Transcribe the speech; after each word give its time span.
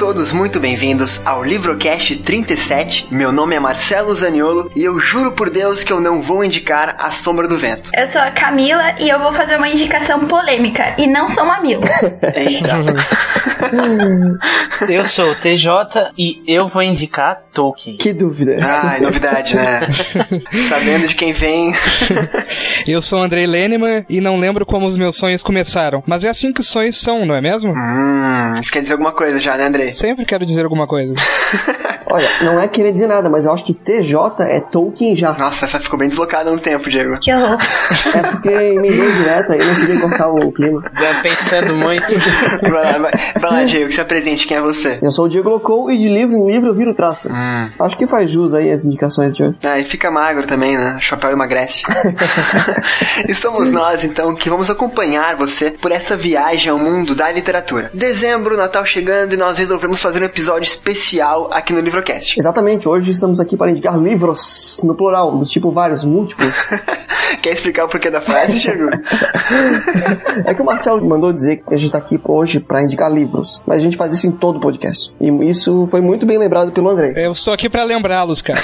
Todos 0.00 0.32
muito 0.32 0.58
bem-vindos 0.58 1.20
ao 1.26 1.44
Livrocast 1.44 2.16
37. 2.16 3.08
Meu 3.10 3.30
nome 3.30 3.54
é 3.54 3.60
Marcelo 3.60 4.14
Zaniolo 4.14 4.72
e 4.74 4.82
eu 4.82 4.98
juro 4.98 5.32
por 5.32 5.50
Deus 5.50 5.84
que 5.84 5.92
eu 5.92 6.00
não 6.00 6.22
vou 6.22 6.42
indicar 6.42 6.96
A 6.98 7.10
Sombra 7.10 7.46
do 7.46 7.58
Vento. 7.58 7.90
Eu 7.94 8.06
sou 8.06 8.18
a 8.18 8.30
Camila 8.30 8.94
e 8.98 9.10
eu 9.10 9.18
vou 9.18 9.34
fazer 9.34 9.58
uma 9.58 9.68
indicação 9.68 10.26
polêmica 10.26 10.94
e 10.96 11.06
não 11.06 11.28
sou 11.28 11.44
mamilo. 11.44 11.82
Eita. 12.34 12.78
Eu 14.88 15.04
sou 15.04 15.32
o 15.32 15.34
TJ 15.34 16.12
e 16.16 16.42
eu 16.46 16.66
vou 16.66 16.82
indicar 16.82 17.42
Tolkien. 17.52 17.96
Que 17.96 18.12
dúvida. 18.12 18.56
Ai, 18.62 19.00
novidade, 19.00 19.54
né? 19.54 19.86
Sabendo 20.68 21.06
de 21.06 21.14
quem 21.14 21.32
vem. 21.32 21.74
Eu 22.86 23.02
sou 23.02 23.20
o 23.20 23.22
Andrei 23.22 23.46
Leneman 23.46 24.04
e 24.08 24.20
não 24.20 24.38
lembro 24.38 24.64
como 24.64 24.86
os 24.86 24.96
meus 24.96 25.16
sonhos 25.16 25.42
começaram. 25.42 26.02
Mas 26.06 26.24
é 26.24 26.28
assim 26.28 26.52
que 26.52 26.60
os 26.60 26.68
sonhos 26.68 26.96
são, 26.96 27.26
não 27.26 27.34
é 27.34 27.40
mesmo? 27.40 27.72
Hum, 27.72 28.60
isso 28.60 28.72
quer 28.72 28.80
dizer 28.80 28.94
alguma 28.94 29.12
coisa 29.12 29.38
já, 29.38 29.56
né, 29.56 29.66
Andrei? 29.66 29.92
Sempre 29.92 30.24
quero 30.24 30.46
dizer 30.46 30.64
alguma 30.64 30.86
coisa. 30.86 31.14
Olha, 32.10 32.28
não 32.42 32.60
é 32.60 32.68
querer 32.68 32.92
dizer 32.92 33.06
nada, 33.06 33.28
mas 33.28 33.44
eu 33.44 33.52
acho 33.52 33.64
que 33.64 33.74
TJ 33.74 34.14
é 34.40 34.60
Tolkien 34.60 35.14
já. 35.14 35.32
Nossa, 35.32 35.64
essa 35.64 35.80
ficou 35.80 35.98
bem 35.98 36.08
deslocada 36.08 36.50
no 36.50 36.58
tempo, 36.58 36.88
Diego. 36.88 37.18
Que 37.20 37.32
horror. 37.32 37.58
É 38.12 38.22
porque 38.22 38.48
emendou 38.48 39.10
direto 39.12 39.52
aí, 39.52 39.64
não 39.64 39.74
queria 39.74 40.00
cortar 40.00 40.28
o 40.28 40.52
clima. 40.52 40.82
Já 40.98 41.20
Pensando 41.22 41.74
muito. 41.74 42.06
Vai 42.62 42.92
lá, 42.92 42.98
vai, 42.98 43.12
vai 43.40 43.50
lá, 43.50 43.64
Diego, 43.64 43.88
que 43.88 43.94
se 43.94 44.00
apresente, 44.00 44.46
quem 44.46 44.56
é 44.56 44.60
você? 44.60 44.98
Eu 45.02 45.10
sou 45.10 45.26
o 45.26 45.28
Diego 45.28 45.48
Locou 45.48 45.90
e 45.90 45.96
de 45.96 46.08
livro 46.08 46.36
em 46.36 46.50
livro 46.50 46.68
eu 46.68 46.74
viro 46.74 46.94
traça. 46.94 47.32
Hum. 47.32 47.70
Acho 47.78 47.96
que 47.96 48.06
faz 48.06 48.30
jus 48.30 48.54
aí 48.54 48.70
as 48.70 48.84
indicações 48.84 49.32
de 49.32 49.42
hoje. 49.42 49.58
Ah, 49.62 49.78
e 49.78 49.84
fica 49.84 50.10
magro 50.10 50.46
também, 50.46 50.76
né? 50.76 50.96
O 50.96 51.00
chapéu 51.00 51.30
emagrece. 51.30 51.82
e 53.28 53.34
somos 53.34 53.70
nós, 53.70 54.04
então, 54.04 54.34
que 54.34 54.50
vamos 54.50 54.70
acompanhar 54.70 55.36
você 55.36 55.70
por 55.70 55.92
essa 55.92 56.16
viagem 56.16 56.70
ao 56.70 56.78
mundo 56.78 57.14
da 57.14 57.30
literatura. 57.30 57.90
Dezembro, 57.94 58.56
Natal 58.56 58.84
chegando 58.84 59.32
e 59.34 59.36
nós 59.36 59.58
resolvemos 59.58 60.00
fazer 60.00 60.22
um 60.22 60.26
episódio 60.26 60.66
especial 60.66 61.48
aqui 61.52 61.72
no 61.72 61.80
Livrocast. 62.00 62.38
Exatamente, 62.38 62.88
hoje 62.88 63.10
estamos 63.10 63.38
aqui 63.40 63.56
para 63.56 63.70
indicar 63.70 63.96
livros, 63.96 64.80
no 64.84 64.94
plural, 64.94 65.36
do 65.36 65.44
tipo 65.44 65.70
vários, 65.70 66.02
múltiplos. 66.02 66.54
Quer 67.42 67.52
explicar 67.52 67.84
o 67.84 67.88
porquê 67.88 68.10
da 68.10 68.20
frase, 68.20 68.54
Diego? 68.58 68.90
É 70.44 70.54
que 70.54 70.62
o 70.62 70.64
Marcelo 70.64 71.04
mandou 71.06 71.32
dizer 71.32 71.56
que 71.56 71.74
a 71.74 71.76
gente 71.76 71.90
tá 71.90 71.98
aqui 71.98 72.18
hoje 72.26 72.60
para 72.60 72.82
indicar 72.82 73.12
livros, 73.12 73.62
mas 73.66 73.78
a 73.78 73.80
gente 73.80 73.96
faz 73.96 74.12
isso 74.12 74.26
em 74.26 74.32
todo 74.32 74.56
o 74.56 74.60
podcast. 74.60 75.12
E 75.20 75.28
isso 75.48 75.86
foi 75.88 76.00
muito 76.00 76.24
bem 76.24 76.38
lembrado 76.38 76.72
pelo 76.72 76.88
André. 76.88 77.12
Eu 77.16 77.32
estou 77.32 77.52
aqui 77.52 77.68
pra 77.68 77.84
lembrá-los, 77.84 78.42
cara. 78.42 78.60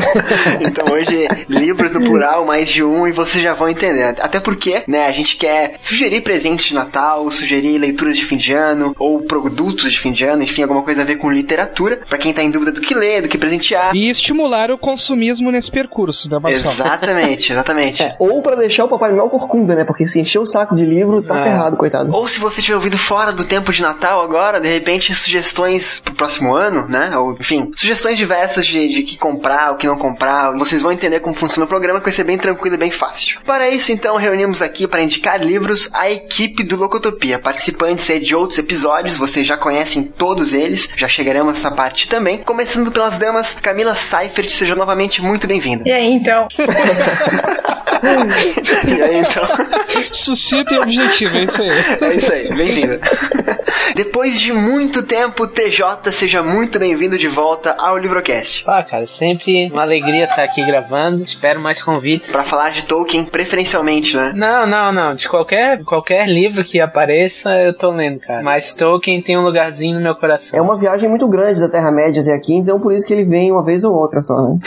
então 0.60 0.84
hoje, 0.92 1.28
livros 1.48 1.90
no 1.92 2.00
plural, 2.00 2.44
mais 2.44 2.68
de 2.68 2.84
um, 2.84 3.06
e 3.06 3.12
vocês 3.12 3.42
já 3.42 3.54
vão 3.54 3.68
entender. 3.68 4.16
Até 4.20 4.38
porque, 4.40 4.82
né, 4.86 5.06
a 5.06 5.12
gente 5.12 5.36
quer 5.36 5.74
sugerir 5.78 6.20
presentes 6.20 6.66
de 6.66 6.74
Natal, 6.74 7.30
sugerir 7.30 7.78
leituras 7.78 8.16
de 8.16 8.24
fim 8.24 8.36
de 8.36 8.52
ano, 8.52 8.94
ou 8.98 9.22
produtos 9.22 9.90
de 9.90 9.98
fim 9.98 10.12
de 10.12 10.24
ano, 10.24 10.42
enfim, 10.42 10.62
alguma 10.62 10.82
coisa 10.82 11.02
a 11.02 11.06
ver 11.06 11.16
com 11.16 11.30
literatura, 11.30 12.00
pra 12.08 12.18
quem 12.18 12.32
tá 12.32 12.42
em 12.42 12.50
dúvida 12.50 12.67
do 12.72 12.80
que 12.80 12.94
ler, 12.94 13.22
do 13.22 13.28
que 13.28 13.38
presentear. 13.38 13.94
E 13.94 14.08
estimular 14.10 14.70
o 14.70 14.78
consumismo 14.78 15.50
nesse 15.50 15.70
percurso 15.70 16.28
da 16.28 16.38
Marcelo. 16.40 16.70
Exatamente, 16.70 17.52
exatamente. 17.52 18.02
É, 18.08 18.14
ou 18.18 18.42
para 18.42 18.54
deixar 18.56 18.84
o 18.84 18.88
Papai 18.88 19.10
Noel 19.12 19.28
corcunda, 19.28 19.74
né? 19.74 19.84
Porque 19.84 20.06
se 20.06 20.20
encher 20.20 20.38
o 20.38 20.46
saco 20.46 20.76
de 20.76 20.84
livro, 20.84 21.20
tá 21.22 21.40
É. 21.40 21.44
ferrado, 21.44 21.76
coitado. 21.76 22.12
Ou 22.12 22.28
se 22.28 22.38
você 22.38 22.60
estiver 22.60 22.76
ouvindo 22.76 22.96
fora 22.98 23.32
do 23.32 23.44
tempo 23.44 23.72
de 23.72 23.82
Natal 23.82 24.22
agora, 24.22 24.60
de 24.60 24.68
repente 24.68 25.12
sugestões 25.14 26.00
pro 26.00 26.14
próximo 26.14 26.54
ano, 26.54 26.86
né? 26.88 27.16
Ou, 27.16 27.32
enfim, 27.38 27.70
sugestões 27.76 28.16
diversas 28.18 28.66
de, 28.66 28.88
de 28.88 29.02
que 29.02 29.16
comprar, 29.16 29.72
o 29.72 29.76
que 29.76 29.86
não 29.86 29.96
comprar. 29.98 30.52
Vocês 30.56 30.82
vão 30.82 30.92
entender 30.92 31.20
como 31.20 31.34
funciona 31.36 31.64
o 31.64 31.68
programa, 31.68 31.98
que 31.98 32.06
vai 32.06 32.12
ser 32.12 32.24
bem 32.24 32.38
tranquilo 32.38 32.74
e 32.76 32.78
bem 32.78 32.90
fácil. 32.90 33.40
Para 33.44 33.68
isso, 33.68 33.90
então, 33.92 34.16
reunimos 34.16 34.62
aqui 34.62 34.86
para 34.86 35.02
indicar 35.02 35.40
livros 35.42 35.88
a 35.92 36.10
equipe 36.10 36.62
do 36.62 36.76
Locotopia. 36.76 37.38
Participantes 37.38 38.08
aí 38.10 38.20
de 38.20 38.34
outros 38.34 38.58
episódios, 38.58 39.16
vocês 39.16 39.46
já 39.46 39.56
conhecem 39.56 40.02
todos 40.04 40.52
eles, 40.52 40.88
já 40.96 41.08
chegaremos 41.08 41.54
nessa 41.54 41.70
parte 41.70 42.08
também. 42.08 42.38
Começando 42.58 42.90
pelas 42.90 43.20
damas, 43.20 43.52
Camila 43.52 43.94
Seifert, 43.94 44.50
seja 44.50 44.74
novamente 44.74 45.22
muito 45.22 45.46
bem-vinda. 45.46 45.88
E 45.88 45.92
aí, 45.92 46.12
então? 46.12 46.48
E 48.86 49.02
aí, 49.02 49.18
então... 49.18 49.44
Sucinto 50.12 50.72
e 50.72 50.78
objetivo, 50.78 51.36
é 51.36 51.44
isso 51.44 51.62
aí. 51.62 51.70
É 52.00 52.14
isso 52.14 52.32
aí, 52.32 52.54
bem-vindo. 52.54 53.00
Depois 53.94 54.40
de 54.40 54.52
muito 54.52 55.02
tempo, 55.02 55.46
TJ, 55.46 56.10
seja 56.12 56.42
muito 56.42 56.78
bem-vindo 56.78 57.18
de 57.18 57.28
volta 57.28 57.74
ao 57.78 57.98
Livrocast. 57.98 58.64
Ah, 58.66 58.82
cara, 58.82 59.06
sempre 59.06 59.70
uma 59.72 59.82
alegria 59.82 60.24
estar 60.24 60.42
aqui 60.42 60.64
gravando. 60.64 61.22
Espero 61.22 61.60
mais 61.60 61.82
convites. 61.82 62.30
Pra 62.30 62.44
falar 62.44 62.70
de 62.70 62.84
Tolkien, 62.84 63.24
preferencialmente, 63.24 64.16
né? 64.16 64.32
Não, 64.34 64.66
não, 64.66 64.92
não. 64.92 65.14
De 65.14 65.28
qualquer, 65.28 65.82
qualquer 65.84 66.28
livro 66.28 66.64
que 66.64 66.80
apareça, 66.80 67.50
eu 67.62 67.74
tô 67.74 67.90
lendo, 67.90 68.20
cara. 68.20 68.42
Mas 68.42 68.74
Tolkien 68.74 69.20
tem 69.20 69.36
um 69.36 69.42
lugarzinho 69.42 69.96
no 69.96 70.00
meu 70.00 70.14
coração. 70.14 70.58
É 70.58 70.62
uma 70.62 70.76
viagem 70.76 71.08
muito 71.08 71.28
grande 71.28 71.60
da 71.60 71.68
Terra-média 71.68 72.22
até 72.22 72.32
aqui, 72.32 72.54
então 72.54 72.80
por 72.80 72.92
isso 72.92 73.06
que 73.06 73.12
ele 73.12 73.24
vem 73.24 73.50
uma 73.50 73.64
vez 73.64 73.84
ou 73.84 73.94
outra 73.94 74.22
só, 74.22 74.40
né? 74.40 74.58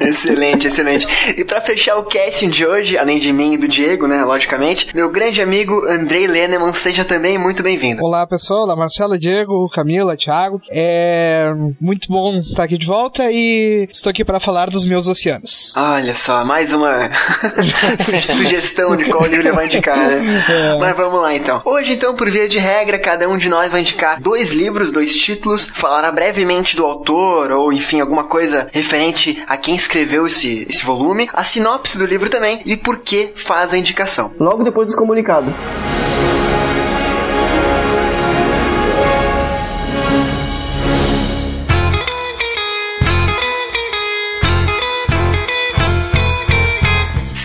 excelente, 0.08 0.66
excelente. 0.68 1.06
E 1.36 1.44
pra 1.44 1.60
fechar 1.60 1.96
o 1.96 2.04
casting 2.04 2.50
de 2.50 2.66
hoje, 2.66 2.96
além 2.96 3.18
de 3.18 3.32
mim 3.32 3.54
e 3.54 3.56
do 3.56 3.68
Diego, 3.68 4.06
né, 4.06 4.22
logicamente, 4.24 4.94
meu 4.94 5.10
grande 5.10 5.42
amigo 5.42 5.84
Andrei 5.86 6.26
Leneman, 6.26 6.72
seja 6.72 7.04
também 7.08 7.38
muito 7.38 7.62
bem-vindo. 7.62 8.04
Olá, 8.04 8.26
pessoal. 8.26 8.64
Olá, 8.64 8.76
Marcelo, 8.76 9.18
Diego, 9.18 9.68
Camila, 9.70 10.14
Thiago. 10.16 10.60
É 10.70 11.50
muito 11.80 12.06
bom 12.08 12.38
estar 12.40 12.64
aqui 12.64 12.76
de 12.76 12.86
volta 12.86 13.30
e 13.32 13.88
estou 13.90 14.10
aqui 14.10 14.24
para 14.24 14.38
falar 14.38 14.68
dos 14.68 14.84
meus 14.84 15.08
oceanos. 15.08 15.72
Olha 15.74 16.14
só, 16.14 16.44
mais 16.44 16.72
uma 16.72 17.10
su- 17.98 18.20
sugestão 18.36 18.94
de 18.94 19.06
qual 19.10 19.24
livro 19.26 19.54
vai 19.54 19.64
indicar, 19.64 19.96
né? 19.96 20.44
É. 20.48 20.78
Mas 20.78 20.96
vamos 20.96 21.20
lá 21.22 21.34
então. 21.34 21.62
Hoje, 21.64 21.94
então, 21.94 22.14
por 22.14 22.30
via 22.30 22.46
de 22.46 22.58
regra, 22.58 22.98
cada 22.98 23.26
um 23.28 23.38
de 23.38 23.48
nós 23.48 23.72
vai 23.72 23.80
indicar 23.80 24.20
dois 24.20 24.52
livros, 24.52 24.90
dois 24.92 25.14
títulos, 25.16 25.68
falará 25.74 26.12
brevemente 26.12 26.76
do 26.76 26.84
autor, 26.84 27.50
ou 27.52 27.72
enfim, 27.72 28.00
alguma 28.00 28.24
coisa 28.24 28.68
referente 28.70 29.42
a 29.46 29.56
quem 29.56 29.74
escreveu 29.74 30.26
esse, 30.26 30.66
esse 30.68 30.84
volume, 30.84 31.28
a 31.32 31.42
sinopse 31.42 31.96
do 31.96 32.04
livro 32.04 32.28
também 32.28 32.60
e 32.66 32.76
por 32.76 32.98
que 32.98 33.32
faz 33.34 33.72
a 33.72 33.78
indicação. 33.78 34.30
Logo 34.38 34.62
depois 34.62 34.86
dos 34.88 34.94
comunicados. 34.96 35.52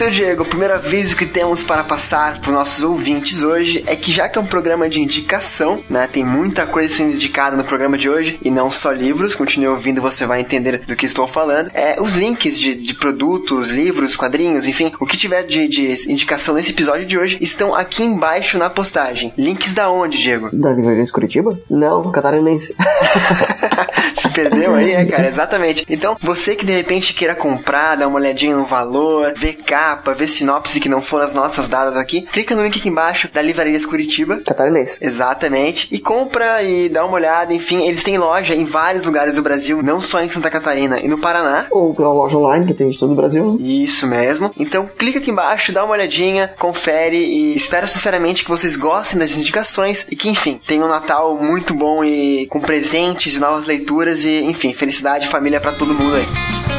Seu 0.04 0.12
Diego, 0.12 0.44
o 0.44 0.46
primeiro 0.46 0.74
aviso 0.74 1.16
que 1.16 1.26
temos 1.26 1.64
para 1.64 1.82
passar 1.82 2.38
para 2.40 2.50
os 2.50 2.54
nossos 2.54 2.84
ouvintes 2.84 3.42
hoje 3.42 3.86
é 3.88 3.96
que 3.96 4.12
já 4.12 4.28
que 4.28 4.38
é 4.38 4.42
um 4.42 4.46
programa 4.46 4.90
de 4.90 5.02
indicação, 5.02 5.82
né, 5.90 6.10
tem 6.12 6.26
muita 6.26 6.68
coisa 6.68 6.94
sendo 6.94 7.14
indicada 7.14 7.56
no 7.56 7.64
programa 7.64 7.98
de 7.98 8.10
hoje 8.10 8.38
e 8.44 8.52
não 8.52 8.70
só 8.70 8.92
livros, 8.92 9.34
continue 9.34 9.70
ouvindo 9.70 10.02
você 10.02 10.26
vai 10.26 10.42
entender 10.42 10.80
do 10.80 10.94
que 10.94 11.06
estou 11.06 11.26
falando. 11.26 11.72
É, 11.74 11.96
os 12.02 12.18
links 12.18 12.60
de, 12.60 12.76
de 12.76 12.94
produtos, 12.94 13.70
livros, 13.70 14.18
quadrinhos, 14.18 14.68
enfim, 14.68 14.92
o 15.00 15.06
que 15.06 15.16
tiver 15.16 15.44
de, 15.44 15.70
de 15.70 16.12
indicação 16.12 16.56
nesse 16.56 16.72
episódio 16.72 17.06
de 17.06 17.18
hoje 17.18 17.38
estão 17.40 17.74
aqui 17.74 18.04
embaixo 18.04 18.58
na 18.58 18.70
postagem. 18.70 19.32
Links 19.38 19.74
da 19.74 19.90
onde, 19.90 20.18
Diego? 20.18 20.50
Da 20.52 20.74
Livraria 20.74 21.06
Curitiba? 21.14 21.58
Não, 21.70 22.04
catarinense. 22.12 22.76
Se 24.14 24.28
perdeu 24.32 24.76
aí, 24.76 24.92
é, 24.92 25.06
cara? 25.06 25.30
Exatamente. 25.30 25.86
Então, 25.90 26.18
você 26.22 26.58
que 26.58 26.66
de 26.66 26.74
repente 26.74 27.14
queira 27.14 27.36
comprar, 27.36 27.96
dar 27.96 28.10
uma 28.10 28.20
olhadinha 28.20 28.56
no 28.56 28.66
valor, 28.66 29.32
ver 29.38 29.54
capa, 29.54 29.93
ver 29.96 30.28
sinopse 30.28 30.80
que 30.80 30.90
não 30.90 31.02
foram 31.02 31.26
as 31.26 31.34
nossas 31.34 31.68
dadas 31.68 31.96
aqui, 31.96 32.22
clica 32.22 32.56
no 32.56 32.64
link 32.64 32.80
aqui 32.80 32.90
embaixo 32.90 33.30
da 33.32 33.42
Livrarias 33.42 33.86
Curitiba. 33.86 34.40
Catarinense. 34.46 34.98
Exatamente. 35.02 35.88
E 35.92 36.00
compra 36.00 36.62
e 36.64 36.90
dá 36.90 37.06
uma 37.06 37.16
olhada. 37.16 37.54
Enfim, 37.54 37.88
eles 37.88 38.04
têm 38.04 38.18
loja 38.18 38.56
em 38.56 38.66
vários 38.66 39.04
lugares 39.04 39.36
do 39.36 39.42
Brasil, 39.42 39.82
não 39.82 40.02
só 40.02 40.22
em 40.22 40.30
Santa 40.30 40.50
Catarina 40.50 41.00
e 41.00 41.08
no 41.08 41.18
Paraná. 41.18 41.68
Ou 41.72 41.94
pela 41.94 42.12
loja 42.12 42.38
online 42.38 42.66
que 42.66 42.74
tem 42.74 42.90
de 42.90 43.00
todo 43.00 43.14
o 43.14 43.16
Brasil. 43.16 43.58
Isso 43.60 44.08
mesmo. 44.08 44.52
Então 44.58 44.90
clica 44.98 45.20
aqui 45.20 45.32
embaixo, 45.32 45.72
dá 45.72 45.84
uma 45.84 45.94
olhadinha, 45.94 46.54
confere 46.60 47.18
e 47.18 47.56
espero 47.56 47.88
sinceramente 47.88 48.44
que 48.44 48.50
vocês 48.50 48.78
gostem 48.78 49.20
das 49.20 49.36
indicações 49.36 50.08
e 50.10 50.16
que, 50.16 50.30
enfim, 50.30 50.60
tenham 50.66 50.86
um 50.86 50.90
Natal 50.90 51.36
muito 51.36 51.74
bom 51.74 52.04
e 52.04 52.48
com 52.48 52.60
presentes 52.60 53.36
e 53.36 53.40
novas 53.40 53.66
leituras 53.66 54.26
e, 54.26 54.42
enfim, 54.44 54.74
felicidade 54.74 55.26
e 55.26 55.30
família 55.30 55.60
pra 55.60 55.72
todo 55.72 55.94
mundo 55.94 56.16
aí. 56.16 56.73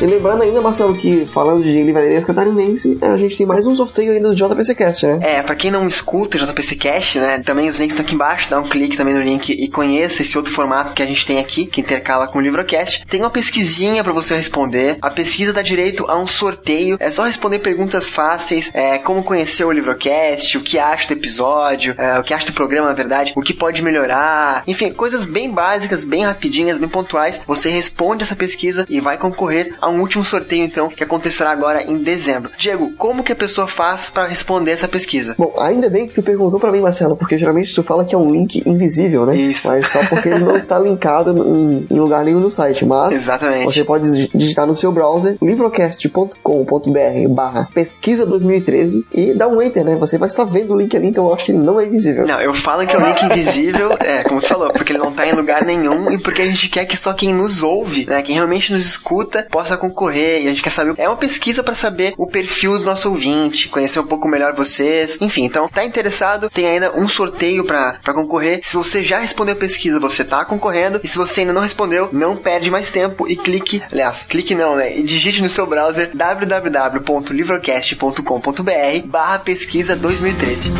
E 0.00 0.06
lembrando 0.06 0.44
ainda, 0.44 0.60
Marcelo, 0.60 0.96
que 0.96 1.26
falando 1.26 1.64
de 1.64 1.82
livrarias 1.82 2.24
catarinense, 2.24 2.96
a 3.02 3.16
gente 3.16 3.36
tem 3.36 3.44
mais 3.44 3.66
um 3.66 3.74
sorteio 3.74 4.12
ainda 4.12 4.28
do 4.28 4.34
JPCcast, 4.34 5.08
né? 5.08 5.18
É, 5.20 5.42
pra 5.42 5.56
quem 5.56 5.72
não 5.72 5.88
escuta 5.88 6.36
o 6.36 6.40
JPC 6.40 6.76
Cast, 6.76 7.18
né, 7.18 7.40
também 7.40 7.68
os 7.68 7.80
links 7.80 7.94
estão 7.94 8.06
aqui 8.06 8.14
embaixo, 8.14 8.48
dá 8.48 8.60
um 8.60 8.68
clique 8.68 8.96
também 8.96 9.12
no 9.12 9.20
link 9.20 9.50
e 9.50 9.68
conheça 9.68 10.22
esse 10.22 10.38
outro 10.38 10.52
formato 10.52 10.94
que 10.94 11.02
a 11.02 11.06
gente 11.06 11.26
tem 11.26 11.40
aqui, 11.40 11.66
que 11.66 11.80
intercala 11.80 12.28
com 12.28 12.38
o 12.38 12.40
Livrocast. 12.40 13.06
Tem 13.06 13.18
uma 13.18 13.28
pesquisinha 13.28 14.04
pra 14.04 14.12
você 14.12 14.36
responder. 14.36 14.98
A 15.02 15.10
pesquisa 15.10 15.52
dá 15.52 15.62
direito 15.62 16.08
a 16.08 16.16
um 16.16 16.28
sorteio. 16.28 16.96
É 17.00 17.10
só 17.10 17.24
responder 17.24 17.58
perguntas 17.58 18.08
fáceis, 18.08 18.70
é, 18.72 18.98
como 18.98 19.24
conhecer 19.24 19.64
o 19.64 19.72
Livrocast, 19.72 20.56
o 20.58 20.60
que 20.60 20.78
acha 20.78 21.08
do 21.08 21.14
episódio, 21.14 21.96
é, 21.98 22.20
o 22.20 22.22
que 22.22 22.32
acha 22.32 22.46
do 22.46 22.52
programa, 22.52 22.86
na 22.86 22.94
verdade, 22.94 23.32
o 23.34 23.42
que 23.42 23.52
pode 23.52 23.82
melhorar. 23.82 24.62
Enfim, 24.64 24.92
coisas 24.92 25.26
bem 25.26 25.50
básicas, 25.50 26.04
bem 26.04 26.24
rapidinhas, 26.24 26.78
bem 26.78 26.88
pontuais. 26.88 27.42
Você 27.48 27.68
responde 27.68 28.22
essa 28.22 28.36
pesquisa 28.36 28.86
e 28.88 29.00
vai 29.00 29.18
concorrer 29.18 29.74
a 29.80 29.87
a 29.88 29.90
um 29.90 30.00
último 30.00 30.22
sorteio, 30.22 30.64
então, 30.64 30.88
que 30.88 31.02
acontecerá 31.02 31.50
agora 31.50 31.82
em 31.82 31.98
dezembro. 31.98 32.50
Diego, 32.56 32.92
como 32.96 33.22
que 33.22 33.32
a 33.32 33.36
pessoa 33.36 33.66
faz 33.66 34.10
para 34.10 34.26
responder 34.26 34.70
essa 34.70 34.88
pesquisa? 34.88 35.34
Bom, 35.38 35.54
ainda 35.58 35.88
bem 35.88 36.06
que 36.06 36.14
tu 36.14 36.22
perguntou 36.22 36.60
para 36.60 36.70
mim, 36.70 36.80
Marcelo, 36.80 37.16
porque 37.16 37.38
geralmente 37.38 37.74
tu 37.74 37.82
fala 37.82 38.04
que 38.04 38.14
é 38.14 38.18
um 38.18 38.30
link 38.30 38.62
invisível, 38.66 39.24
né? 39.26 39.36
Isso. 39.36 39.68
Mas 39.68 39.88
só 39.88 40.04
porque 40.06 40.28
ele 40.28 40.44
não 40.44 40.56
está 40.58 40.78
linkado 40.78 41.30
em, 41.32 41.86
em 41.90 42.00
lugar 42.00 42.24
nenhum 42.24 42.40
no 42.40 42.50
site. 42.50 42.84
Mas 42.84 43.12
Exatamente. 43.12 43.64
você 43.64 43.84
pode 43.84 44.28
digitar 44.28 44.66
no 44.66 44.74
seu 44.74 44.92
browser 44.92 45.36
livrocast.com.br 45.42 47.28
barra 47.30 47.68
pesquisa 47.72 48.26
2013 48.26 49.06
e 49.12 49.34
dar 49.34 49.48
um 49.48 49.60
enter, 49.62 49.84
né? 49.84 49.96
Você 49.96 50.18
vai 50.18 50.28
estar 50.28 50.44
vendo 50.44 50.74
o 50.74 50.78
link 50.78 50.96
ali, 50.96 51.08
então 51.08 51.26
eu 51.26 51.34
acho 51.34 51.46
que 51.46 51.52
ele 51.52 51.58
não 51.58 51.80
é 51.80 51.86
invisível. 51.86 52.26
Não, 52.26 52.40
eu 52.40 52.52
falo 52.54 52.86
que 52.86 52.94
é 52.94 52.98
um 52.98 53.06
link 53.06 53.22
invisível, 53.24 53.96
é, 54.00 54.22
como 54.24 54.40
tu 54.40 54.48
falou, 54.48 54.68
porque 54.72 54.92
ele 54.92 54.98
não 54.98 55.12
tá 55.12 55.26
em 55.26 55.32
lugar 55.32 55.64
nenhum 55.64 56.10
e 56.12 56.18
porque 56.18 56.42
a 56.42 56.44
gente 56.44 56.68
quer 56.68 56.84
que 56.84 56.96
só 56.96 57.12
quem 57.12 57.32
nos 57.32 57.62
ouve, 57.62 58.06
né, 58.06 58.22
quem 58.22 58.34
realmente 58.34 58.72
nos 58.72 58.84
escuta, 58.84 59.46
possa 59.50 59.76
concorrer. 59.78 60.42
E 60.42 60.46
a 60.46 60.50
gente 60.50 60.62
quer 60.62 60.70
saber. 60.70 60.94
É 60.98 61.08
uma 61.08 61.16
pesquisa 61.16 61.62
para 61.62 61.74
saber 61.74 62.14
o 62.16 62.26
perfil 62.26 62.78
do 62.78 62.84
nosso 62.84 63.08
ouvinte, 63.08 63.68
conhecer 63.68 64.00
um 64.00 64.06
pouco 64.06 64.28
melhor 64.28 64.54
vocês. 64.54 65.18
Enfim, 65.20 65.44
então, 65.44 65.68
tá 65.68 65.84
interessado? 65.84 66.50
Tem 66.50 66.66
ainda 66.66 66.96
um 66.96 67.08
sorteio 67.08 67.64
para 67.64 67.98
concorrer. 68.12 68.60
Se 68.62 68.76
você 68.76 69.02
já 69.02 69.18
respondeu 69.18 69.54
a 69.54 69.58
pesquisa, 69.58 70.00
você 70.00 70.24
tá 70.24 70.44
concorrendo. 70.44 71.00
E 71.02 71.08
se 71.08 71.16
você 71.16 71.40
ainda 71.40 71.52
não 71.52 71.62
respondeu, 71.62 72.08
não 72.12 72.36
perde 72.36 72.70
mais 72.70 72.90
tempo 72.90 73.28
e 73.28 73.36
clique, 73.36 73.82
aliás, 73.90 74.24
clique 74.24 74.54
não, 74.54 74.76
né? 74.76 74.96
E 74.96 75.02
digite 75.02 75.42
no 75.42 75.48
seu 75.48 75.66
browser 75.66 76.10
www.livrocast.com.br 76.14 79.06
barra 79.06 79.38
pesquisa 79.38 79.96
2013. 79.96 80.72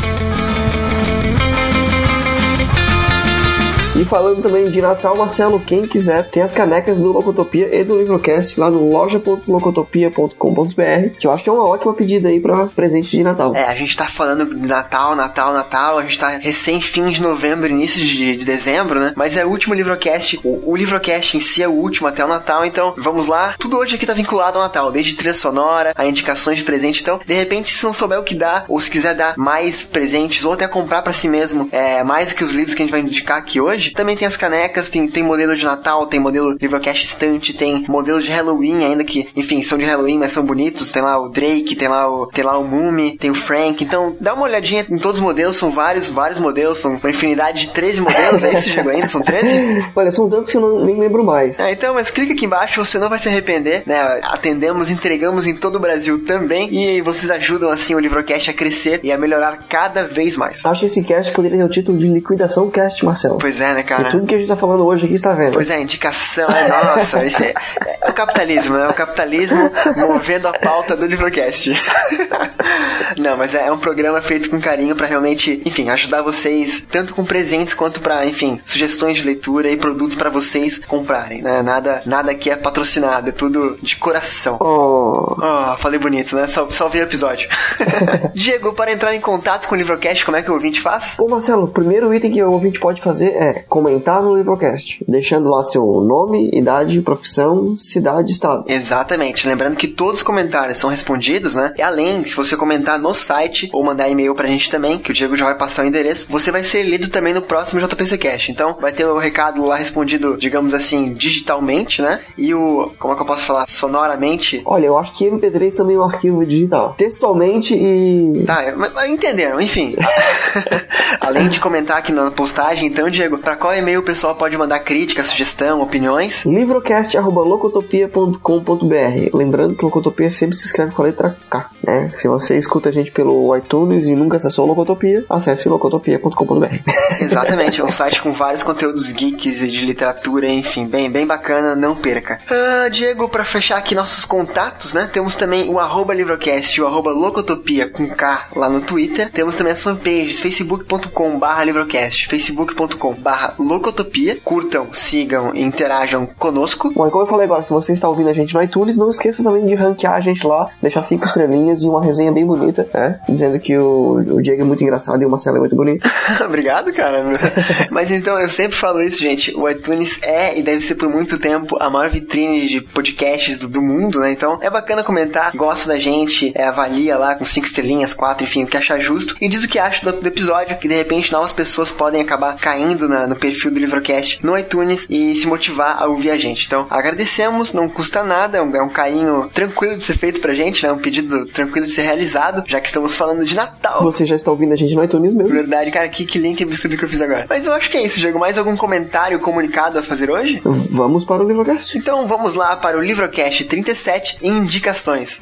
Falando 4.08 4.42
também 4.42 4.68
de 4.70 4.80
Natal, 4.80 5.14
Marcelo, 5.14 5.60
quem 5.60 5.86
quiser, 5.86 6.30
tem 6.30 6.42
as 6.42 6.50
canecas 6.50 6.98
do 6.98 7.12
Locotopia 7.12 7.68
e 7.72 7.84
do 7.84 7.98
Livrocast 7.98 8.58
lá 8.58 8.70
no 8.70 8.90
loja.locotopia.com.br, 8.90 11.18
que 11.18 11.26
eu 11.26 11.30
acho 11.30 11.44
que 11.44 11.50
é 11.50 11.52
uma 11.52 11.68
ótima 11.68 11.92
pedida 11.92 12.30
aí 12.30 12.40
para 12.40 12.68
presente 12.68 13.10
de 13.10 13.22
Natal. 13.22 13.54
É, 13.54 13.64
a 13.64 13.74
gente 13.74 13.94
tá 13.94 14.06
falando 14.06 14.46
de 14.46 14.66
Natal, 14.66 15.14
Natal, 15.14 15.52
Natal, 15.52 15.98
a 15.98 16.02
gente 16.02 16.18
tá 16.18 16.38
recém 16.38 16.80
fim 16.80 17.08
de 17.08 17.20
novembro, 17.20 17.68
início 17.68 18.00
de, 18.00 18.34
de 18.34 18.46
dezembro, 18.46 18.98
né? 18.98 19.12
Mas 19.14 19.36
é 19.36 19.44
o 19.44 19.50
último 19.50 19.74
Livrocast, 19.74 20.40
o, 20.42 20.72
o 20.72 20.76
Livrocast 20.76 21.36
em 21.36 21.40
si 21.40 21.62
é 21.62 21.68
o 21.68 21.72
último 21.72 22.08
até 22.08 22.24
o 22.24 22.28
Natal, 22.28 22.64
então 22.64 22.94
vamos 22.96 23.26
lá. 23.26 23.56
Tudo 23.58 23.76
hoje 23.76 23.96
aqui 23.96 24.06
tá 24.06 24.14
vinculado 24.14 24.56
ao 24.56 24.64
Natal, 24.64 24.90
desde 24.90 25.16
trilha 25.16 25.34
sonora, 25.34 25.92
a 25.94 26.06
indicações 26.06 26.56
de 26.56 26.64
presente, 26.64 27.02
então, 27.02 27.20
de 27.26 27.34
repente, 27.34 27.74
se 27.74 27.84
não 27.84 27.92
souber 27.92 28.18
o 28.18 28.24
que 28.24 28.34
dá, 28.34 28.64
ou 28.68 28.80
se 28.80 28.90
quiser 28.90 29.14
dar 29.14 29.36
mais 29.36 29.84
presentes, 29.84 30.46
ou 30.46 30.54
até 30.54 30.66
comprar 30.66 31.02
para 31.02 31.12
si 31.12 31.28
mesmo, 31.28 31.68
é, 31.70 32.02
mais 32.02 32.30
do 32.30 32.36
que 32.36 32.44
os 32.44 32.52
livros 32.52 32.74
que 32.74 32.82
a 32.82 32.86
gente 32.86 32.92
vai 32.92 33.02
indicar 33.02 33.36
aqui 33.36 33.60
hoje, 33.60 33.97
também 33.98 34.16
tem 34.16 34.28
as 34.28 34.36
canecas, 34.36 34.88
tem, 34.88 35.08
tem 35.08 35.24
modelo 35.24 35.56
de 35.56 35.64
Natal, 35.64 36.06
tem 36.06 36.20
modelo 36.20 36.56
Livrocast 36.60 37.04
estante, 37.04 37.52
tem 37.52 37.84
modelo 37.88 38.20
de 38.20 38.30
Halloween, 38.30 38.84
ainda 38.84 39.02
que, 39.02 39.28
enfim, 39.34 39.60
são 39.60 39.76
de 39.76 39.84
Halloween, 39.84 40.18
mas 40.18 40.30
são 40.30 40.46
bonitos. 40.46 40.92
Tem 40.92 41.02
lá 41.02 41.18
o 41.18 41.28
Drake, 41.28 41.74
tem 41.74 41.88
lá 41.88 42.08
o, 42.08 42.26
tem 42.26 42.44
lá 42.44 42.56
o 42.56 42.64
Mumi, 42.64 43.16
tem 43.16 43.28
o 43.28 43.34
Frank. 43.34 43.82
Então, 43.82 44.14
dá 44.20 44.34
uma 44.34 44.44
olhadinha 44.44 44.86
em 44.88 44.98
todos 44.98 45.18
os 45.18 45.24
modelos, 45.24 45.56
são 45.56 45.72
vários, 45.72 46.06
vários 46.06 46.38
modelos, 46.38 46.78
são 46.78 46.94
uma 46.94 47.10
infinidade 47.10 47.62
de 47.62 47.70
13 47.70 48.00
modelos. 48.00 48.44
É 48.44 48.52
isso, 48.52 48.68
chegou 48.68 48.92
ainda? 48.92 49.08
São 49.08 49.20
13? 49.20 49.90
Olha, 49.96 50.12
são 50.12 50.30
tantos 50.30 50.52
que 50.52 50.56
eu 50.56 50.60
não, 50.60 50.84
nem 50.84 50.96
lembro 50.96 51.24
mais. 51.24 51.58
É, 51.58 51.72
então, 51.72 51.94
mas 51.94 52.08
clica 52.08 52.34
aqui 52.34 52.46
embaixo, 52.46 52.84
você 52.84 53.00
não 53.00 53.08
vai 53.08 53.18
se 53.18 53.28
arrepender, 53.28 53.82
né? 53.84 54.20
Atendemos, 54.22 54.90
entregamos 54.90 55.44
em 55.48 55.54
todo 55.54 55.74
o 55.74 55.80
Brasil 55.80 56.24
também 56.24 56.72
e 56.72 57.02
vocês 57.02 57.28
ajudam 57.30 57.68
assim 57.68 57.96
o 57.96 57.98
Livrocast 57.98 58.48
a 58.48 58.54
crescer 58.54 59.00
e 59.02 59.10
a 59.10 59.18
melhorar 59.18 59.64
cada 59.68 60.06
vez 60.06 60.36
mais. 60.36 60.64
Acho 60.64 60.80
que 60.80 60.86
esse 60.86 61.02
cast 61.02 61.32
poderia 61.32 61.58
ter 61.58 61.64
o 61.64 61.68
título 61.68 61.98
de 61.98 62.06
Liquidação 62.06 62.70
Cast, 62.70 63.04
Marcelo. 63.04 63.38
Pois 63.38 63.60
é, 63.60 63.74
né, 63.74 63.82
E 63.94 63.96
cara? 63.96 64.10
tudo 64.10 64.26
que 64.26 64.34
a 64.34 64.38
gente 64.38 64.48
tá 64.48 64.56
falando 64.56 64.84
hoje 64.84 65.06
aqui 65.06 65.14
está 65.14 65.34
vendo. 65.34 65.52
Pois 65.54 65.70
é, 65.70 65.80
indicação, 65.80 66.48
é, 66.48 66.68
nossa, 66.68 67.24
isso 67.26 67.42
é, 67.42 67.54
é 68.02 68.10
o 68.10 68.12
capitalismo, 68.12 68.76
né? 68.76 68.86
O 68.88 68.94
capitalismo 68.94 69.70
movendo 69.96 70.48
a 70.48 70.52
pauta 70.52 70.96
do 70.96 71.06
Livrocast. 71.06 71.72
Não, 73.18 73.36
mas 73.36 73.54
é, 73.54 73.66
é 73.66 73.72
um 73.72 73.78
programa 73.78 74.20
feito 74.20 74.50
com 74.50 74.60
carinho 74.60 74.94
pra 74.94 75.06
realmente, 75.06 75.62
enfim, 75.64 75.88
ajudar 75.88 76.22
vocês, 76.22 76.86
tanto 76.90 77.14
com 77.14 77.24
presentes 77.24 77.74
quanto 77.74 78.00
pra, 78.00 78.26
enfim, 78.26 78.60
sugestões 78.64 79.16
de 79.16 79.24
leitura 79.24 79.70
e 79.70 79.76
produtos 79.76 80.16
pra 80.16 80.30
vocês 80.30 80.78
comprarem, 80.78 81.42
né? 81.42 81.62
Nada, 81.62 82.02
nada 82.04 82.30
aqui 82.30 82.50
é 82.50 82.56
patrocinado, 82.56 83.30
é 83.30 83.32
tudo 83.32 83.78
de 83.82 83.96
coração. 83.96 84.58
Oh, 84.60 85.38
Oh, 85.40 85.76
falei 85.76 85.98
bonito, 85.98 86.34
né? 86.36 86.46
Sal, 86.46 86.70
salvei 86.70 87.00
o 87.00 87.04
episódio. 87.04 87.48
Diego, 88.34 88.72
para 88.72 88.92
entrar 88.92 89.14
em 89.14 89.20
contato 89.20 89.68
com 89.68 89.74
o 89.74 89.78
Livrocast, 89.78 90.24
como 90.24 90.36
é 90.36 90.42
que 90.42 90.50
o 90.50 90.54
ouvinte 90.54 90.80
faz? 90.80 91.16
Ô 91.18 91.28
Marcelo, 91.28 91.64
o 91.64 91.68
primeiro 91.68 92.12
item 92.12 92.30
que 92.30 92.42
o 92.42 92.50
ouvinte 92.50 92.80
pode 92.80 93.00
fazer 93.00 93.28
é 93.34 93.64
comentar 93.78 94.20
no 94.20 94.34
Livrocast, 94.34 95.04
deixando 95.06 95.48
lá 95.48 95.62
seu 95.62 95.84
nome, 96.00 96.50
idade, 96.52 97.00
profissão, 97.00 97.76
cidade, 97.76 98.32
estado. 98.32 98.64
Exatamente. 98.66 99.46
Lembrando 99.46 99.76
que 99.76 99.86
todos 99.86 100.18
os 100.18 100.22
comentários 100.22 100.78
são 100.78 100.90
respondidos, 100.90 101.54
né? 101.54 101.72
E 101.78 101.82
além, 101.82 102.24
se 102.24 102.34
você 102.34 102.56
comentar 102.56 102.98
no 102.98 103.14
site 103.14 103.70
ou 103.72 103.84
mandar 103.84 104.08
e-mail 104.08 104.34
pra 104.34 104.48
gente 104.48 104.68
também, 104.68 104.98
que 104.98 105.12
o 105.12 105.14
Diego 105.14 105.36
já 105.36 105.44
vai 105.44 105.56
passar 105.56 105.84
o 105.84 105.86
endereço, 105.86 106.26
você 106.28 106.50
vai 106.50 106.64
ser 106.64 106.82
lido 106.82 107.08
também 107.08 107.32
no 107.32 107.40
próximo 107.40 107.80
JPC 107.80 108.18
Cast. 108.18 108.50
Então, 108.50 108.76
vai 108.80 108.92
ter 108.92 109.04
o 109.04 109.16
recado 109.16 109.64
lá 109.64 109.76
respondido, 109.76 110.36
digamos 110.36 110.74
assim, 110.74 111.12
digitalmente, 111.12 112.02
né? 112.02 112.20
E 112.36 112.52
o, 112.52 112.90
como 112.98 113.14
é 113.14 113.16
que 113.16 113.22
eu 113.22 113.26
posso 113.26 113.46
falar? 113.46 113.68
Sonoramente. 113.68 114.60
Olha, 114.64 114.86
eu 114.86 114.98
acho 114.98 115.12
que 115.12 115.24
MP3 115.24 115.76
também 115.76 115.94
é 115.94 116.00
um 116.00 116.04
arquivo 116.04 116.44
digital. 116.44 116.94
Textualmente 116.98 117.74
e. 117.74 118.42
Tá, 118.44 118.74
mas 118.76 119.08
entenderam, 119.08 119.60
enfim. 119.60 119.94
Além 121.20 121.48
de 121.48 121.60
comentar 121.60 121.98
aqui 121.98 122.12
na 122.12 122.30
postagem, 122.30 122.88
então, 122.88 123.08
Diego, 123.08 123.40
pra 123.40 123.56
qual 123.56 123.67
e-mail 123.76 124.00
o 124.00 124.02
pessoal 124.02 124.34
pode 124.34 124.56
mandar 124.56 124.80
crítica, 124.80 125.24
sugestão, 125.24 125.80
opiniões? 125.80 126.44
livrocast.locotopia.com.br 126.44 129.30
Lembrando 129.34 129.76
que 129.76 129.84
Locotopia 129.84 130.30
sempre 130.30 130.56
se 130.56 130.66
escreve 130.66 130.92
com 130.92 131.02
a 131.02 131.06
letra 131.06 131.36
K, 131.50 131.70
né? 131.82 132.10
Se 132.12 132.28
você 132.28 132.56
escuta 132.56 132.88
a 132.88 132.92
gente 132.92 133.10
pelo 133.10 133.56
iTunes 133.56 134.08
e 134.08 134.14
nunca 134.14 134.36
acessou 134.36 134.66
Locotopia, 134.66 135.24
acesse 135.28 135.68
locotopia.com.br. 135.68 136.76
Exatamente, 137.20 137.80
é 137.80 137.84
um 137.84 137.90
site 137.90 138.22
com 138.22 138.32
vários 138.32 138.62
conteúdos 138.62 139.12
geeks 139.12 139.62
e 139.62 139.68
de 139.68 139.84
literatura, 139.84 140.50
enfim, 140.50 140.86
bem, 140.86 141.10
bem 141.10 141.26
bacana, 141.26 141.74
não 141.74 141.96
perca. 141.96 142.40
Ah, 142.48 142.88
Diego, 142.88 143.28
pra 143.28 143.44
fechar 143.44 143.78
aqui 143.78 143.94
nossos 143.94 144.24
contatos, 144.24 144.92
né? 144.92 145.08
Temos 145.12 145.34
também 145.34 145.68
o 145.68 145.78
arroba 145.78 146.14
Livrocast 146.14 146.78
e 146.78 146.82
o 146.82 146.86
arroba 146.86 147.10
Locotopia 147.10 147.88
com 147.88 148.08
K 148.08 148.48
lá 148.54 148.68
no 148.68 148.80
Twitter. 148.80 149.30
Temos 149.30 149.56
também 149.56 149.72
as 149.72 149.82
fanpages, 149.82 150.40
facebook.com 150.40 151.38
barra 151.38 151.64
Livrocast, 151.64 152.26
facebook.com 152.26 153.14
barra 153.14 153.54
Locotopia. 153.58 154.38
Curtam, 154.44 154.88
sigam 154.92 155.54
e 155.54 155.62
interajam 155.62 156.26
conosco. 156.38 156.92
Bom, 156.94 157.06
e 157.06 157.10
como 157.10 157.24
eu 157.24 157.28
falei 157.28 157.44
agora, 157.46 157.62
se 157.62 157.70
você 157.72 157.92
está 157.92 158.08
ouvindo 158.08 158.28
a 158.28 158.32
gente 158.34 158.54
no 158.54 158.62
iTunes, 158.62 158.96
não 158.96 159.10
esqueça 159.10 159.42
também 159.42 159.66
de 159.66 159.74
ranquear 159.74 160.14
a 160.14 160.20
gente 160.20 160.46
lá, 160.46 160.68
deixar 160.80 161.02
cinco 161.02 161.24
estrelinhas 161.24 161.82
e 161.82 161.88
uma 161.88 162.02
resenha 162.04 162.32
bem 162.32 162.46
bonita, 162.46 162.88
né? 162.92 163.20
Dizendo 163.28 163.58
que 163.58 163.76
o, 163.76 164.14
o 164.14 164.42
Diego 164.42 164.62
é 164.62 164.64
muito 164.64 164.82
engraçado 164.82 165.20
e 165.22 165.26
o 165.26 165.30
Marcelo 165.30 165.56
é 165.56 165.60
muito 165.60 165.76
bonito. 165.76 166.08
Obrigado, 166.44 166.92
cara. 166.92 167.24
Mas 167.90 168.10
então, 168.10 168.38
eu 168.38 168.48
sempre 168.48 168.76
falo 168.76 169.00
isso, 169.02 169.20
gente. 169.20 169.54
O 169.56 169.68
iTunes 169.68 170.20
é 170.22 170.58
e 170.58 170.62
deve 170.62 170.80
ser 170.80 170.94
por 170.94 171.08
muito 171.08 171.38
tempo 171.38 171.76
a 171.80 171.90
maior 171.90 172.08
vitrine 172.10 172.66
de 172.66 172.80
podcasts 172.80 173.58
do, 173.58 173.68
do 173.68 173.82
mundo, 173.82 174.20
né? 174.20 174.32
Então, 174.32 174.58
é 174.60 174.70
bacana 174.70 175.02
comentar, 175.04 175.52
gosta 175.56 175.88
da 175.88 175.98
gente, 175.98 176.52
é, 176.54 176.64
avalia 176.64 177.16
lá 177.16 177.34
com 177.34 177.44
cinco 177.44 177.66
estrelinhas, 177.66 178.12
quatro, 178.12 178.44
enfim, 178.44 178.64
o 178.64 178.66
que 178.66 178.76
achar 178.76 178.98
justo. 178.98 179.34
E 179.40 179.48
diz 179.48 179.64
o 179.64 179.68
que 179.68 179.78
acha 179.78 180.10
do, 180.10 180.20
do 180.20 180.26
episódio, 180.28 180.76
que 180.78 180.88
de 180.88 180.94
repente 180.94 181.32
novas 181.32 181.52
pessoas 181.52 181.90
podem 181.92 182.20
acabar 182.20 182.56
caindo 182.56 183.08
na- 183.08 183.26
no 183.26 183.36
perfil 183.38 183.70
do 183.70 183.78
Livrocast 183.78 184.44
no 184.44 184.56
iTunes 184.56 185.06
e 185.08 185.34
se 185.34 185.46
motivar 185.46 186.02
a 186.02 186.06
ouvir 186.06 186.30
a 186.30 186.36
gente. 186.36 186.66
Então, 186.66 186.86
agradecemos, 186.90 187.72
não 187.72 187.88
custa 187.88 188.22
nada, 188.22 188.58
é 188.58 188.62
um, 188.62 188.74
é 188.76 188.82
um 188.82 188.88
carinho 188.88 189.48
tranquilo 189.52 189.96
de 189.96 190.04
ser 190.04 190.16
feito 190.16 190.40
pra 190.40 190.54
gente, 190.54 190.84
né? 190.84 190.92
Um 190.92 190.98
pedido 190.98 191.46
tranquilo 191.46 191.86
de 191.86 191.92
ser 191.92 192.02
realizado, 192.02 192.64
já 192.66 192.80
que 192.80 192.88
estamos 192.88 193.14
falando 193.14 193.44
de 193.44 193.54
Natal. 193.54 194.02
Você 194.02 194.26
já 194.26 194.36
está 194.36 194.50
ouvindo 194.50 194.72
a 194.72 194.76
gente 194.76 194.94
no 194.94 195.02
iTunes 195.02 195.34
mesmo. 195.34 195.52
Verdade, 195.52 195.90
cara, 195.90 196.08
que, 196.08 196.24
que 196.24 196.38
link 196.38 196.62
absurdo 196.62 196.96
que 196.96 197.04
eu 197.04 197.08
fiz 197.08 197.20
agora. 197.20 197.46
Mas 197.48 197.66
eu 197.66 197.72
acho 197.72 197.90
que 197.90 197.96
é 197.96 198.02
isso, 198.02 198.20
Diego. 198.20 198.38
Mais 198.38 198.58
algum 198.58 198.76
comentário, 198.76 199.38
comunicado 199.40 199.98
a 199.98 200.02
fazer 200.02 200.30
hoje? 200.30 200.60
Vamos 200.64 201.24
para 201.24 201.42
o 201.42 201.48
Livrocast. 201.48 201.96
Então 201.96 202.26
vamos 202.26 202.54
lá 202.54 202.76
para 202.76 202.98
o 202.98 203.00
Livrocast 203.00 203.64
37 203.64 204.38
Indicações. 204.42 205.40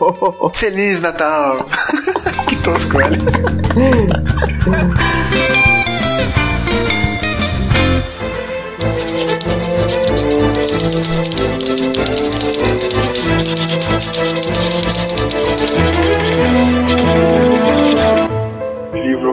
Feliz 0.54 1.00
Natal! 1.00 1.68
que 2.48 2.56
tosco, 2.56 2.98
olha. 2.98 3.18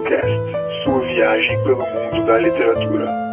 Livrocast, 0.02 0.84
sua 0.84 1.00
viagem 1.02 1.64
pelo 1.64 1.78
mundo 1.78 2.26
da 2.26 2.38
literatura. 2.38 3.31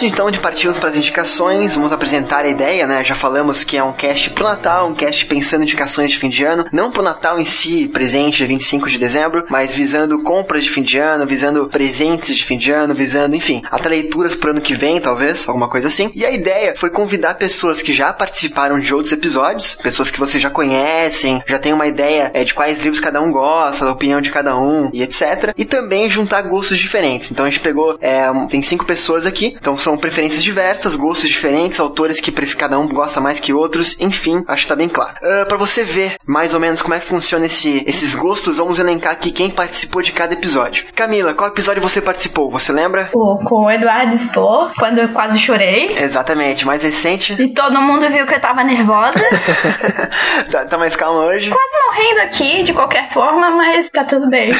Antes 0.00 0.12
então 0.14 0.30
de 0.30 0.40
partirmos 0.40 0.78
para 0.78 0.88
as 0.88 0.96
indicações, 0.96 1.74
vamos 1.74 1.92
apresentar 1.92 2.46
a 2.46 2.48
ideia, 2.48 2.86
né? 2.86 3.04
Já 3.04 3.14
falamos 3.14 3.64
que 3.64 3.76
é 3.76 3.84
um 3.84 3.92
cast 3.92 4.30
pro 4.30 4.44
Natal, 4.44 4.88
um 4.88 4.94
cast 4.94 5.26
pensando 5.26 5.60
em 5.60 5.64
indicações 5.64 6.10
de 6.10 6.16
fim 6.16 6.30
de 6.30 6.42
ano, 6.42 6.64
não 6.72 6.90
pro 6.90 7.02
Natal 7.02 7.38
em 7.38 7.44
si, 7.44 7.86
presente 7.86 8.38
dia 8.38 8.46
25 8.46 8.88
de 8.88 8.98
dezembro, 8.98 9.44
mas 9.50 9.74
visando 9.74 10.22
compras 10.22 10.64
de 10.64 10.70
fim 10.70 10.80
de 10.80 10.98
ano, 10.98 11.26
visando 11.26 11.66
presentes 11.66 12.34
de 12.34 12.42
fim 12.42 12.56
de 12.56 12.72
ano, 12.72 12.94
visando, 12.94 13.36
enfim, 13.36 13.60
até 13.70 13.90
leituras 13.90 14.34
pro 14.34 14.52
ano 14.52 14.62
que 14.62 14.72
vem, 14.72 14.98
talvez, 14.98 15.46
alguma 15.46 15.68
coisa 15.68 15.88
assim. 15.88 16.10
E 16.14 16.24
a 16.24 16.30
ideia 16.30 16.72
foi 16.74 16.88
convidar 16.88 17.34
pessoas 17.34 17.82
que 17.82 17.92
já 17.92 18.10
participaram 18.10 18.80
de 18.80 18.94
outros 18.94 19.12
episódios, 19.12 19.74
pessoas 19.82 20.10
que 20.10 20.18
você 20.18 20.38
já 20.38 20.48
conhecem, 20.48 21.42
já 21.46 21.58
tem 21.58 21.74
uma 21.74 21.86
ideia 21.86 22.30
é, 22.32 22.42
de 22.42 22.54
quais 22.54 22.82
livros 22.82 23.00
cada 23.00 23.20
um 23.20 23.30
gosta, 23.30 23.84
da 23.84 23.92
opinião 23.92 24.22
de 24.22 24.30
cada 24.30 24.58
um 24.58 24.88
e 24.94 25.02
etc. 25.02 25.52
E 25.58 25.66
também 25.66 26.08
juntar 26.08 26.40
gostos 26.40 26.78
diferentes. 26.78 27.30
Então 27.30 27.44
a 27.44 27.50
gente 27.50 27.60
pegou, 27.60 27.98
é, 28.00 28.30
tem 28.48 28.62
cinco 28.62 28.86
pessoas 28.86 29.26
aqui, 29.26 29.58
então 29.60 29.76
são 29.76 29.89
preferências 29.96 30.42
diversas, 30.42 30.96
gostos 30.96 31.28
diferentes, 31.28 31.80
autores 31.80 32.20
que 32.20 32.30
cada 32.56 32.78
um 32.78 32.88
gosta 32.88 33.20
mais 33.20 33.38
que 33.38 33.52
outros, 33.52 33.96
enfim, 34.00 34.42
acho 34.46 34.62
que 34.62 34.68
tá 34.68 34.76
bem 34.76 34.88
claro. 34.88 35.16
Uh, 35.16 35.46
para 35.46 35.56
você 35.56 35.84
ver 35.84 36.16
mais 36.26 36.54
ou 36.54 36.60
menos 36.60 36.82
como 36.82 36.94
é 36.94 37.00
que 37.00 37.06
funciona 37.06 37.46
esse, 37.46 37.84
esses 37.86 38.14
gostos, 38.14 38.58
vamos 38.58 38.78
elencar 38.78 39.12
aqui 39.12 39.30
quem 39.30 39.50
participou 39.50 40.02
de 40.02 40.12
cada 40.12 40.34
episódio. 40.34 40.86
Camila, 40.94 41.34
qual 41.34 41.50
episódio 41.50 41.82
você 41.82 42.00
participou? 42.00 42.50
Você 42.50 42.72
lembra? 42.72 43.10
O, 43.12 43.38
com 43.44 43.66
o 43.66 43.70
Eduardo 43.70 44.16
Spor, 44.16 44.72
quando 44.78 44.98
eu 44.98 45.12
quase 45.12 45.38
chorei. 45.38 45.96
Exatamente, 45.98 46.66
mais 46.66 46.82
recente. 46.82 47.34
E 47.38 47.54
todo 47.54 47.80
mundo 47.80 48.08
viu 48.10 48.26
que 48.26 48.34
eu 48.34 48.40
tava 48.40 48.62
nervosa. 48.64 49.18
tá, 50.50 50.64
tá 50.64 50.78
mais 50.78 50.96
calma 50.96 51.24
hoje? 51.24 51.50
Quase 51.50 51.80
morrendo 51.86 52.20
aqui, 52.20 52.62
de 52.62 52.72
qualquer 52.72 53.10
forma, 53.12 53.50
mas 53.50 53.88
tá 53.90 54.04
tudo 54.04 54.28
bem. 54.28 54.52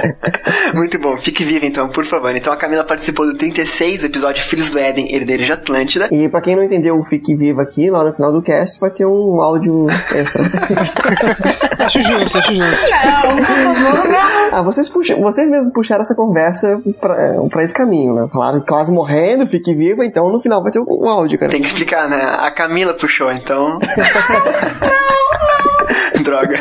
Muito 0.74 0.98
bom, 0.98 1.16
fique 1.18 1.44
viva 1.44 1.66
então, 1.66 1.88
por 1.88 2.04
favor. 2.04 2.34
Então 2.34 2.52
a 2.52 2.56
Camila 2.56 2.84
participou 2.84 3.26
do 3.26 3.36
36, 3.36 4.04
episódio 4.04 4.43
Filhos 4.44 4.70
do 4.70 4.78
Éden, 4.78 5.14
Herdeiro 5.14 5.44
de 5.44 5.52
Atlântida. 5.52 6.08
E 6.10 6.28
pra 6.28 6.40
quem 6.40 6.56
não 6.56 6.62
entendeu 6.62 6.98
o 6.98 7.04
Fique 7.04 7.34
Viva 7.34 7.62
aqui, 7.62 7.90
lá 7.90 8.04
no 8.04 8.12
final 8.14 8.32
do 8.32 8.42
cast 8.42 8.78
vai 8.80 8.90
ter 8.90 9.06
um 9.06 9.40
áudio 9.40 9.86
extra. 10.14 10.44
acho 11.84 12.02
justo, 12.02 12.38
acho 12.38 12.54
justo. 12.54 12.86
Não, 13.24 13.36
por 13.36 13.44
favor, 13.44 14.08
não. 14.08 14.20
Ah, 14.52 14.62
vocês, 14.62 14.88
puxam, 14.88 15.20
vocês 15.20 15.50
mesmos 15.50 15.72
puxaram 15.72 16.02
essa 16.02 16.14
conversa 16.14 16.80
pra, 17.00 17.14
pra 17.50 17.62
esse 17.62 17.74
caminho, 17.74 18.14
né? 18.14 18.28
Falaram 18.32 18.60
quase 18.60 18.92
morrendo, 18.92 19.46
fique 19.46 19.74
viva, 19.74 20.04
então 20.04 20.30
no 20.30 20.40
final 20.40 20.62
vai 20.62 20.72
ter 20.72 20.80
um 20.80 21.08
áudio, 21.08 21.38
cara. 21.38 21.50
Tem 21.50 21.60
que 21.60 21.66
explicar, 21.66 22.08
né? 22.08 22.18
A 22.38 22.50
Camila 22.50 22.94
puxou, 22.94 23.30
então. 23.32 23.78
Droga. 26.22 26.60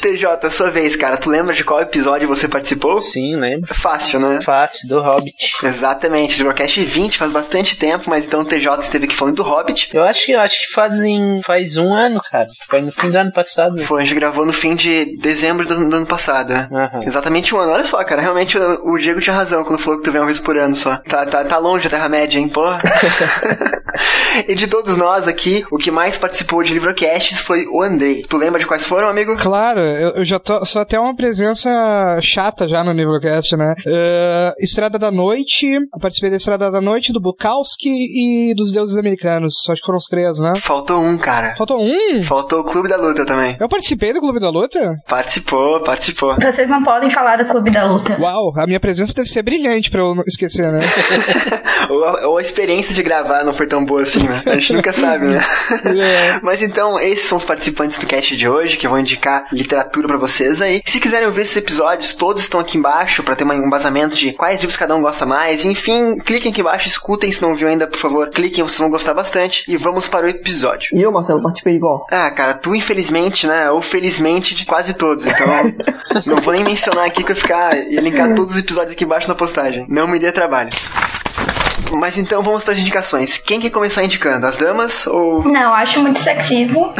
TJ, 0.00 0.50
sua 0.50 0.70
vez, 0.70 0.96
cara. 0.96 1.16
Tu 1.16 1.30
lembra 1.30 1.54
de 1.54 1.64
qual 1.64 1.80
episódio 1.80 2.28
você 2.28 2.48
participou? 2.48 2.98
Sim, 2.98 3.36
lembro. 3.36 3.74
Fácil, 3.74 4.20
né? 4.20 4.40
Fácil, 4.42 4.88
do 4.88 5.00
Hobbit. 5.00 5.54
Exatamente. 5.62 6.38
Librocast 6.38 6.82
20 6.82 7.18
faz 7.18 7.32
bastante 7.32 7.76
tempo, 7.76 8.08
mas 8.08 8.26
então 8.26 8.40
o 8.40 8.44
TJ 8.44 8.80
esteve 8.80 9.06
aqui 9.06 9.14
falando 9.14 9.36
do 9.36 9.42
Hobbit. 9.42 9.90
Eu 9.92 10.02
acho 10.02 10.26
que, 10.26 10.32
eu 10.32 10.40
acho 10.40 10.66
que 10.66 10.72
fazem, 10.72 11.40
faz 11.44 11.76
um 11.76 11.92
ano, 11.92 12.20
cara. 12.30 12.48
Foi 12.68 12.80
no 12.80 12.92
fim 12.92 13.10
do 13.10 13.16
ano 13.16 13.32
passado. 13.32 13.82
Foi, 13.82 14.02
a 14.02 14.04
gente 14.04 14.14
gravou 14.14 14.44
no 14.44 14.52
fim 14.52 14.74
de 14.74 15.16
dezembro 15.18 15.66
do, 15.66 15.88
do 15.88 15.96
ano 15.96 16.06
passado? 16.06 16.52
Uhum. 16.52 17.02
Exatamente 17.04 17.54
um 17.54 17.58
ano. 17.58 17.72
Olha 17.72 17.84
só, 17.84 18.02
cara. 18.04 18.20
Realmente 18.20 18.58
o, 18.58 18.92
o 18.92 18.98
Diego 18.98 19.20
tinha 19.20 19.34
razão 19.34 19.64
quando 19.64 19.78
falou 19.78 19.98
que 19.98 20.04
tu 20.04 20.12
vem 20.12 20.20
uma 20.20 20.26
vez 20.26 20.38
por 20.38 20.56
ano 20.56 20.74
só. 20.74 20.96
Tá, 21.08 21.26
tá, 21.26 21.44
tá 21.44 21.58
longe 21.58 21.86
a 21.86 21.90
Terra-média, 21.90 22.38
hein, 22.38 22.48
porra? 22.48 22.78
e 24.48 24.54
de 24.54 24.66
todos 24.66 24.96
nós 24.96 25.26
aqui, 25.28 25.64
o 25.70 25.76
que 25.76 25.90
mais 25.90 26.16
participou 26.16 26.62
de 26.62 26.72
Livrocasts 26.72 27.40
foi 27.40 27.66
o 27.66 27.82
Andrei. 27.82 28.22
Tu 28.30 28.36
lembra 28.36 28.60
de 28.60 28.66
quais 28.66 28.86
foram, 28.86 29.08
amigo? 29.08 29.36
Claro, 29.36 29.80
eu, 29.80 30.10
eu 30.10 30.24
já 30.24 30.38
tô, 30.38 30.64
sou 30.64 30.80
até 30.80 31.00
uma 31.00 31.16
presença 31.16 31.68
chata 32.22 32.68
já 32.68 32.84
no 32.84 32.94
Nivelcast, 32.94 33.56
né? 33.56 33.74
Uh, 33.84 34.54
Estrada 34.62 35.00
da 35.00 35.10
Noite, 35.10 35.66
eu 35.66 36.00
participei 36.00 36.30
da 36.30 36.36
Estrada 36.36 36.70
da 36.70 36.80
Noite, 36.80 37.12
do 37.12 37.20
Bukowski 37.20 37.88
e 37.88 38.54
dos 38.54 38.70
Deuses 38.70 38.96
Americanos. 38.96 39.54
Acho 39.68 39.80
que 39.80 39.86
foram 39.86 39.98
os 39.98 40.04
três, 40.04 40.38
né? 40.38 40.52
Faltou 40.60 41.02
um, 41.02 41.18
cara. 41.18 41.56
Faltou 41.58 41.82
um? 41.82 42.22
Faltou 42.22 42.60
o 42.60 42.64
Clube 42.64 42.88
da 42.88 42.96
Luta 42.96 43.26
também. 43.26 43.56
Eu 43.58 43.68
participei 43.68 44.12
do 44.12 44.20
Clube 44.20 44.38
da 44.38 44.48
Luta? 44.48 44.94
Participou, 45.08 45.82
participou. 45.82 46.36
Vocês 46.40 46.70
não 46.70 46.84
podem 46.84 47.10
falar 47.10 47.36
do 47.36 47.46
Clube 47.46 47.72
da 47.72 47.84
Luta. 47.84 48.16
Uau, 48.20 48.52
a 48.56 48.64
minha 48.64 48.78
presença 48.78 49.12
deve 49.12 49.28
ser 49.28 49.42
brilhante 49.42 49.90
pra 49.90 50.02
eu 50.02 50.14
não 50.14 50.22
esquecer, 50.24 50.70
né? 50.70 50.82
ou, 51.90 52.04
a, 52.04 52.28
ou, 52.28 52.38
a, 52.38 52.40
experiência 52.40 52.94
de 52.94 53.02
gravar 53.02 53.42
não 53.42 53.52
foi 53.52 53.66
tão 53.66 53.84
boa 53.84 54.02
assim, 54.02 54.22
né? 54.22 54.40
A 54.46 54.54
gente 54.54 54.72
nunca 54.72 54.92
sabe, 54.92 55.26
né? 55.26 55.40
É. 56.00 56.40
Mas 56.42 56.62
então, 56.62 57.00
esses 57.00 57.26
são 57.26 57.36
os 57.36 57.44
participantes 57.44 57.98
do 57.98 58.06
cast 58.06 58.19
de 58.28 58.48
hoje, 58.48 58.76
que 58.76 58.86
eu 58.86 58.90
vou 58.90 58.98
indicar 58.98 59.46
literatura 59.52 60.06
para 60.06 60.18
vocês 60.18 60.62
aí. 60.62 60.82
Se 60.84 61.00
quiserem 61.00 61.26
ouvir 61.26 61.42
esses 61.42 61.56
episódios, 61.56 62.14
todos 62.14 62.42
estão 62.42 62.60
aqui 62.60 62.78
embaixo 62.78 63.22
para 63.22 63.36
ter 63.36 63.44
um 63.44 63.52
embasamento 63.52 64.16
de 64.16 64.32
quais 64.32 64.60
livros 64.60 64.76
cada 64.76 64.94
um 64.94 65.00
gosta 65.00 65.26
mais. 65.26 65.64
Enfim, 65.64 66.16
cliquem 66.18 66.50
aqui 66.52 66.60
embaixo, 66.60 66.88
escutem. 66.88 67.30
Se 67.30 67.42
não 67.42 67.54
viu 67.54 67.68
ainda, 67.68 67.86
por 67.86 67.98
favor, 67.98 68.28
cliquem, 68.30 68.64
vocês 68.64 68.78
vão 68.78 68.90
gostar 68.90 69.14
bastante. 69.14 69.64
E 69.68 69.76
vamos 69.76 70.08
para 70.08 70.26
o 70.26 70.28
episódio. 70.28 70.90
E 70.94 71.02
eu, 71.02 71.12
Marcelo, 71.12 71.42
participei 71.42 71.74
igual. 71.74 72.06
Ah, 72.10 72.30
cara, 72.30 72.54
tu 72.54 72.74
infelizmente, 72.74 73.46
né? 73.46 73.70
Ou 73.70 73.80
felizmente 73.80 74.54
de 74.54 74.66
quase 74.66 74.94
todos. 74.94 75.26
Então, 75.26 75.46
não 76.26 76.36
vou 76.36 76.52
nem 76.52 76.64
mencionar 76.64 77.06
aqui 77.06 77.22
que 77.22 77.32
eu 77.32 77.36
ficar 77.36 77.76
e 77.76 77.96
linkar 77.96 78.34
todos 78.34 78.54
os 78.54 78.60
episódios 78.60 78.92
aqui 78.92 79.04
embaixo 79.04 79.28
na 79.28 79.34
postagem. 79.34 79.86
Não 79.88 80.06
me 80.06 80.18
dê 80.18 80.32
trabalho. 80.32 80.70
Mas 81.92 82.18
então 82.18 82.42
vamos 82.42 82.64
para 82.64 82.72
as 82.72 82.78
indicações. 82.78 83.38
Quem 83.38 83.60
quer 83.60 83.70
começar 83.70 84.04
indicando? 84.04 84.46
As 84.46 84.56
damas 84.56 85.06
ou. 85.06 85.42
Não, 85.44 85.74
acho 85.74 86.00
muito 86.00 86.18
sexismo. 86.18 86.92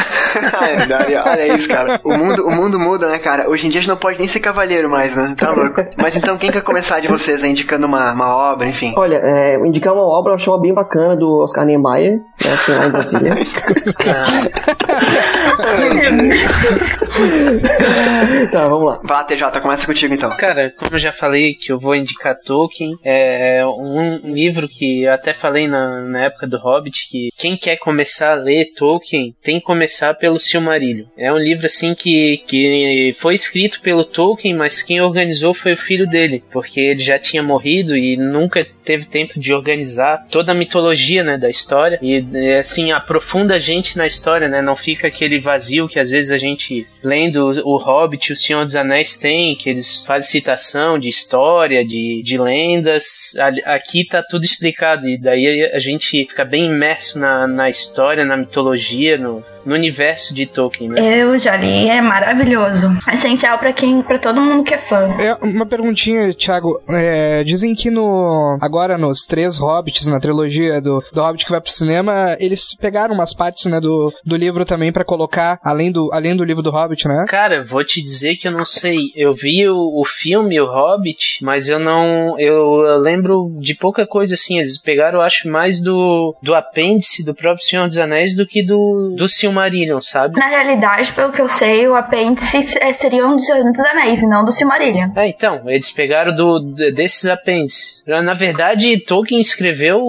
olha 1.25 1.55
isso, 1.55 1.69
cara. 1.69 2.01
O 2.05 2.17
mundo, 2.17 2.47
o 2.47 2.51
mundo 2.51 2.79
muda, 2.79 3.09
né, 3.09 3.19
cara? 3.19 3.49
Hoje 3.49 3.67
em 3.67 3.71
dia 3.71 3.79
a 3.79 3.83
gente 3.83 3.89
não 3.89 3.97
pode 3.97 4.19
nem 4.19 4.27
ser 4.27 4.41
cavaleiro 4.41 4.91
mais, 4.91 5.15
né? 5.15 5.35
Tá 5.37 5.51
louco. 5.51 5.85
Mas 6.01 6.17
então 6.17 6.37
quem 6.37 6.51
quer 6.51 6.63
começar 6.63 7.01
de 7.01 7.09
vocês, 7.09 7.43
aí, 7.43 7.51
indicando 7.51 7.87
uma, 7.87 8.13
uma 8.13 8.53
obra, 8.53 8.69
enfim? 8.69 8.93
Olha, 8.97 9.21
é, 9.23 9.57
indicar 9.67 9.93
uma 9.93 10.03
obra 10.03 10.33
eu 10.33 10.37
achei 10.37 10.53
uma 10.53 10.61
bem 10.61 10.75
bacana 10.75 11.17
do 11.17 11.43
Oscar 11.43 11.65
Niemeyer, 11.65 12.19
né, 12.45 12.59
que 12.65 12.73
é 12.73 12.77
lá 12.77 12.87
em 12.87 12.91
Brasília. 12.91 13.35
tá, 18.51 18.69
vamos 18.69 18.87
lá. 18.87 19.01
Vai 19.05 19.19
lá, 19.19 19.25
TJ, 19.25 19.61
começa 19.61 19.87
contigo 19.87 20.15
então. 20.15 20.31
Cara, 20.37 20.73
como 20.79 20.95
eu 20.95 20.99
já 20.99 21.13
falei 21.13 21.55
que 21.55 21.73
eu 21.73 21.79
vou 21.79 21.95
indicar 21.95 22.37
Tolkien, 22.45 22.97
é 23.05 23.63
um 23.67 24.21
livro 24.25 24.69
que 24.69 24.80
eu 24.85 25.13
até 25.13 25.33
falei 25.33 25.67
na, 25.67 26.03
na 26.03 26.25
época 26.25 26.47
do 26.47 26.59
Hobbit, 26.59 27.09
que 27.09 27.29
quem 27.37 27.57
quer 27.57 27.77
começar 27.77 28.33
a 28.33 28.43
ler 28.43 28.73
Tolkien 28.75 29.35
tem 29.43 29.59
que 29.59 29.65
começar 29.65 30.15
pelo 30.15 30.39
Silmarillion. 30.39 31.07
É 31.17 31.33
um 31.33 31.39
livro 31.39 31.67
assim 31.67 31.95
que, 31.95 32.39
que 32.47 33.15
foi 33.19 33.35
escrito 33.35 33.81
pelo 33.81 34.05
Tolkien, 34.05 34.55
mas 34.55 34.83
quem 34.83 35.01
organizou 35.01 35.55
foi 35.55 35.73
o 35.73 35.79
filho 35.79 36.09
dele, 36.09 36.43
porque 36.51 36.81
ele 36.81 37.01
já 37.01 37.19
tinha 37.19 37.43
morrido 37.43 37.97
e 37.97 38.17
nunca 38.17 38.67
teve 38.91 39.05
tempo 39.05 39.39
de 39.39 39.55
organizar 39.55 40.27
toda 40.29 40.51
a 40.51 40.55
mitologia 40.55 41.23
né, 41.23 41.39
da 41.39 41.49
história 41.49 41.97
e 42.03 42.25
assim 42.59 42.91
aprofunda 42.91 43.55
a 43.55 43.59
gente 43.61 43.97
na 43.97 44.05
história, 44.05 44.49
né? 44.49 44.61
Não 44.61 44.75
fica 44.75 45.07
aquele 45.07 45.39
vazio 45.39 45.87
que 45.87 46.01
às 46.01 46.11
vezes 46.11 46.33
a 46.33 46.39
gente 46.39 46.89
lendo 47.01 47.53
o 47.65 47.77
Hobbit, 47.77 48.33
o 48.33 48.37
Senhor 48.37 48.65
dos 48.65 48.75
Anéis 48.75 49.17
tem, 49.17 49.55
que 49.55 49.71
eles 49.71 50.05
fazem 50.05 50.29
citação 50.29 50.99
de 50.99 51.09
história, 51.09 51.85
de, 51.85 52.21
de 52.25 52.37
lendas. 52.37 53.33
Aqui 53.65 54.05
tá 54.05 54.25
tudo 54.25 54.45
explicado 54.45 55.07
e 55.09 55.17
daí 55.17 55.71
a 55.73 55.79
gente 55.79 56.27
fica 56.27 56.45
bem 56.45 56.67
imerso 56.67 57.17
na, 57.17 57.47
na 57.47 57.69
história, 57.69 58.25
na 58.25 58.37
mitologia, 58.37 59.17
no, 59.17 59.45
no 59.65 59.75
universo 59.75 60.35
de 60.35 60.47
Tolkien, 60.47 60.91
né? 60.91 61.23
Eu 61.23 61.39
já 61.39 61.57
li, 61.57 61.89
é 61.89 62.01
maravilhoso. 62.01 62.89
Essencial 63.13 63.59
para 63.59 63.73
quem, 63.73 64.03
para 64.03 64.19
todo 64.19 64.41
mundo 64.41 64.65
que 64.65 64.75
é 64.75 64.79
fã. 64.79 65.15
É 65.19 65.35
uma 65.43 65.67
perguntinha, 65.67 66.33
Thiago. 66.35 66.81
É, 66.89 67.45
dizem 67.45 67.75
que 67.75 67.91
no 67.91 68.59
agora 68.61 68.97
nos 68.97 69.21
três 69.21 69.59
Hobbits 69.59 70.07
na 70.07 70.21
trilogia 70.21 70.81
do, 70.81 71.03
do 71.13 71.21
Hobbit 71.21 71.45
que 71.45 71.51
vai 71.51 71.61
pro 71.61 71.71
cinema, 71.71 72.37
eles 72.41 72.75
pegaram 72.77 73.15
umas 73.15 73.35
partes, 73.35 73.67
né, 73.67 73.81
do, 73.81 74.13
do 74.25 74.37
livro 74.37 74.65
também 74.65 74.93
para 74.93 75.05
colocar 75.05 75.59
além 75.63 75.91
do 75.91 76.11
além 76.13 76.35
do 76.35 76.45
livro 76.45 76.63
do 76.63 76.71
Hobbit, 76.71 77.07
né? 77.07 77.25
Cara, 77.29 77.65
vou 77.65 77.85
te 77.85 78.03
dizer 78.03 78.37
que 78.37 78.49
eu 78.49 78.53
não 78.53 78.65
sei. 78.65 78.99
Eu 79.15 79.35
vi 79.35 79.69
o, 79.69 80.01
o 80.01 80.05
filme 80.05 80.61
o 80.61 80.67
Hobbit, 80.67 81.45
mas 81.45 81.69
eu 81.69 81.79
não 81.79 82.39
eu, 82.39 82.87
eu 82.87 82.99
lembro 82.99 83.55
de 83.61 83.75
pouca 83.75 84.07
coisa 84.07 84.35
assim. 84.35 84.59
Eles 84.59 84.79
pegaram, 84.79 85.19
eu 85.19 85.23
acho, 85.23 85.49
mais 85.51 85.81
do 85.81 86.35
do 86.43 86.55
apêndice 86.55 87.25
do 87.25 87.35
próprio 87.35 87.65
Senhor 87.65 87.87
dos 87.87 87.99
Anéis 87.99 88.37
do 88.37 88.47
que 88.47 88.63
do 88.63 89.15
do 89.17 89.29
Silmarillion, 89.51 90.01
sabe? 90.01 90.39
Na 90.39 90.47
realidade, 90.47 91.13
pelo 91.13 91.33
que 91.33 91.43
eu 91.43 91.49
sei, 91.49 91.87
o 91.89 91.95
apêndice 91.95 92.79
é, 92.81 92.93
seria 92.93 93.27
um 93.27 93.37
dos, 93.37 93.47
dos 93.47 93.85
Anéis, 93.85 94.23
e 94.23 94.29
não 94.29 94.45
do 94.45 94.53
Silmarillion. 94.53 95.11
É, 95.17 95.29
então, 95.29 95.63
eles 95.67 95.91
pegaram 95.91 96.35
do, 96.35 96.61
desses 96.95 97.27
apêndices. 97.27 98.03
Na 98.07 98.35
verdade, 98.35 98.99
Tolkien 99.01 99.41
escreveu 99.41 100.01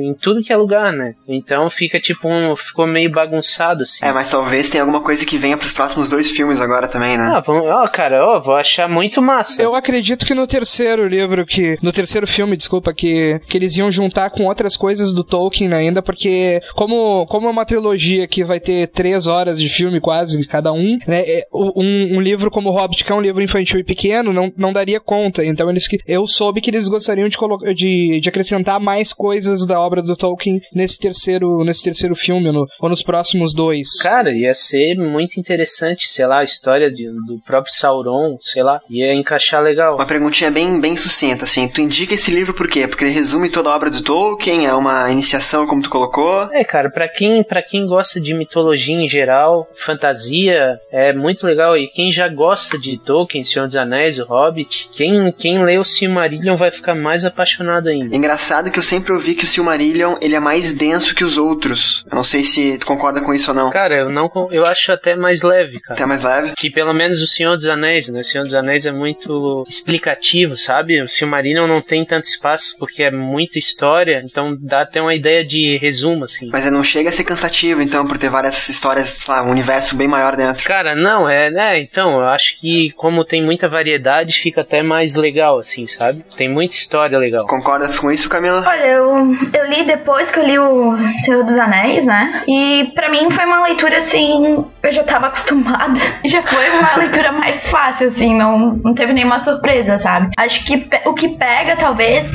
em 0.00 0.14
tudo 0.14 0.42
que 0.42 0.52
é 0.52 0.56
lugar, 0.56 0.92
né? 0.92 1.14
Então 1.26 1.68
fica 1.70 1.98
tipo 2.00 2.28
um. 2.28 2.54
ficou 2.56 2.86
meio 2.86 3.10
bagunçado, 3.10 3.82
assim. 3.82 4.04
É, 4.04 4.12
mas 4.12 4.30
talvez 4.30 4.68
tenha 4.68 4.82
alguma 4.82 5.02
coisa 5.02 5.24
que 5.24 5.38
venha 5.38 5.56
pros 5.56 5.72
próximos 5.72 6.08
dois 6.08 6.30
filmes 6.30 6.60
agora 6.60 6.86
também, 6.86 7.16
né? 7.16 7.32
Ah, 7.34 7.40
vamos, 7.40 7.66
ó, 7.66 7.86
cara, 7.88 8.24
ó, 8.24 8.40
vou 8.40 8.56
achar 8.56 8.88
muito 8.88 9.22
massa. 9.22 9.60
Eu 9.60 9.74
acredito 9.74 10.26
que 10.26 10.34
no 10.34 10.46
terceiro 10.46 11.06
livro, 11.06 11.44
que. 11.46 11.78
No 11.82 11.92
terceiro 11.92 12.26
filme, 12.26 12.56
desculpa, 12.56 12.92
que, 12.92 13.40
que 13.46 13.56
eles 13.56 13.76
iam 13.76 13.90
juntar 13.90 14.30
com 14.30 14.44
outras 14.44 14.76
coisas 14.76 15.14
do 15.14 15.24
Tolkien 15.24 15.72
ainda, 15.72 16.02
porque 16.02 16.60
como, 16.74 17.26
como 17.26 17.46
é 17.46 17.50
uma 17.50 17.64
trilogia 17.64 18.26
que 18.26 18.44
vai 18.44 18.60
ter 18.60 18.73
ter 18.74 18.86
três 18.88 19.26
horas 19.26 19.58
de 19.58 19.68
filme 19.68 20.00
quase 20.00 20.44
cada 20.46 20.72
um, 20.72 20.98
né? 21.06 21.22
É, 21.26 21.46
um, 21.52 22.16
um 22.16 22.20
livro 22.20 22.50
como 22.50 22.70
o 22.70 22.72
Hobbit, 22.72 23.04
que 23.04 23.12
é 23.12 23.14
um 23.14 23.20
livro 23.20 23.42
infantil 23.42 23.78
e 23.78 23.84
pequeno, 23.84 24.32
não, 24.32 24.52
não 24.56 24.72
daria 24.72 25.00
conta. 25.00 25.44
Então 25.44 25.70
eles 25.70 25.86
que 25.86 25.98
eu 26.06 26.26
soube 26.26 26.60
que 26.60 26.70
eles 26.70 26.88
gostariam 26.88 27.28
de, 27.28 27.36
de, 27.74 28.20
de 28.20 28.28
acrescentar 28.28 28.80
mais 28.80 29.12
coisas 29.12 29.66
da 29.66 29.80
obra 29.80 30.02
do 30.02 30.16
Tolkien 30.16 30.60
nesse 30.74 30.98
terceiro, 30.98 31.62
nesse 31.64 31.84
terceiro 31.84 32.16
filme, 32.16 32.50
no, 32.50 32.66
ou 32.80 32.88
nos 32.88 33.02
próximos 33.02 33.54
dois. 33.54 34.00
Cara, 34.02 34.32
ia 34.32 34.54
ser 34.54 34.96
muito 34.96 35.38
interessante, 35.38 36.08
sei 36.08 36.26
lá, 36.26 36.40
a 36.40 36.44
história 36.44 36.90
de, 36.90 37.04
do 37.26 37.40
próprio 37.44 37.72
Sauron, 37.72 38.36
sei 38.40 38.62
lá, 38.62 38.80
ia 38.90 39.14
encaixar 39.14 39.62
legal. 39.62 39.94
Uma 39.94 40.06
perguntinha 40.06 40.50
bem, 40.50 40.80
bem 40.80 40.96
sucinta, 40.96 41.44
assim. 41.44 41.68
Tu 41.68 41.80
indica 41.80 42.14
esse 42.14 42.30
livro 42.30 42.54
por 42.54 42.68
quê? 42.68 42.86
Porque 42.88 43.04
ele 43.04 43.12
resume 43.12 43.48
toda 43.48 43.70
a 43.70 43.76
obra 43.76 43.90
do 43.90 44.02
Tolkien, 44.02 44.66
é 44.66 44.74
uma 44.74 45.10
iniciação, 45.10 45.66
como 45.66 45.82
tu 45.82 45.90
colocou? 45.90 46.48
É, 46.52 46.64
cara, 46.64 46.90
para 46.90 47.08
quem, 47.08 47.42
pra 47.42 47.62
quem 47.62 47.86
gosta 47.86 48.20
de 48.20 48.34
mitologia 48.34 48.63
em 48.72 49.08
geral, 49.08 49.68
fantasia, 49.74 50.78
é 50.90 51.12
muito 51.12 51.46
legal. 51.46 51.76
E 51.76 51.88
quem 51.88 52.10
já 52.10 52.28
gosta 52.28 52.78
de 52.78 52.98
Tolkien, 52.98 53.44
Senhor 53.44 53.66
dos 53.66 53.76
Anéis, 53.76 54.18
o 54.18 54.24
Hobbit, 54.24 54.88
quem, 54.92 55.32
quem 55.32 55.62
lê 55.64 55.78
o 55.78 55.84
Silmarillion 55.84 56.56
vai 56.56 56.70
ficar 56.70 56.94
mais 56.94 57.24
apaixonado 57.24 57.88
ainda. 57.88 58.14
Engraçado 58.14 58.70
que 58.70 58.78
eu 58.78 58.82
sempre 58.82 59.12
ouvi 59.12 59.34
que 59.34 59.44
o 59.44 59.46
Silmarillion, 59.46 60.16
ele 60.20 60.34
é 60.34 60.40
mais 60.40 60.72
denso 60.72 61.14
que 61.14 61.24
os 61.24 61.36
outros. 61.36 62.04
Eu 62.10 62.16
não 62.16 62.24
sei 62.24 62.44
se 62.44 62.78
tu 62.78 62.86
concorda 62.86 63.20
com 63.20 63.34
isso 63.34 63.50
ou 63.50 63.56
não. 63.56 63.70
Cara, 63.70 63.96
eu 63.96 64.10
não 64.10 64.30
eu 64.50 64.64
acho 64.64 64.92
até 64.92 65.14
mais 65.16 65.42
leve, 65.42 65.80
cara. 65.80 65.94
Até 65.94 66.06
mais 66.06 66.24
leve? 66.24 66.52
Que 66.56 66.70
pelo 66.70 66.92
menos 66.92 67.22
o 67.22 67.26
Senhor 67.26 67.56
dos 67.56 67.66
Anéis, 67.66 68.08
né? 68.08 68.20
O 68.20 68.24
Senhor 68.24 68.44
dos 68.44 68.54
Anéis 68.54 68.86
é 68.86 68.92
muito 68.92 69.64
explicativo, 69.68 70.56
sabe? 70.56 71.00
O 71.00 71.08
Silmarillion 71.08 71.66
não 71.66 71.80
tem 71.80 72.04
tanto 72.04 72.24
espaço 72.24 72.76
porque 72.78 73.02
é 73.02 73.10
muita 73.10 73.58
história, 73.58 74.22
então 74.24 74.56
dá 74.60 74.82
até 74.82 75.00
uma 75.00 75.14
ideia 75.14 75.44
de 75.44 75.76
resumo, 75.76 76.24
assim. 76.24 76.48
Mas 76.50 76.64
não 76.70 76.82
chega 76.82 77.10
a 77.10 77.12
ser 77.12 77.24
cansativo, 77.24 77.80
então, 77.80 78.06
por 78.06 78.18
ter 78.18 78.30
várias 78.30 78.53
histórias, 78.68 79.10
sei 79.10 79.34
lá, 79.34 79.42
um 79.42 79.50
universo 79.50 79.96
bem 79.96 80.08
maior 80.08 80.36
dentro. 80.36 80.66
Cara, 80.66 80.94
não, 80.94 81.28
é, 81.28 81.50
né? 81.50 81.78
Então, 81.80 82.20
eu 82.20 82.28
acho 82.28 82.58
que 82.58 82.92
como 82.92 83.24
tem 83.24 83.42
muita 83.42 83.68
variedade, 83.68 84.34
fica 84.34 84.60
até 84.60 84.82
mais 84.82 85.14
legal, 85.14 85.58
assim, 85.58 85.86
sabe? 85.86 86.24
Tem 86.36 86.48
muita 86.48 86.74
história 86.74 87.18
legal. 87.18 87.46
Concordas 87.46 87.98
com 87.98 88.10
isso, 88.10 88.28
Camila? 88.28 88.64
Olha, 88.66 88.86
eu, 88.86 89.34
eu 89.52 89.66
li 89.66 89.84
depois 89.84 90.30
que 90.30 90.38
eu 90.38 90.44
li 90.44 90.58
o 90.58 90.96
Senhor 91.18 91.44
dos 91.44 91.56
Anéis, 91.56 92.04
né? 92.04 92.42
E 92.48 92.92
para 92.94 93.08
mim 93.08 93.30
foi 93.30 93.44
uma 93.44 93.64
leitura 93.64 93.98
assim, 93.98 94.64
eu 94.82 94.92
já 94.92 95.04
tava 95.04 95.26
acostumada. 95.26 96.00
Já 96.24 96.42
foi 96.42 96.70
uma 96.70 96.96
leitura 96.96 97.32
mais 97.32 97.68
fácil, 97.68 98.08
assim, 98.08 98.34
não, 98.34 98.76
não 98.82 98.94
teve 98.94 99.12
nenhuma 99.12 99.38
surpresa, 99.38 99.98
sabe? 99.98 100.30
Acho 100.36 100.64
que 100.64 100.88
o 101.06 101.14
que 101.14 101.36
pega 101.36 101.76
talvez 101.76 102.28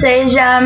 seja 0.00 0.60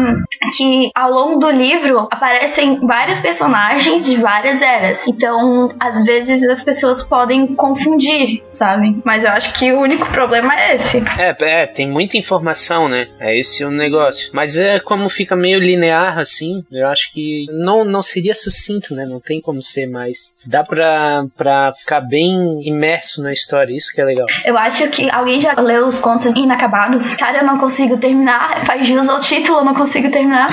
que 0.57 0.91
ao 0.95 1.11
longo 1.11 1.39
do 1.39 1.51
livro 1.51 2.09
aparecem 2.11 2.81
vários 2.87 3.19
personagens 3.19 4.05
de 4.05 4.17
várias 4.17 4.63
eras. 4.63 4.98
Então, 5.07 5.75
às 5.79 6.05
vezes 6.05 6.43
as 6.45 6.63
pessoas 6.63 7.09
podem 7.09 7.55
confundir, 7.55 8.43
sabe? 8.51 9.01
Mas 9.05 9.25
eu 9.25 9.31
acho 9.31 9.59
que 9.59 9.73
o 9.73 9.81
único 9.81 10.11
problema 10.11 10.55
é 10.55 10.75
esse. 10.75 10.99
É, 11.19 11.37
é 11.41 11.67
tem 11.67 11.89
muita 11.89 12.17
informação, 12.17 12.89
né? 12.89 13.09
É 13.21 13.39
esse 13.39 13.65
o 13.65 13.71
negócio. 13.71 14.31
Mas 14.33 14.57
é 14.57 14.81
como 14.81 15.09
fica 15.09 15.37
meio 15.37 15.59
linear 15.59 16.19
assim, 16.19 16.65
eu 16.71 16.87
acho 16.87 17.13
que 17.13 17.47
não, 17.51 17.85
não 17.85 18.03
seria 18.03 18.35
sucinto, 18.35 18.95
né? 18.95 19.05
Não 19.05 19.21
tem 19.21 19.41
como 19.41 19.63
ser 19.63 19.87
mais. 19.87 20.35
Dá 20.49 20.65
pra, 20.65 21.27
pra 21.37 21.75
ficar 21.75 22.01
bem 22.01 22.67
imerso 22.67 23.23
na 23.23 23.31
história, 23.31 23.77
isso 23.77 23.93
que 23.95 24.01
é 24.01 24.05
legal. 24.05 24.25
Eu 24.47 24.57
acho 24.57 24.89
que 24.89 25.11
alguém 25.11 25.43
já 25.43 25.53
leu 25.61 25.87
os 25.87 25.99
contos 25.99 26.35
inacabados. 26.35 27.15
Cara, 27.17 27.41
eu 27.41 27.47
não 27.47 27.59
consigo 27.59 27.99
terminar. 27.99 28.65
Faz 28.65 28.87
jus 28.87 29.07
ao 29.11 29.21
título, 29.21 29.59
eu 29.59 29.65
não 29.67 29.75
consigo 29.75 30.11
terminar. 30.11 30.49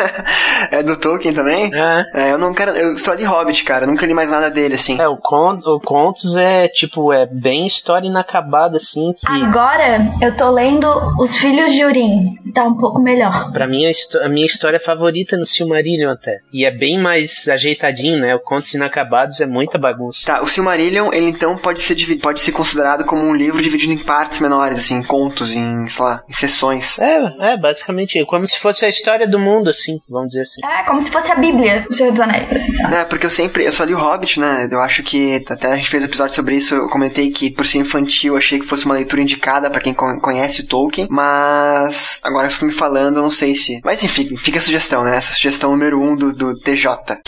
é 0.72 0.82
do 0.82 0.98
Tolkien 0.98 1.34
também? 1.34 1.70
É. 1.74 2.04
é. 2.14 2.32
eu 2.32 2.38
não 2.38 2.54
quero. 2.54 2.70
Eu 2.70 2.96
só 2.96 3.12
li 3.12 3.24
Hobbit, 3.24 3.64
cara. 3.64 3.84
Eu 3.84 3.88
nunca 3.88 4.06
li 4.06 4.14
mais 4.14 4.30
nada 4.30 4.50
dele, 4.50 4.76
assim. 4.76 4.98
É, 4.98 5.06
o, 5.06 5.18
con, 5.18 5.58
o 5.62 5.78
Contos 5.78 6.34
é, 6.34 6.66
tipo, 6.66 7.12
é 7.12 7.26
bem 7.26 7.66
história 7.66 8.06
inacabada, 8.06 8.78
assim. 8.78 9.12
Que... 9.12 9.26
Agora, 9.26 10.08
eu 10.22 10.34
tô 10.38 10.50
lendo 10.50 10.88
Os 11.20 11.36
Filhos 11.36 11.74
de 11.74 11.84
Urim. 11.84 12.34
Tá 12.54 12.64
um 12.64 12.78
pouco 12.78 13.02
melhor. 13.02 13.52
Pra 13.52 13.66
mim, 13.66 13.84
a, 13.84 14.24
a 14.24 14.28
minha 14.30 14.46
história 14.46 14.80
favorita 14.80 15.36
no 15.36 15.44
Silmarillion, 15.44 16.10
até. 16.10 16.38
E 16.50 16.64
é 16.64 16.70
bem 16.70 16.98
mais 16.98 17.46
ajeitadinho, 17.46 18.18
né? 18.20 18.34
O 18.34 18.40
Contos 18.40 18.72
Inacabados 18.72 19.17
é 19.40 19.46
muita 19.46 19.78
bagunça. 19.78 20.26
Tá, 20.26 20.42
o 20.42 20.46
Silmarillion, 20.46 21.10
ele 21.12 21.26
então 21.26 21.56
pode 21.56 21.80
ser, 21.80 21.96
pode 22.20 22.40
ser 22.40 22.52
considerado 22.52 23.04
como 23.04 23.22
um 23.22 23.34
livro 23.34 23.62
dividido 23.62 23.92
em 23.92 24.04
partes 24.04 24.40
menores, 24.40 24.78
assim, 24.78 24.96
em 24.96 25.02
contos, 25.02 25.54
em, 25.54 25.88
sei 25.88 26.04
lá, 26.04 26.22
em 26.28 26.32
sessões. 26.32 26.98
É, 26.98 27.52
é, 27.52 27.56
basicamente, 27.56 28.24
como 28.26 28.46
se 28.46 28.58
fosse 28.58 28.84
a 28.84 28.88
história 28.88 29.26
do 29.26 29.38
mundo, 29.38 29.70
assim, 29.70 30.00
vamos 30.08 30.28
dizer 30.28 30.42
assim. 30.42 30.60
É, 30.64 30.84
como 30.84 31.00
se 31.00 31.10
fosse 31.10 31.32
a 31.32 31.34
Bíblia 31.34 31.86
do 31.88 31.94
Senhor 31.94 32.12
dos 32.12 32.20
Anéis, 32.20 32.50
assim, 32.52 32.74
sabe? 32.74 32.94
É, 32.94 33.04
porque 33.04 33.26
eu 33.26 33.30
sempre, 33.30 33.64
eu 33.64 33.72
só 33.72 33.84
li 33.84 33.94
o 33.94 33.98
Hobbit, 33.98 34.40
né? 34.40 34.68
Eu 34.70 34.80
acho 34.80 35.02
que, 35.02 35.42
até 35.48 35.72
a 35.72 35.76
gente 35.76 35.88
fez 35.88 36.02
um 36.02 36.06
episódio 36.06 36.34
sobre 36.34 36.56
isso, 36.56 36.74
eu 36.74 36.88
comentei 36.88 37.30
que 37.30 37.50
por 37.50 37.66
ser 37.66 37.78
infantil, 37.78 38.34
eu 38.34 38.38
achei 38.38 38.58
que 38.58 38.66
fosse 38.66 38.84
uma 38.84 38.94
leitura 38.94 39.22
indicada 39.22 39.70
para 39.70 39.80
quem 39.80 39.94
conhece 39.94 40.66
Tolkien, 40.66 41.08
mas 41.10 42.20
agora 42.24 42.48
que 42.48 42.54
você 42.54 42.64
me 42.64 42.72
falando, 42.72 43.16
eu 43.16 43.22
não 43.22 43.30
sei 43.30 43.54
se... 43.54 43.80
Mas 43.84 44.02
enfim, 44.02 44.36
fica 44.36 44.58
a 44.58 44.62
sugestão, 44.62 45.02
né? 45.02 45.16
Essa 45.16 45.34
sugestão 45.34 45.78
número 45.78 46.02
um 46.02 46.16
do, 46.16 46.32
do 46.32 46.58
TJ. 46.58 47.20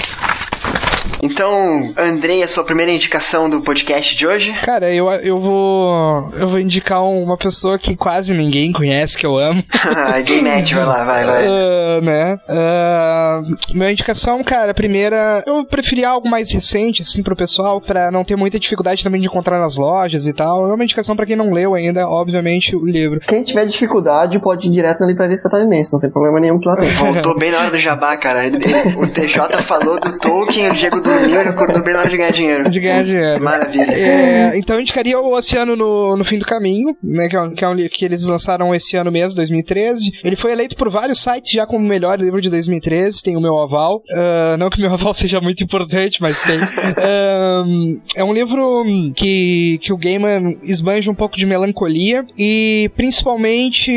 Então, 1.23 1.93
Andrei, 1.97 2.43
a 2.43 2.49
sua 2.49 2.65
primeira 2.65 2.91
indicação 2.91 3.49
do 3.49 3.61
podcast 3.61 4.17
de 4.17 4.27
hoje? 4.27 4.53
Cara, 4.65 4.93
eu, 4.93 5.11
eu 5.11 5.39
vou. 5.39 6.31
Eu 6.33 6.49
vou 6.49 6.59
indicar 6.59 7.03
uma 7.05 7.37
pessoa 7.37 7.79
que 7.79 7.97
quase 7.97 8.35
ninguém 8.35 8.73
conhece, 8.73 9.17
que 9.17 9.27
eu 9.27 9.37
amo. 9.37 9.63
Game 10.25 10.49
Match, 10.49 10.73
vai 10.73 10.85
lá, 10.85 11.05
vai, 11.05 11.25
vai. 11.25 11.47
Uh, 11.47 12.01
né? 12.03 12.39
Uh, 12.49 13.77
minha 13.77 13.93
indicação, 13.93 14.43
cara, 14.43 14.73
primeira, 14.73 15.43
eu 15.47 15.65
preferi 15.65 16.05
algo 16.05 16.29
mais 16.29 16.51
recente, 16.53 17.03
assim, 17.03 17.23
pro 17.23 17.37
pessoal, 17.37 17.81
pra 17.81 18.11
não 18.11 18.25
ter 18.25 18.37
muita 18.37 18.59
dificuldade 18.59 19.05
também 19.05 19.21
de 19.21 19.27
encontrar 19.27 19.59
nas 19.59 19.77
lojas 19.77 20.27
e 20.27 20.33
tal. 20.33 20.71
É 20.71 20.75
uma 20.75 20.85
indicação 20.85 21.15
pra 21.17 21.27
quem 21.27 21.37
não 21.37 21.53
leu 21.53 21.75
ainda, 21.75 22.09
obviamente, 22.09 22.75
o 22.75 22.87
livro. 22.87 23.21
Quem 23.21 23.43
tiver 23.43 23.67
dificuldade 23.67 24.39
pode 24.39 24.69
ir 24.69 24.71
direto 24.71 25.01
na 25.01 25.07
livraria 25.07 25.37
catarinense, 25.37 25.93
não 25.93 26.01
tem 26.01 26.11
problema 26.11 26.41
nenhum 26.41 26.59
que 26.59 26.69
lá 26.69 26.77
tem. 26.77 26.91
Voltou 26.91 27.39
bem 27.39 27.51
na 27.51 27.61
hora 27.61 27.71
do 27.71 27.79
jabá, 27.79 28.17
cara. 28.17 28.51
O 28.97 29.07
TJ 29.07 29.63
falou 29.63 29.99
do 30.01 30.19
Tolkien, 30.19 30.69
o 30.69 30.75
Diego 30.91 31.01
dormiu 31.01 31.43
e 31.43 31.49
acordou 31.49 31.83
bem 31.83 31.95
na 31.95 32.01
hora 32.01 32.11
de 32.11 32.17
ganhar 32.17 32.31
dinheiro. 32.31 32.71
De 32.71 32.81
ganhar 32.81 33.05
dinheiro. 33.05 33.43
Maravilha. 33.43 33.93
É, 33.93 34.59
então 34.59 34.77
eu 34.77 34.83
indicaria 34.83 35.19
o 35.19 35.33
Oceano 35.33 35.77
no, 35.77 36.17
no 36.17 36.25
Fim 36.25 36.39
do 36.39 36.45
Caminho, 36.45 36.97
né? 37.03 37.29
Que, 37.29 37.37
é 37.37 37.41
um, 37.41 37.55
que, 37.55 37.65
é 37.65 37.69
um, 37.69 37.77
que 37.89 38.05
eles 38.05 38.27
lançaram 38.27 38.75
esse 38.75 38.97
ano 38.97 39.11
mesmo, 39.11 39.37
2013. 39.37 40.21
Ele 40.25 40.37
foi 40.37 40.53
eleito 40.53 40.77
por 40.77 40.91
vários 40.91 41.23
sites 41.23 41.53
já 41.53 41.67
como 41.67 41.85
o 41.85 41.89
melhor 41.89 42.19
livro 42.19 42.41
de 42.41 42.51
2013, 42.51 43.23
tem 43.23 43.37
o 43.37 43.41
meu 43.41 43.59
aval. 43.59 44.03
Uh, 44.11 44.57
não 44.59 44.69
que 44.69 44.79
o 44.79 44.81
meu 44.81 44.93
aval 44.93 45.15
seja 45.15 45.41
muito 45.41 45.63
importante, 45.63 46.21
mas 46.21 46.43
tem. 46.43 46.59
Uh, 46.59 48.01
é 48.17 48.25
um 48.25 48.33
livro 48.33 48.85
que, 49.15 49.79
que 49.81 49.93
o 49.93 49.97
Gaiman 49.97 50.59
esbanja 50.63 51.11
um 51.11 51.15
pouco 51.15 51.37
de 51.37 51.47
melancolia 51.47 52.25
e 52.37 52.91
principalmente 52.97 53.91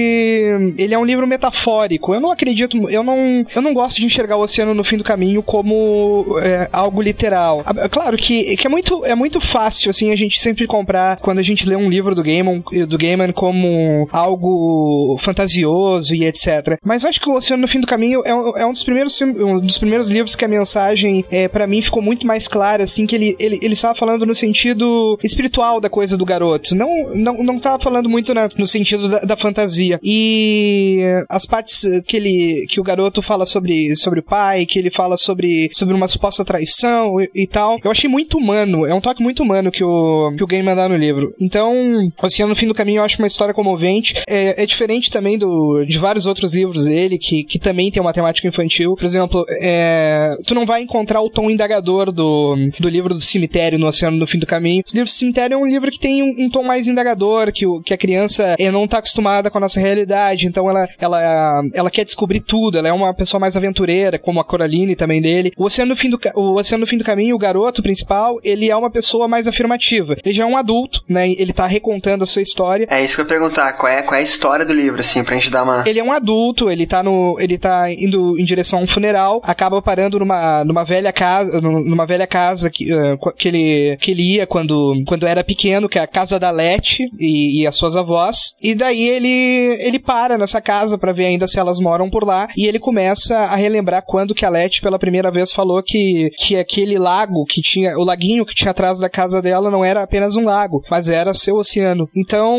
ele 0.77 0.93
é 0.93 0.97
um 0.97 1.05
livro 1.05 1.25
metafórico. 1.25 2.13
Eu 2.13 2.21
não 2.21 2.31
acredito, 2.31 2.77
eu 2.89 3.03
não, 3.03 3.45
eu 3.55 3.61
não 3.61 3.73
gosto 3.73 3.99
de 3.99 4.05
enxergar 4.05 4.37
o 4.37 4.41
Oceano 4.41 4.73
no 4.73 4.83
Fim 4.83 4.97
do 4.97 5.03
Caminho 5.03 5.41
como 5.41 6.25
é, 6.43 6.69
algo 6.83 7.01
literal. 7.01 7.63
Claro 7.91 8.17
que, 8.17 8.55
que 8.55 8.67
é, 8.67 8.69
muito, 8.69 9.05
é 9.05 9.15
muito 9.15 9.39
fácil, 9.39 9.89
assim, 9.89 10.11
a 10.11 10.15
gente 10.15 10.41
sempre 10.41 10.67
comprar 10.67 11.17
quando 11.17 11.39
a 11.39 11.43
gente 11.43 11.67
lê 11.67 11.75
um 11.75 11.89
livro 11.89 12.13
do 12.13 12.23
Gaiman, 12.23 12.63
do 12.87 12.97
Gaiman 12.97 13.31
como 13.31 14.07
algo 14.11 15.17
fantasioso 15.19 16.13
e 16.13 16.25
etc. 16.25 16.77
Mas 16.83 17.03
eu 17.03 17.09
acho 17.09 17.21
que 17.21 17.29
o 17.29 17.35
Oceano 17.35 17.61
no 17.61 17.67
Fim 17.67 17.79
do 17.79 17.87
Caminho 17.87 18.21
é, 18.25 18.61
é 18.61 18.65
um 18.65 18.73
dos 18.73 18.83
primeiros 18.83 19.19
um 19.21 19.59
dos 19.59 19.77
primeiros 19.77 20.09
livros 20.09 20.35
que 20.35 20.45
a 20.45 20.47
mensagem, 20.47 21.23
é, 21.31 21.47
para 21.47 21.67
mim, 21.67 21.81
ficou 21.81 22.01
muito 22.01 22.27
mais 22.27 22.47
clara, 22.47 22.83
assim, 22.83 23.05
que 23.05 23.15
ele, 23.15 23.35
ele, 23.39 23.59
ele 23.61 23.73
estava 23.73 23.95
falando 23.95 24.25
no 24.25 24.35
sentido 24.35 25.17
espiritual 25.23 25.79
da 25.79 25.89
coisa 25.89 26.17
do 26.17 26.25
garoto. 26.25 26.75
Não, 26.75 27.15
não, 27.15 27.43
não 27.43 27.57
estava 27.57 27.81
falando 27.81 28.09
muito 28.09 28.33
na, 28.33 28.49
no 28.57 28.67
sentido 28.67 29.09
da, 29.09 29.19
da 29.19 29.37
fantasia. 29.37 29.99
E 30.03 31.01
as 31.29 31.45
partes 31.45 31.81
que 32.05 32.17
ele, 32.17 32.65
que 32.69 32.79
o 32.79 32.83
garoto 32.83 33.21
fala 33.21 33.45
sobre, 33.45 33.95
sobre 33.95 34.19
o 34.19 34.23
pai, 34.23 34.65
que 34.65 34.79
ele 34.79 34.91
fala 34.91 35.17
sobre, 35.17 35.69
sobre 35.73 35.93
uma 35.93 36.07
suposta 36.07 36.43
traição 36.43 36.72
e, 37.21 37.43
e 37.43 37.47
tal, 37.47 37.77
eu 37.83 37.91
achei 37.91 38.09
muito 38.09 38.37
humano. 38.37 38.85
É 38.85 38.93
um 38.93 39.01
toque 39.01 39.21
muito 39.21 39.43
humano 39.43 39.71
que 39.71 39.83
o, 39.83 40.33
que 40.35 40.43
o 40.43 40.47
game 40.47 40.73
dá 40.75 40.87
no 40.87 40.95
livro. 40.95 41.33
Então, 41.39 42.11
Oceano 42.21 42.49
no 42.49 42.55
Fim 42.55 42.67
do 42.67 42.73
Caminho 42.73 42.99
eu 42.99 43.03
acho 43.03 43.19
uma 43.19 43.27
história 43.27 43.53
comovente. 43.53 44.15
É, 44.27 44.63
é 44.63 44.65
diferente 44.65 45.11
também 45.11 45.37
do, 45.37 45.85
de 45.85 45.97
vários 45.97 46.25
outros 46.25 46.53
livros 46.53 46.85
dele, 46.85 47.17
que, 47.17 47.43
que 47.43 47.59
também 47.59 47.91
tem 47.91 48.01
uma 48.01 48.13
temática 48.13 48.47
infantil. 48.47 48.95
Por 48.95 49.05
exemplo, 49.05 49.45
é, 49.61 50.35
tu 50.45 50.53
não 50.55 50.65
vai 50.65 50.81
encontrar 50.81 51.21
o 51.21 51.29
tom 51.29 51.49
indagador 51.49 52.11
do, 52.11 52.55
do 52.79 52.89
livro 52.89 53.13
do 53.13 53.21
cemitério 53.21 53.79
no 53.79 53.87
Oceano 53.87 54.17
no 54.17 54.27
Fim 54.27 54.39
do 54.39 54.45
Caminho. 54.45 54.83
O 54.91 54.95
livro 54.95 55.09
do 55.09 55.15
cemitério 55.15 55.55
é 55.55 55.57
um 55.57 55.65
livro 55.65 55.91
que 55.91 55.99
tem 55.99 56.23
um, 56.23 56.45
um 56.45 56.49
tom 56.49 56.63
mais 56.63 56.87
indagador, 56.87 57.51
que, 57.51 57.65
o, 57.65 57.81
que 57.81 57.93
a 57.93 57.97
criança 57.97 58.55
é, 58.57 58.71
não 58.71 58.87
tá 58.87 58.99
acostumada 58.99 59.49
com 59.49 59.57
a 59.57 59.61
nossa 59.61 59.79
realidade, 59.79 60.47
então 60.47 60.69
ela, 60.69 60.87
ela, 60.99 61.63
ela 61.73 61.91
quer 61.91 62.05
descobrir 62.05 62.39
tudo, 62.39 62.77
ela 62.77 62.87
é 62.87 62.93
uma 62.93 63.13
pessoa 63.13 63.39
mais 63.39 63.55
aventureira, 63.55 64.19
como 64.19 64.39
a 64.39 64.43
Coraline 64.43 64.95
também 64.95 65.21
dele. 65.21 65.51
O 65.57 65.65
Oceano 65.65 65.89
no 65.89 65.95
Fim 65.95 66.09
do, 66.09 66.19
o 66.35 66.55
Oceano 66.63 66.81
no 66.81 66.87
Fim 66.87 66.97
do 66.97 67.03
Caminho, 67.03 67.35
o 67.35 67.39
garoto 67.39 67.81
principal, 67.81 68.39
ele 68.43 68.69
é 68.69 68.75
uma 68.75 68.89
pessoa 68.89 69.27
mais 69.27 69.47
afirmativa. 69.47 70.15
Ele 70.23 70.33
já 70.33 70.43
é 70.43 70.45
um 70.45 70.57
adulto, 70.57 71.01
né? 71.07 71.29
Ele 71.29 71.53
tá 71.53 71.67
recontando 71.67 72.23
a 72.23 72.27
sua 72.27 72.41
história. 72.41 72.87
É 72.89 73.03
isso 73.03 73.15
que 73.15 73.21
eu 73.21 73.25
ia 73.25 73.29
perguntar, 73.29 73.73
qual 73.73 73.91
é, 73.91 74.01
qual 74.01 74.15
é 74.15 74.19
a 74.19 74.23
história 74.23 74.65
do 74.65 74.73
livro, 74.73 74.99
assim, 74.99 75.23
pra 75.23 75.35
gente 75.35 75.51
dar 75.51 75.63
uma. 75.63 75.83
Ele 75.87 75.99
é 75.99 76.03
um 76.03 76.11
adulto, 76.11 76.69
ele 76.69 76.85
tá 76.85 77.03
no. 77.03 77.37
ele 77.39 77.57
tá 77.57 77.91
indo 77.91 78.37
em 78.39 78.43
direção 78.43 78.79
a 78.79 78.81
um 78.81 78.87
funeral, 78.87 79.41
acaba 79.43 79.81
parando 79.81 80.19
numa, 80.19 80.63
numa 80.63 80.83
velha 80.83 81.11
casa, 81.11 81.61
numa 81.61 82.05
velha 82.05 82.27
casa 82.27 82.69
que, 82.69 82.93
uh, 82.93 83.17
que, 83.37 83.47
ele, 83.47 83.97
que 83.97 84.11
ele 84.11 84.35
ia 84.35 84.47
quando, 84.47 85.03
quando 85.05 85.27
era 85.27 85.43
pequeno, 85.43 85.89
que 85.89 85.99
é 85.99 86.01
a 86.01 86.07
casa 86.07 86.39
da 86.39 86.51
Lete 86.51 87.09
e, 87.19 87.61
e 87.61 87.67
as 87.67 87.75
suas 87.75 87.95
avós. 87.95 88.53
E 88.61 88.75
daí 88.75 89.07
ele, 89.07 89.77
ele 89.85 89.99
para 89.99 90.37
nessa 90.37 90.61
casa 90.61 90.97
para 90.97 91.13
ver 91.13 91.25
ainda 91.25 91.47
se 91.47 91.59
elas 91.59 91.79
moram 91.79 92.09
por 92.09 92.25
lá. 92.25 92.47
E 92.57 92.65
ele 92.65 92.79
começa 92.79 93.37
a 93.37 93.55
relembrar 93.55 94.03
quando 94.05 94.35
que 94.35 94.45
a 94.45 94.49
Lete 94.49 94.81
pela 94.81 94.99
primeira 94.99 95.31
vez 95.31 95.51
falou 95.51 95.81
que, 95.83 96.29
que 96.37 96.52
aquele 96.55 96.97
lago 96.97 97.45
que 97.45 97.61
tinha, 97.61 97.97
o 97.97 98.03
laguinho 98.03 98.45
que 98.45 98.55
tinha 98.55 98.71
atrás 98.71 98.99
da 98.99 99.09
casa 99.09 99.41
dela 99.41 99.69
não 99.69 99.83
era 99.83 100.03
apenas 100.03 100.35
um 100.35 100.45
lago, 100.45 100.83
mas 100.89 101.09
era 101.09 101.33
seu 101.33 101.55
oceano. 101.55 102.09
Então, 102.15 102.57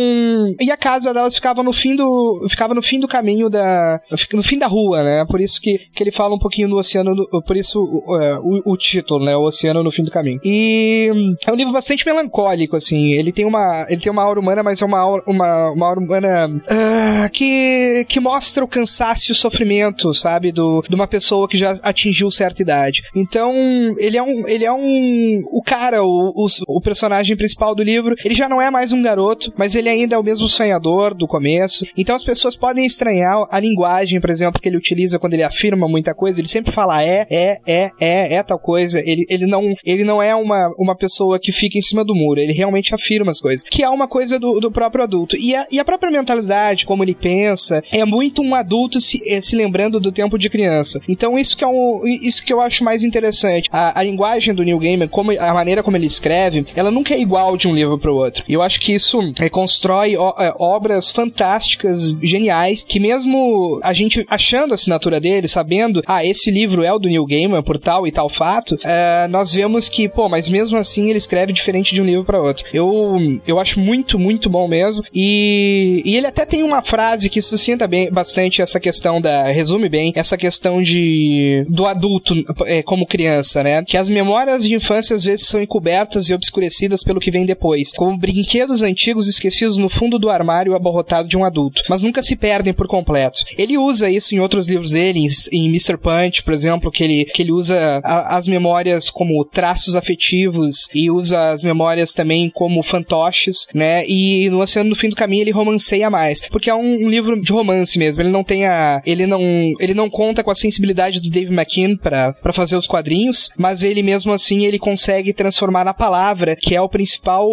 e 0.61 0.71
a 0.71 0.77
casa 0.77 1.13
delas 1.13 1.35
ficava 1.35 1.63
no 1.63 1.73
fim 1.73 1.97
do, 1.97 2.47
ficava 2.49 2.75
no 2.75 2.83
fim 2.83 3.01
do 3.01 3.09
caminho 3.09 3.49
da, 3.49 4.01
no 4.33 4.43
fim 4.43 4.59
da 4.59 4.67
rua, 4.67 5.03
né? 5.03 5.25
Por 5.27 5.41
isso 5.41 5.61
que, 5.61 5.79
que 5.95 6.03
ele 6.03 6.13
fala 6.13 6.35
um 6.35 6.39
pouquinho 6.39 6.69
do 6.69 6.77
oceano, 6.77 7.15
por 7.47 7.57
isso 7.57 7.83
uh, 7.83 8.41
o, 8.43 8.73
o 8.73 8.77
título, 8.77 9.25
né? 9.25 9.37
O 9.37 9.43
oceano 9.43 9.83
no 9.83 9.93
fim 9.93 10.03
do 10.03 10.11
caminho. 10.11 10.41
E 10.45 11.11
é 11.47 11.53
um 11.53 11.57
livro 11.57 11.73
bastante 11.73 12.05
melancólico, 12.07 12.77
assim. 12.77 13.13
Ele 13.13 13.33
tem 13.33 13.45
uma, 13.45 13.87
ele 13.89 14.01
tem 14.01 14.13
uma 14.13 14.23
aura 14.23 14.41
humana, 14.41 14.63
mas 14.63 14.83
é 14.83 14.85
uma 14.85 14.99
aura, 14.99 15.23
uma, 15.27 15.71
uma 15.71 15.87
aura 15.87 16.01
humana 16.01 16.49
uh, 16.49 17.31
que, 17.33 18.05
que 18.09 18.21
mostra 18.21 18.65
o 18.65 18.69
cansaço 18.69 19.31
e 19.31 19.33
o 19.33 19.37
sofrimento, 19.37 20.15
sabe? 20.15 20.53
Do, 20.53 20.83
de 20.89 20.95
uma 20.95 21.07
pessoa 21.07 21.49
que 21.49 21.57
já 21.57 21.79
atingiu 21.83 22.31
certa 22.31 22.63
idade. 22.63 23.03
Então, 23.15 23.53
ele 23.99 24.17
é 24.17 24.23
um, 24.23 24.49
ele 24.49 24.65
é 24.65 24.73
um, 24.73 25.43
o 25.51 25.63
cara, 25.63 26.03
o, 26.03 26.33
o, 26.35 26.47
o 26.69 26.81
personagem 26.81 27.37
principal 27.37 27.75
do 27.75 27.83
livro, 27.83 28.15
ele 28.25 28.35
já 28.35 28.49
não 28.49 28.61
é 28.61 28.71
mais 28.71 28.93
um 28.93 29.03
garoto, 29.03 29.53
mas 29.57 29.75
ele 29.75 29.89
ainda 29.89 30.17
é 30.17 30.19
o 30.19 30.23
mesmo 30.23 30.49
sonhador 30.49 31.15
do 31.15 31.27
começo. 31.27 31.87
Então 31.97 32.15
as 32.15 32.25
pessoas 32.25 32.57
podem 32.57 32.87
estranhar 32.87 33.47
a 33.51 33.61
linguagem, 33.61 34.21
por 34.21 34.31
exemplo, 34.31 34.61
que 34.61 34.69
ele 34.69 34.77
utiliza 34.77 35.19
quando 35.19 35.35
ele 35.35 35.43
afirma 35.43 35.89
muita 35.89 36.15
coisa. 36.15 36.41
Ele 36.41 36.49
sempre 36.49 36.73
fala 36.73 37.03
é, 37.03 37.27
é, 37.31 37.61
é, 37.67 37.91
é, 38.01 38.35
é 38.35 38.43
tal 38.43 38.59
coisa. 38.59 39.01
Ele, 39.01 39.27
ele, 39.29 39.47
não, 39.47 39.75
ele 39.85 40.05
não 40.05 40.23
é 40.23 40.35
uma, 40.35 40.73
uma 40.79 40.97
pessoa 40.97 41.39
que 41.39 41.53
fica 41.53 41.79
em 41.79 41.83
cima 41.83 42.05
do 42.05 42.15
muro. 42.15 42.41
Ele 42.41 42.53
realmente 42.53 42.95
afirma 42.95 43.31
as 43.31 43.41
coisas. 43.41 43.65
Que 43.69 43.83
é 43.83 43.89
uma 43.89 44.09
coisa 44.09 44.39
do, 44.39 44.61
do 44.61 44.71
próprio 44.71 45.05
adulto. 45.05 45.37
E 45.37 45.55
a, 45.55 45.67
e 45.71 45.79
a 45.79 45.85
própria 45.85 46.11
mentalidade, 46.11 46.87
como 46.87 47.03
ele 47.03 47.15
pensa, 47.15 47.83
é 47.93 48.05
muito 48.05 48.43
um 48.43 48.55
adulto 48.55 49.01
se, 49.01 49.21
eh, 49.27 49.41
se 49.41 49.57
lembrando 49.57 50.01
do 50.01 50.13
tempo 50.13 50.39
de 50.39 50.49
criança. 50.49 51.01
Então 51.09 51.39
isso 51.39 51.57
que 51.57 51.65
é 51.65 51.67
um, 51.67 52.01
isso 52.05 52.45
que 52.45 52.53
eu 52.53 52.61
acho 52.61 52.85
mais 52.85 53.03
interessante. 53.03 53.69
A, 53.75 53.99
a 53.99 54.03
linguagem 54.05 54.55
do 54.55 54.63
Neil 54.63 54.79
Gaiman, 54.79 55.09
como, 55.09 55.33
a 55.33 55.53
maneira 55.53 55.83
como 55.83 55.97
ele 55.97 56.07
escreve, 56.07 56.65
ela 56.77 56.93
nunca 56.93 57.13
é 57.13 57.21
igual 57.21 57.57
de 57.57 57.67
um 57.67 57.75
livro 57.75 57.99
para 57.99 58.13
o 58.13 58.17
outro. 58.17 58.45
E 58.49 58.53
eu 58.53 58.63
acho 58.63 58.79
que 58.79 58.93
isso 58.95 59.21
é, 59.41 59.49
constrói 59.49 60.17
ó, 60.17 60.33
é, 60.39 60.55
obras 60.59 61.11
fantásticas, 61.11 62.17
geniais, 62.23 62.85
que 62.87 63.01
mesmo 63.01 63.81
a 63.83 63.93
gente 63.93 64.25
achando 64.29 64.73
a 64.73 64.75
assinatura 64.77 65.21
dele, 65.21 65.49
sabendo, 65.49 66.03
ah, 66.07 66.25
esse 66.25 66.51
livro 66.51 66.85
é 66.85 66.93
o 66.93 66.99
do 66.99 67.09
Neil 67.09 67.27
Gaiman 67.27 67.63
por 67.63 67.79
tal 67.79 68.07
e 68.07 68.13
tal 68.13 68.31
fato, 68.31 68.79
é, 68.85 69.27
nós 69.29 69.53
vemos 69.53 69.89
que, 69.89 70.09
pô, 70.09 70.29
mas 70.29 70.49
mesmo 70.49 70.77
assim 70.77 71.09
ele 71.09 71.19
escreve 71.19 71.53
diferente 71.53 71.95
de 71.95 72.01
um 72.01 72.05
livro 72.05 72.25
para 72.25 72.41
outro. 72.41 72.65
Eu, 72.73 73.17
eu 73.47 73.59
acho 73.59 73.81
muito, 73.81 74.19
muito 74.19 74.49
bom 74.49 74.69
mesmo. 74.69 75.03
E, 75.13 76.03
e 76.05 76.17
ele 76.17 76.27
até 76.27 76.47
tem 76.47 76.63
uma 76.63 76.83
frase 76.83 77.29
que 77.29 77.43
suscita 77.43 77.87
bem, 77.87 78.11
bastante 78.11 78.63
essa 78.63 78.79
questão 78.79 79.21
da. 79.21 79.45
resume 79.51 79.89
bem 79.89 80.13
essa 80.15 80.37
questão 80.37 80.83
de 80.83 81.65
do 81.69 81.87
adulto 81.87 82.35
é, 82.67 82.83
como 82.83 83.07
criança, 83.07 83.54
né? 83.63 83.85
Que 83.85 83.97
as 83.97 84.09
memórias 84.09 84.65
de 84.65 84.75
infância 84.75 85.17
às 85.17 85.25
vezes 85.25 85.47
são 85.47 85.63
encobertas 85.63 86.29
e 86.29 86.35
obscurecidas 86.35 87.03
pelo 87.03 87.21
que 87.21 87.31
vem 87.31 87.47
depois, 87.47 87.93
como 87.93 88.19
brinquedos 88.19 88.83
antigos 88.83 89.29
esquecidos 89.29 89.79
no 89.79 89.89
fundo 89.89 90.19
do 90.19 90.31
armário 90.31 90.75
abarrotado 90.75 91.29
de 91.29 91.37
um 91.37 91.45
adulto, 91.45 91.83
mas 91.89 92.03
nunca 92.03 92.23
se 92.23 92.37
perdem 92.37 92.73
por 92.73 92.87
completo. 92.87 93.45
Ele 93.57 93.79
usa 93.79 94.11
isso 94.11 94.35
em 94.35 94.41
outros 94.41 94.69
livros 94.69 94.93
dele, 94.93 95.27
em, 95.53 95.69
Mr. 95.69 95.97
Punch, 95.97 96.43
por 96.43 96.53
exemplo, 96.53 96.91
que 96.91 97.03
ele, 97.03 97.25
que 97.27 97.43
ele 97.43 97.53
usa 97.53 98.01
a, 98.05 98.37
as 98.37 98.47
memórias 98.47 99.11
como 99.11 99.45
traços 99.45 99.97
afetivos 99.97 100.89
e 100.95 101.11
usa 101.11 101.51
as 101.51 101.63
memórias 101.63 102.13
também 102.13 102.51
como 102.51 102.83
fantoches, 102.83 103.67
né? 103.75 104.05
E 104.07 104.49
no 104.51 104.61
Oceano 104.61 104.91
no 104.91 104.97
Fim 104.97 105.09
do 105.09 105.17
Caminho 105.17 105.43
ele 105.43 105.51
romanceia 105.51 106.11
mais, 106.11 106.41
porque 106.49 106.71
é 106.71 106.75
um, 106.75 107.07
um 107.07 107.09
livro 107.09 107.41
de 107.41 107.53
romance 107.53 107.99
mesmo. 107.99 108.23
Ele 108.23 108.31
não 108.31 108.45
tem 108.45 108.67
a, 108.67 109.03
ele 109.05 109.27
não, 109.27 109.41
ele 109.81 109.95
não 109.95 110.09
conta 110.09 110.43
com 110.43 110.51
a 110.51 110.55
sensibilidade 110.55 111.21
do 111.21 111.31
Dave 111.31 111.53
McKean 111.53 111.97
para 111.97 112.53
fazer 112.53 112.77
os 112.77 112.87
quadrinhos, 112.87 113.44
mas 113.57 113.83
ele 113.83 114.03
mesmo 114.03 114.33
assim 114.33 114.65
ele 114.65 114.79
consegue 114.79 115.33
transformar 115.33 115.85
na 115.85 115.95
palavra, 115.95 116.57
que 116.57 116.75
é 116.75 116.81
o 116.81 116.89
principal, 116.89 117.49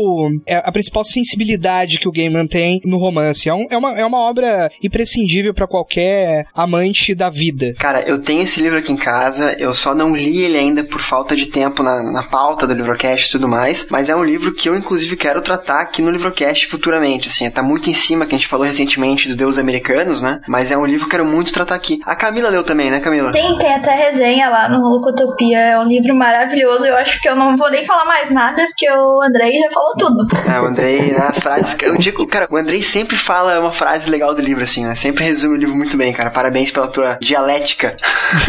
é 0.48 0.58
a 0.58 0.72
principal 0.72 1.04
sensibilidade 1.04 2.00
que 2.00 2.08
o 2.08 2.12
Gaiman 2.12 2.48
tem 2.48 2.82
no 2.86 2.98
romance. 2.98 3.48
É, 3.48 3.54
um, 3.54 3.68
é, 3.70 3.78
uma, 3.78 4.00
é 4.00 4.06
uma 4.06 4.20
obra 4.20 4.72
imprescindível 4.84 5.54
para 5.54 5.68
qualquer 5.68 6.46
amante 6.54 7.14
da 7.16 7.30
vida. 7.30 7.74
Cara, 7.78 8.02
eu 8.08 8.22
tenho 8.22 8.42
esse 8.42 8.62
livro 8.62 8.78
aqui 8.78 8.92
em 8.92 8.98
casa, 8.98 9.56
eu 9.60 9.74
só 9.74 9.94
não 9.94 10.16
li 10.16 10.42
ele 10.42 10.58
ainda 10.58 10.84
por 10.84 11.02
falta 11.02 11.36
de 11.36 11.48
tempo 11.48 11.84
na, 11.84 12.02
na 12.04 12.24
pauta 12.24 12.68
do 12.68 12.74
Livrocast 12.74 13.28
e 13.28 13.32
tudo 13.32 13.48
mais, 13.48 13.88
mas 13.90 14.10
é 14.10 14.16
um 14.16 14.24
livro 14.24 14.54
que 14.54 14.70
eu 14.70 14.76
inclusive 14.76 15.16
quero 15.16 15.42
tratar 15.42 15.82
aqui 15.82 16.02
no 16.02 16.12
Livrocast 16.12 16.68
futuramente, 16.68 17.28
assim, 17.28 17.50
tá 17.50 17.64
muito 17.64 17.90
em 17.90 17.94
cima 17.94 18.26
que 18.26 18.36
a 18.36 18.38
gente 18.38 18.48
falou 18.48 18.66
recentemente 18.66 19.28
do 19.28 19.36
Deus 19.36 19.58
Americanos, 19.58 20.22
né? 20.22 20.42
Mas 20.48 20.72
é 20.72 20.78
um 20.78 20.86
livro 20.86 21.08
que 21.08 21.16
eu 21.16 21.20
quero 21.20 21.30
muito 21.30 21.52
tratar 21.52 21.76
aqui. 21.76 22.00
A 22.06 22.16
Camila 22.16 22.50
leu 22.50 22.64
também, 22.64 22.90
né, 22.90 23.00
Camila? 23.00 23.32
Tem, 23.32 23.58
tem 23.58 23.74
até 23.74 23.96
resenha 23.96 24.50
lá 24.50 24.70
no 24.70 24.82
Locotopia, 24.82 25.60
é 25.60 25.80
um 25.82 25.88
livro 25.88 26.16
maravilhoso, 26.16 26.86
eu 26.86 26.96
acho 26.96 27.20
que 27.22 27.30
eu 27.30 27.36
não 27.36 27.58
vou 27.58 27.70
nem 27.70 27.86
falar 27.86 28.06
mais 28.06 28.30
nada, 28.32 28.66
porque 28.66 28.90
o 28.90 29.22
Andrei 29.24 29.58
já 29.58 29.70
falou 29.72 29.96
tudo. 29.98 30.28
É, 30.52 30.60
o 30.60 30.66
Andrei, 30.66 31.14
né, 31.14 31.28
as 31.30 31.40
frases, 31.40 31.78
eu 31.82 31.98
digo, 31.98 32.28
cara, 32.28 32.46
o 32.50 32.58
Andrei 32.58 32.82
sempre 32.82 33.16
fala 33.16 33.58
uma 33.60 33.72
frase 33.72 34.10
legal 34.10 34.34
do 34.34 34.42
livro, 34.42 34.64
assim, 34.64 34.86
né? 34.86 34.96
Sempre 34.96 35.24
resume 35.24 35.56
o 35.56 35.60
livro 35.60 35.76
muito 35.76 35.96
bem, 35.96 36.12
cara. 36.12 36.30
Parabéns 36.30 36.72
pela 36.72 36.88
tua 36.88 37.18
dialética. 37.22 37.96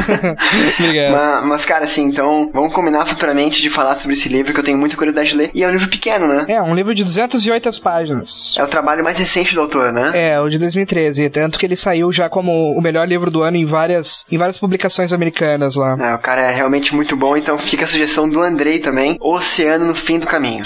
Obrigado. 0.80 1.12
mas, 1.12 1.44
mas, 1.44 1.64
cara, 1.64 1.84
assim, 1.84 2.02
então, 2.04 2.50
vamos 2.52 2.74
combinar 2.74 3.06
futuramente 3.06 3.62
de 3.62 3.70
falar 3.70 3.94
sobre 3.94 4.14
esse 4.14 4.28
livro 4.28 4.52
que 4.52 4.58
eu 4.58 4.64
tenho 4.64 4.78
muita 4.78 4.96
curiosidade 4.96 5.28
de 5.28 5.36
ler. 5.36 5.50
E 5.54 5.62
é 5.62 5.68
um 5.68 5.70
livro 5.70 5.88
pequeno, 5.88 6.26
né? 6.26 6.44
É, 6.48 6.60
um 6.60 6.74
livro 6.74 6.94
de 6.94 7.04
208 7.04 7.80
páginas. 7.80 8.56
É 8.58 8.64
o 8.64 8.68
trabalho 8.68 9.04
mais 9.04 9.18
recente 9.18 9.54
do 9.54 9.60
autor, 9.60 9.92
né? 9.92 10.10
É, 10.14 10.40
o 10.40 10.48
de 10.48 10.58
2013. 10.58 11.30
Tanto 11.30 11.58
que 11.58 11.66
ele 11.66 11.76
saiu 11.76 12.12
já 12.12 12.28
como 12.28 12.72
o 12.72 12.80
melhor 12.80 13.06
livro 13.06 13.30
do 13.30 13.42
ano 13.42 13.56
em 13.56 13.66
várias, 13.66 14.26
em 14.30 14.38
várias 14.38 14.56
publicações 14.56 15.12
americanas 15.12 15.76
lá. 15.76 15.96
É, 15.98 16.14
o 16.14 16.18
cara 16.18 16.42
é 16.42 16.52
realmente 16.52 16.94
muito 16.94 17.16
bom, 17.22 17.36
então 17.36 17.56
fica 17.56 17.84
a 17.84 17.88
sugestão 17.88 18.28
do 18.28 18.42
Andrei 18.42 18.80
também, 18.80 19.16
Oceano 19.20 19.86
no 19.86 19.94
Fim 19.94 20.18
do 20.18 20.26
Caminho. 20.26 20.64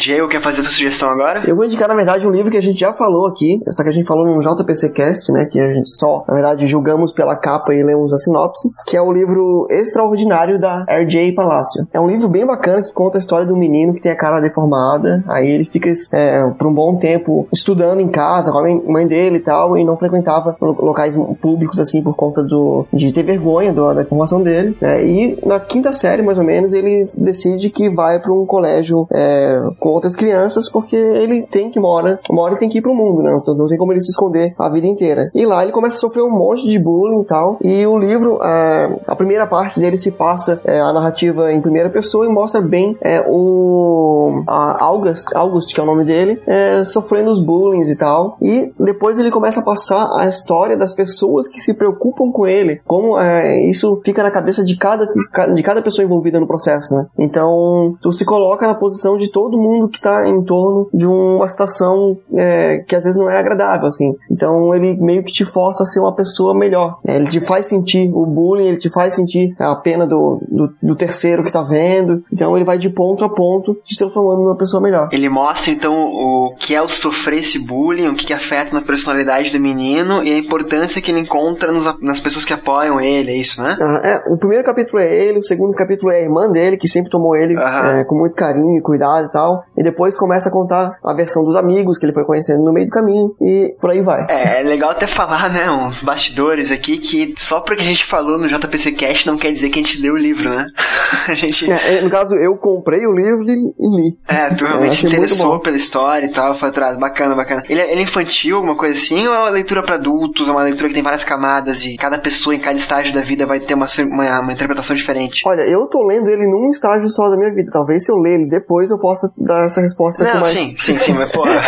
Diego, 0.00 0.28
quer 0.28 0.40
fazer 0.40 0.60
a 0.60 0.64
sua 0.64 0.72
sugestão 0.72 1.10
agora? 1.10 1.42
Eu 1.46 1.54
vou 1.54 1.64
indicar, 1.64 1.86
na 1.86 1.94
verdade, 1.94 2.26
um 2.26 2.30
livro 2.30 2.50
que 2.50 2.56
a 2.56 2.62
gente 2.62 2.80
já 2.80 2.92
falou 2.92 3.26
aqui, 3.26 3.60
só 3.68 3.82
que 3.82 3.90
a 3.90 3.92
gente 3.92 4.06
falou 4.06 4.26
no 4.26 4.40
JPC 4.40 4.90
Cast, 4.90 5.30
né, 5.30 5.44
que 5.44 5.60
a 5.60 5.72
gente 5.72 5.90
só, 5.90 6.24
na 6.26 6.34
verdade, 6.34 6.66
julgamos 6.66 7.12
pela 7.12 7.36
capa 7.36 7.74
e 7.74 7.82
lemos 7.82 8.12
a 8.12 8.18
sinopse, 8.18 8.70
que 8.86 8.96
é 8.96 9.02
o 9.02 9.12
livro 9.12 9.66
Extraordinário 9.70 10.58
da 10.58 10.84
R.J. 10.88 11.32
Palácio. 11.32 11.86
É 11.92 12.00
um 12.00 12.08
livro 12.08 12.28
bem 12.28 12.46
bacana 12.46 12.82
que 12.82 12.92
conta 12.94 13.18
a 13.18 13.20
história 13.20 13.46
do 13.46 13.56
menino 13.56 13.92
que 13.92 14.00
tem 14.00 14.12
a 14.12 14.16
cara 14.16 14.40
deformada, 14.40 15.22
aí 15.28 15.50
ele 15.50 15.64
fica 15.64 15.92
é, 16.14 16.48
por 16.58 16.66
um 16.66 16.72
bom 16.72 16.96
tempo 16.96 17.46
estudando 17.52 18.00
em 18.00 18.08
casa 18.08 18.50
com 18.50 18.58
a 18.58 18.62
mãe 18.90 19.06
dele 19.06 19.36
e 19.36 19.40
tal, 19.40 19.76
e 19.76 19.84
não 19.84 19.96
frequentava 19.96 20.56
locais 20.60 21.16
públicos, 21.42 21.78
assim, 21.78 22.02
por 22.02 22.14
conta 22.14 22.42
do, 22.42 22.86
de 22.92 23.12
ter 23.12 23.22
vergonha 23.22 23.72
do, 23.72 23.86
da 23.88 24.02
deformação 24.02 24.42
dele, 24.42 24.76
né, 24.80 25.04
e 25.04 25.38
na 25.44 25.60
quinta 25.60 25.92
série, 25.92 26.22
mais 26.22 26.38
ou 26.38 26.44
menos, 26.44 26.72
ele 26.72 27.02
decide 27.18 27.68
que 27.68 27.90
vai 27.90 28.18
para 28.18 28.32
um 28.32 28.46
colégio 28.46 29.06
é, 29.12 29.60
outras 29.90 30.16
crianças, 30.16 30.70
porque 30.70 30.96
ele 30.96 31.42
tem 31.42 31.70
que 31.70 31.80
mora, 31.80 32.18
uma 32.30 32.42
hora 32.42 32.52
ele 32.52 32.60
tem 32.60 32.68
que 32.68 32.78
ir 32.78 32.82
pro 32.82 32.94
mundo, 32.94 33.22
né? 33.22 33.36
Então 33.40 33.54
não 33.54 33.66
tem 33.66 33.78
como 33.78 33.92
ele 33.92 34.00
se 34.00 34.10
esconder 34.10 34.54
a 34.58 34.68
vida 34.68 34.86
inteira. 34.86 35.30
E 35.34 35.44
lá 35.44 35.62
ele 35.62 35.72
começa 35.72 35.96
a 35.96 35.98
sofrer 35.98 36.22
um 36.22 36.30
monte 36.30 36.68
de 36.68 36.78
bullying 36.78 37.22
e 37.22 37.24
tal. 37.24 37.58
E 37.62 37.86
o 37.86 37.98
livro, 37.98 38.38
é, 38.42 39.00
a 39.06 39.16
primeira 39.16 39.46
parte 39.46 39.78
dele 39.78 39.98
se 39.98 40.12
passa 40.12 40.60
é, 40.64 40.80
a 40.80 40.92
narrativa 40.92 41.52
em 41.52 41.60
primeira 41.60 41.90
pessoa 41.90 42.26
e 42.26 42.28
mostra 42.28 42.60
bem 42.60 42.96
é, 43.00 43.24
o 43.28 44.42
August, 44.46 45.26
August, 45.34 45.74
que 45.74 45.80
é 45.80 45.82
o 45.82 45.86
nome 45.86 46.04
dele, 46.04 46.40
é, 46.46 46.84
sofrendo 46.84 47.30
os 47.30 47.40
bullying 47.40 47.82
e 47.82 47.96
tal. 47.96 48.36
E 48.40 48.72
depois 48.78 49.18
ele 49.18 49.30
começa 49.30 49.60
a 49.60 49.64
passar 49.64 50.08
a 50.14 50.26
história 50.26 50.76
das 50.76 50.92
pessoas 50.92 51.48
que 51.48 51.60
se 51.60 51.74
preocupam 51.74 52.30
com 52.30 52.46
ele, 52.46 52.80
como 52.86 53.18
é, 53.18 53.60
isso 53.68 54.00
fica 54.04 54.22
na 54.22 54.30
cabeça 54.30 54.64
de 54.64 54.76
cada, 54.76 55.08
de 55.54 55.62
cada 55.62 55.82
pessoa 55.82 56.04
envolvida 56.04 56.40
no 56.40 56.46
processo, 56.46 56.94
né? 56.94 57.06
Então, 57.18 57.96
tu 58.00 58.12
se 58.12 58.24
coloca 58.24 58.66
na 58.66 58.74
posição 58.74 59.16
de 59.16 59.28
todo 59.28 59.58
mundo 59.58 59.79
mundo 59.80 59.90
que 59.90 60.00
tá 60.00 60.28
em 60.28 60.42
torno 60.42 60.88
de 60.92 61.06
uma 61.06 61.48
situação 61.48 62.18
é, 62.36 62.78
que 62.86 62.94
às 62.94 63.04
vezes 63.04 63.18
não 63.18 63.30
é 63.30 63.38
agradável, 63.38 63.86
assim. 63.86 64.14
Então 64.30 64.74
ele 64.74 64.96
meio 65.00 65.22
que 65.22 65.32
te 65.32 65.44
força 65.44 65.82
a 65.82 65.86
ser 65.86 66.00
uma 66.00 66.14
pessoa 66.14 66.54
melhor. 66.54 66.96
É, 67.06 67.16
ele 67.16 67.28
te 67.28 67.40
faz 67.40 67.66
sentir 67.66 68.10
o 68.12 68.26
bullying, 68.26 68.66
ele 68.66 68.76
te 68.76 68.90
faz 68.90 69.14
sentir 69.14 69.54
a 69.58 69.74
pena 69.76 70.06
do, 70.06 70.40
do, 70.48 70.72
do 70.82 70.94
terceiro 70.94 71.42
que 71.42 71.52
tá 71.52 71.62
vendo. 71.62 72.22
Então 72.32 72.56
ele 72.56 72.64
vai 72.64 72.78
de 72.78 72.90
ponto 72.90 73.24
a 73.24 73.28
ponto 73.28 73.76
te 73.84 73.96
transformando 73.96 74.42
numa 74.42 74.56
pessoa 74.56 74.82
melhor. 74.82 75.08
Ele 75.12 75.28
mostra 75.28 75.72
então 75.72 75.94
o 75.94 76.54
que 76.58 76.74
é 76.74 76.82
o 76.82 76.88
sofrer 76.88 77.40
esse 77.40 77.58
bullying, 77.58 78.08
o 78.08 78.14
que, 78.14 78.26
que 78.26 78.32
afeta 78.32 78.74
na 78.74 78.82
personalidade 78.82 79.52
do 79.52 79.60
menino 79.60 80.22
e 80.22 80.32
a 80.32 80.38
importância 80.38 81.00
que 81.00 81.10
ele 81.10 81.20
encontra 81.20 81.72
nos, 81.72 81.84
nas 82.00 82.20
pessoas 82.20 82.44
que 82.44 82.52
apoiam 82.52 83.00
ele, 83.00 83.30
é 83.30 83.36
isso, 83.36 83.62
né? 83.62 83.76
Ah, 83.80 84.00
é, 84.02 84.32
o 84.32 84.36
primeiro 84.36 84.64
capítulo 84.64 85.00
é 85.00 85.12
ele, 85.12 85.38
o 85.38 85.44
segundo 85.44 85.74
capítulo 85.74 86.12
é 86.12 86.16
a 86.16 86.22
irmã 86.22 86.50
dele, 86.50 86.76
que 86.76 86.88
sempre 86.88 87.10
tomou 87.10 87.36
ele 87.36 87.54
é, 87.58 88.04
com 88.04 88.16
muito 88.16 88.34
carinho 88.34 88.78
e 88.78 88.82
cuidado 88.82 89.26
e 89.26 89.30
tal. 89.30 89.64
E 89.80 89.82
depois 89.82 90.14
começa 90.14 90.50
a 90.50 90.52
contar 90.52 90.98
a 91.02 91.14
versão 91.14 91.42
dos 91.42 91.56
amigos 91.56 91.98
que 91.98 92.04
ele 92.04 92.12
foi 92.12 92.24
conhecendo 92.26 92.62
no 92.62 92.70
meio 92.70 92.84
do 92.84 92.92
caminho 92.92 93.34
e 93.40 93.74
por 93.80 93.88
aí 93.88 94.02
vai. 94.02 94.26
É, 94.28 94.60
é 94.60 94.62
legal 94.62 94.90
até 94.90 95.06
falar, 95.06 95.48
né, 95.50 95.70
uns 95.70 96.02
bastidores 96.02 96.70
aqui 96.70 96.98
que 96.98 97.32
só 97.38 97.60
porque 97.62 97.80
a 97.80 97.86
gente 97.86 98.04
falou 98.04 98.36
no 98.36 98.46
JPC 98.46 98.92
Cast 98.92 99.26
não 99.26 99.38
quer 99.38 99.50
dizer 99.52 99.70
que 99.70 99.80
a 99.80 99.82
gente 99.82 99.98
leu 99.98 100.12
o 100.12 100.18
livro, 100.18 100.50
né? 100.50 100.66
A 101.26 101.34
gente. 101.34 101.70
É, 101.70 101.96
é, 101.98 102.00
no 102.02 102.10
caso, 102.10 102.34
eu 102.34 102.56
comprei 102.56 103.06
o 103.06 103.12
livro 103.12 103.44
e, 103.48 103.52
e 103.78 104.00
li. 104.00 104.18
É, 104.28 104.52
tu 104.54 104.64
realmente 104.64 104.96
se 104.96 105.06
achei 105.06 105.18
muito 105.18 105.32
interessou 105.32 105.60
pela 105.60 105.76
história 105.76 106.26
e 106.26 106.32
tal, 106.32 106.54
foi 106.54 106.68
atrás. 106.68 106.98
Bacana, 106.98 107.34
bacana. 107.34 107.62
Ele, 107.68 107.80
é- 107.80 107.90
ele 107.92 108.00
é 108.00 108.04
infantil, 108.04 108.56
alguma 108.56 108.74
coisa 108.74 108.94
assim, 108.94 109.26
ou 109.26 109.34
é 109.34 109.38
uma 109.38 109.50
leitura 109.50 109.82
pra 109.82 109.94
adultos, 109.94 110.48
é 110.48 110.50
uma 110.50 110.62
leitura 110.62 110.88
que 110.88 110.94
tem 110.94 111.02
várias 111.02 111.24
camadas 111.24 111.84
e 111.84 111.96
cada 111.96 112.18
pessoa 112.18 112.54
em 112.54 112.60
cada 112.60 112.76
estágio 112.76 113.14
da 113.14 113.22
vida 113.22 113.46
vai 113.46 113.60
ter 113.60 113.74
uma, 113.74 113.86
uma, 114.10 114.40
uma 114.40 114.52
interpretação 114.52 114.94
diferente? 114.96 115.42
Olha, 115.46 115.62
eu 115.62 115.86
tô 115.86 116.02
lendo 116.04 116.28
ele 116.28 116.46
num 116.50 116.70
estágio 116.70 117.08
só 117.08 117.28
da 117.30 117.36
minha 117.36 117.54
vida. 117.54 117.70
Talvez 117.72 118.04
se 118.04 118.12
eu 118.12 118.16
ler 118.16 118.34
ele 118.34 118.48
depois 118.48 118.90
eu 118.90 118.98
possa 118.98 119.32
dar 119.38 119.69
essa 119.70 119.80
resposta 119.80 120.24
com 120.24 120.30
Não, 120.30 120.40
mais. 120.40 120.48
sim, 120.48 120.74
sim, 120.76 120.98
sim, 120.98 121.12
mas 121.12 121.32
porra. 121.32 121.60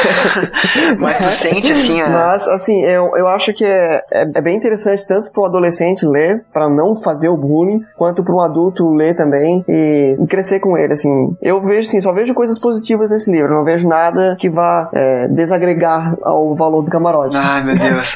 mas 0.99 1.19
tu 1.19 1.25
sente 1.25 1.73
assim 1.73 2.01
a. 2.01 2.09
Mas, 2.09 2.47
assim, 2.49 2.83
eu, 2.85 3.11
eu 3.17 3.29
acho 3.29 3.53
que 3.53 3.65
é, 3.65 4.03
é, 4.13 4.23
é 4.35 4.43
bem 4.43 4.57
interessante 4.57 5.07
tanto 5.07 5.31
para 5.31 5.43
um 5.43 5.47
adolescente 5.47 6.07
ler, 6.07 6.45
para 6.53 6.69
não 6.69 6.97
fazer 6.97 7.29
o 7.29 7.37
bullying, 7.37 7.81
quanto 7.97 8.23
para 8.23 8.35
um 8.35 8.41
adulto 8.41 8.89
ler 8.91 9.15
também 9.17 9.65
e, 9.69 10.15
e 10.21 10.27
crescer 10.27 10.61
com 10.61 10.77
ele, 10.77 10.93
assim. 10.93 11.37
Eu 11.41 11.61
vejo, 11.63 11.89
assim, 11.89 12.01
só 12.01 12.13
vejo 12.13 12.35
coisas 12.35 12.59
positivas 12.59 13.11
nesse 13.11 13.31
livro, 13.31 13.55
não 13.55 13.65
vejo 13.65 13.89
nada 13.89 14.37
que 14.39 14.51
vá 14.51 14.91
é, 14.93 15.29
desagregar 15.29 16.17
ao 16.23 16.55
valor 16.55 16.83
do 16.83 16.91
camarote. 16.91 17.37
Ai, 17.37 17.65
meu 17.65 17.79
Deus. 17.79 18.15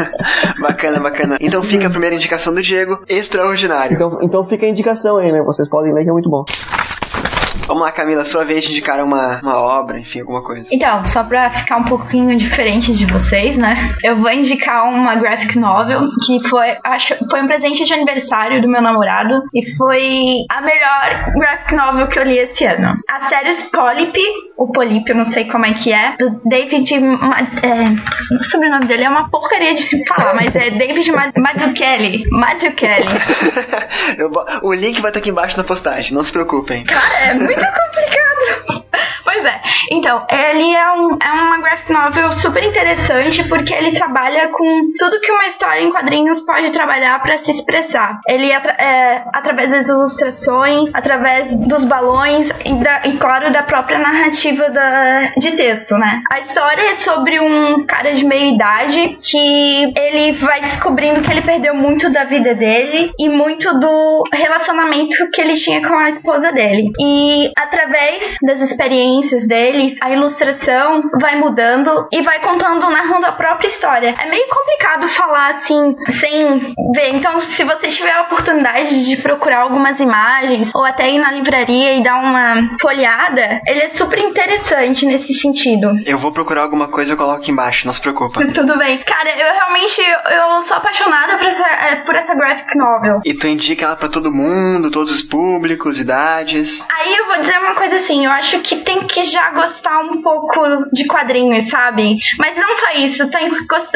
bacana, 0.60 1.00
bacana. 1.00 1.36
Então 1.40 1.62
fica 1.62 1.86
a 1.86 1.90
primeira 1.90 2.14
indicação 2.14 2.54
do 2.54 2.62
Diego, 2.62 3.00
extraordinário. 3.08 3.94
Então, 3.94 4.18
então 4.22 4.44
fica 4.44 4.66
a 4.66 4.68
indicação 4.68 5.16
aí, 5.16 5.30
né? 5.32 5.42
Vocês 5.42 5.68
podem 5.68 5.92
ler 5.92 6.04
que 6.04 6.10
é 6.10 6.12
muito 6.12 6.30
bom. 6.30 6.44
Vamos 7.68 7.82
lá, 7.82 7.92
Camila, 7.92 8.24
sua 8.24 8.44
vez 8.44 8.64
de 8.64 8.70
indicar 8.70 9.04
uma, 9.04 9.40
uma 9.42 9.58
obra, 9.58 10.00
enfim, 10.00 10.20
alguma 10.20 10.42
coisa. 10.42 10.70
Então, 10.72 11.04
só 11.04 11.22
pra 11.22 11.50
ficar 11.50 11.76
um 11.76 11.84
pouquinho 11.84 12.36
diferente 12.38 12.94
de 12.94 13.04
vocês, 13.04 13.58
né? 13.58 13.94
Eu 14.02 14.16
vou 14.16 14.30
indicar 14.30 14.88
uma 14.88 15.14
graphic 15.16 15.58
novel 15.58 16.00
que 16.24 16.48
foi, 16.48 16.78
acho, 16.82 17.14
foi 17.30 17.42
um 17.42 17.46
presente 17.46 17.84
de 17.84 17.92
aniversário 17.92 18.62
do 18.62 18.68
meu 18.68 18.80
namorado 18.80 19.42
e 19.52 19.62
foi 19.76 20.46
a 20.50 20.62
melhor 20.62 21.32
graphic 21.34 21.74
novel 21.74 22.08
que 22.08 22.18
eu 22.18 22.24
li 22.24 22.38
esse 22.38 22.64
ano. 22.64 22.94
A 23.06 23.20
série 23.20 23.48
Polyp, 23.70 24.18
o 24.58 24.72
Polyp, 24.72 25.08
eu 25.08 25.14
não 25.14 25.24
sei 25.24 25.44
como 25.44 25.64
é 25.64 25.72
que 25.74 25.92
é, 25.92 26.16
do 26.18 26.40
David, 26.44 26.92
é, 26.94 26.98
o 28.34 28.42
sobrenome 28.42 28.86
dele 28.86 29.04
é 29.04 29.08
uma 29.08 29.30
porcaria 29.30 29.72
de 29.72 29.80
se 29.82 30.04
falar, 30.04 30.34
mas 30.34 30.54
é 30.56 30.70
David 30.70 31.12
Ma 31.12 31.32
Mazzucchelli. 31.38 32.24
Bo- 34.32 34.46
o 34.62 34.72
link 34.74 35.00
vai 35.00 35.10
estar 35.10 35.20
aqui 35.20 35.30
embaixo 35.30 35.56
na 35.56 35.62
postagem, 35.64 36.12
não 36.12 36.24
se 36.24 36.32
preocupem. 36.32 36.82
Cara, 36.84 37.18
é 37.30 37.34
muito 37.34 37.54
complicado. 37.54 38.84
Pois 39.28 39.44
é. 39.44 39.60
Então, 39.90 40.24
ele 40.30 40.74
é, 40.74 40.90
um, 40.92 41.18
é 41.22 41.30
uma 41.30 41.58
graphic 41.58 41.92
novel 41.92 42.32
super 42.32 42.64
interessante 42.64 43.44
porque 43.44 43.74
ele 43.74 43.92
trabalha 43.92 44.48
com 44.48 44.90
tudo 44.98 45.20
que 45.20 45.30
uma 45.30 45.44
história 45.46 45.82
em 45.82 45.90
quadrinhos 45.90 46.40
pode 46.40 46.72
trabalhar 46.72 47.20
para 47.20 47.36
se 47.36 47.50
expressar. 47.50 48.20
Ele 48.26 48.50
atra 48.50 48.72
é, 48.72 49.24
através 49.34 49.70
das 49.70 49.86
ilustrações, 49.86 50.94
através 50.94 51.60
dos 51.60 51.84
balões 51.84 52.48
e, 52.64 52.72
da, 52.82 53.02
e 53.04 53.18
claro, 53.18 53.52
da 53.52 53.62
própria 53.62 53.98
narrativa 53.98 54.70
da, 54.70 55.32
de 55.36 55.50
texto, 55.52 55.98
né? 55.98 56.22
A 56.32 56.40
história 56.40 56.80
é 56.88 56.94
sobre 56.94 57.38
um 57.38 57.84
cara 57.84 58.14
de 58.14 58.24
meia 58.24 58.54
idade 58.54 59.18
que 59.20 59.92
ele 59.94 60.32
vai 60.32 60.62
descobrindo 60.62 61.20
que 61.20 61.30
ele 61.30 61.42
perdeu 61.42 61.74
muito 61.74 62.10
da 62.10 62.24
vida 62.24 62.54
dele 62.54 63.12
e 63.18 63.28
muito 63.28 63.78
do 63.78 64.24
relacionamento 64.32 65.30
que 65.34 65.42
ele 65.42 65.52
tinha 65.52 65.86
com 65.86 65.98
a 65.98 66.08
esposa 66.08 66.50
dele. 66.50 66.90
E 66.98 67.52
através 67.54 68.38
das 68.42 68.62
experiências 68.62 69.17
deles, 69.46 69.96
a 70.02 70.10
ilustração 70.10 71.02
vai 71.20 71.36
mudando 71.36 72.08
e 72.12 72.22
vai 72.22 72.40
contando, 72.40 72.88
narrando 72.90 73.26
a 73.26 73.32
própria 73.32 73.68
história. 73.68 74.14
É 74.18 74.28
meio 74.28 74.46
complicado 74.48 75.08
falar 75.08 75.48
assim, 75.50 75.96
sem 76.08 76.74
ver. 76.94 77.14
Então, 77.14 77.40
se 77.40 77.64
você 77.64 77.88
tiver 77.88 78.12
a 78.12 78.22
oportunidade 78.22 79.06
de 79.06 79.16
procurar 79.16 79.60
algumas 79.60 80.00
imagens 80.00 80.72
ou 80.74 80.84
até 80.84 81.10
ir 81.10 81.18
na 81.18 81.32
livraria 81.32 81.94
e 81.94 82.02
dar 82.02 82.18
uma 82.18 82.76
folhada, 82.80 83.60
ele 83.66 83.80
é 83.80 83.88
super 83.88 84.18
interessante 84.18 85.06
nesse 85.06 85.34
sentido. 85.34 85.90
Eu 86.04 86.18
vou 86.18 86.32
procurar 86.32 86.62
alguma 86.62 86.88
coisa, 86.88 87.12
eu 87.12 87.16
coloco 87.16 87.38
aqui 87.38 87.50
embaixo, 87.50 87.86
não 87.86 87.92
se 87.92 88.00
preocupa. 88.00 88.44
Tudo 88.52 88.76
bem. 88.78 88.98
Cara, 88.98 89.30
eu 89.30 89.52
realmente 89.54 90.00
eu 90.00 90.62
sou 90.62 90.76
apaixonada 90.76 91.36
por 91.36 91.46
essa, 91.46 91.66
é, 91.66 91.96
por 91.96 92.14
essa 92.14 92.34
graphic 92.34 92.76
novel. 92.76 93.20
E 93.24 93.34
tu 93.34 93.46
indica 93.46 93.86
ela 93.86 93.96
pra 93.96 94.08
todo 94.08 94.32
mundo, 94.32 94.90
todos 94.90 95.12
os 95.12 95.22
públicos, 95.22 95.98
idades. 95.98 96.84
Aí 96.88 97.16
eu 97.16 97.26
vou 97.26 97.40
dizer 97.40 97.58
uma 97.58 97.74
coisa 97.74 97.96
assim, 97.96 98.24
eu 98.24 98.30
acho 98.30 98.60
que 98.60 98.76
tem 98.76 99.06
que 99.08 99.22
já 99.22 99.50
gostar 99.50 100.00
um 100.00 100.22
pouco 100.22 100.88
de 100.92 101.06
quadrinhos, 101.06 101.68
sabe? 101.68 102.18
Mas 102.38 102.56
não 102.56 102.74
só 102.74 102.90
isso, 102.98 103.30
tem 103.30 103.48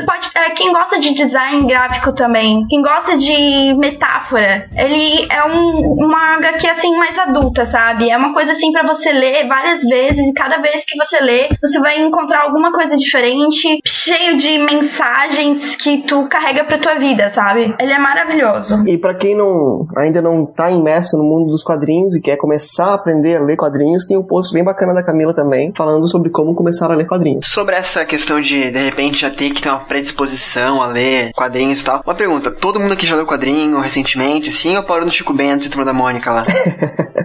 pode, 0.05 0.31
é, 0.35 0.51
quem 0.51 0.73
gosta 0.73 0.99
de 0.99 1.15
design 1.15 1.67
gráfico 1.67 2.13
também, 2.13 2.67
quem 2.69 2.83
gosta 2.83 3.17
de 3.17 3.75
metáfora, 3.79 4.69
ele 4.75 5.27
é 5.31 5.45
um, 5.47 5.95
uma 5.99 6.37
HQ 6.37 6.67
assim 6.67 6.97
mais 6.97 7.19
adulta, 7.19 7.65
sabe? 7.65 8.11
É 8.11 8.17
uma 8.17 8.33
coisa 8.33 8.53
assim 8.53 8.73
pra 8.73 8.83
você 8.83 9.13
ler 9.13 9.47
várias 9.47 9.83
vezes 9.83 10.27
e 10.27 10.35
cada 10.35 10.59
vez 10.59 10.85
que 10.85 10.97
você 10.97 11.21
lê, 11.21 11.49
você 11.61 11.79
vai 11.81 12.01
encontrar 12.01 12.43
alguma 12.43 12.73
coisa 12.73 12.97
diferente, 12.97 13.81
cheio 13.87 14.37
de 14.37 14.59
mensagens 14.59 15.77
que 15.77 15.99
tu 15.99 16.29
carrega 16.29 16.65
pra 16.65 16.79
tua 16.79 16.99
vida, 16.99 17.31
sabe? 17.31 17.75
Ele 17.79 17.93
é 17.93 17.99
maravilhoso. 17.99 18.83
E 18.87 18.97
pra 18.97 19.15
quem 19.15 19.37
não, 19.37 19.87
ainda 19.97 20.23
não 20.23 20.47
tá 20.47 20.71
imerso 20.71 21.17
no 21.19 21.25
mundo 21.25 21.51
dos 21.51 21.63
quadrinhos 21.63 22.17
e 22.17 22.23
quer 22.23 22.37
começar 22.37 22.87
a 22.87 22.95
aprender 22.95 23.37
a 23.37 23.41
ler 23.41 23.57
quadrinhos, 23.57 24.05
tem 24.05 24.17
um 24.17 24.27
post 24.27 24.53
bem 24.53 24.65
bacana 24.65 24.95
da 24.95 25.02
Camila 25.03 25.35
também, 25.35 25.73
falando 25.75 26.07
sobre 26.09 26.31
como 26.31 26.55
começar 26.55 26.91
a 26.91 26.95
ler 26.95 27.07
quadrinhos. 27.07 27.47
Sobre 27.47 27.75
essa 27.75 28.05
questão 28.05 28.41
de, 28.41 28.71
de 28.71 28.79
repente, 28.79 29.21
já 29.21 29.31
ter 29.31 29.51
que 29.51 29.63
ter 29.63 29.69
uma 29.69 29.81
predisposição 29.81 30.83
a 30.83 30.87
ler 30.87 31.33
quadrinhos 31.33 31.81
e 31.81 31.85
tal. 31.85 32.03
Uma 32.05 32.15
pergunta, 32.15 32.51
todo 32.51 32.81
mundo 32.81 32.93
aqui 32.93 33.07
já 33.07 33.17
leu 33.17 33.27
quadrinho 33.27 33.79
recentemente, 33.79 34.53
sim, 34.53 34.77
ou 34.77 34.83
parou 34.83 35.05
no 35.05 35.11
Chico 35.11 35.33
Bento 35.33 35.67
e 35.67 35.71
Turma 35.71 35.85
da 35.85 35.93
Mônica 35.93 36.31
lá? 36.31 36.45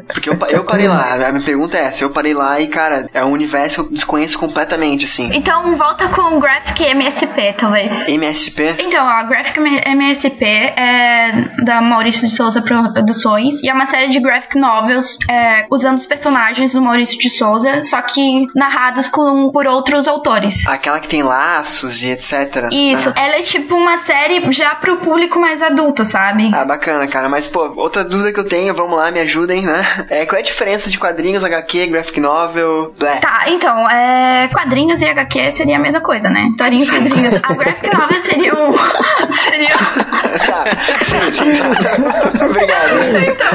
Porque 0.07 0.29
eu, 0.29 0.37
eu 0.49 0.63
parei 0.63 0.87
lá, 0.87 1.15
a 1.15 1.31
minha 1.31 1.43
pergunta 1.43 1.77
é 1.77 1.83
essa, 1.83 2.03
eu 2.03 2.09
parei 2.09 2.33
lá 2.33 2.59
e, 2.59 2.67
cara, 2.67 3.09
é 3.13 3.23
um 3.23 3.31
universo 3.31 3.83
que 3.83 3.89
eu 3.89 3.93
desconheço 3.93 4.39
completamente, 4.39 5.05
assim. 5.05 5.29
Então 5.33 5.75
volta 5.75 6.07
com 6.09 6.37
o 6.37 6.39
Graphic 6.39 6.81
MSP, 6.83 7.55
talvez. 7.57 8.07
MSP? 8.07 8.77
Então, 8.79 9.05
a 9.05 9.23
Graphic 9.23 9.59
MSP 9.59 10.45
é 10.45 11.31
da 11.63 11.81
Maurício 11.81 12.27
de 12.27 12.35
Souza 12.35 12.61
Produções 12.61 13.61
e 13.61 13.69
é 13.69 13.73
uma 13.73 13.85
série 13.85 14.09
de 14.09 14.19
graphic 14.19 14.57
novels 14.57 15.17
é, 15.29 15.65
usando 15.69 15.97
os 15.97 16.05
personagens 16.05 16.73
do 16.73 16.81
Maurício 16.81 17.17
de 17.19 17.29
Souza, 17.29 17.56
só 17.83 18.01
que 18.01 18.47
narrados 18.55 19.07
com, 19.09 19.49
por 19.51 19.65
outros 19.67 20.07
autores. 20.07 20.65
Aquela 20.67 20.99
que 20.99 21.07
tem 21.07 21.23
laços 21.23 22.01
e 22.03 22.11
etc. 22.11 22.67
Isso, 22.71 23.09
Ah. 23.15 23.21
ela 23.21 23.35
é 23.37 23.41
tipo 23.41 23.75
uma 23.75 23.97
série 23.99 24.51
já 24.51 24.75
pro 24.75 24.97
público 24.97 25.39
mais 25.39 25.61
adulto, 25.61 26.03
sabe? 26.05 26.51
Ah, 26.53 26.65
bacana, 26.65 27.07
cara. 27.07 27.29
Mas, 27.29 27.47
pô, 27.47 27.71
outra 27.75 28.03
dúvida 28.03 28.31
que 28.33 28.39
eu 28.39 28.47
tenho, 28.47 28.73
vamos 28.73 28.97
lá, 28.97 29.11
me 29.11 29.19
ajudem, 29.21 29.61
né? 29.65 29.85
É, 30.09 30.25
qual 30.25 30.37
é 30.37 30.39
a 30.39 30.43
diferença 30.43 30.89
de 30.89 30.97
quadrinhos, 30.97 31.43
HQ, 31.43 31.87
graphic 31.87 32.19
novel, 32.19 32.93
blé? 32.97 33.17
Tá, 33.17 33.43
então, 33.47 33.89
é, 33.89 34.47
quadrinhos 34.53 35.01
e 35.01 35.05
HQ 35.05 35.51
seria 35.51 35.75
a 35.75 35.79
mesma 35.79 35.99
coisa, 36.01 36.29
né? 36.29 36.47
Historinha 36.51 36.83
em 36.83 36.87
quadrinhos. 36.87 37.33
A 37.43 37.53
graphic 37.53 37.95
novel 37.97 38.19
seria 38.19 38.53
um. 38.55 38.73
seria 39.31 39.67
tá, 39.67 40.65
sim, 41.03 41.31
sim, 41.31 41.53
tá. 41.55 42.45
Obrigado. 42.45 43.17
Então, 43.31 43.47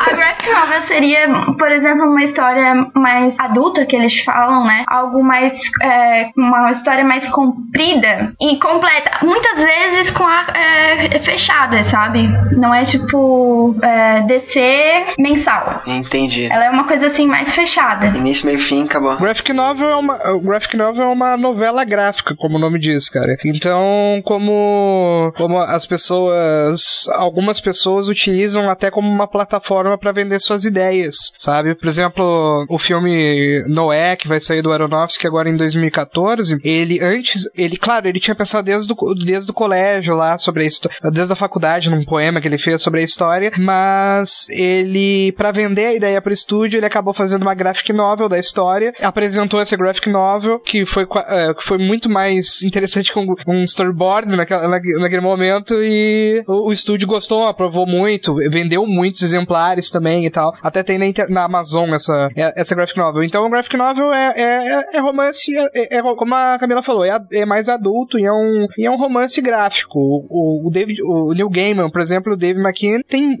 a 0.00 0.12
graphic 0.16 0.50
novel 0.52 0.80
seria, 0.82 1.28
por 1.58 1.70
exemplo, 1.72 2.06
uma 2.10 2.22
história 2.24 2.74
mais 2.94 3.38
adulta 3.50 3.84
que 3.84 3.96
eles 3.96 4.22
falam, 4.22 4.64
né? 4.64 4.84
Algo 4.86 5.22
mais. 5.22 5.60
é, 5.82 6.30
uma 6.36 6.70
história 6.70 7.04
mais 7.04 7.28
comprida 7.28 8.32
e 8.40 8.58
completa. 8.58 9.24
Muitas 9.24 9.62
vezes 9.62 10.10
com 10.10 10.24
a 10.24 10.46
é, 10.54 11.18
fechada, 11.18 11.82
sabe? 11.82 12.28
Não 12.56 12.74
é 12.74 12.82
tipo 12.84 13.76
é, 13.82 14.19
DC 14.32 15.14
mensal. 15.18 15.82
Entendi. 15.86 16.48
Ela 16.50 16.66
é 16.66 16.70
uma 16.70 16.86
coisa 16.86 17.06
assim 17.06 17.26
mais 17.26 17.52
fechada. 17.52 18.06
Início, 18.06 18.46
meio, 18.46 18.58
fim, 18.58 18.84
acabou. 18.84 19.16
Graphic 19.16 19.52
novel 19.52 19.88
é 19.88 19.96
uma 19.96 20.18
graphic 20.42 20.76
novel 20.76 21.02
é 21.02 21.08
uma 21.08 21.36
novela 21.36 21.84
gráfica, 21.84 22.34
como 22.36 22.56
o 22.56 22.60
nome 22.60 22.78
diz, 22.78 23.08
cara. 23.08 23.36
Então, 23.44 24.20
como 24.24 25.32
como 25.36 25.58
as 25.58 25.84
pessoas 25.86 27.06
algumas 27.14 27.50
algumas 27.50 27.60
pessoas 27.60 28.08
utilizam 28.08 28.68
até 28.68 28.90
como 28.90 29.08
uma 29.08 29.26
plataforma 29.26 29.98
para 29.98 30.12
vender 30.12 30.40
suas 30.40 30.64
ideias, 30.64 31.16
sabe? 31.36 31.74
Por 31.74 31.88
exemplo, 31.88 32.66
o 32.68 32.78
filme 32.78 33.62
Noé, 33.66 34.14
que 34.14 34.28
vai 34.28 34.40
sair 34.40 34.62
do 34.62 34.72
Aronofsky 34.72 35.26
agora 35.26 35.48
em 35.48 35.56
2014, 35.56 36.58
ele 36.62 37.00
antes, 37.02 37.48
ele, 37.56 37.76
claro, 37.76 38.06
ele 38.06 38.20
tinha 38.20 38.34
pensado 38.34 38.64
desde 38.64 38.92
o, 38.92 39.14
desde 39.14 39.50
o 39.50 39.54
colégio 39.54 40.14
lá 40.14 40.38
sobre 40.38 40.64
a 40.64 40.66
história, 40.66 40.96
desde 41.12 41.32
a 41.32 41.36
faculdade, 41.36 41.90
num 41.90 42.04
poema 42.04 42.40
que 42.40 42.46
ele 42.46 42.58
fez 42.58 42.82
sobre 42.82 43.00
a 43.00 43.04
história, 43.04 43.50
mas 43.58 44.19
ele, 44.50 45.32
para 45.32 45.52
vender 45.52 45.86
a 45.86 45.94
ideia 45.94 46.20
pro 46.20 46.32
estúdio, 46.32 46.78
ele 46.78 46.86
acabou 46.86 47.14
fazendo 47.14 47.42
uma 47.42 47.54
graphic 47.54 47.92
novel 47.92 48.28
da 48.28 48.38
história, 48.38 48.92
apresentou 49.00 49.60
essa 49.60 49.76
graphic 49.76 50.08
novel, 50.08 50.58
que 50.58 50.84
foi, 50.86 51.04
uh, 51.04 51.54
que 51.56 51.64
foi 51.64 51.78
muito 51.78 52.08
mais 52.08 52.62
interessante 52.62 53.12
que 53.12 53.18
um, 53.18 53.64
storyboard 53.64 54.34
naquela, 54.36 54.68
naquele 54.68 55.20
momento, 55.20 55.82
e 55.82 56.42
o, 56.46 56.68
o 56.68 56.72
estúdio 56.72 57.06
gostou, 57.06 57.46
aprovou 57.46 57.86
muito, 57.86 58.34
vendeu 58.50 58.86
muitos 58.86 59.22
exemplares 59.22 59.90
também 59.90 60.24
e 60.24 60.30
tal. 60.30 60.52
Até 60.62 60.82
tem 60.82 60.98
na, 60.98 61.28
na 61.28 61.44
Amazon 61.44 61.90
essa, 61.90 62.28
essa 62.56 62.74
graphic 62.74 62.98
novel. 62.98 63.22
Então, 63.22 63.44
o 63.44 63.50
graphic 63.50 63.76
novel 63.76 64.12
é, 64.12 64.32
é, 64.36 64.96
é 64.96 65.00
romance, 65.00 65.52
é, 65.74 65.98
é, 65.98 66.02
como 66.02 66.34
a 66.34 66.58
Camila 66.58 66.82
falou, 66.82 67.04
é, 67.04 67.18
é 67.32 67.44
mais 67.44 67.68
adulto 67.68 68.18
e 68.18 68.24
é 68.24 68.32
um, 68.32 68.66
e 68.76 68.86
é 68.86 68.90
um 68.90 68.96
romance 68.96 69.40
gráfico. 69.40 69.98
O, 69.98 70.68
o, 70.68 70.70
David, 70.70 71.00
o 71.02 71.32
Neil 71.32 71.48
Gaiman, 71.48 71.90
por 71.90 72.00
exemplo, 72.00 72.32
o 72.32 72.36
David 72.36 72.62
McKean, 72.62 73.00
tem 73.06 73.36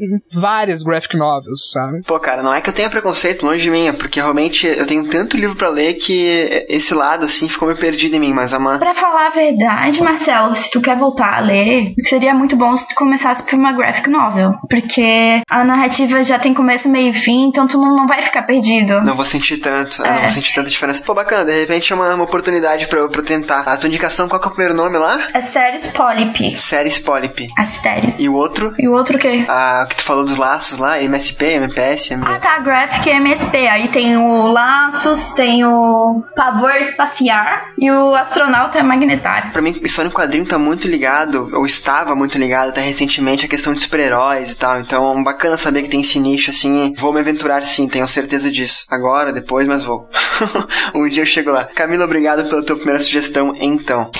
várias 0.70 0.82
graphic 0.82 1.16
novels, 1.16 1.70
sabe? 1.72 2.02
Pô, 2.02 2.18
cara, 2.18 2.42
não 2.42 2.54
é 2.54 2.60
que 2.60 2.68
eu 2.68 2.74
tenha 2.74 2.90
preconceito 2.90 3.44
longe 3.44 3.62
de 3.62 3.70
mim, 3.70 3.88
é 3.88 3.92
porque 3.92 4.20
realmente 4.20 4.66
eu 4.66 4.86
tenho 4.86 5.08
tanto 5.08 5.36
livro 5.36 5.56
para 5.56 5.68
ler 5.68 5.94
que 5.94 6.64
esse 6.68 6.94
lado, 6.94 7.24
assim, 7.24 7.48
ficou 7.48 7.68
meio 7.68 7.80
perdido 7.80 8.16
em 8.16 8.20
mim, 8.20 8.32
mas 8.32 8.54
a 8.54 8.58
uma... 8.58 8.78
Pra 8.78 8.94
falar 8.94 9.28
a 9.28 9.30
verdade, 9.30 10.02
Marcelo, 10.02 10.54
se 10.56 10.70
tu 10.70 10.80
quer 10.80 10.96
voltar 10.96 11.34
a 11.34 11.40
ler, 11.40 11.94
seria 12.04 12.34
muito 12.34 12.56
bom 12.56 12.76
se 12.76 12.88
tu 12.88 12.94
começasse 12.94 13.42
por 13.42 13.54
uma 13.54 13.72
graphic 13.72 14.08
novel, 14.08 14.52
porque 14.68 15.40
a 15.48 15.64
narrativa 15.64 16.22
já 16.22 16.38
tem 16.38 16.54
começo, 16.54 16.88
meio 16.88 17.10
e 17.10 17.14
fim, 17.14 17.48
então 17.48 17.66
tu 17.66 17.78
não, 17.78 17.96
não 17.96 18.06
vai 18.06 18.22
ficar 18.22 18.42
perdido. 18.42 19.00
Não 19.02 19.16
vou 19.16 19.24
sentir 19.24 19.58
tanto, 19.58 20.04
é. 20.04 20.12
não 20.12 20.20
vou 20.20 20.28
sentir 20.28 20.54
tanta 20.54 20.68
diferença. 20.68 21.02
Pô, 21.04 21.14
bacana, 21.14 21.44
de 21.44 21.60
repente 21.60 21.92
é 21.92 21.96
uma, 21.96 22.14
uma 22.14 22.24
oportunidade 22.24 22.86
pra 22.86 23.00
eu, 23.00 23.08
pra 23.08 23.20
eu 23.20 23.24
tentar. 23.24 23.60
A 23.60 23.76
tua 23.76 23.88
indicação, 23.88 24.28
qual 24.28 24.40
que 24.40 24.46
é 24.46 24.50
o 24.50 24.54
primeiro 24.54 24.76
nome 24.76 24.98
lá? 24.98 25.28
É 25.32 25.40
Séries 25.40 25.90
Polyp. 25.92 26.58
Séries 26.58 26.98
Polyp. 26.98 27.48
Astério. 27.58 28.14
E 28.18 28.28
o 28.28 28.34
outro? 28.34 28.74
E 28.78 28.88
o 28.88 28.92
outro 28.92 29.16
o 29.16 29.18
quê? 29.18 29.44
Ah, 29.48 29.82
o 29.84 29.88
que 29.88 29.96
tu 29.96 30.02
falou 30.02 30.24
dos 30.24 30.36
laços 30.36 30.59
lá, 30.78 31.00
MSP, 31.02 31.44
MPS, 31.44 32.12
MD. 32.14 32.30
Ah, 32.30 32.38
tá, 32.38 32.58
Graphic 32.58 33.08
e 33.08 33.12
MSP. 33.12 33.56
Aí 33.68 33.88
tem 33.88 34.16
o 34.16 34.46
Laços, 34.48 35.32
tem 35.32 35.64
o 35.64 36.22
Pavor 36.36 36.72
Espaciar 36.76 37.72
e 37.78 37.90
o 37.90 38.14
Astronauta 38.14 38.82
Magnetário. 38.82 39.52
Pra 39.52 39.62
mim, 39.62 39.78
história 39.82 40.08
em 40.08 40.12
quadrinho 40.12 40.46
tá 40.46 40.58
muito 40.58 40.86
ligado, 40.86 41.50
ou 41.52 41.64
estava 41.66 42.14
muito 42.14 42.38
ligado 42.38 42.70
até 42.70 42.80
recentemente, 42.80 43.46
a 43.46 43.48
questão 43.48 43.72
de 43.72 43.80
super-heróis 43.80 44.52
e 44.52 44.58
tal. 44.58 44.80
Então, 44.80 45.22
bacana 45.22 45.56
saber 45.56 45.82
que 45.82 45.88
tem 45.88 46.00
esse 46.00 46.18
nicho, 46.18 46.50
assim. 46.50 46.94
Vou 46.98 47.12
me 47.12 47.20
aventurar 47.20 47.62
sim, 47.64 47.88
tenho 47.88 48.06
certeza 48.06 48.50
disso. 48.50 48.84
Agora, 48.90 49.32
depois, 49.32 49.66
mas 49.66 49.84
vou. 49.84 50.08
um 50.94 51.08
dia 51.08 51.22
eu 51.22 51.26
chego 51.26 51.50
lá. 51.50 51.64
Camila, 51.64 52.04
obrigado 52.04 52.48
pela 52.48 52.64
tua 52.64 52.76
primeira 52.76 53.00
sugestão, 53.00 53.52
então. 53.56 54.10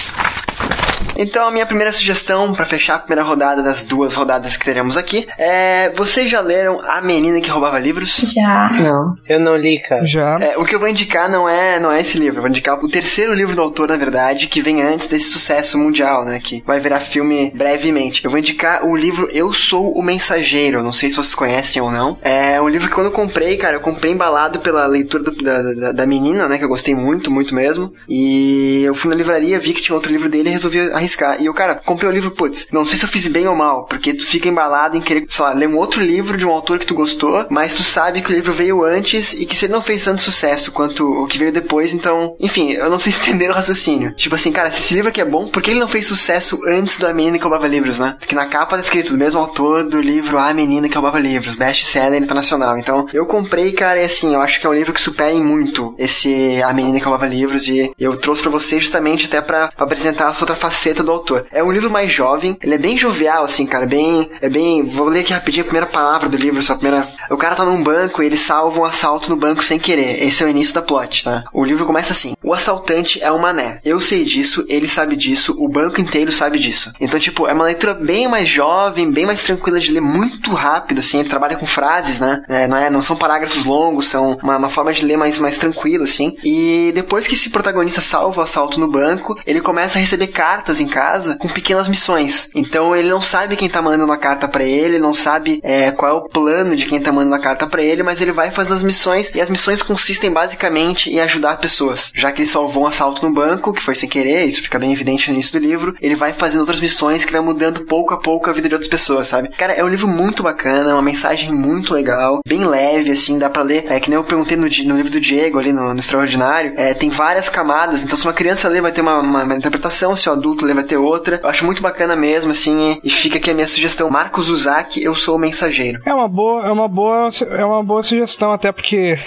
Então, 1.16 1.46
a 1.46 1.50
minha 1.50 1.66
primeira 1.66 1.92
sugestão 1.92 2.52
para 2.54 2.64
fechar 2.64 2.94
a 2.94 2.98
primeira 2.98 3.22
rodada 3.22 3.62
das 3.62 3.82
duas 3.82 4.14
rodadas 4.14 4.56
que 4.56 4.64
teremos 4.64 4.96
aqui 4.96 5.26
é: 5.36 5.90
vocês 5.90 6.30
já 6.30 6.40
leram 6.40 6.80
A 6.80 7.00
Menina 7.00 7.40
que 7.40 7.50
Roubava 7.50 7.78
Livros? 7.78 8.16
Já. 8.16 8.70
Não. 8.72 9.14
Eu 9.28 9.40
não 9.40 9.56
li, 9.56 9.80
cara. 9.80 10.04
Já. 10.06 10.38
É, 10.40 10.54
o 10.56 10.64
que 10.64 10.74
eu 10.74 10.78
vou 10.78 10.88
indicar 10.88 11.28
não 11.30 11.48
é, 11.48 11.78
não 11.78 11.92
é 11.92 12.00
esse 12.00 12.18
livro, 12.18 12.38
eu 12.38 12.42
vou 12.42 12.48
indicar 12.48 12.78
o 12.78 12.88
terceiro 12.88 13.34
livro 13.34 13.54
do 13.54 13.62
autor, 13.62 13.88
na 13.88 13.96
verdade, 13.96 14.46
que 14.46 14.62
vem 14.62 14.82
antes 14.82 15.08
desse 15.08 15.30
sucesso 15.30 15.78
mundial, 15.78 16.24
né? 16.24 16.40
Que 16.42 16.62
vai 16.66 16.80
virar 16.80 17.00
filme 17.00 17.52
brevemente. 17.54 18.24
Eu 18.24 18.30
vou 18.30 18.38
indicar 18.38 18.86
o 18.86 18.96
livro 18.96 19.28
Eu 19.32 19.52
Sou 19.52 19.92
o 19.92 20.02
Mensageiro. 20.02 20.82
Não 20.82 20.92
sei 20.92 21.08
se 21.08 21.16
vocês 21.16 21.34
conhecem 21.34 21.82
ou 21.82 21.90
não. 21.90 22.18
É 22.22 22.60
um 22.60 22.68
livro 22.68 22.88
que 22.88 22.94
quando 22.94 23.06
eu 23.06 23.12
comprei, 23.12 23.56
cara, 23.56 23.76
eu 23.76 23.80
comprei 23.80 24.12
embalado 24.12 24.60
pela 24.60 24.86
leitura 24.86 25.24
do, 25.24 25.32
da, 25.32 25.62
da, 25.62 25.92
da, 25.92 26.06
menina, 26.06 26.48
né? 26.48 26.58
Que 26.58 26.64
eu 26.64 26.68
gostei 26.68 26.94
muito, 26.94 27.30
muito 27.30 27.54
mesmo. 27.54 27.92
E 28.08 28.82
eu 28.84 28.94
fui 28.94 29.10
na 29.10 29.16
livraria, 29.16 29.58
vi 29.58 29.72
que 29.72 29.80
tinha 29.80 29.94
outro 29.94 30.10
livro 30.10 30.28
dele 30.28 30.48
e 30.48 30.52
resolvi 30.52 30.89
arriscar. 30.92 31.40
E 31.40 31.46
eu, 31.46 31.54
cara, 31.54 31.76
comprei 31.84 32.08
o 32.08 32.12
livro, 32.12 32.30
putz, 32.30 32.68
não 32.72 32.84
sei 32.84 32.98
se 32.98 33.04
eu 33.04 33.08
fiz 33.08 33.26
bem 33.26 33.46
ou 33.46 33.56
mal, 33.56 33.84
porque 33.84 34.14
tu 34.14 34.26
fica 34.26 34.48
embalado 34.48 34.96
em 34.96 35.00
querer, 35.00 35.26
sei 35.28 35.44
lá, 35.44 35.52
ler 35.52 35.68
um 35.68 35.76
outro 35.76 36.02
livro 36.02 36.36
de 36.36 36.46
um 36.46 36.50
autor 36.50 36.78
que 36.78 36.86
tu 36.86 36.94
gostou, 36.94 37.46
mas 37.50 37.76
tu 37.76 37.82
sabe 37.82 38.22
que 38.22 38.30
o 38.30 38.34
livro 38.34 38.52
veio 38.52 38.84
antes 38.84 39.32
e 39.34 39.46
que 39.46 39.56
se 39.56 39.66
ele 39.66 39.72
não 39.72 39.82
fez 39.82 40.04
tanto 40.04 40.22
sucesso 40.22 40.72
quanto 40.72 41.04
o 41.04 41.26
que 41.26 41.38
veio 41.38 41.52
depois, 41.52 41.92
então, 41.92 42.36
enfim, 42.40 42.72
eu 42.72 42.90
não 42.90 42.98
sei 42.98 43.12
se 43.12 43.20
entenderam 43.28 43.52
o 43.52 43.56
raciocínio. 43.56 44.14
Tipo 44.14 44.34
assim, 44.34 44.52
cara, 44.52 44.70
se 44.70 44.80
esse 44.80 44.94
livro 44.94 45.08
aqui 45.08 45.20
é 45.20 45.24
bom, 45.24 45.48
por 45.48 45.62
que 45.62 45.70
ele 45.70 45.80
não 45.80 45.88
fez 45.88 46.06
sucesso 46.06 46.60
antes 46.66 46.98
da 46.98 47.12
menina 47.12 47.38
que 47.38 47.44
roubava 47.44 47.66
livros, 47.66 47.98
né? 47.98 48.16
Porque 48.18 48.34
na 48.34 48.46
capa 48.46 48.76
tá 48.76 48.82
escrito 48.82 49.12
do 49.12 49.18
mesmo 49.18 49.40
autor 49.40 49.84
do 49.84 50.00
livro 50.00 50.38
A 50.38 50.52
Menina 50.52 50.88
que 50.88 50.94
roubava 50.94 51.18
livros, 51.18 51.56
best-seller 51.56 52.22
internacional. 52.22 52.78
Então, 52.78 53.06
eu 53.12 53.26
comprei, 53.26 53.72
cara, 53.72 54.00
e 54.00 54.04
assim, 54.04 54.34
eu 54.34 54.40
acho 54.40 54.60
que 54.60 54.66
é 54.66 54.70
um 54.70 54.74
livro 54.74 54.92
que 54.92 55.00
supera 55.00 55.32
em 55.32 55.42
muito 55.42 55.94
esse 55.98 56.62
A 56.62 56.72
Menina 56.72 56.98
que 56.98 57.04
roubava 57.04 57.26
livros 57.26 57.68
e 57.68 57.92
eu 57.98 58.16
trouxe 58.16 58.42
para 58.42 58.50
você 58.50 58.80
justamente 58.80 59.26
até 59.26 59.40
para 59.40 59.70
apresentar 59.76 60.30
essa 60.30 60.44
outra 60.44 60.56
faceta 60.80 61.02
do 61.02 61.10
autor. 61.10 61.46
É 61.52 61.62
um 61.62 61.70
livro 61.70 61.90
mais 61.90 62.10
jovem, 62.10 62.56
ele 62.62 62.74
é 62.74 62.78
bem 62.78 62.96
jovial, 62.96 63.44
assim, 63.44 63.66
cara, 63.66 63.86
bem. 63.86 64.30
É 64.40 64.48
bem. 64.48 64.82
Vou 64.88 65.06
ler 65.06 65.20
aqui 65.20 65.32
rapidinho 65.32 65.62
a 65.62 65.64
primeira 65.64 65.86
palavra 65.86 66.28
do 66.28 66.36
livro, 66.38 66.62
só 66.62 66.72
a 66.72 66.76
primeira. 66.76 67.06
O 67.30 67.36
cara 67.36 67.54
tá 67.54 67.64
num 67.64 67.82
banco 67.82 68.22
e 68.22 68.26
ele 68.26 68.36
salva 68.36 68.80
um 68.80 68.84
assalto 68.84 69.28
no 69.28 69.36
banco 69.36 69.62
sem 69.62 69.78
querer. 69.78 70.22
Esse 70.22 70.42
é 70.42 70.46
o 70.46 70.48
início 70.48 70.74
da 70.74 70.80
plot, 70.80 71.24
tá? 71.24 71.44
O 71.52 71.64
livro 71.64 71.84
começa 71.84 72.12
assim: 72.12 72.34
O 72.42 72.54
assaltante 72.54 73.22
é 73.22 73.30
um 73.30 73.38
mané. 73.38 73.80
Eu 73.84 74.00
sei 74.00 74.24
disso, 74.24 74.64
ele 74.68 74.88
sabe 74.88 75.16
disso, 75.16 75.54
o 75.58 75.68
banco 75.68 76.00
inteiro 76.00 76.32
sabe 76.32 76.58
disso. 76.58 76.92
Então, 76.98 77.20
tipo, 77.20 77.46
é 77.46 77.52
uma 77.52 77.64
leitura 77.64 77.92
bem 77.92 78.26
mais 78.26 78.48
jovem, 78.48 79.10
bem 79.10 79.26
mais 79.26 79.42
tranquila 79.42 79.78
de 79.78 79.92
ler, 79.92 80.00
muito 80.00 80.52
rápido, 80.52 81.00
assim. 81.00 81.20
Ele 81.20 81.28
trabalha 81.28 81.56
com 81.56 81.66
frases, 81.66 82.20
né? 82.20 82.42
É, 82.48 82.66
não, 82.66 82.76
é, 82.76 82.88
não 82.88 83.02
são 83.02 83.16
parágrafos 83.16 83.66
longos, 83.66 84.06
são 84.06 84.38
uma, 84.42 84.56
uma 84.56 84.70
forma 84.70 84.92
de 84.92 85.04
ler 85.04 85.18
mais, 85.18 85.38
mais 85.38 85.58
tranquila, 85.58 86.04
assim. 86.04 86.34
E 86.42 86.90
depois 86.94 87.26
que 87.26 87.34
esse 87.34 87.50
protagonista 87.50 88.00
salva 88.00 88.40
o 88.40 88.44
assalto 88.44 88.80
no 88.80 88.90
banco, 88.90 89.38
ele 89.46 89.60
começa 89.60 89.98
a 89.98 90.00
receber 90.00 90.28
cartas 90.28 90.69
em 90.78 90.86
casa 90.86 91.36
com 91.36 91.48
pequenas 91.48 91.88
missões. 91.88 92.50
Então 92.54 92.94
ele 92.94 93.08
não 93.08 93.20
sabe 93.20 93.56
quem 93.56 93.68
tá 93.68 93.80
mandando 93.80 94.12
a 94.12 94.16
carta 94.16 94.46
para 94.46 94.64
ele, 94.64 94.98
não 94.98 95.14
sabe 95.14 95.60
é, 95.62 95.90
qual 95.90 96.10
é 96.10 96.14
o 96.14 96.28
plano 96.28 96.76
de 96.76 96.86
quem 96.86 97.00
tá 97.00 97.10
mandando 97.10 97.34
a 97.34 97.40
carta 97.40 97.66
para 97.66 97.82
ele, 97.82 98.02
mas 98.02 98.20
ele 98.20 98.32
vai 98.32 98.50
fazer 98.50 98.74
as 98.74 98.84
missões 98.84 99.34
e 99.34 99.40
as 99.40 99.48
missões 99.48 99.82
consistem 99.82 100.30
basicamente 100.30 101.10
em 101.10 101.20
ajudar 101.20 101.56
pessoas. 101.56 102.12
Já 102.14 102.30
que 102.30 102.40
ele 102.40 102.46
salvou 102.46 102.84
um 102.84 102.86
assalto 102.86 103.26
no 103.26 103.32
banco, 103.32 103.72
que 103.72 103.82
foi 103.82 103.94
sem 103.94 104.08
querer, 104.08 104.46
isso 104.46 104.62
fica 104.62 104.78
bem 104.78 104.92
evidente 104.92 105.28
no 105.28 105.34
início 105.34 105.58
do 105.58 105.66
livro, 105.66 105.94
ele 106.00 106.14
vai 106.14 106.32
fazendo 106.32 106.60
outras 106.60 106.80
missões 106.80 107.24
que 107.24 107.32
vai 107.32 107.40
mudando 107.40 107.86
pouco 107.86 108.12
a 108.12 108.18
pouco 108.18 108.50
a 108.50 108.52
vida 108.52 108.68
de 108.68 108.74
outras 108.74 108.90
pessoas, 108.90 109.28
sabe? 109.28 109.48
Cara, 109.56 109.72
é 109.72 109.82
um 109.82 109.88
livro 109.88 110.08
muito 110.08 110.42
bacana, 110.42 110.92
uma 110.92 111.02
mensagem 111.02 111.52
muito 111.52 111.94
legal, 111.94 112.40
bem 112.46 112.64
leve, 112.64 113.10
assim, 113.12 113.38
dá 113.38 113.48
pra 113.48 113.62
ler. 113.62 113.86
É 113.88 114.00
que 114.00 114.10
nem 114.10 114.16
eu 114.16 114.24
perguntei 114.24 114.56
no, 114.56 114.64
no 114.64 114.96
livro 114.96 115.10
do 115.10 115.20
Diego 115.20 115.58
ali 115.58 115.72
no, 115.72 115.94
no 115.94 116.00
Extraordinário, 116.00 116.74
é, 116.76 116.92
tem 116.94 117.08
várias 117.10 117.48
camadas, 117.48 118.02
então 118.02 118.16
se 118.16 118.26
uma 118.26 118.32
criança 118.32 118.68
ler 118.68 118.82
vai 118.82 118.92
ter 118.92 119.00
uma, 119.00 119.20
uma, 119.20 119.44
uma 119.44 119.56
interpretação, 119.56 120.14
se 120.16 120.28
o 120.28 120.32
adulto 120.32 120.59
ler 120.64 120.74
vai 120.74 120.84
ter 120.84 120.96
outra. 120.96 121.40
Eu 121.42 121.48
acho 121.48 121.64
muito 121.64 121.82
bacana 121.82 122.16
mesmo, 122.16 122.52
assim, 122.52 122.98
e 123.02 123.10
fica 123.10 123.38
aqui 123.38 123.50
a 123.50 123.54
minha 123.54 123.68
sugestão. 123.68 124.10
Marcos 124.10 124.48
Uzak, 124.48 125.02
eu 125.02 125.14
sou 125.14 125.36
o 125.36 125.38
mensageiro. 125.38 126.00
É 126.04 126.14
uma 126.14 126.28
boa, 126.28 126.66
é 126.66 126.70
uma 126.70 126.88
boa, 126.88 127.30
é 127.50 127.64
uma 127.64 127.82
boa 127.82 128.02
sugestão, 128.02 128.52
até 128.52 128.72
porque 128.72 129.18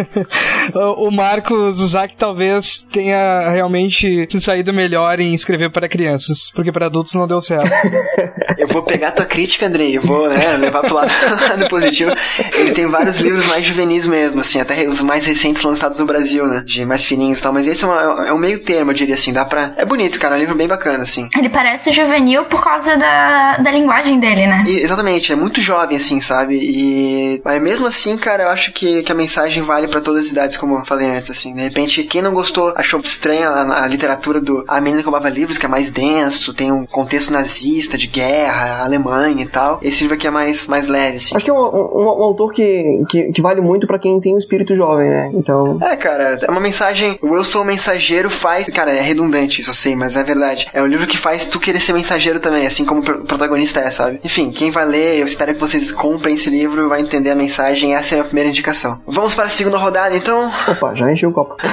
o 0.96 1.10
Marcos 1.10 1.80
Uzak 1.80 2.16
talvez 2.16 2.86
tenha 2.90 3.50
realmente 3.50 4.26
se 4.30 4.40
saído 4.40 4.72
melhor 4.72 5.18
em 5.20 5.34
escrever 5.34 5.70
para 5.70 5.88
crianças, 5.88 6.50
porque 6.54 6.72
para 6.72 6.86
adultos 6.86 7.14
não 7.14 7.26
deu 7.26 7.40
certo. 7.40 7.70
eu 8.58 8.68
vou 8.68 8.82
pegar 8.82 9.12
tua 9.12 9.24
crítica, 9.24 9.66
Andrei, 9.66 9.96
eu 9.96 10.02
vou, 10.02 10.28
né, 10.28 10.56
levar 10.56 10.82
pro 10.82 10.94
lado 10.96 11.10
positivo. 11.68 12.12
Ele 12.54 12.72
tem 12.72 12.86
vários 12.86 13.20
livros 13.20 13.46
mais 13.46 13.64
juvenis 13.64 14.06
mesmo, 14.06 14.40
assim, 14.40 14.60
até 14.60 14.86
os 14.86 15.00
mais 15.00 15.26
recentes 15.26 15.62
lançados 15.62 15.98
no 15.98 16.06
Brasil, 16.06 16.46
né, 16.46 16.62
de 16.64 16.84
mais 16.84 17.04
fininhos 17.04 17.38
e 17.38 17.42
tal, 17.42 17.52
mas 17.52 17.66
esse 17.66 17.84
é, 17.84 17.86
uma, 17.86 18.26
é 18.28 18.32
um 18.32 18.38
meio 18.38 18.58
termo, 18.58 18.90
eu 18.90 18.94
diria 18.94 19.14
assim, 19.14 19.32
dá 19.32 19.44
pra... 19.44 19.72
É 19.76 19.84
bonito, 19.84 20.18
cara, 20.18 20.36
livro 20.42 20.56
bem 20.56 20.68
bacana, 20.68 21.02
assim. 21.02 21.28
Ele 21.36 21.48
parece 21.48 21.92
juvenil 21.92 22.44
por 22.46 22.62
causa 22.62 22.96
da, 22.96 23.58
da 23.58 23.70
linguagem 23.70 24.20
dele, 24.20 24.46
né? 24.46 24.64
E, 24.66 24.80
exatamente, 24.80 25.32
é 25.32 25.36
muito 25.36 25.60
jovem, 25.60 25.96
assim, 25.96 26.20
sabe? 26.20 26.56
E 26.56 27.40
mas 27.44 27.62
mesmo 27.62 27.86
assim, 27.86 28.16
cara, 28.16 28.44
eu 28.44 28.48
acho 28.50 28.72
que, 28.72 29.02
que 29.02 29.12
a 29.12 29.14
mensagem 29.14 29.62
vale 29.62 29.88
para 29.88 30.00
todas 30.00 30.26
as 30.26 30.30
idades, 30.30 30.56
como 30.56 30.76
eu 30.76 30.84
falei 30.84 31.08
antes, 31.08 31.30
assim. 31.30 31.54
De 31.54 31.62
repente, 31.62 32.02
quem 32.04 32.22
não 32.22 32.32
gostou, 32.32 32.72
achou 32.76 33.00
estranha 33.00 33.48
a, 33.48 33.84
a 33.84 33.86
literatura 33.86 34.40
do 34.40 34.64
A 34.68 34.80
Menina 34.80 35.02
que 35.02 35.08
Roubava 35.08 35.28
Livros, 35.28 35.58
que 35.58 35.66
é 35.66 35.68
mais 35.68 35.90
denso, 35.90 36.54
tem 36.54 36.70
um 36.72 36.86
contexto 36.86 37.32
nazista, 37.32 37.96
de 37.96 38.06
guerra, 38.06 38.84
Alemanha 38.84 39.42
e 39.42 39.48
tal. 39.48 39.78
Esse 39.82 40.02
livro 40.02 40.16
aqui 40.16 40.26
é 40.26 40.30
mais, 40.30 40.66
mais 40.66 40.88
leve, 40.88 41.16
assim. 41.16 41.34
Acho 41.34 41.44
que 41.44 41.50
é 41.50 41.54
um, 41.54 41.58
um, 41.58 42.04
um 42.04 42.22
autor 42.22 42.52
que, 42.52 43.04
que, 43.08 43.32
que, 43.32 43.42
vale 43.42 43.60
muito 43.60 43.86
para 43.86 43.98
quem 43.98 44.20
tem 44.20 44.34
um 44.34 44.38
espírito 44.38 44.74
jovem, 44.74 45.08
né? 45.08 45.30
Então. 45.34 45.78
É, 45.82 45.96
cara, 45.96 46.38
é 46.42 46.50
uma 46.50 46.60
mensagem. 46.60 47.18
O 47.20 47.36
Eu 47.36 47.44
Sou 47.44 47.62
o 47.62 47.64
Mensageiro 47.64 48.30
faz. 48.30 48.68
Cara, 48.68 48.92
é 48.92 49.00
redundante 49.00 49.60
isso, 49.60 49.70
eu 49.70 49.74
sei, 49.74 49.94
mas 49.94 50.16
é 50.16 50.22
verdade. 50.22 50.31
É 50.72 50.82
um 50.82 50.86
livro 50.86 51.06
que 51.06 51.16
faz 51.16 51.44
tu 51.44 51.58
querer 51.60 51.80
ser 51.80 51.92
mensageiro 51.92 52.40
também, 52.40 52.66
assim 52.66 52.84
como 52.84 53.00
o 53.00 53.24
protagonista 53.24 53.80
é, 53.80 53.90
sabe? 53.90 54.20
Enfim, 54.24 54.50
quem 54.50 54.70
vai 54.70 54.84
ler, 54.84 55.18
eu 55.20 55.26
espero 55.26 55.54
que 55.54 55.60
vocês 55.60 55.92
comprem 55.92 56.34
esse 56.34 56.50
livro, 56.50 56.88
vai 56.88 57.00
entender 57.00 57.30
a 57.30 57.34
mensagem, 57.34 57.94
essa 57.94 58.14
é 58.14 58.16
a 58.16 58.18
minha 58.18 58.26
primeira 58.26 58.50
indicação. 58.50 59.00
Vamos 59.06 59.34
para 59.34 59.44
a 59.44 59.50
segunda 59.50 59.78
rodada, 59.78 60.16
então? 60.16 60.52
Opa, 60.68 60.94
já 60.94 61.10
enchi 61.10 61.26
o 61.26 61.32
copo. 61.32 61.56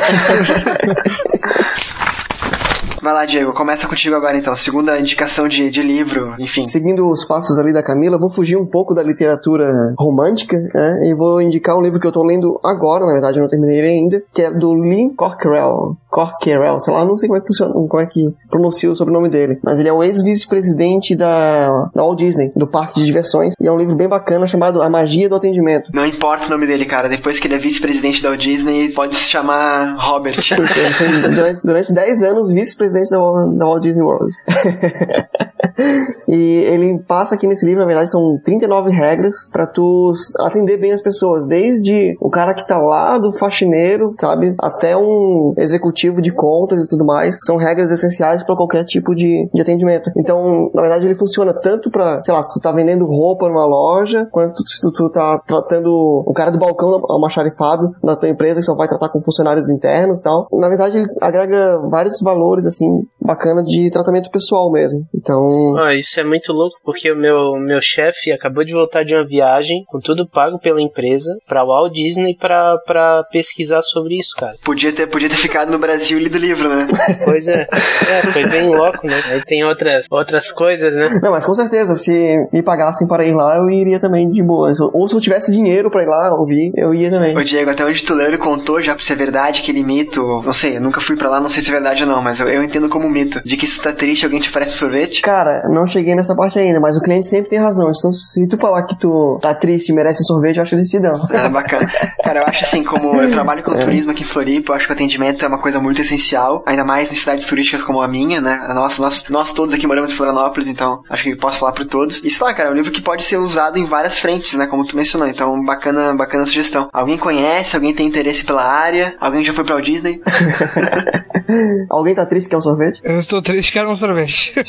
Vai 3.02 3.14
lá, 3.14 3.26
Diego, 3.26 3.54
começa 3.54 3.88
contigo 3.88 4.16
agora 4.16 4.38
então. 4.38 4.56
Segunda 4.56 5.00
indicação 5.00 5.48
de, 5.48 5.70
de 5.70 5.82
livro, 5.82 6.36
enfim. 6.40 6.66
Seguindo 6.66 7.10
os 7.10 7.26
passos 7.26 7.58
ali 7.58 7.72
da 7.72 7.82
Camila, 7.82 8.20
vou 8.20 8.30
fugir 8.30 8.58
um 8.58 8.66
pouco 8.66 8.94
da 8.94 9.02
literatura 9.02 9.68
romântica 9.98 10.58
né, 10.74 11.10
e 11.10 11.16
vou 11.16 11.42
indicar 11.42 11.78
um 11.78 11.82
livro 11.82 12.00
que 12.00 12.06
eu 12.06 12.12
tô 12.12 12.24
lendo 12.24 12.60
agora, 12.64 13.06
na 13.06 13.14
verdade 13.14 13.38
eu 13.38 13.44
não 13.44 13.50
terminei 13.50 13.80
ele 13.80 13.90
ainda, 13.90 14.24
que 14.34 14.42
é 14.42 14.52
do 14.52 14.74
Lee 14.74 15.14
Corkerell. 15.16 15.96
Corkerell, 16.10 16.80
sei 16.80 16.94
lá, 16.94 17.06
não 17.06 17.18
sei 17.18 17.28
como 17.28 17.38
é 17.38 17.42
que 17.42 17.48
funciona, 17.48 17.74
como 17.74 18.00
é 18.00 18.06
que 18.06 18.34
pronuncia 18.50 18.92
o 18.92 18.96
sobrenome 18.96 19.30
dele, 19.30 19.60
mas 19.64 19.80
ele 19.80 19.88
é 19.88 19.94
o 19.94 20.04
ex-vice-presidente 20.04 21.16
da, 21.16 21.90
da 21.94 22.04
Walt 22.04 22.18
Disney, 22.18 22.52
do 22.56 22.68
parque 22.68 23.00
de 23.00 23.06
diversões, 23.06 23.54
e 23.60 23.68
é 23.68 23.72
um 23.72 23.78
livro 23.78 23.96
bem 23.96 24.08
bacana 24.08 24.48
chamado 24.48 24.82
A 24.82 24.90
Magia 24.90 25.30
do 25.30 25.36
Atendimento. 25.36 25.92
Não 25.94 26.06
importa 26.06 26.48
o 26.48 26.50
nome 26.50 26.66
dele, 26.66 26.86
cara. 26.86 27.08
Depois 27.08 27.40
que 27.40 27.48
ele 27.48 27.56
é 27.56 27.60
vice-presidente 27.60 28.22
da 28.22 28.30
Walt 28.30 28.42
Disney, 28.42 28.90
pode 28.90 29.16
se 29.16 29.30
chamar 29.30 29.96
Robert. 30.00 30.40
Isso, 30.40 30.54
ele 30.54 30.94
foi 30.94 31.08
durante, 31.30 31.62
durante 31.64 31.94
10 31.94 32.24
anos 32.24 32.52
vice-presidente 32.52 32.89
Wal- 32.94 33.52
da 33.56 33.66
Walt 33.66 33.82
Disney 33.82 34.04
World. 34.04 34.34
e 36.28 36.64
ele 36.68 37.00
passa 37.08 37.36
aqui 37.36 37.48
nesse 37.48 37.66
livro, 37.66 37.82
na 37.82 37.88
verdade, 37.88 38.10
são 38.10 38.40
39 38.44 38.92
regras 38.92 39.50
pra 39.52 39.66
tu 39.66 40.14
atender 40.40 40.78
bem 40.78 40.92
as 40.92 41.02
pessoas, 41.02 41.46
desde 41.46 42.16
o 42.22 42.30
cara 42.30 42.54
que 42.54 42.66
tá 42.66 42.78
lá 42.78 43.18
do 43.18 43.32
faxineiro, 43.34 44.14
sabe, 44.20 44.56
até 44.60 44.96
um 44.96 45.54
executivo 45.58 46.22
de 46.22 46.32
contas 46.32 46.84
e 46.86 46.88
tudo 46.88 47.06
mais. 47.06 47.40
São 47.44 47.58
regras 47.58 47.92
essenciais 47.92 48.44
pra 48.44 48.56
qualquer 48.56 48.84
tipo 48.84 49.16
de, 49.16 49.50
de 49.54 49.62
atendimento. 49.62 50.12
Então, 50.18 50.70
na 50.74 50.82
verdade, 50.82 51.06
ele 51.06 51.16
funciona 51.16 51.54
tanto 51.54 51.90
pra, 51.90 52.22
sei 52.24 52.34
lá, 52.34 52.44
se 52.44 52.54
tu 52.54 52.60
tá 52.60 52.72
vendendo 52.72 53.06
roupa 53.06 53.48
numa 53.48 53.66
loja, 53.66 54.28
quanto 54.32 54.68
se 54.68 54.82
tu, 54.82 54.92
tu 54.92 55.10
tá 55.10 55.40
tratando 55.46 56.24
o 56.26 56.34
cara 56.34 56.52
do 56.52 56.60
balcão 56.60 56.92
da 56.92 56.98
almoxarifado 57.10 57.92
da 58.04 58.16
tua 58.16 58.30
empresa, 58.30 58.60
que 58.60 58.66
só 58.66 58.76
vai 58.76 58.88
tratar 58.88 59.10
com 59.10 59.22
funcionários 59.22 59.70
internos 59.70 60.20
e 60.20 60.24
tal. 60.24 60.48
Na 60.54 60.70
verdade, 60.70 60.98
ele 60.98 61.08
agrega 61.22 61.80
vários 61.90 62.20
valores, 62.22 62.66
assim, 62.66 62.79
bacana 63.22 63.64
de 63.64 63.90
tratamento 63.92 64.30
pessoal 64.32 64.72
mesmo. 64.72 65.06
Então, 65.14 65.74
Ó, 65.76 65.90
isso 65.92 66.20
é 66.20 66.24
muito 66.24 66.52
louco 66.52 66.78
porque 66.84 67.12
o 67.12 67.16
meu, 67.16 67.56
meu 67.56 67.82
chefe 67.82 68.32
acabou 68.32 68.64
de 68.64 68.74
voltar 68.74 69.04
de 69.04 69.14
uma 69.16 69.26
viagem 69.26 69.84
com 69.88 70.00
tudo 70.00 70.28
pago 70.28 70.60
pela 70.60 70.82
empresa 70.82 71.30
pra 71.48 71.64
Walt 71.64 71.94
Disney 71.94 72.36
pra, 72.36 72.78
pra 72.86 73.24
pesquisar 73.32 73.82
sobre 73.82 74.18
isso, 74.20 74.36
cara. 74.36 74.56
Podia 74.64 74.92
ter, 74.92 75.08
podia 75.08 75.30
ter 75.30 75.36
ficado 75.36 75.72
no 75.72 75.80
Brasil 75.80 76.18
e 76.18 76.24
lido 76.24 76.36
o 76.36 76.40
livro, 76.40 76.70
né? 76.70 76.86
Pois 77.24 77.48
é. 77.48 77.68
É, 78.10 78.22
foi 78.32 78.48
bem 78.48 78.70
louco, 78.70 79.06
né? 79.06 79.22
Aí 79.30 79.44
tem 79.44 79.64
outras, 79.64 80.06
outras 80.10 80.52
coisas, 80.52 80.94
né? 80.96 81.20
Não, 81.22 81.32
mas 81.32 81.46
com 81.46 81.54
certeza, 81.54 81.96
se 81.96 82.38
me 82.52 82.62
pagassem 82.62 83.08
para 83.08 83.26
ir 83.26 83.34
lá, 83.34 83.58
eu 83.58 83.70
iria 83.70 84.00
também 84.00 84.30
de 84.30 84.42
boa. 84.42 84.72
Ou 84.94 85.08
se 85.08 85.16
eu 85.16 85.22
tivesse 85.22 85.52
dinheiro 85.52 85.90
para 85.92 86.04
ir 86.04 86.08
lá 86.08 86.34
ouvir, 86.36 86.72
eu 86.76 86.94
ia 86.94 87.10
também. 87.12 87.38
Ô 87.38 87.44
Diego, 87.44 87.70
até 87.70 87.86
onde 87.86 88.04
tu 88.04 88.14
leu, 88.14 88.28
ele 88.28 88.38
contou 88.38 88.82
já 88.82 88.96
pra 88.96 89.04
ser 89.04 89.16
verdade 89.16 89.62
aquele 89.62 89.84
mito. 89.84 90.22
Não 90.44 90.54
sei, 90.54 90.78
eu 90.78 90.82
nunca 90.82 91.02
fui 91.02 91.16
pra 91.16 91.30
lá, 91.30 91.40
não 91.42 91.50
sei 91.50 91.62
se 91.62 91.70
é 91.70 91.74
verdade 91.74 92.04
ou 92.04 92.10
não, 92.10 92.22
mas 92.22 92.40
eu, 92.40 92.48
eu 92.48 92.64
entendo 92.70 92.90
como 92.90 93.10
mito. 93.10 93.42
De 93.44 93.58
que 93.58 93.68
se 93.68 93.80
tu 93.80 93.84
tá 93.84 93.94
triste, 93.94 94.26
alguém 94.26 94.40
te 94.40 94.50
oferece 94.50 94.74
sorvete. 94.74 95.22
Cara, 95.22 95.64
não 95.70 95.86
cheguei 95.86 96.16
nessa 96.16 96.36
parte 96.36 96.58
ainda, 96.58 96.80
mas 96.80 96.96
o 96.96 97.02
cliente 97.02 97.28
sempre 97.28 97.50
tem 97.50 97.60
razão. 97.60 97.92
Então, 97.96 98.14
se 98.14 98.48
tu 98.48 98.58
falar 98.58 98.84
que 98.84 98.98
tu 98.98 99.40
tá 99.42 99.54
triste 99.54 99.90
e 99.90 99.96
merece 99.96 100.22
um 100.24 100.26
sorvete, 100.26 100.58
eu 100.58 100.64
acho 100.64 100.70
que 100.70 100.76
eles 100.76 100.90
te 100.90 101.00
dão. 101.00 101.28
É 101.32 101.50
bacana. 101.50 101.88
Cara, 102.24 102.42
eu 102.42 102.46
acho 102.46 102.64
assim, 102.64 102.84
como 102.84 103.22
eu 103.22 103.32
trabalho 103.32 103.64
com 103.64 103.78
turismo 103.78 104.12
aqui 104.12 104.24
em 104.24 104.26
Floripa, 104.26 104.72
eu 104.72 104.76
acho 104.76 104.86
que 104.86 104.94
o 104.94 104.96
atendimento 104.96 105.44
é 105.44 105.48
uma 105.48 105.60
coisa 105.60 105.80
muito 105.80 106.02
essencial, 106.02 106.64
ainda 106.66 106.84
mais 106.84 107.12
em 107.12 107.16
cidades 107.16 107.46
turísticas 107.46 107.84
como 107.84 108.02
a 108.02 108.08
minha, 108.08 108.40
né? 108.40 108.68
Nossa, 108.74 109.02
nós, 109.02 109.26
nós 109.30 109.54
todos 109.54 109.74
aqui 109.74 109.88
moramos 109.88 110.12
em 110.12 110.16
Florianópolis, 110.16 110.68
então 110.68 111.02
acho 111.10 111.24
que 111.24 111.36
posso 111.36 111.60
falar 111.60 111.72
por 111.72 111.86
todos. 111.86 112.24
Isso 112.24 112.44
lá, 112.44 112.54
cara, 112.54 112.70
é 112.70 112.72
um 112.72 112.76
livro 112.76 112.92
que 112.92 113.02
pode 113.02 113.24
ser 113.24 113.38
usado 113.38 113.78
em 113.78 113.86
várias 113.86 114.20
frentes, 114.20 114.54
né? 114.54 114.68
Como 114.68 114.86
tu 114.86 114.96
mencionou. 114.96 115.28
Então, 115.28 115.64
bacana, 115.64 116.14
bacana 116.16 116.46
sugestão. 116.46 116.90
Alguém 116.94 117.18
conhece, 117.18 117.76
alguém 117.76 117.94
tem 117.94 118.08
interesse 118.08 118.44
pela 118.44 118.64
área, 118.64 119.16
alguém 119.20 119.44
já 119.44 119.54
foi 119.54 119.64
pra 119.64 119.76
Walt 119.76 119.86
Disney? 119.86 120.22
Alguém 121.90 122.16
tá 122.16 122.26
triste 122.26 122.50
que 122.50 122.56
um 122.60 122.62
sorvete? 122.62 123.02
Eu 123.04 123.20
estou 123.20 123.42
triste, 123.42 123.72
quero 123.72 123.90
um 123.90 123.96
sorvete. 123.96 124.54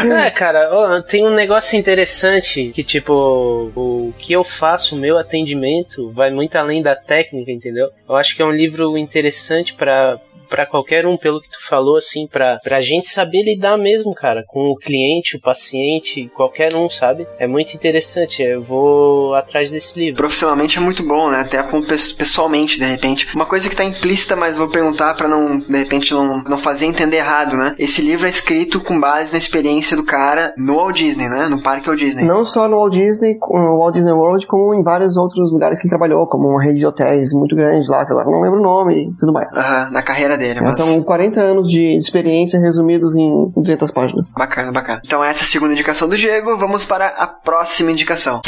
É, 0.00 0.30
cara, 0.30 0.70
ó, 0.72 1.02
tem 1.02 1.26
um 1.26 1.34
negócio 1.34 1.78
interessante 1.78 2.70
que, 2.74 2.82
tipo, 2.82 3.70
o 3.76 4.14
que 4.16 4.32
eu 4.32 4.42
faço, 4.42 4.96
o 4.96 4.98
meu 4.98 5.18
atendimento, 5.18 6.10
vai 6.12 6.30
muito 6.30 6.56
além 6.56 6.82
da 6.82 6.96
técnica, 6.96 7.50
entendeu? 7.50 7.88
Eu 8.08 8.16
acho 8.16 8.34
que 8.34 8.40
é 8.40 8.44
um 8.44 8.50
livro 8.50 8.96
interessante 8.96 9.74
pra 9.74 10.18
para 10.50 10.66
qualquer 10.66 11.06
um, 11.06 11.16
pelo 11.16 11.40
que 11.40 11.48
tu 11.48 11.66
falou, 11.68 11.96
assim, 11.96 12.26
pra, 12.26 12.58
pra 12.62 12.80
gente 12.80 13.08
saber 13.08 13.44
lidar 13.44 13.78
mesmo, 13.78 14.12
cara, 14.14 14.44
com 14.46 14.70
o 14.70 14.76
cliente, 14.76 15.36
o 15.36 15.40
paciente, 15.40 16.28
qualquer 16.34 16.74
um, 16.74 16.88
sabe? 16.88 17.26
É 17.38 17.46
muito 17.46 17.72
interessante, 17.74 18.42
eu 18.42 18.62
vou 18.62 19.34
atrás 19.34 19.70
desse 19.70 19.98
livro. 19.98 20.16
Profissionalmente 20.16 20.76
é 20.76 20.80
muito 20.80 21.06
bom, 21.06 21.30
né? 21.30 21.40
Até 21.40 21.62
pessoalmente, 22.18 22.78
de 22.78 22.84
repente. 22.84 23.28
Uma 23.34 23.46
coisa 23.46 23.68
que 23.68 23.76
tá 23.76 23.84
implícita, 23.84 24.34
mas 24.34 24.58
vou 24.58 24.68
perguntar 24.68 25.14
pra 25.14 25.28
não, 25.28 25.60
de 25.60 25.78
repente, 25.78 26.12
não, 26.12 26.42
não 26.42 26.58
fazer 26.58 26.86
entender 26.86 27.18
errado, 27.18 27.56
né? 27.56 27.74
Esse 27.78 28.02
livro 28.02 28.26
é 28.26 28.30
escrito 28.30 28.80
com 28.80 28.98
base 28.98 29.32
na 29.32 29.38
experiência 29.38 29.96
do 29.96 30.04
cara 30.04 30.52
no 30.56 30.76
Walt 30.76 30.96
Disney, 30.96 31.28
né? 31.28 31.48
No 31.48 31.62
parque 31.62 31.86
Walt 31.86 32.00
Disney. 32.00 32.24
Não 32.24 32.44
só 32.44 32.68
no 32.68 32.76
Walt 32.76 32.92
Disney, 32.92 33.38
no 33.40 33.78
Walt 33.78 33.94
Disney 33.94 34.12
World, 34.12 34.46
como 34.46 34.74
em 34.74 34.82
vários 34.82 35.16
outros 35.16 35.52
lugares 35.52 35.80
que 35.80 35.86
ele 35.86 35.90
trabalhou, 35.90 36.26
como 36.26 36.48
uma 36.48 36.62
rede 36.62 36.80
de 36.80 36.86
hotéis 36.86 37.32
muito 37.32 37.54
grande 37.54 37.88
lá, 37.88 38.04
que 38.04 38.12
agora 38.12 38.26
eu 38.26 38.32
não 38.32 38.40
lembro 38.40 38.58
o 38.58 38.62
nome 38.62 39.04
e 39.04 39.16
tudo 39.16 39.32
mais. 39.32 39.48
Aham, 39.56 39.90
na 39.90 40.02
carreira 40.02 40.36
dele. 40.40 40.60
Mas... 40.60 40.76
São 40.76 41.02
40 41.02 41.40
anos 41.40 41.68
de 41.68 41.96
experiência 41.96 42.58
resumidos 42.58 43.16
em 43.16 43.52
200 43.56 43.90
páginas. 43.90 44.32
Bacana, 44.36 44.72
bacana. 44.72 45.00
Então 45.04 45.22
essa 45.22 45.42
é 45.42 45.44
a 45.44 45.46
segunda 45.46 45.72
indicação 45.72 46.08
do 46.08 46.16
Diego. 46.16 46.56
Vamos 46.56 46.84
para 46.84 47.06
a 47.08 47.26
próxima 47.26 47.92
indicação. 47.92 48.40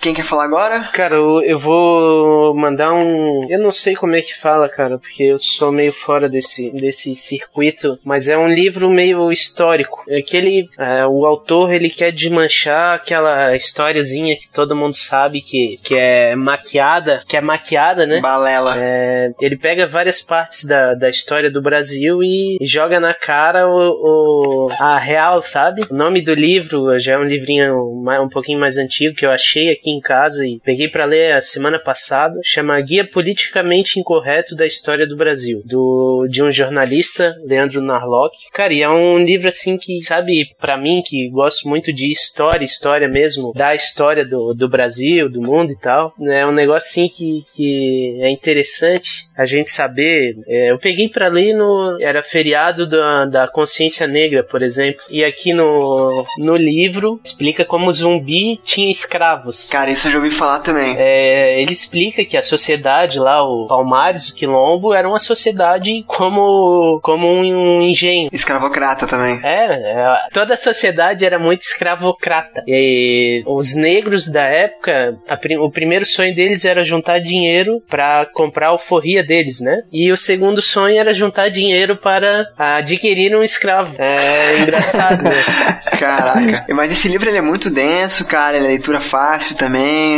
Quem 0.00 0.14
quer 0.14 0.24
falar 0.24 0.44
agora? 0.44 0.84
Cara, 0.92 1.16
eu, 1.16 1.42
eu 1.42 1.58
vou 1.58 2.54
mandar 2.54 2.92
um. 2.94 3.40
Eu 3.50 3.58
não 3.58 3.72
sei 3.72 3.96
como 3.96 4.14
é 4.14 4.22
que 4.22 4.32
fala, 4.38 4.68
cara, 4.68 4.96
porque 4.96 5.24
eu 5.24 5.38
sou 5.40 5.72
meio 5.72 5.92
fora 5.92 6.28
desse, 6.28 6.70
desse 6.70 7.16
circuito, 7.16 7.98
mas 8.04 8.28
é 8.28 8.38
um 8.38 8.46
livro 8.46 8.88
meio 8.88 9.32
histórico. 9.32 10.04
É 10.08 10.22
que 10.22 10.36
ele, 10.36 10.68
é, 10.78 11.04
o 11.04 11.26
autor 11.26 11.72
ele 11.72 11.90
quer 11.90 12.12
desmanchar 12.12 12.94
aquela 12.94 13.56
historiazinha 13.56 14.36
que 14.36 14.48
todo 14.48 14.76
mundo 14.76 14.94
sabe 14.94 15.40
que, 15.40 15.80
que 15.82 15.96
é 15.98 16.36
maquiada, 16.36 17.18
que 17.26 17.36
é 17.36 17.40
maquiada, 17.40 18.06
né? 18.06 18.20
Balela. 18.20 18.76
É, 18.78 19.32
ele 19.40 19.56
pega 19.56 19.84
várias 19.84 20.22
partes 20.22 20.64
da, 20.64 20.94
da 20.94 21.08
história 21.10 21.50
do 21.50 21.60
Brasil 21.60 22.22
e 22.22 22.56
joga 22.62 23.00
na 23.00 23.14
cara 23.14 23.66
o, 23.68 24.68
o- 24.68 24.68
a 24.78 24.96
real, 24.96 25.42
sabe? 25.42 25.82
O 25.90 25.94
nome 25.94 26.22
do 26.22 26.34
livro 26.34 26.96
já 27.00 27.14
é 27.14 27.18
um 27.18 27.24
livrinho 27.24 28.00
mais- 28.04 28.22
um 28.22 28.28
pouquinho 28.28 28.60
mais 28.60 28.78
antigo 28.78 29.16
que 29.16 29.26
eu 29.26 29.32
achei 29.32 29.72
aqui 29.72 29.87
em 29.90 30.00
casa 30.00 30.46
e 30.46 30.60
peguei 30.64 30.88
pra 30.88 31.04
ler 31.04 31.34
a 31.34 31.40
semana 31.40 31.78
passada. 31.78 32.38
Chama 32.42 32.80
Guia 32.80 33.08
Politicamente 33.08 33.98
Incorreto 33.98 34.54
da 34.54 34.66
História 34.66 35.06
do 35.06 35.16
Brasil, 35.16 35.62
do 35.64 36.26
de 36.28 36.42
um 36.42 36.50
jornalista, 36.50 37.36
Leandro 37.44 37.80
Narlock. 37.80 38.36
Cara, 38.52 38.72
e 38.72 38.82
é 38.82 38.88
um 38.88 39.18
livro 39.18 39.48
assim 39.48 39.76
que, 39.76 40.00
sabe, 40.00 40.50
pra 40.60 40.76
mim 40.76 41.02
que 41.04 41.28
gosto 41.30 41.68
muito 41.68 41.92
de 41.92 42.10
história, 42.10 42.64
história 42.64 43.08
mesmo, 43.08 43.52
da 43.54 43.74
história 43.74 44.24
do, 44.24 44.54
do 44.54 44.68
Brasil, 44.68 45.28
do 45.28 45.40
mundo 45.40 45.72
e 45.72 45.78
tal. 45.78 46.12
É 46.20 46.46
um 46.46 46.52
negócio 46.52 46.88
assim 46.88 47.08
que, 47.08 47.44
que 47.54 48.18
é 48.20 48.30
interessante 48.30 49.28
a 49.36 49.44
gente 49.44 49.70
saber. 49.70 50.36
É, 50.46 50.70
eu 50.70 50.78
peguei 50.78 51.08
pra 51.08 51.28
ler 51.28 51.54
no. 51.54 51.96
Era 52.00 52.22
feriado 52.22 52.86
da, 52.88 53.24
da 53.26 53.48
consciência 53.48 54.06
negra, 54.06 54.42
por 54.42 54.62
exemplo. 54.62 55.02
E 55.10 55.24
aqui 55.24 55.52
no, 55.52 56.24
no 56.38 56.56
livro 56.56 57.20
explica 57.24 57.64
como 57.64 57.86
o 57.86 57.92
zumbi 57.92 58.56
tinha 58.56 58.90
escravos. 58.90 59.68
Cara, 59.78 59.92
isso 59.92 60.08
eu 60.08 60.12
já 60.12 60.18
ouvi 60.18 60.32
falar 60.32 60.58
também. 60.58 60.96
É, 60.98 61.62
ele 61.62 61.70
explica 61.70 62.24
que 62.24 62.36
a 62.36 62.42
sociedade 62.42 63.20
lá, 63.20 63.44
o 63.44 63.68
Palmares, 63.68 64.28
o 64.28 64.34
Quilombo, 64.34 64.92
era 64.92 65.08
uma 65.08 65.20
sociedade 65.20 66.02
como, 66.04 66.98
como 67.00 67.28
um 67.28 67.80
engenho. 67.82 68.28
Escravocrata 68.32 69.06
também. 69.06 69.38
Era, 69.40 69.74
é, 69.74 70.18
toda 70.32 70.54
a 70.54 70.56
sociedade 70.56 71.24
era 71.24 71.38
muito 71.38 71.60
escravocrata. 71.60 72.64
E 72.66 73.44
os 73.46 73.76
negros 73.76 74.28
da 74.28 74.42
época, 74.42 75.16
a 75.28 75.38
o 75.60 75.70
primeiro 75.70 76.04
sonho 76.04 76.34
deles 76.34 76.64
era 76.64 76.82
juntar 76.82 77.20
dinheiro 77.20 77.80
para 77.88 78.26
comprar 78.34 78.66
a 78.66 78.70
alforria 78.70 79.22
deles, 79.22 79.60
né? 79.60 79.82
E 79.92 80.10
o 80.10 80.16
segundo 80.16 80.60
sonho 80.60 80.98
era 80.98 81.14
juntar 81.14 81.50
dinheiro 81.50 81.96
para 81.96 82.48
adquirir 82.58 83.32
um 83.36 83.44
escravo. 83.44 83.94
É 83.96 84.58
engraçado, 84.58 85.22
né? 85.22 85.30
Caraca. 85.96 86.66
Mas 86.74 86.90
esse 86.90 87.08
livro 87.08 87.28
ele 87.28 87.38
é 87.38 87.42
muito 87.42 87.70
denso, 87.70 88.24
cara. 88.24 88.56
Ele 88.56 88.66
é 88.66 88.70
leitura 88.70 89.00
fácil 89.00 89.56
também. 89.56 89.67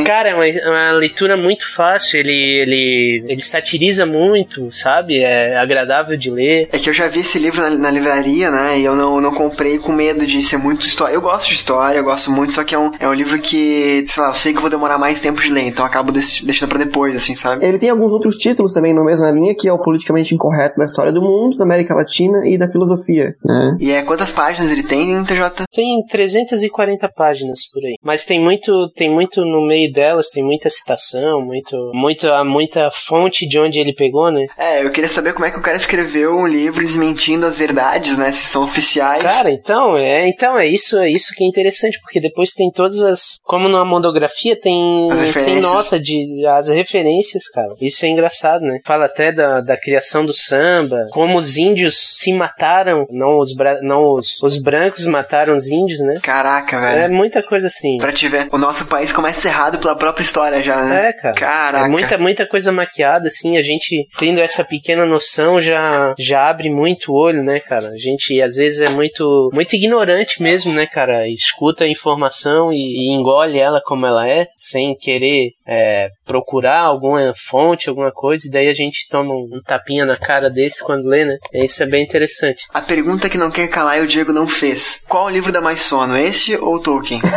Cara, 0.04 0.30
é 0.30 0.34
uma, 0.34 0.70
uma 0.70 0.92
leitura 0.92 1.36
muito 1.36 1.72
fácil, 1.74 2.18
ele, 2.20 2.32
ele, 2.32 3.24
ele 3.28 3.42
satiriza 3.42 4.06
muito, 4.06 4.70
sabe? 4.72 5.18
É 5.20 5.56
agradável 5.58 6.16
de 6.16 6.30
ler. 6.30 6.68
É 6.72 6.78
que 6.78 6.88
eu 6.88 6.94
já 6.94 7.08
vi 7.08 7.20
esse 7.20 7.38
livro 7.38 7.60
na, 7.62 7.70
na 7.70 7.90
livraria, 7.90 8.50
né? 8.50 8.78
E 8.78 8.84
eu 8.84 8.94
não, 8.94 9.20
não 9.20 9.32
comprei 9.34 9.78
com 9.78 9.92
medo 9.92 10.26
de 10.26 10.40
ser 10.42 10.56
muito 10.56 10.86
história. 10.86 11.14
Eu 11.14 11.20
gosto 11.20 11.48
de 11.48 11.54
história, 11.54 11.98
eu 11.98 12.04
gosto 12.04 12.30
muito, 12.30 12.52
só 12.52 12.64
que 12.64 12.74
é 12.74 12.78
um, 12.78 12.90
é 12.98 13.08
um 13.08 13.14
livro 13.14 13.38
que, 13.40 14.04
sei 14.06 14.22
lá, 14.22 14.30
eu 14.30 14.34
sei 14.34 14.52
que 14.52 14.58
eu 14.58 14.62
vou 14.62 14.70
demorar 14.70 14.98
mais 14.98 15.20
tempo 15.20 15.40
de 15.40 15.50
ler, 15.52 15.62
então 15.62 15.84
eu 15.84 15.88
acabo 15.90 16.12
deix- 16.12 16.42
deixando 16.42 16.68
pra 16.70 16.78
depois, 16.78 17.14
assim, 17.16 17.34
sabe? 17.34 17.64
Ele 17.64 17.78
tem 17.78 17.90
alguns 17.90 18.12
outros 18.12 18.36
títulos 18.36 18.72
também 18.72 18.94
na 18.94 19.04
mesma 19.04 19.30
linha, 19.30 19.54
que 19.54 19.68
é 19.68 19.72
o 19.72 19.78
politicamente 19.78 20.34
incorreto 20.34 20.76
da 20.76 20.84
história 20.84 21.12
do 21.12 21.22
mundo, 21.22 21.56
da 21.56 21.64
América 21.64 21.94
Latina 21.94 22.42
e 22.44 22.56
da 22.58 22.70
filosofia, 22.70 23.34
né? 23.44 23.76
E 23.80 23.90
é 23.90 24.02
quantas 24.02 24.32
páginas 24.32 24.70
ele 24.70 24.82
tem, 24.82 25.22
TJ? 25.24 25.64
Tem 25.72 26.04
340 26.10 27.08
páginas 27.14 27.60
por 27.72 27.84
aí. 27.84 27.96
Mas 28.02 28.24
tem 28.24 28.40
muito, 28.40 28.90
tem 28.94 29.10
muito 29.10 29.39
muito 29.40 29.60
no 29.60 29.66
meio 29.66 29.92
delas, 29.92 30.28
tem 30.30 30.42
muita 30.42 30.68
citação, 30.70 31.40
muito, 31.40 31.90
muita, 31.94 32.44
muita 32.44 32.90
fonte 32.90 33.48
de 33.48 33.58
onde 33.58 33.78
ele 33.78 33.92
pegou, 33.94 34.30
né? 34.30 34.46
É, 34.56 34.84
eu 34.84 34.90
queria 34.90 35.08
saber 35.08 35.32
como 35.32 35.46
é 35.46 35.50
que 35.50 35.58
o 35.58 35.62
cara 35.62 35.76
escreveu 35.76 36.32
um 36.32 36.46
livro 36.46 36.84
desmentindo 36.84 37.46
as 37.46 37.56
verdades, 37.56 38.16
né? 38.18 38.30
Se 38.30 38.46
são 38.46 38.64
oficiais. 38.64 39.22
Cara, 39.36 39.50
então, 39.50 39.96
é, 39.96 40.28
então 40.28 40.58
é 40.58 40.66
isso, 40.66 40.98
é 40.98 41.08
isso 41.08 41.34
que 41.34 41.44
é 41.44 41.46
interessante, 41.46 41.98
porque 42.00 42.20
depois 42.20 42.52
tem 42.52 42.70
todas 42.70 43.02
as. 43.02 43.36
Como 43.44 43.68
numa 43.68 43.84
monografia 43.84 44.56
tem, 44.56 45.08
tem 45.32 45.60
nota 45.60 45.98
de 45.98 46.46
as 46.46 46.68
referências, 46.68 47.48
cara. 47.48 47.68
Isso 47.80 48.04
é 48.04 48.08
engraçado, 48.08 48.62
né? 48.62 48.78
Fala 48.84 49.06
até 49.06 49.32
da, 49.32 49.60
da 49.60 49.76
criação 49.76 50.24
do 50.24 50.32
samba, 50.32 51.06
como 51.12 51.36
os 51.36 51.56
índios 51.56 51.96
se 52.18 52.32
mataram, 52.32 53.06
não 53.10 53.38
os, 53.38 53.54
não 53.82 54.12
os, 54.12 54.42
os 54.42 54.56
brancos 54.60 55.04
mataram 55.06 55.54
os 55.54 55.68
índios, 55.68 56.00
né? 56.00 56.14
Caraca, 56.22 56.76
É 56.76 57.02
velho. 57.02 57.14
muita 57.14 57.42
coisa 57.42 57.66
assim. 57.66 57.98
Pra 57.98 58.12
te 58.12 58.28
ver, 58.28 58.48
o 58.52 58.58
nosso 58.58 58.86
país 58.86 59.12
começa 59.12 59.29
errado 59.48 59.78
pela 59.78 59.96
própria 59.96 60.22
história 60.22 60.62
já, 60.62 60.84
né? 60.84 61.08
É, 61.08 61.12
cara. 61.12 61.34
Caraca. 61.34 61.86
É 61.86 61.88
muita, 61.88 62.18
muita 62.18 62.46
coisa 62.46 62.72
maquiada, 62.72 63.28
assim, 63.28 63.56
a 63.56 63.62
gente 63.62 64.06
tendo 64.18 64.40
essa 64.40 64.64
pequena 64.64 65.04
noção 65.06 65.60
já, 65.60 66.14
já 66.18 66.48
abre 66.48 66.70
muito 66.70 67.12
o 67.12 67.16
olho, 67.16 67.42
né, 67.42 67.60
cara? 67.60 67.90
A 67.90 67.98
gente 67.98 68.40
às 68.40 68.56
vezes 68.56 68.80
é 68.80 68.88
muito, 68.88 69.50
muito 69.52 69.74
ignorante 69.74 70.42
mesmo, 70.42 70.72
né, 70.72 70.86
cara? 70.86 71.28
Escuta 71.28 71.84
a 71.84 71.88
informação 71.88 72.72
e, 72.72 72.76
e 72.76 73.14
engole 73.14 73.58
ela 73.58 73.80
como 73.84 74.06
ela 74.06 74.28
é, 74.28 74.46
sem 74.56 74.94
querer 74.94 75.50
é, 75.66 76.08
procurar 76.26 76.80
alguma 76.80 77.32
fonte, 77.36 77.88
alguma 77.88 78.10
coisa, 78.10 78.46
e 78.46 78.50
daí 78.50 78.68
a 78.68 78.72
gente 78.72 79.08
toma 79.08 79.34
um, 79.34 79.60
tapinha 79.64 80.04
na 80.04 80.16
cara 80.16 80.50
desse 80.50 80.84
quando 80.84 81.08
lê, 81.08 81.24
né? 81.24 81.36
Isso 81.52 81.82
é 81.82 81.86
bem 81.86 82.04
interessante. 82.04 82.62
A 82.72 82.80
pergunta 82.80 83.28
que 83.28 83.38
não 83.38 83.50
quer 83.50 83.68
calar 83.68 83.98
e 83.98 84.02
o 84.02 84.06
Diego 84.06 84.32
não 84.32 84.48
fez. 84.48 85.04
Qual 85.08 85.26
o 85.26 85.30
livro 85.30 85.52
dá 85.52 85.60
mais 85.60 85.80
sono, 85.80 86.16
este 86.16 86.56
ou 86.56 86.80
Tolkien? 86.80 87.20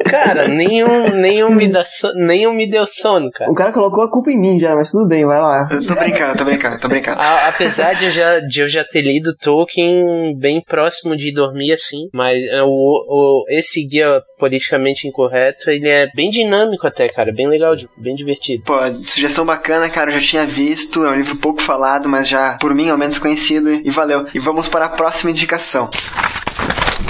Cara, 0.08 0.48
nenhum, 0.84 1.08
nenhum, 1.14 1.50
me 1.50 1.68
dá 1.68 1.84
so- 1.84 2.12
nenhum 2.16 2.52
me 2.52 2.68
deu 2.70 2.86
sono, 2.86 3.30
cara. 3.30 3.50
O 3.50 3.54
cara 3.54 3.72
colocou 3.72 4.02
a 4.04 4.10
culpa 4.10 4.30
em 4.30 4.38
mim 4.38 4.58
já, 4.58 4.74
mas 4.74 4.90
tudo 4.90 5.06
bem, 5.06 5.24
vai 5.26 5.40
lá. 5.40 5.68
Eu 5.70 5.84
tô 5.86 5.94
brincando, 5.94 6.38
tô 6.38 6.44
brincando, 6.44 6.78
tô 6.78 6.88
brincando. 6.88 7.20
A- 7.20 7.48
apesar 7.48 7.94
de 7.94 8.06
eu, 8.06 8.10
já, 8.10 8.40
de 8.40 8.60
eu 8.60 8.68
já 8.68 8.84
ter 8.84 9.02
lido 9.02 9.34
Tolkien 9.36 10.36
bem 10.38 10.60
próximo 10.62 11.16
de 11.16 11.32
dormir 11.32 11.72
assim, 11.72 12.08
mas 12.12 12.36
é, 12.50 12.62
o, 12.62 12.66
o- 12.68 13.44
esse 13.48 13.86
guia 13.86 14.22
politicamente 14.38 15.06
incorreto, 15.06 15.70
ele 15.70 15.88
é 15.88 16.08
bem 16.14 16.30
dinâmico 16.30 16.86
até, 16.86 17.06
cara, 17.08 17.32
bem 17.32 17.46
legal, 17.48 17.76
de- 17.76 17.88
bem 17.96 18.14
divertido. 18.14 18.64
Pô, 18.64 18.74
sugestão 19.04 19.44
bacana, 19.44 19.88
cara, 19.90 20.10
eu 20.10 20.14
já 20.18 20.20
tinha 20.20 20.46
visto, 20.46 21.04
é 21.04 21.10
um 21.10 21.14
livro 21.16 21.36
pouco 21.36 21.60
falado, 21.62 22.08
mas 22.08 22.28
já, 22.28 22.56
por 22.60 22.74
mim, 22.74 22.88
ao 22.88 22.98
menos 22.98 23.18
conhecido, 23.18 23.70
e 23.72 23.90
valeu. 23.90 24.26
E 24.34 24.38
vamos 24.38 24.68
para 24.68 24.86
a 24.86 24.90
próxima 24.90 25.30
indicação. 25.30 25.88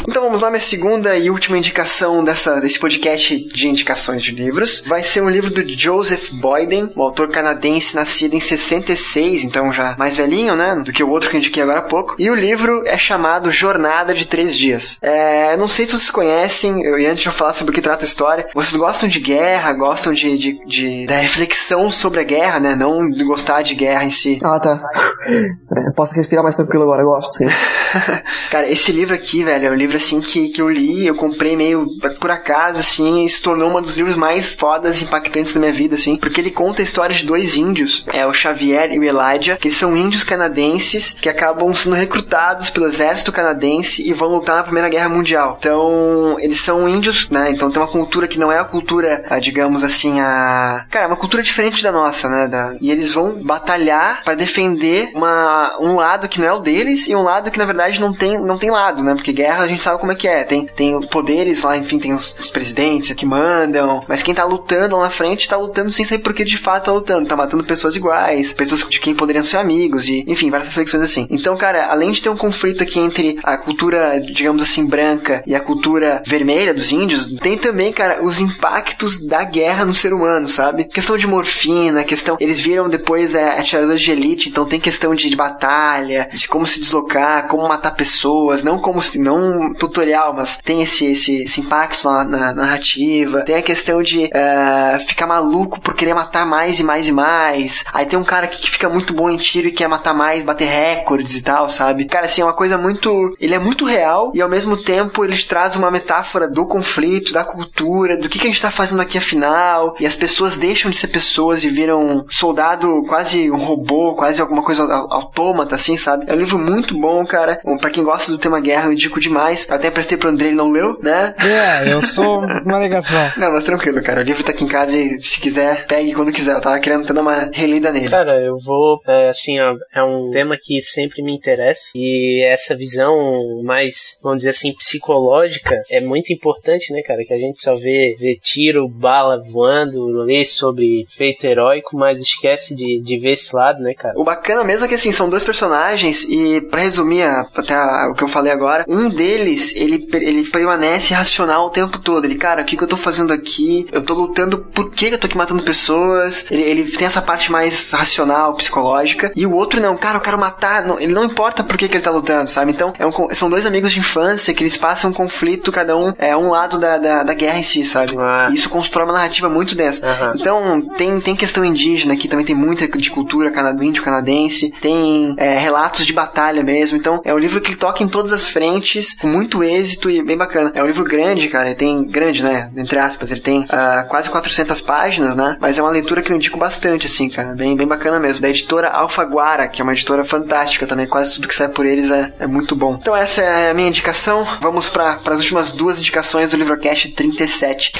Então 0.09 0.22
vamos 0.24 0.41
lá, 0.41 0.51
minha 0.51 0.61
segunda 0.61 1.16
e 1.16 1.30
última 1.30 1.57
indicação 1.57 2.24
dessa, 2.24 2.61
desse 2.61 2.78
podcast 2.78 3.38
de 3.47 3.68
indicações 3.68 4.22
de 4.22 4.32
livros. 4.34 4.82
Vai 4.86 5.03
ser 5.03 5.20
um 5.22 5.28
livro 5.28 5.51
do 5.51 5.66
Joseph 5.68 6.30
Boyden, 6.32 6.91
um 6.97 7.03
autor 7.03 7.28
canadense 7.30 7.95
nascido 7.95 8.34
em 8.34 8.41
66, 8.41 9.45
então 9.45 9.72
já 9.72 9.95
mais 9.99 10.16
velhinho, 10.16 10.57
né, 10.57 10.74
do 10.84 10.93
que 10.93 11.03
o 11.03 11.09
outro 11.11 11.28
que 11.30 11.36
eu 11.36 11.38
indiquei 11.38 11.62
agora 11.62 11.80
há 11.80 11.82
pouco. 11.82 12.16
E 12.18 12.28
o 12.30 12.34
livro 12.34 12.82
é 12.86 12.97
chamado 12.99 13.51
Jornada 13.51 14.12
de 14.14 14.26
Três 14.26 14.57
Dias. 14.57 14.99
É, 15.03 15.57
não 15.57 15.68
sei 15.68 15.86
se 15.86 15.93
vocês 15.93 16.11
conhecem, 16.11 16.82
eu, 16.82 16.99
e 16.99 17.07
antes 17.07 17.20
de 17.22 17.28
eu 17.28 17.32
falar 17.32 17.53
sobre 17.53 17.70
o 17.70 17.74
que 17.74 17.82
trata 17.82 18.05
a 18.05 18.09
história, 18.09 18.49
vocês 18.55 18.74
gostam 18.76 19.09
de 19.09 19.20
guerra, 19.20 19.72
gostam 19.74 20.12
de, 20.12 20.36
de, 20.36 20.64
de- 20.66 21.07
da 21.07 21.16
reflexão 21.18 21.91
sobre 21.91 22.20
a 22.20 22.24
guerra, 22.24 22.59
né, 22.59 22.74
não 22.74 23.09
de 23.09 23.22
gostar 23.24 23.62
de 23.62 23.74
guerra 23.74 24.05
em 24.05 24.11
si. 24.11 24.38
Ah, 24.43 24.59
tá. 24.59 24.80
É, 25.30 25.93
posso 25.95 26.14
respirar 26.16 26.43
mais 26.43 26.57
tranquilo 26.57 26.82
agora, 26.82 27.03
eu 27.03 27.07
gosto, 27.07 27.32
sim. 27.32 27.47
Cara, 28.51 28.68
esse 28.68 28.91
livro 28.91 29.14
aqui, 29.14 29.45
velho, 29.45 29.66
é 29.66 29.70
um 29.70 29.74
livro 29.81 29.97
assim 29.97 30.20
que, 30.20 30.49
que 30.49 30.62
eu 30.62 30.68
li, 30.68 31.07
eu 31.07 31.14
comprei 31.14 31.57
meio 31.57 31.89
por 32.20 32.31
acaso, 32.31 32.81
assim, 32.81 33.24
e 33.24 33.28
se 33.28 33.43
tornou 33.43 33.76
um 33.76 33.83
dos 33.83 33.97
livros 33.97 34.16
mais 34.16 34.53
fodas 34.53 35.01
e 35.01 35.05
impactantes 35.05 35.53
da 35.53 35.61
minha 35.61 35.72
vida, 35.72 35.95
assim, 35.95 36.16
porque 36.16 36.41
ele 36.41 36.51
conta 36.51 36.83
a 36.83 36.85
história 36.85 37.14
de 37.14 37.26
dois 37.26 37.57
índios, 37.57 38.05
é 38.12 38.26
o 38.26 38.33
Xavier 38.33 38.93
e 38.93 38.99
o 38.99 39.05
Elijah, 39.05 39.57
que 39.57 39.68
eles 39.68 39.76
são 39.76 39.97
índios 39.97 40.24
canadenses 40.24 41.14
que 41.20 41.28
acabam 41.28 41.72
sendo 41.74 41.97
recrutados 41.97 42.70
pelo 42.70 42.87
exército 42.87 43.33
canadense 43.33 44.09
e 44.09 44.12
vão 44.12 44.28
lutar 44.28 44.57
na 44.57 44.62
Primeira 44.62 44.89
Guerra 44.89 45.09
Mundial. 45.09 45.57
Então, 45.59 46.37
eles 46.39 46.61
são 46.61 46.89
índios, 46.89 47.28
né? 47.31 47.51
Então 47.51 47.70
tem 47.70 47.81
uma 47.81 47.91
cultura 47.91 48.28
que 48.28 48.39
não 48.39 48.53
é 48.53 48.59
a 48.59 48.64
cultura, 48.64 49.24
digamos 49.41 49.83
assim, 49.83 50.20
a. 50.20 50.85
Cara, 50.91 51.05
é 51.05 51.09
uma 51.09 51.16
cultura 51.16 51.43
diferente 51.43 51.83
da 51.83 51.91
nossa, 51.91 52.28
né? 52.28 52.49
Da... 52.49 52.74
E 52.81 52.91
eles 52.91 53.12
vão 53.12 53.33
batalhar 53.43 54.22
pra 54.24 54.35
defender 54.35 55.11
uma... 55.14 55.76
um 55.81 55.97
lado 55.97 56.28
que 56.28 56.41
não 56.41 56.47
é 56.47 56.53
o 56.53 56.61
deles 56.61 57.09
e 57.09 57.14
um 57.14 57.22
lado 57.22 57.51
que 57.51 57.59
na 57.59 57.64
verdade 57.64 58.01
não 58.01 58.12
tem, 58.12 58.39
não 58.39 58.59
tem 58.59 58.70
lado, 58.70 59.03
né? 59.03 59.14
Porque 59.14 59.33
guerra 59.33 59.66
gente 59.70 59.82
sabe 59.82 60.00
como 60.00 60.12
é 60.12 60.14
que 60.14 60.28
é. 60.28 60.44
Tem, 60.44 60.66
tem 60.66 60.98
poderes 61.00 61.62
lá, 61.62 61.76
enfim, 61.76 61.98
tem 61.98 62.12
os, 62.12 62.36
os 62.38 62.50
presidentes 62.50 63.12
que 63.12 63.26
mandam, 63.26 64.02
mas 64.08 64.22
quem 64.22 64.34
tá 64.34 64.44
lutando 64.44 64.96
lá 64.96 65.04
na 65.04 65.10
frente 65.10 65.48
tá 65.48 65.56
lutando 65.56 65.90
sem 65.90 66.04
saber 66.04 66.22
por 66.22 66.32
que 66.32 66.44
de 66.44 66.56
fato 66.56 66.86
tá 66.86 66.92
lutando. 66.92 67.28
Tá 67.28 67.36
matando 67.36 67.64
pessoas 67.64 67.96
iguais, 67.96 68.52
pessoas 68.52 68.86
de 68.88 69.00
quem 69.00 69.14
poderiam 69.14 69.44
ser 69.44 69.56
amigos 69.56 70.08
e, 70.08 70.24
enfim, 70.26 70.50
várias 70.50 70.68
reflexões 70.68 71.02
assim. 71.02 71.26
Então, 71.30 71.56
cara, 71.56 71.86
além 71.86 72.10
de 72.10 72.22
ter 72.22 72.28
um 72.28 72.36
conflito 72.36 72.82
aqui 72.82 72.98
entre 72.98 73.38
a 73.42 73.56
cultura, 73.56 74.20
digamos 74.20 74.62
assim, 74.62 74.86
branca 74.86 75.42
e 75.46 75.54
a 75.54 75.60
cultura 75.60 76.22
vermelha 76.26 76.72
dos 76.72 76.92
índios, 76.92 77.28
tem 77.40 77.58
também, 77.58 77.92
cara, 77.92 78.24
os 78.24 78.40
impactos 78.40 79.24
da 79.24 79.44
guerra 79.44 79.84
no 79.84 79.92
ser 79.92 80.12
humano, 80.12 80.48
sabe? 80.48 80.84
Questão 80.84 81.16
de 81.16 81.26
morfina, 81.26 82.04
questão. 82.04 82.36
Eles 82.40 82.60
viram 82.60 82.88
depois 82.88 83.34
é, 83.34 83.58
atiradores 83.58 84.00
de 84.00 84.12
elite, 84.12 84.48
então 84.48 84.64
tem 84.64 84.80
questão 84.80 85.14
de, 85.14 85.28
de 85.28 85.36
batalha, 85.36 86.28
de 86.32 86.48
como 86.48 86.66
se 86.66 86.80
deslocar, 86.80 87.48
como 87.48 87.68
matar 87.68 87.92
pessoas, 87.92 88.62
não 88.62 88.78
como 88.78 89.00
se. 89.02 89.18
não 89.18 89.59
tutorial, 89.74 90.34
mas 90.34 90.58
tem 90.58 90.82
esse, 90.82 91.06
esse, 91.06 91.42
esse 91.42 91.61
impacto 91.61 92.04
na, 92.08 92.24
na 92.24 92.52
narrativa. 92.54 93.42
Tem 93.42 93.56
a 93.56 93.62
questão 93.62 94.02
de 94.02 94.30
eh, 94.32 94.98
ficar 95.06 95.26
maluco 95.26 95.80
por 95.80 95.94
querer 95.94 96.14
matar 96.14 96.46
mais 96.46 96.78
e 96.80 96.84
mais 96.84 97.08
e 97.08 97.12
mais. 97.12 97.84
Aí 97.92 98.06
tem 98.06 98.18
um 98.18 98.24
cara 98.24 98.46
aqui 98.46 98.61
que 98.61 98.70
fica 98.70 98.88
muito 98.88 99.12
bom 99.14 99.30
em 99.30 99.36
tiro 99.36 99.68
e 99.68 99.72
quer 99.72 99.88
matar 99.88 100.14
mais, 100.14 100.42
bater 100.44 100.68
recordes 100.68 101.36
e 101.36 101.42
tal, 101.42 101.68
sabe? 101.68 102.04
Cara, 102.06 102.26
assim, 102.26 102.42
é 102.42 102.44
uma 102.44 102.54
coisa 102.54 102.76
muito. 102.78 103.34
Ele 103.40 103.54
é 103.54 103.58
muito 103.58 103.84
real 103.84 104.32
e 104.34 104.40
ao 104.42 104.48
mesmo 104.48 104.76
tempo 104.82 105.24
ele 105.24 105.36
traz 105.44 105.76
uma 105.76 105.90
metáfora 105.90 106.48
do 106.48 106.66
conflito, 106.66 107.32
da 107.32 107.44
cultura, 107.44 108.16
do 108.16 108.28
que, 108.28 108.38
que 108.38 108.46
a 108.46 108.50
gente 108.50 108.62
tá 108.62 108.70
fazendo 108.70 109.02
aqui 109.02 109.18
afinal. 109.18 109.94
E 109.98 110.06
as 110.06 110.16
pessoas 110.16 110.58
deixam 110.58 110.90
de 110.90 110.96
ser 110.96 111.08
pessoas 111.08 111.64
e 111.64 111.68
viram 111.70 112.24
soldado 112.28 113.02
quase 113.08 113.50
um 113.50 113.56
robô, 113.56 114.14
quase 114.14 114.40
alguma 114.40 114.62
coisa 114.62 114.82
au- 114.84 115.12
autômata, 115.12 115.74
assim, 115.74 115.96
sabe? 115.96 116.24
É 116.28 116.34
um 116.34 116.38
livro 116.38 116.58
muito 116.58 116.98
bom, 116.98 117.24
cara. 117.24 117.61
Pra 117.80 117.90
quem 117.90 118.04
gosta 118.04 118.30
do 118.30 118.38
tema 118.38 118.61
guerra, 118.61 118.86
eu 118.86 118.92
indico 118.92 119.18
demais. 119.20 119.49
Eu 119.68 119.74
até 119.76 119.90
prestei 119.90 120.16
pro 120.18 120.28
André, 120.28 120.48
ele 120.48 120.57
não 120.57 120.70
leu, 120.70 120.98
né? 121.03 121.34
É, 121.38 121.92
eu 121.92 122.03
sou 122.03 122.40
uma 122.40 122.78
negação. 122.78 123.20
Não, 123.36 123.53
mas 123.53 123.64
tranquilo, 123.64 124.03
cara. 124.03 124.20
O 124.20 124.24
livro 124.24 124.42
tá 124.44 124.53
aqui 124.53 124.64
em 124.64 124.68
casa 124.68 124.98
e 124.98 125.20
se 125.22 125.40
quiser, 125.40 125.86
pegue 125.86 126.14
quando 126.14 126.32
quiser. 126.32 126.55
Eu 126.55 126.61
tava 126.61 126.78
querendo 126.80 127.05
ter 127.07 127.18
uma 127.18 127.51
relida 127.53 127.90
nele. 127.92 128.11
Cara, 128.11 128.40
eu 128.40 128.59
vou, 128.64 129.01
é, 129.07 129.28
assim, 129.28 129.59
ó, 129.61 129.74
é 129.94 130.03
um 130.03 130.30
tema 130.30 130.57
que 130.61 130.80
sempre 130.80 131.22
me 131.22 131.32
interessa 131.34 131.90
e 131.94 132.42
essa 132.44 132.76
visão 132.76 133.16
mais, 133.64 134.18
vamos 134.22 134.38
dizer 134.38 134.51
assim, 134.51 134.72
psicológica 134.74 135.76
é 135.90 136.01
muito 136.01 136.32
importante, 136.32 136.92
né, 136.92 137.03
cara? 137.03 137.24
Que 137.24 137.34
a 137.34 137.38
gente 137.38 137.61
só 137.61 137.74
vê, 137.74 138.16
vê 138.18 138.38
tiro, 138.40 138.88
bala 138.88 139.42
voando, 139.51 140.22
lê 140.24 140.44
sobre 140.44 141.07
feito 141.16 141.44
heróico, 141.44 141.96
mas 141.96 142.20
esquece 142.20 142.74
de, 142.74 143.01
de 143.01 143.18
ver 143.18 143.32
esse 143.32 143.55
lado, 143.55 143.80
né, 143.82 143.94
cara? 143.94 144.14
O 144.18 144.24
bacana 144.24 144.62
mesmo 144.64 144.86
é 144.86 144.88
que 144.88 144.94
assim, 144.94 145.12
são 145.12 145.28
dois 145.28 145.44
personagens 145.44 146.24
e 146.24 146.61
pra 146.70 146.80
resumir 146.82 147.22
a- 147.22 147.46
até 147.55 147.74
a- 147.74 148.09
o 148.12 148.14
que 148.14 148.22
eu 148.24 148.28
falei 148.28 148.53
agora, 148.53 148.84
um 148.88 149.09
deles, 149.09 149.39
ele, 149.41 150.09
ele 150.12 150.45
permanece 150.45 151.14
racional 151.14 151.66
o 151.66 151.70
tempo 151.70 151.99
todo. 151.99 152.24
Ele, 152.24 152.36
cara, 152.36 152.62
o 152.62 152.64
que, 152.64 152.76
que 152.76 152.82
eu 152.82 152.88
tô 152.88 152.97
fazendo 152.97 153.32
aqui? 153.32 153.86
Eu 153.93 154.03
tô 154.03 154.14
lutando, 154.14 154.59
por 154.59 154.91
que, 154.91 155.09
que 155.09 155.14
eu 155.14 155.18
tô 155.18 155.26
aqui 155.26 155.36
matando 155.36 155.62
pessoas? 155.62 156.47
Ele, 156.51 156.62
ele 156.62 156.91
tem 156.91 157.07
essa 157.07 157.22
parte 157.22 157.51
mais 157.51 157.91
racional, 157.93 158.55
psicológica. 158.55 159.32
E 159.36 159.47
o 159.47 159.55
outro 159.55 159.80
não, 159.80 159.97
cara, 159.97 160.18
eu 160.18 160.22
quero 160.22 160.38
matar. 160.38 160.84
Não, 160.84 160.99
ele 160.99 161.12
não 161.12 161.24
importa 161.24 161.62
por 161.62 161.76
que, 161.76 161.88
que 161.88 161.97
ele 161.97 162.05
tá 162.05 162.11
lutando, 162.11 162.49
sabe? 162.49 162.72
Então, 162.72 162.93
é 162.99 163.07
um 163.07 163.11
são 163.32 163.51
dois 163.51 163.66
amigos 163.66 163.93
de 163.93 164.01
infância 164.01 164.53
que 164.55 164.62
eles 164.62 164.76
passam 164.76 165.11
um 165.11 165.14
conflito, 165.14 165.70
cada 165.70 165.97
um 165.97 166.12
é 166.18 166.36
um 166.36 166.51
lado 166.51 166.78
da, 166.78 166.99
da, 166.99 167.22
da 167.22 167.34
guerra 167.34 167.59
em 167.59 167.62
si, 167.62 167.84
sabe? 167.84 168.16
Ah. 168.18 168.49
E 168.51 168.55
isso 168.55 168.68
constrói 168.68 169.05
uma 169.05 169.12
narrativa 169.12 169.49
muito 169.49 169.74
densa. 169.74 170.07
Aham. 170.07 170.32
Então, 170.36 170.82
tem, 170.97 171.20
tem 171.20 171.36
questão 171.36 171.64
indígena 171.64 172.14
aqui, 172.14 172.28
também 172.28 172.45
tem 172.45 172.57
muita 172.57 172.88
de 172.88 173.11
cultura 173.11 173.51
do 173.72 173.84
índio 173.84 174.03
canadense, 174.03 174.72
tem 174.80 175.34
é, 175.36 175.59
relatos 175.59 176.07
de 176.07 176.12
batalha 176.12 176.62
mesmo. 176.62 176.97
Então, 176.97 177.20
é 177.24 177.34
um 177.34 177.38
livro 177.38 177.61
que 177.61 177.76
toca 177.76 178.03
em 178.03 178.09
todas 178.09 178.32
as 178.32 178.49
frentes, 178.49 179.16
com 179.20 179.28
muito 179.28 179.62
êxito 179.62 180.10
e 180.10 180.22
bem 180.22 180.36
bacana. 180.36 180.72
É 180.74 180.82
um 180.82 180.86
livro 180.86 181.04
grande, 181.04 181.48
cara, 181.48 181.68
ele 181.68 181.76
tem, 181.76 182.04
grande, 182.04 182.42
né, 182.42 182.70
entre 182.76 182.98
aspas, 182.98 183.30
ele 183.30 183.40
tem 183.40 183.64
ah, 183.70 184.06
quase 184.08 184.30
400 184.30 184.80
páginas, 184.80 185.36
né, 185.36 185.56
mas 185.60 185.78
é 185.78 185.82
uma 185.82 185.90
leitura 185.90 186.22
que 186.22 186.32
eu 186.32 186.36
indico 186.36 186.58
bastante, 186.58 187.06
assim, 187.06 187.28
cara, 187.28 187.54
bem, 187.54 187.76
bem 187.76 187.86
bacana 187.86 188.18
mesmo. 188.18 188.42
Da 188.42 188.48
editora 188.48 188.88
Alfaguara, 188.88 189.68
que 189.68 189.80
é 189.80 189.84
uma 189.84 189.92
editora 189.92 190.24
fantástica 190.24 190.86
também, 190.86 191.06
quase 191.06 191.34
tudo 191.34 191.48
que 191.48 191.54
sai 191.54 191.68
por 191.68 191.86
eles 191.86 192.10
é, 192.10 192.32
é 192.38 192.46
muito 192.46 192.74
bom. 192.74 192.98
Então, 193.00 193.14
essa 193.14 193.42
é 193.42 193.70
a 193.70 193.74
minha 193.74 193.88
indicação. 193.88 194.46
Vamos 194.60 194.88
para 194.88 195.20
as 195.24 195.38
últimas 195.38 195.72
duas 195.72 195.98
indicações 195.98 196.50
do 196.50 196.56
Livrocast 196.56 197.08
37. 197.12 197.92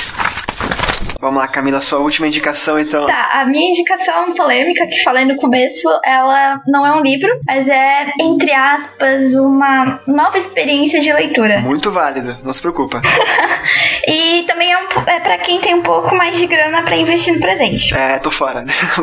Vamos 1.21 1.41
lá, 1.41 1.49
Camila, 1.49 1.81
sua 1.81 1.99
última 1.99 2.27
indicação 2.27 2.79
então. 2.79 3.07
Tá, 3.07 3.41
a 3.41 3.45
minha 3.45 3.71
indicação 3.71 4.35
polêmica 4.35 4.87
que 4.87 5.03
falei 5.03 5.25
no 5.25 5.37
começo, 5.37 5.89
ela 6.05 6.61
não 6.67 6.87
é 6.87 6.93
um 6.93 7.03
livro, 7.03 7.31
mas 7.47 7.69
é, 7.69 8.13
entre 8.21 8.53
aspas, 8.53 9.35
uma 9.35 10.01
nova 10.07 10.39
experiência 10.39 11.01
de 11.01 11.13
leitura. 11.13 11.61
Muito 11.61 11.91
válido, 11.91 12.39
não 12.43 12.53
se 12.53 12.61
preocupa. 12.61 13.01
e 14.09 14.45
também 14.47 14.73
é, 14.73 14.79
um, 14.79 14.87
é 15.07 15.21
para 15.21 15.39
quem 15.39 15.61
tem 15.61 15.75
um 15.75 15.83
pouco 15.83 16.15
mais 16.15 16.39
de 16.39 16.47
grana 16.47 16.83
para 16.83 16.97
investir 16.97 17.35
no 17.35 17.41
presente. 17.41 17.95
É, 17.95 18.19
tô 18.19 18.31
fora. 18.31 18.65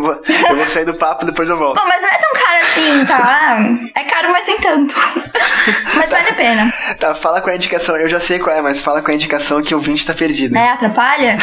eu 0.49 0.55
vou 0.55 0.67
sair 0.67 0.85
do 0.85 0.95
papo 0.95 1.25
depois 1.25 1.49
eu 1.49 1.57
volto. 1.57 1.79
Bom, 1.79 1.87
mas 1.87 2.01
não 2.01 2.09
é 2.09 2.17
tão 2.17 2.31
caro 2.33 2.59
assim, 2.61 3.05
tá? 3.05 3.57
É 3.95 4.03
caro, 4.03 4.31
mas 4.31 4.47
nem 4.47 4.57
tanto. 4.57 4.95
mas 5.95 6.09
vale 6.09 6.29
a 6.29 6.33
pena. 6.33 6.73
Tá, 6.99 7.13
fala 7.13 7.41
com 7.41 7.49
a 7.49 7.55
indicação. 7.55 7.95
Eu 7.95 8.09
já 8.09 8.19
sei 8.19 8.39
qual 8.39 8.55
é, 8.55 8.61
mas 8.61 8.81
fala 8.81 9.01
com 9.01 9.11
a 9.11 9.13
indicação 9.13 9.61
que 9.61 9.75
o 9.75 9.79
20 9.79 10.05
tá 10.05 10.13
perdido. 10.13 10.57
É, 10.57 10.71
atrapalha? 10.71 11.37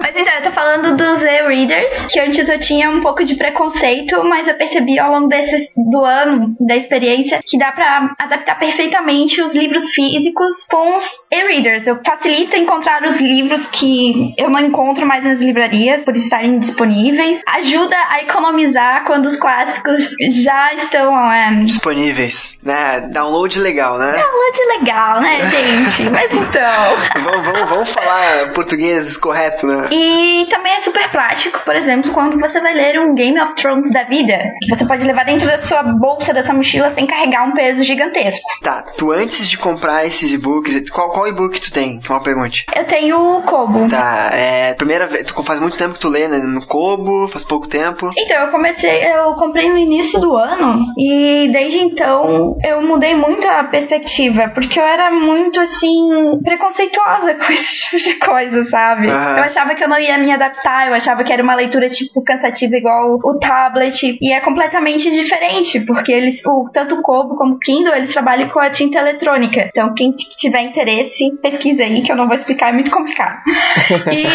Mas 0.00 0.16
então, 0.16 0.34
eu 0.34 0.42
tô 0.42 0.50
falando 0.50 0.96
dos 0.96 1.22
e-readers, 1.22 2.06
que 2.06 2.20
antes 2.20 2.48
eu 2.48 2.58
tinha 2.58 2.90
um 2.90 3.00
pouco 3.00 3.24
de 3.24 3.34
preconceito, 3.34 4.22
mas 4.24 4.48
eu 4.48 4.54
percebi 4.54 4.98
ao 4.98 5.10
longo 5.10 5.28
desse, 5.28 5.72
do 5.76 6.04
ano, 6.04 6.54
da 6.60 6.76
experiência, 6.76 7.40
que 7.44 7.58
dá 7.58 7.72
pra 7.72 8.14
adaptar 8.18 8.58
perfeitamente 8.58 9.40
os 9.42 9.54
livros 9.54 9.90
físicos 9.90 10.66
com 10.70 10.96
os 10.96 11.26
e-readers. 11.32 11.86
Eu 11.86 12.00
facilita 12.04 12.56
encontrar 12.56 13.04
os 13.04 13.20
livros 13.20 13.66
que 13.66 14.34
eu 14.36 14.48
não 14.48 14.60
encontro 14.60 15.06
mais 15.06 15.22
nas 15.24 15.40
livrarias 15.40 16.04
por 16.04 16.14
estarem 16.16 16.58
disponíveis. 16.58 17.42
Ajuda 17.46 17.96
a 18.08 18.22
economizar 18.22 19.04
quando 19.04 19.26
os 19.26 19.36
clássicos 19.36 20.14
já 20.30 20.72
estão 20.74 21.32
é... 21.32 21.50
disponíveis, 21.64 22.58
né? 22.62 23.00
Download 23.12 23.58
legal, 23.58 23.98
né? 23.98 24.12
Download 24.12 24.78
legal, 24.78 25.20
né, 25.20 25.40
gente? 25.50 26.10
Mas 26.10 26.32
então. 26.32 27.22
vamos, 27.22 27.46
vamos, 27.46 27.70
vamos 27.70 27.92
falar 27.92 28.52
português 28.52 29.16
correto, 29.16 29.45
né? 29.66 29.88
E 29.90 30.46
também 30.50 30.72
é 30.72 30.80
super 30.80 31.08
prático, 31.10 31.60
por 31.64 31.74
exemplo, 31.74 32.12
quando 32.12 32.38
você 32.38 32.60
vai 32.60 32.74
ler 32.74 32.98
um 33.00 33.14
Game 33.14 33.40
of 33.40 33.54
Thrones 33.54 33.90
da 33.92 34.04
vida, 34.04 34.38
que 34.62 34.74
você 34.74 34.86
pode 34.86 35.06
levar 35.06 35.24
dentro 35.24 35.46
da 35.46 35.56
sua 35.56 35.82
bolsa, 35.82 36.32
da 36.32 36.42
sua 36.42 36.54
mochila, 36.54 36.90
sem 36.90 37.06
carregar 37.06 37.44
um 37.44 37.52
peso 37.52 37.82
gigantesco. 37.82 38.46
Tá, 38.62 38.84
tu 38.96 39.10
antes 39.10 39.48
de 39.48 39.58
comprar 39.58 40.06
esses 40.06 40.32
e-books, 40.32 40.90
qual, 40.90 41.10
qual 41.10 41.28
e-book 41.28 41.60
tu 41.60 41.72
tem? 41.72 41.98
Que 42.00 42.10
é 42.10 42.14
uma 42.14 42.22
pergunta. 42.22 42.56
Eu 42.74 42.84
tenho 42.84 43.38
o 43.38 43.42
Kobo. 43.42 43.88
Tá, 43.88 44.30
é. 44.32 44.74
Primeira 44.74 45.06
vez. 45.06 45.26
Tu 45.26 45.42
faz 45.42 45.60
muito 45.60 45.78
tempo 45.78 45.94
que 45.94 46.00
tu 46.00 46.08
lê 46.08 46.28
né, 46.28 46.38
no 46.38 46.66
Kobo, 46.66 47.28
faz 47.28 47.44
pouco 47.44 47.68
tempo. 47.68 48.10
Então, 48.16 48.42
eu 48.42 48.50
comecei, 48.50 49.02
eu 49.04 49.34
comprei 49.34 49.68
no 49.68 49.78
início 49.78 50.20
do 50.20 50.36
ano 50.36 50.86
e 50.98 51.48
desde 51.52 51.78
então 51.78 52.56
eu 52.64 52.82
mudei 52.82 53.14
muito 53.14 53.46
a 53.48 53.64
perspectiva, 53.64 54.48
porque 54.48 54.78
eu 54.78 54.84
era 54.84 55.10
muito 55.10 55.60
assim, 55.60 56.40
preconceituosa 56.42 57.34
com 57.40 57.52
esse 57.52 57.84
tipo 57.84 57.96
de 57.96 58.14
coisa, 58.14 58.64
sabe? 58.64 59.08
Uhum. 59.08 59.35
Eu 59.36 59.44
achava 59.44 59.74
que 59.74 59.84
eu 59.84 59.88
não 59.88 59.98
ia 59.98 60.18
me 60.18 60.30
adaptar, 60.30 60.88
eu 60.88 60.94
achava 60.94 61.24
que 61.24 61.32
era 61.32 61.42
uma 61.42 61.54
leitura 61.54 61.88
tipo 61.88 62.22
cansativa 62.22 62.76
igual 62.76 63.18
o 63.22 63.38
tablet, 63.38 64.18
e 64.20 64.32
é 64.32 64.40
completamente 64.40 65.10
diferente, 65.10 65.80
porque 65.80 66.12
eles, 66.12 66.44
o, 66.44 66.68
tanto 66.72 66.96
o 66.96 67.02
Kobo 67.02 67.36
como 67.36 67.54
o 67.54 67.58
Kindle, 67.58 67.94
eles 67.94 68.12
trabalham 68.12 68.48
com 68.48 68.58
a 68.58 68.70
tinta 68.70 68.98
eletrônica. 68.98 69.68
Então, 69.68 69.94
quem 69.94 70.12
tiver 70.12 70.62
interesse, 70.62 71.36
pesquisa 71.42 71.82
aí, 71.82 72.02
que 72.02 72.10
eu 72.10 72.16
não 72.16 72.26
vou 72.26 72.34
explicar, 72.34 72.70
é 72.70 72.72
muito 72.72 72.90
complicado. 72.90 73.40
e, 74.12 74.26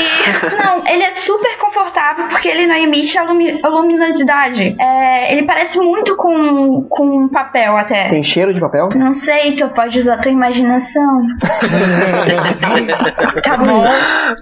não, 0.58 0.84
ele 0.88 1.04
é 1.04 1.12
super 1.12 1.58
confortável 1.58 2.28
porque 2.28 2.48
ele 2.48 2.68
não 2.68 2.76
emite 2.76 3.18
a, 3.18 3.24
lumi 3.24 3.60
a 3.62 3.68
luminosidade. 3.68 4.76
É, 4.80 5.34
ele 5.34 5.44
parece 5.44 5.80
muito 5.80 6.16
com, 6.16 6.84
com 6.90 7.28
papel 7.30 7.78
até. 7.78 8.08
Tem 8.08 8.24
cheiro 8.24 8.54
de 8.54 8.60
papel? 8.60 8.90
Não 8.96 9.14
sei, 9.14 9.56
tu 9.56 9.68
pode 9.70 10.00
usar 10.00 10.18
tua 10.18 10.32
imaginação. 10.32 11.18
tá 13.44 13.58
bom. 13.58 13.84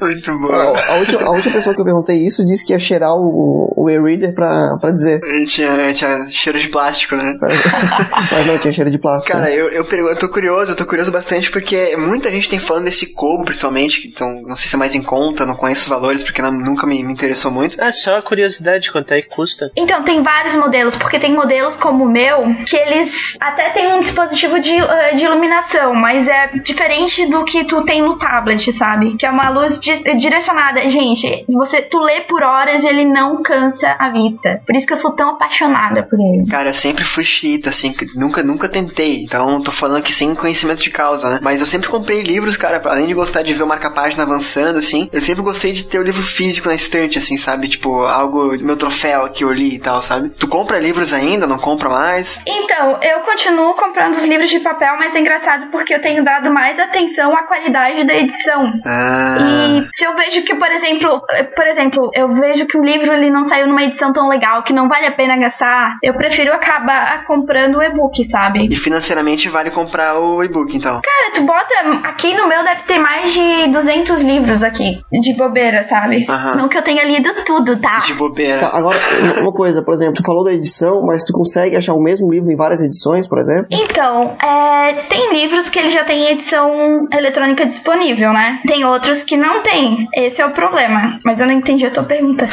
Muito 0.02 0.40
bom. 0.40 0.49
A, 0.50 0.94
a, 0.94 0.96
última, 0.96 1.22
a 1.24 1.32
última 1.32 1.54
pessoa 1.54 1.76
que 1.76 1.82
eu 1.82 1.86
perguntei 1.86 2.26
isso 2.26 2.46
disse 2.46 2.66
que 2.66 2.74
ia 2.74 2.80
cheirar 2.80 3.16
o, 3.16 3.74
o 3.76 3.90
e-reader 3.90 4.34
pra, 4.34 4.78
pra 4.80 4.92
dizer. 4.92 5.22
Tinha, 5.46 5.94
tinha 5.94 6.28
cheiro 6.30 6.60
de 6.60 6.70
plástico, 6.70 7.16
né? 7.16 7.38
Mas 8.32 8.46
não, 8.46 8.58
tinha 8.58 8.72
cheiro 8.72 8.90
de 8.90 8.98
plástico. 8.98 9.34
Cara, 9.34 9.50
né? 9.50 9.56
eu, 9.56 9.70
eu, 9.70 9.86
eu 9.86 10.18
tô 10.18 10.30
curioso, 10.30 10.72
eu 10.72 10.76
tô 10.76 10.86
curioso 10.86 11.12
bastante 11.12 11.52
porque 11.52 11.96
muita 11.98 12.32
gente 12.32 12.50
tem 12.50 12.60
falando 12.60 12.86
desse 12.86 13.14
Kobo, 13.14 13.44
principalmente, 13.44 14.08
então 14.08 14.42
não 14.46 14.56
sei 14.56 14.68
se 14.68 14.76
é 14.76 14.80
mais 14.80 14.96
em 14.96 15.02
conta, 15.02 15.46
não 15.46 15.56
conheço 15.56 15.84
os 15.84 15.88
valores 15.88 16.24
porque 16.24 16.42
não, 16.42 16.52
nunca 16.52 16.88
me, 16.88 17.04
me, 17.04 17.14
interessou 17.14 17.52
muito. 17.52 17.82
É 17.82 17.92
só 17.92 18.18
a 18.18 18.22
curiosidade 18.22 18.92
quanto 18.92 19.14
é 19.14 19.22
que 19.22 19.30
custa. 19.30 19.72
Então, 19.76 20.04
tem 20.04 20.24
vários 20.24 20.56
modelos, 20.56 20.96
porque 20.96 21.20
tem 21.20 21.34
modelos 21.34 21.76
como 21.76 22.06
o 22.06 22.12
meu, 22.12 22.56
que 22.66 22.76
eles 22.76 23.38
até 23.40 23.70
tem 23.70 23.94
um 23.94 24.00
dispositivo 24.00 24.60
de, 24.60 24.82
uh, 24.82 25.16
de 25.16 25.26
iluminação, 25.26 25.94
mas 25.94 26.28
é 26.28 26.48
diferente 26.64 27.26
do 27.28 27.44
que 27.46 27.66
tu 27.66 27.84
tem 27.84 28.02
no 28.02 28.18
tablet, 28.18 28.72
sabe? 28.74 29.16
Que 29.16 29.26
é 29.26 29.30
uma 29.30 29.50
luz 29.50 29.80
di 29.80 29.94
direcionada. 30.40 30.88
Gente, 30.88 31.46
você 31.50 31.82
tu 31.82 32.00
lê 32.00 32.22
por 32.22 32.42
horas 32.42 32.84
e 32.84 32.88
ele 32.88 33.06
não 33.06 33.44
cansa 33.44 33.96
a 34.00 34.10
vista. 34.10 34.62
Por 34.66 34.76
isso 34.76 34.88
que 34.88 34.94
eu 34.94 34.98
sou 34.98 35.16
tão 35.16 35.32
apaixonada 35.32 36.04
por 36.04 36.20
ele. 36.20 36.50
Cara, 36.50 36.70
eu 36.70 36.74
sempre 36.74 37.04
fui 37.04 37.24
chita, 37.24 37.70
assim, 37.70 37.94
nunca, 38.16 38.42
nunca 38.42 38.70
tentei. 38.70 39.24
Então, 39.24 39.62
tô 39.62 39.72
falando 39.72 39.98
aqui 39.98 40.14
sem 40.14 40.34
conhecimento 40.34 40.82
de 40.82 40.90
causa, 40.90 41.30
né? 41.30 41.40
Mas 41.42 41.60
eu 41.60 41.68
sempre 41.68 41.90
comprei 41.90 42.22
livros, 42.22 42.58
cara, 42.58 42.82
além 42.86 43.08
de 43.08 43.14
gostar 43.14 43.44
de 43.44 43.54
ver 43.54 43.64
o 43.64 43.68
marca-página 43.68 44.24
avançando, 44.24 44.78
assim, 44.78 45.10
eu 45.12 45.22
sempre 45.22 45.44
gostei 45.44 45.72
de 45.72 45.86
ter 45.86 46.00
o 46.00 46.04
livro 46.04 46.24
físico 46.24 46.70
na 46.70 46.76
estante, 46.76 47.18
assim, 47.18 47.38
sabe? 47.38 47.68
Tipo, 47.68 48.02
algo, 48.04 48.58
meu 48.64 48.78
troféu 48.78 49.30
que 49.30 49.44
eu 49.44 49.52
li 49.52 49.76
e 49.76 49.80
tal, 49.80 50.02
sabe? 50.02 50.30
Tu 50.30 50.48
compra 50.48 50.80
livros 50.80 51.14
ainda, 51.14 51.46
não 51.46 51.58
compra 51.58 51.90
mais? 51.90 52.42
Então, 52.48 52.98
eu 53.02 53.20
continuo 53.22 53.76
comprando 53.76 54.16
os 54.16 54.26
livros 54.26 54.50
de 54.50 54.60
papel, 54.60 54.96
mas 54.98 55.16
é 55.16 55.20
engraçado 55.20 55.68
porque 55.68 55.94
eu 55.94 56.02
tenho 56.02 56.24
dado 56.24 56.52
mais 56.52 56.80
atenção 56.80 57.36
à 57.36 57.44
qualidade 57.44 58.06
da 58.06 58.16
edição. 58.16 58.72
Ah. 58.86 59.38
E 59.40 59.90
se 59.94 60.06
eu 60.06 60.16
vejo 60.20 60.44
que, 60.44 60.56
por 60.56 60.70
exemplo, 60.70 61.22
por 61.56 61.68
exemplo, 61.68 62.12
eu 62.14 62.28
vejo 62.30 62.66
que 62.68 62.78
o 62.78 62.84
livro 62.84 63.14
ele 63.14 63.30
não 63.30 63.44
saiu 63.44 63.68
numa 63.68 63.84
edição 63.84 64.12
tão 64.12 64.28
legal, 64.28 64.64
que 64.64 64.74
não 64.74 64.88
vale 64.88 65.08
a 65.08 65.12
pena 65.12 65.38
gastar, 65.38 65.98
eu 66.04 66.14
prefiro 66.14 66.54
acabar 66.54 67.24
comprando 67.26 67.78
o 67.78 67.82
e-book, 67.82 68.24
sabe? 68.26 68.68
E 68.70 68.76
financeiramente 68.76 69.50
vale 69.50 69.72
comprar 69.72 70.20
o 70.20 70.44
e-book, 70.44 70.76
então? 70.76 71.02
Cara, 71.02 71.34
tu 71.34 71.42
bota. 71.44 71.70
Aqui 72.04 72.34
no 72.36 72.48
meu 72.48 72.64
deve 72.64 72.84
ter 72.84 73.00
mais 73.00 73.32
de 73.32 73.68
200 73.72 74.22
livros 74.22 74.64
aqui, 74.64 75.02
de 75.12 75.34
bobeira, 75.36 75.84
sabe? 75.84 76.26
Aham. 76.30 76.56
Não 76.56 76.68
que 76.70 76.78
eu 76.78 76.82
tenha 76.82 77.04
lido 77.06 77.30
tudo, 77.46 77.80
tá? 77.80 78.00
De 78.00 78.14
bobeira. 78.14 78.60
Tá, 78.60 78.72
agora, 78.74 78.98
uma 79.40 79.54
coisa, 79.54 79.82
por 79.82 79.94
exemplo, 79.94 80.16
tu 80.16 80.24
falou 80.24 80.44
da 80.44 80.54
edição, 80.54 81.06
mas 81.06 81.24
tu 81.24 81.32
consegue 81.34 81.76
achar 81.76 81.94
o 81.94 82.02
mesmo 82.02 82.30
livro 82.30 82.52
em 82.52 82.56
várias 82.56 82.82
edições, 82.82 83.28
por 83.28 83.40
exemplo? 83.40 83.68
Então, 83.72 84.36
é, 84.42 84.94
tem 85.10 85.34
livros 85.34 85.70
que 85.70 85.80
ele 85.80 85.90
já 85.90 86.04
tem 86.04 86.32
edição 86.32 87.08
eletrônica 87.14 87.66
disponível, 87.66 88.34
né? 88.34 88.60
Tem 88.68 88.84
outros 88.86 89.24
que 89.24 89.38
não 89.38 89.62
tem. 89.62 90.08
Esse 90.16 90.42
é 90.42 90.46
o 90.46 90.52
problema. 90.52 91.18
Mas 91.26 91.40
eu 91.40 91.48
não 91.48 91.54
entendi 91.54 91.86
a 91.86 91.92
tua 91.92 92.04
pergunta. 92.04 92.48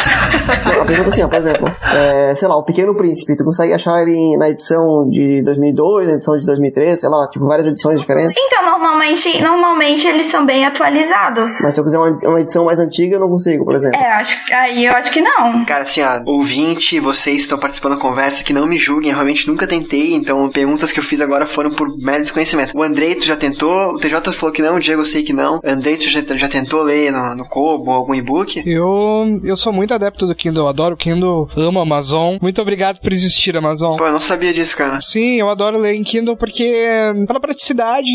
Não, 0.64 0.82
a 0.82 0.84
pergunta 0.84 1.08
é 1.08 1.12
assim, 1.12 1.22
ó, 1.22 1.28
por 1.28 1.36
exemplo, 1.36 1.68
é, 1.94 2.34
sei 2.34 2.48
lá, 2.48 2.56
o 2.56 2.64
Pequeno 2.64 2.94
Príncipe, 2.94 3.36
tu 3.36 3.44
consegue 3.44 3.72
achar 3.72 4.02
ele 4.02 4.36
na 4.36 4.50
edição 4.50 5.08
de 5.08 5.42
2002, 5.42 6.08
na 6.08 6.14
edição 6.14 6.36
de 6.36 6.46
2003, 6.46 7.00
sei 7.00 7.08
lá, 7.08 7.28
tipo, 7.30 7.46
várias 7.46 7.66
edições 7.66 8.00
diferentes? 8.00 8.40
Então, 8.44 8.64
normalmente, 8.64 9.42
normalmente 9.42 10.06
eles 10.06 10.26
são 10.26 10.44
bem 10.44 10.64
atualizados. 10.64 11.60
Mas 11.62 11.74
se 11.74 11.80
eu 11.80 11.84
quiser 11.84 11.98
uma, 11.98 12.10
uma 12.24 12.40
edição 12.40 12.64
mais 12.64 12.78
antiga, 12.78 13.16
eu 13.16 13.20
não 13.20 13.28
consigo, 13.28 13.64
por 13.64 13.74
exemplo. 13.74 13.98
É, 13.98 14.12
acho, 14.12 14.54
aí 14.54 14.86
eu 14.86 14.92
acho 14.92 15.10
que 15.10 15.20
não. 15.20 15.64
Cara, 15.64 15.82
assim, 15.82 16.02
ó, 16.02 16.20
ouvinte, 16.26 17.00
vocês 17.00 17.42
estão 17.42 17.58
participando 17.58 17.94
da 17.94 18.00
conversa, 18.00 18.44
que 18.44 18.52
não 18.52 18.66
me 18.66 18.78
julguem, 18.78 19.10
eu 19.10 19.14
realmente 19.14 19.48
nunca 19.48 19.66
tentei, 19.66 20.14
então 20.14 20.48
perguntas 20.50 20.92
que 20.92 21.00
eu 21.00 21.04
fiz 21.04 21.20
agora 21.20 21.46
foram 21.46 21.70
por 21.70 21.88
mero 21.98 22.22
desconhecimento. 22.22 22.76
O 22.76 22.82
Andrei, 22.82 23.14
tu 23.14 23.24
já 23.24 23.36
tentou, 23.36 23.94
o 23.94 23.98
TJ 23.98 24.32
falou 24.32 24.52
que 24.52 24.62
não, 24.62 24.76
o 24.76 24.80
Diego 24.80 25.02
eu 25.02 25.06
sei 25.06 25.22
que 25.22 25.32
não. 25.32 25.60
Andrei, 25.64 25.96
tu 25.96 26.08
já, 26.08 26.20
já 26.34 26.48
tentou 26.48 26.82
ler 26.82 27.10
no, 27.10 27.36
no 27.36 27.45
Kobo 27.46 27.90
ou 27.90 27.96
algum 27.96 28.14
e-book? 28.14 28.62
Eu, 28.66 29.40
eu 29.44 29.56
sou 29.56 29.72
muito 29.72 29.94
adepto 29.94 30.26
do 30.26 30.34
Kindle, 30.34 30.64
eu 30.64 30.68
adoro 30.68 30.94
o 30.94 30.98
Kindle, 30.98 31.48
amo 31.56 31.78
a 31.78 31.82
Amazon. 31.82 32.36
Muito 32.40 32.60
obrigado 32.60 33.00
por 33.00 33.12
existir, 33.12 33.56
Amazon. 33.56 33.96
Pô, 33.96 34.06
eu 34.06 34.12
não 34.12 34.20
sabia 34.20 34.52
disso, 34.52 34.76
cara. 34.76 35.00
Sim, 35.00 35.36
eu 35.36 35.48
adoro 35.48 35.78
ler 35.78 35.94
em 35.94 36.02
Kindle 36.02 36.36
porque 36.36 36.86
pela 37.26 37.40
praticidade, 37.40 38.10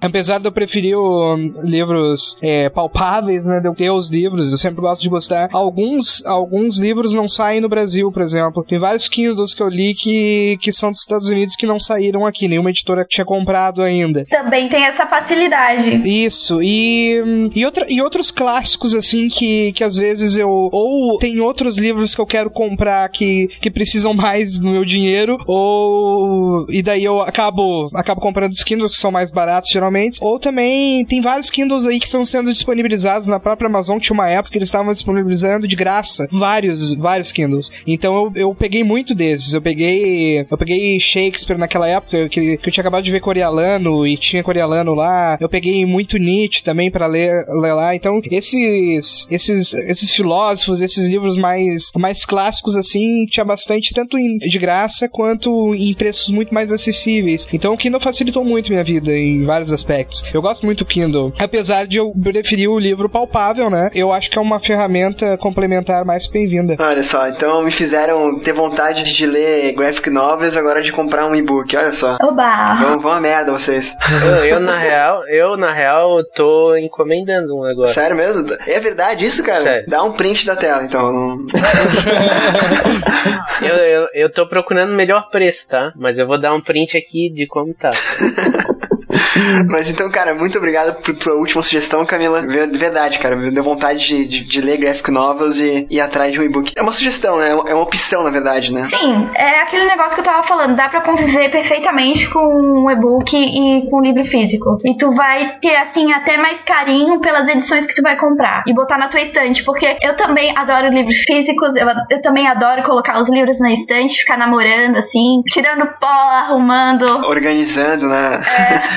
apesar 0.00 0.38
de 0.38 0.48
eu 0.48 0.52
preferir 0.52 0.96
o, 0.96 1.36
livros 1.64 2.36
é, 2.42 2.68
palpáveis, 2.68 3.46
né, 3.46 3.60
de 3.60 3.68
eu 3.68 3.74
ter 3.74 3.90
os 3.90 4.10
livros, 4.10 4.50
eu 4.50 4.56
sempre 4.56 4.80
gosto 4.80 5.02
de 5.02 5.08
gostar. 5.08 5.48
Alguns, 5.52 6.24
alguns 6.24 6.78
livros 6.78 7.14
não 7.14 7.28
saem 7.28 7.60
no 7.60 7.68
Brasil, 7.68 8.10
por 8.10 8.22
exemplo. 8.22 8.64
Tem 8.64 8.78
vários 8.78 9.08
Kindles 9.08 9.54
que 9.54 9.62
eu 9.62 9.68
li 9.68 9.94
que, 9.94 10.58
que 10.60 10.72
são 10.72 10.90
dos 10.90 11.00
Estados 11.00 11.28
Unidos 11.28 11.56
que 11.56 11.66
não 11.66 11.78
saíram 11.78 12.26
aqui, 12.26 12.48
nenhuma 12.48 12.70
editora 12.70 13.04
tinha 13.08 13.24
comprado 13.24 13.82
ainda. 13.82 14.24
Também 14.30 14.68
tem 14.68 14.84
essa 14.84 15.06
facilidade. 15.06 16.02
Isso, 16.08 16.62
e, 16.62 17.50
e, 17.54 17.64
outra, 17.64 17.86
e 17.88 18.00
outros 18.00 18.30
clássicos, 18.38 18.94
assim, 18.94 19.26
que, 19.26 19.72
que 19.72 19.82
às 19.82 19.96
vezes 19.96 20.36
eu. 20.36 20.48
Ou 20.70 21.18
tem 21.18 21.40
outros 21.40 21.76
livros 21.76 22.14
que 22.14 22.20
eu 22.20 22.26
quero 22.26 22.48
comprar 22.48 23.08
que, 23.08 23.48
que 23.60 23.68
precisam 23.68 24.14
mais 24.14 24.60
do 24.60 24.70
meu 24.70 24.84
dinheiro, 24.84 25.36
ou. 25.44 26.64
E 26.70 26.80
daí 26.80 27.02
eu 27.02 27.20
acabo, 27.20 27.90
acabo 27.92 28.20
comprando 28.20 28.52
os 28.52 28.62
Kindles 28.62 28.94
que 28.94 29.00
são 29.00 29.10
mais 29.10 29.28
baratos, 29.28 29.70
geralmente. 29.70 30.18
Ou 30.22 30.38
também 30.38 31.04
tem 31.04 31.20
vários 31.20 31.50
Kindles 31.50 31.84
aí 31.84 31.98
que 31.98 32.06
estão 32.06 32.24
sendo 32.24 32.52
disponibilizados 32.52 33.26
na 33.26 33.40
própria 33.40 33.68
Amazon. 33.68 33.98
Tinha 33.98 34.14
uma 34.14 34.30
época 34.30 34.52
que 34.52 34.58
eles 34.58 34.68
estavam 34.68 34.92
disponibilizando 34.92 35.66
de 35.66 35.74
graça 35.74 36.28
vários, 36.30 36.94
vários 36.94 37.32
Kindles. 37.32 37.72
Então 37.84 38.14
eu, 38.14 38.32
eu 38.36 38.54
peguei 38.54 38.84
muito 38.84 39.16
desses. 39.16 39.52
Eu 39.52 39.60
peguei. 39.60 40.46
Eu 40.48 40.56
peguei 40.56 41.00
Shakespeare 41.00 41.58
naquela 41.58 41.88
época, 41.88 42.28
que, 42.28 42.56
que 42.56 42.68
eu 42.68 42.72
tinha 42.72 42.82
acabado 42.82 43.02
de 43.02 43.10
ver 43.10 43.20
Coriolano 43.20 44.06
e 44.06 44.16
tinha 44.16 44.44
Coriolano 44.44 44.94
lá. 44.94 45.36
Eu 45.40 45.48
peguei 45.48 45.84
muito 45.84 46.18
Nietzsche 46.18 46.62
também 46.62 46.88
para 46.88 47.08
ler, 47.08 47.32
ler 47.60 47.72
lá. 47.72 47.96
Então, 47.96 48.20
esses, 48.30 49.26
esses, 49.30 49.74
esses 49.74 50.10
filósofos, 50.10 50.80
esses 50.80 51.06
livros 51.08 51.38
mais, 51.38 51.90
mais 51.96 52.24
clássicos, 52.24 52.76
assim, 52.76 53.24
tinha 53.26 53.44
bastante, 53.44 53.94
tanto 53.94 54.18
em, 54.18 54.38
de 54.38 54.58
graça 54.58 55.08
quanto 55.08 55.74
em 55.74 55.94
preços 55.94 56.28
muito 56.28 56.52
mais 56.52 56.72
acessíveis. 56.72 57.46
Então, 57.52 57.74
o 57.74 57.76
Kindle 57.76 58.00
facilitou 58.00 58.44
muito 58.44 58.70
minha 58.70 58.84
vida 58.84 59.16
em 59.16 59.42
vários 59.42 59.72
aspectos. 59.72 60.24
Eu 60.32 60.42
gosto 60.42 60.64
muito 60.64 60.78
do 60.80 60.86
Kindle. 60.86 61.32
Apesar 61.38 61.86
de 61.86 61.98
eu 61.98 62.12
preferir 62.12 62.70
o 62.70 62.78
livro 62.78 63.08
palpável, 63.08 63.70
né? 63.70 63.90
Eu 63.94 64.12
acho 64.12 64.30
que 64.30 64.38
é 64.38 64.40
uma 64.40 64.60
ferramenta 64.60 65.36
complementar 65.38 66.04
mais 66.04 66.26
bem-vinda. 66.26 66.76
Olha 66.78 67.02
só, 67.02 67.28
então 67.28 67.62
me 67.62 67.70
fizeram 67.70 68.38
ter 68.40 68.52
vontade 68.52 69.02
de 69.02 69.26
ler 69.26 69.72
graphic 69.74 70.10
novels 70.10 70.56
agora 70.56 70.82
de 70.82 70.92
comprar 70.92 71.26
um 71.26 71.34
e-book, 71.34 71.76
olha 71.76 71.92
só. 71.92 72.16
Oba! 72.22 72.74
Vão, 72.74 73.00
vão 73.00 73.12
a 73.12 73.20
merda 73.20 73.52
vocês. 73.52 73.96
Eu, 74.28 74.44
eu, 74.44 74.60
na 74.60 74.78
real, 74.78 75.26
eu, 75.28 75.56
na 75.56 75.72
real, 75.72 76.22
tô 76.24 76.76
encomendando 76.76 77.56
um 77.56 77.64
negócio. 77.64 77.94
Sério 77.94 78.16
mesmo? 78.18 78.44
É 78.66 78.80
verdade 78.80 79.24
isso, 79.24 79.42
cara? 79.44 79.62
Sério. 79.62 79.84
Dá 79.88 80.02
um 80.02 80.12
print 80.12 80.44
da 80.46 80.56
tela, 80.56 80.82
então. 80.84 81.12
não- 81.12 81.46
Eu, 83.62 83.74
eu, 83.76 84.08
eu 84.14 84.32
tô 84.32 84.46
procurando 84.46 84.92
o 84.92 84.96
melhor 84.96 85.28
preço, 85.30 85.68
tá? 85.70 85.92
Mas 85.96 86.18
eu 86.18 86.26
vou 86.26 86.38
dar 86.38 86.54
um 86.54 86.60
print 86.60 86.96
aqui 86.96 87.30
de 87.32 87.46
como 87.46 87.74
tá. 87.74 87.90
Mas 89.68 89.88
então, 89.88 90.10
cara, 90.10 90.34
muito 90.34 90.58
obrigado 90.58 91.00
por 91.02 91.14
tua 91.14 91.34
última 91.34 91.62
sugestão, 91.62 92.04
Camila. 92.04 92.40
Ver- 92.42 92.68
Verdade, 92.70 93.18
cara, 93.18 93.36
me 93.36 93.50
deu 93.50 93.62
vontade 93.64 94.06
de, 94.06 94.26
de, 94.26 94.44
de 94.44 94.60
ler 94.60 94.76
graphic 94.78 95.10
novels 95.10 95.58
e 95.60 95.86
ir 95.90 96.00
atrás 96.00 96.32
de 96.32 96.40
um 96.40 96.44
e-book. 96.44 96.72
É 96.76 96.82
uma 96.82 96.92
sugestão, 96.92 97.38
né? 97.38 97.50
É 97.50 97.74
uma 97.74 97.82
opção, 97.82 98.22
na 98.22 98.30
verdade, 98.30 98.72
né? 98.72 98.84
Sim, 98.84 99.28
é 99.34 99.62
aquele 99.62 99.84
negócio 99.86 100.14
que 100.14 100.20
eu 100.20 100.24
tava 100.24 100.42
falando, 100.42 100.76
dá 100.76 100.88
pra 100.88 101.00
conviver 101.00 101.50
perfeitamente 101.50 102.28
com 102.30 102.38
um 102.84 102.90
e-book 102.90 103.34
e 103.36 103.88
com 103.90 103.98
um 103.98 104.02
livro 104.02 104.24
físico. 104.24 104.78
E 104.84 104.96
tu 104.96 105.12
vai 105.14 105.58
ter, 105.60 105.76
assim, 105.76 106.12
até 106.12 106.36
mais 106.36 106.58
carinho 106.62 107.20
pelas 107.20 107.48
edições 107.48 107.86
que 107.86 107.94
tu 107.94 108.02
vai 108.02 108.16
comprar 108.16 108.62
e 108.66 108.74
botar 108.74 108.98
na 108.98 109.08
tua 109.08 109.20
estante, 109.20 109.64
porque 109.64 109.96
eu 110.02 110.14
também 110.16 110.56
adoro 110.56 110.88
livros 110.88 111.16
físicos, 111.26 111.74
eu, 111.76 111.86
eu 112.10 112.22
também 112.22 112.46
adoro 112.46 112.82
colocar 112.82 113.18
os 113.18 113.28
livros 113.30 113.58
na 113.60 113.72
estante, 113.72 114.20
ficar 114.20 114.36
namorando, 114.36 114.96
assim, 114.96 115.42
tirando 115.48 115.86
pó, 115.98 116.06
arrumando. 116.08 117.04
Organizando, 117.26 118.06
né? 118.08 118.40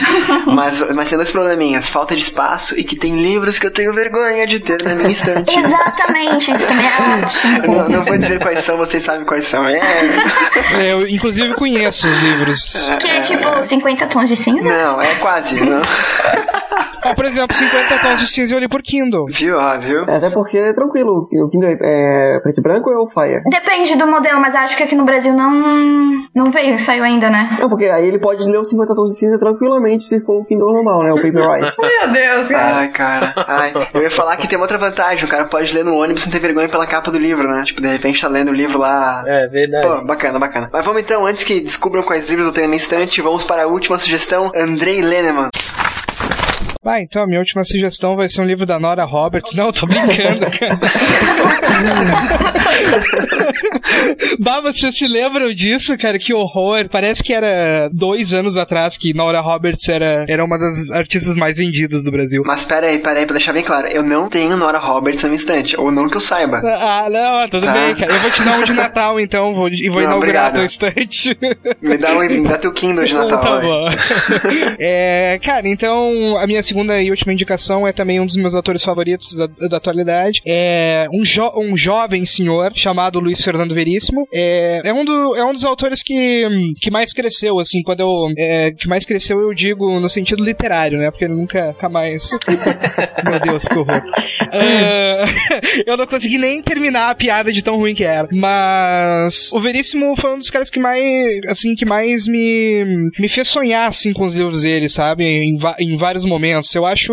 mas, 0.47 0.81
mas 0.93 1.09
tem 1.09 1.17
dois 1.17 1.31
probleminhas: 1.31 1.89
falta 1.89 2.15
de 2.15 2.21
espaço 2.21 2.79
e 2.79 2.83
que 2.83 2.95
tem 2.95 3.21
livros 3.21 3.59
que 3.59 3.65
eu 3.67 3.71
tenho 3.71 3.93
vergonha 3.93 4.45
de 4.47 4.59
ter 4.59 4.81
na 4.83 4.95
minha 4.95 5.09
estante. 5.09 5.57
Exatamente, 5.57 6.51
isso 6.51 6.67
também 6.67 6.85
é 6.85 7.25
ótimo. 7.25 7.75
não, 7.75 7.89
não 7.89 8.05
vou 8.05 8.17
dizer 8.17 8.39
quais 8.39 8.63
são, 8.63 8.77
vocês 8.77 9.03
sabem 9.03 9.25
quais 9.25 9.47
são. 9.47 9.67
É. 9.67 9.79
É, 10.73 10.93
Eu, 10.93 11.07
inclusive, 11.07 11.53
conheço 11.55 12.07
os 12.07 12.19
livros. 12.19 12.73
Que 12.99 13.07
é 13.07 13.21
tipo 13.21 13.63
50 13.63 14.07
tons 14.07 14.29
de 14.29 14.35
cinza. 14.35 14.67
Não, 14.67 15.01
é 15.01 15.15
quase, 15.15 15.59
não. 15.63 15.81
Ó, 17.05 17.13
por 17.13 17.25
exemplo, 17.25 17.55
50 17.55 17.99
tons 17.99 18.19
de 18.19 18.27
cinza 18.27 18.55
eu 18.55 18.59
li 18.59 18.67
por 18.67 18.81
Kindle. 18.81 19.25
Viu, 19.29 19.57
ó, 19.57 19.79
viu? 19.79 20.05
É, 20.05 20.17
até 20.17 20.29
porque 20.29 20.57
é 20.57 20.73
tranquilo. 20.73 21.27
O 21.31 21.49
Kindle 21.49 21.77
é, 21.81 22.35
é 22.35 22.39
preto 22.39 22.59
e 22.59 22.61
branco 22.61 22.89
ou 22.89 22.95
é 22.95 22.99
o 22.99 23.07
Fire? 23.07 23.41
Depende 23.49 23.97
do 23.97 24.07
modelo, 24.07 24.39
mas 24.39 24.55
acho 24.55 24.77
que 24.77 24.83
aqui 24.83 24.95
no 24.95 25.05
Brasil 25.05 25.33
não, 25.33 25.51
não 26.33 26.51
veio, 26.51 26.77
saiu 26.79 27.03
ainda, 27.03 27.29
né? 27.29 27.57
Não, 27.59 27.69
porque 27.69 27.85
aí 27.85 28.07
ele 28.07 28.19
pode 28.19 28.43
ler 28.49 28.59
os 28.59 28.69
50 28.69 28.95
tons 28.95 29.11
de 29.11 29.17
cinza 29.17 29.39
tranquilamente 29.39 30.03
se 30.03 30.21
for 30.21 30.41
o 30.41 30.45
Kindle 30.45 30.73
normal, 30.73 31.03
né? 31.03 31.11
O 31.11 31.15
Paperwhite. 31.15 31.75
Meu 31.81 32.13
Deus, 32.13 32.47
cara. 32.47 32.75
Ai, 32.75 32.87
cara. 32.89 33.33
Ai, 33.47 33.73
eu 33.93 34.01
ia 34.01 34.11
falar 34.11 34.37
que 34.37 34.47
tem 34.47 34.57
uma 34.57 34.63
outra 34.63 34.77
vantagem. 34.77 35.25
O 35.25 35.29
cara 35.29 35.45
pode 35.45 35.73
ler 35.73 35.83
no 35.83 35.95
ônibus 35.95 36.23
sem 36.23 36.31
ter 36.31 36.39
vergonha 36.39 36.69
pela 36.69 36.87
capa 36.87 37.11
do 37.11 37.17
livro, 37.17 37.47
né? 37.47 37.63
Tipo, 37.63 37.81
de 37.81 37.87
repente 37.87 38.21
tá 38.21 38.27
lendo 38.27 38.49
o 38.49 38.53
livro 38.53 38.79
lá. 38.79 39.23
É 39.25 39.47
verdade. 39.47 39.87
Pô, 39.87 40.05
bacana, 40.05 40.39
bacana. 40.39 40.69
Mas 40.71 40.85
vamos 40.85 41.01
então, 41.01 41.25
antes 41.25 41.43
que 41.43 41.59
descubram 41.59 42.03
quais 42.03 42.27
livros 42.29 42.47
eu 42.47 42.53
tenho 42.53 42.67
na 42.67 42.69
minha 42.69 42.77
estante, 42.77 43.21
vamos 43.21 43.43
para 43.43 43.63
a 43.63 43.67
última 43.67 43.97
sugestão, 43.97 44.51
Andrei 44.55 45.01
Leneman. 45.01 45.49
Vai, 46.83 47.03
então, 47.03 47.21
a 47.21 47.27
minha 47.27 47.37
última 47.39 47.63
sugestão 47.63 48.15
vai 48.15 48.27
ser 48.27 48.41
um 48.41 48.45
livro 48.45 48.65
da 48.65 48.79
Nora 48.79 49.03
Roberts. 49.05 49.53
Não, 49.53 49.71
tô 49.71 49.85
brincando, 49.85 50.47
cara. 50.57 50.79
bah, 54.39 54.61
vocês 54.61 54.97
se 54.97 55.07
lembram 55.07 55.53
disso, 55.53 55.95
cara? 55.95 56.17
Que 56.17 56.33
horror. 56.33 56.89
Parece 56.89 57.23
que 57.23 57.33
era 57.33 57.87
dois 57.93 58.33
anos 58.33 58.57
atrás 58.57 58.97
que 58.97 59.13
Nora 59.13 59.39
Roberts 59.41 59.87
era, 59.89 60.25
era 60.27 60.43
uma 60.43 60.57
das 60.57 60.89
artistas 60.89 61.35
mais 61.35 61.57
vendidas 61.57 62.03
do 62.03 62.09
Brasil. 62.11 62.41
Mas 62.47 62.65
pera 62.65 62.87
aí, 62.87 62.97
pera 62.97 63.19
aí, 63.19 63.27
pra 63.27 63.35
deixar 63.35 63.53
bem 63.53 63.63
claro, 63.63 63.87
eu 63.87 64.01
não 64.01 64.27
tenho 64.27 64.57
Nora 64.57 64.79
Roberts 64.79 65.21
na 65.21 65.29
minha 65.29 65.37
estante, 65.37 65.79
ou 65.79 65.91
não 65.91 66.09
que 66.09 66.17
eu 66.17 66.21
saiba. 66.21 66.61
Ah, 66.65 67.07
não, 67.11 67.47
tudo 67.47 67.67
Tá. 67.67 67.73
bem, 67.73 67.93
cara. 67.95 68.11
Eu 68.11 68.19
vou 68.21 68.31
te 68.31 68.43
dar 68.43 68.59
um 68.59 68.63
de 68.63 68.73
Natal, 68.73 69.19
então, 69.19 69.53
vou, 69.53 69.69
e 69.69 69.87
vou 69.87 69.97
Não, 69.97 70.03
inaugurar 70.05 70.17
obrigado. 70.17 70.51
a 70.51 70.55
tua 70.55 70.65
estante. 70.65 71.37
Me 71.79 71.95
dá, 71.97 72.15
um, 72.17 72.21
me 72.21 72.41
dá 72.47 72.57
teu 72.57 72.73
Kindle 72.73 73.05
de 73.05 73.13
Natal, 73.13 73.39
Tá 73.39 73.61
bom. 73.61 73.85
é, 74.79 75.39
cara, 75.43 75.67
então 75.69 76.37
a 76.39 76.47
minha 76.47 76.63
segunda 76.71 77.01
e 77.01 77.09
última 77.09 77.33
indicação 77.33 77.85
é 77.85 77.91
também 77.91 78.19
um 78.21 78.25
dos 78.25 78.37
meus 78.37 78.55
autores 78.55 78.81
favoritos 78.83 79.33
da, 79.35 79.47
da 79.67 79.77
atualidade. 79.77 80.41
É 80.47 81.05
um, 81.13 81.21
jo- 81.23 81.51
um 81.57 81.75
jovem 81.75 82.25
senhor 82.25 82.71
chamado 82.75 83.19
Luiz 83.19 83.41
Fernando 83.43 83.75
Veríssimo. 83.75 84.25
É, 84.33 84.81
é, 84.85 84.93
um, 84.93 85.03
do, 85.03 85.35
é 85.35 85.43
um 85.43 85.51
dos 85.51 85.65
autores 85.65 86.01
que, 86.01 86.47
que 86.79 86.89
mais 86.89 87.13
cresceu, 87.13 87.59
assim, 87.59 87.81
quando 87.83 87.99
eu. 87.99 88.27
é, 88.37 88.71
que 88.71 88.87
mais 88.87 89.05
cresceu, 89.05 89.39
eu 89.41 89.53
digo 89.53 89.99
no 89.99 90.07
sentido 90.07 90.43
literário, 90.43 90.97
né? 90.97 91.11
Porque 91.11 91.25
ele 91.25 91.33
nunca, 91.35 91.67
nunca 91.67 91.89
mais. 91.89 92.29
Meu 93.29 93.39
Deus, 93.39 93.65
que 93.65 93.77
horror. 93.77 94.01
É, 94.53 95.23
eu 95.85 95.97
não 95.97 96.07
consegui 96.07 96.37
nem 96.37 96.61
terminar 96.61 97.09
a 97.09 97.15
piada 97.15 97.51
de 97.51 97.61
tão 97.61 97.75
ruim 97.77 97.93
que 97.93 98.03
era. 98.03 98.27
Mas 98.31 99.51
o 99.53 99.59
Veríssimo 99.59 100.15
foi 100.15 100.33
um 100.35 100.39
dos 100.39 100.49
caras 100.49 100.69
que 100.69 100.79
mais, 100.79 101.39
assim, 101.49 101.75
que 101.75 101.85
mais 101.85 102.27
me, 102.27 103.09
me 103.19 103.27
fez 103.27 103.47
sonhar, 103.47 103.89
assim, 103.89 104.13
com 104.13 104.25
os 104.25 104.33
livros 104.35 104.61
dele, 104.61 104.87
sabe? 104.87 105.25
Em, 105.25 105.57
em 105.79 105.97
vários 105.97 106.23
momentos. 106.23 106.60
Eu 106.75 106.85
acho 106.85 107.11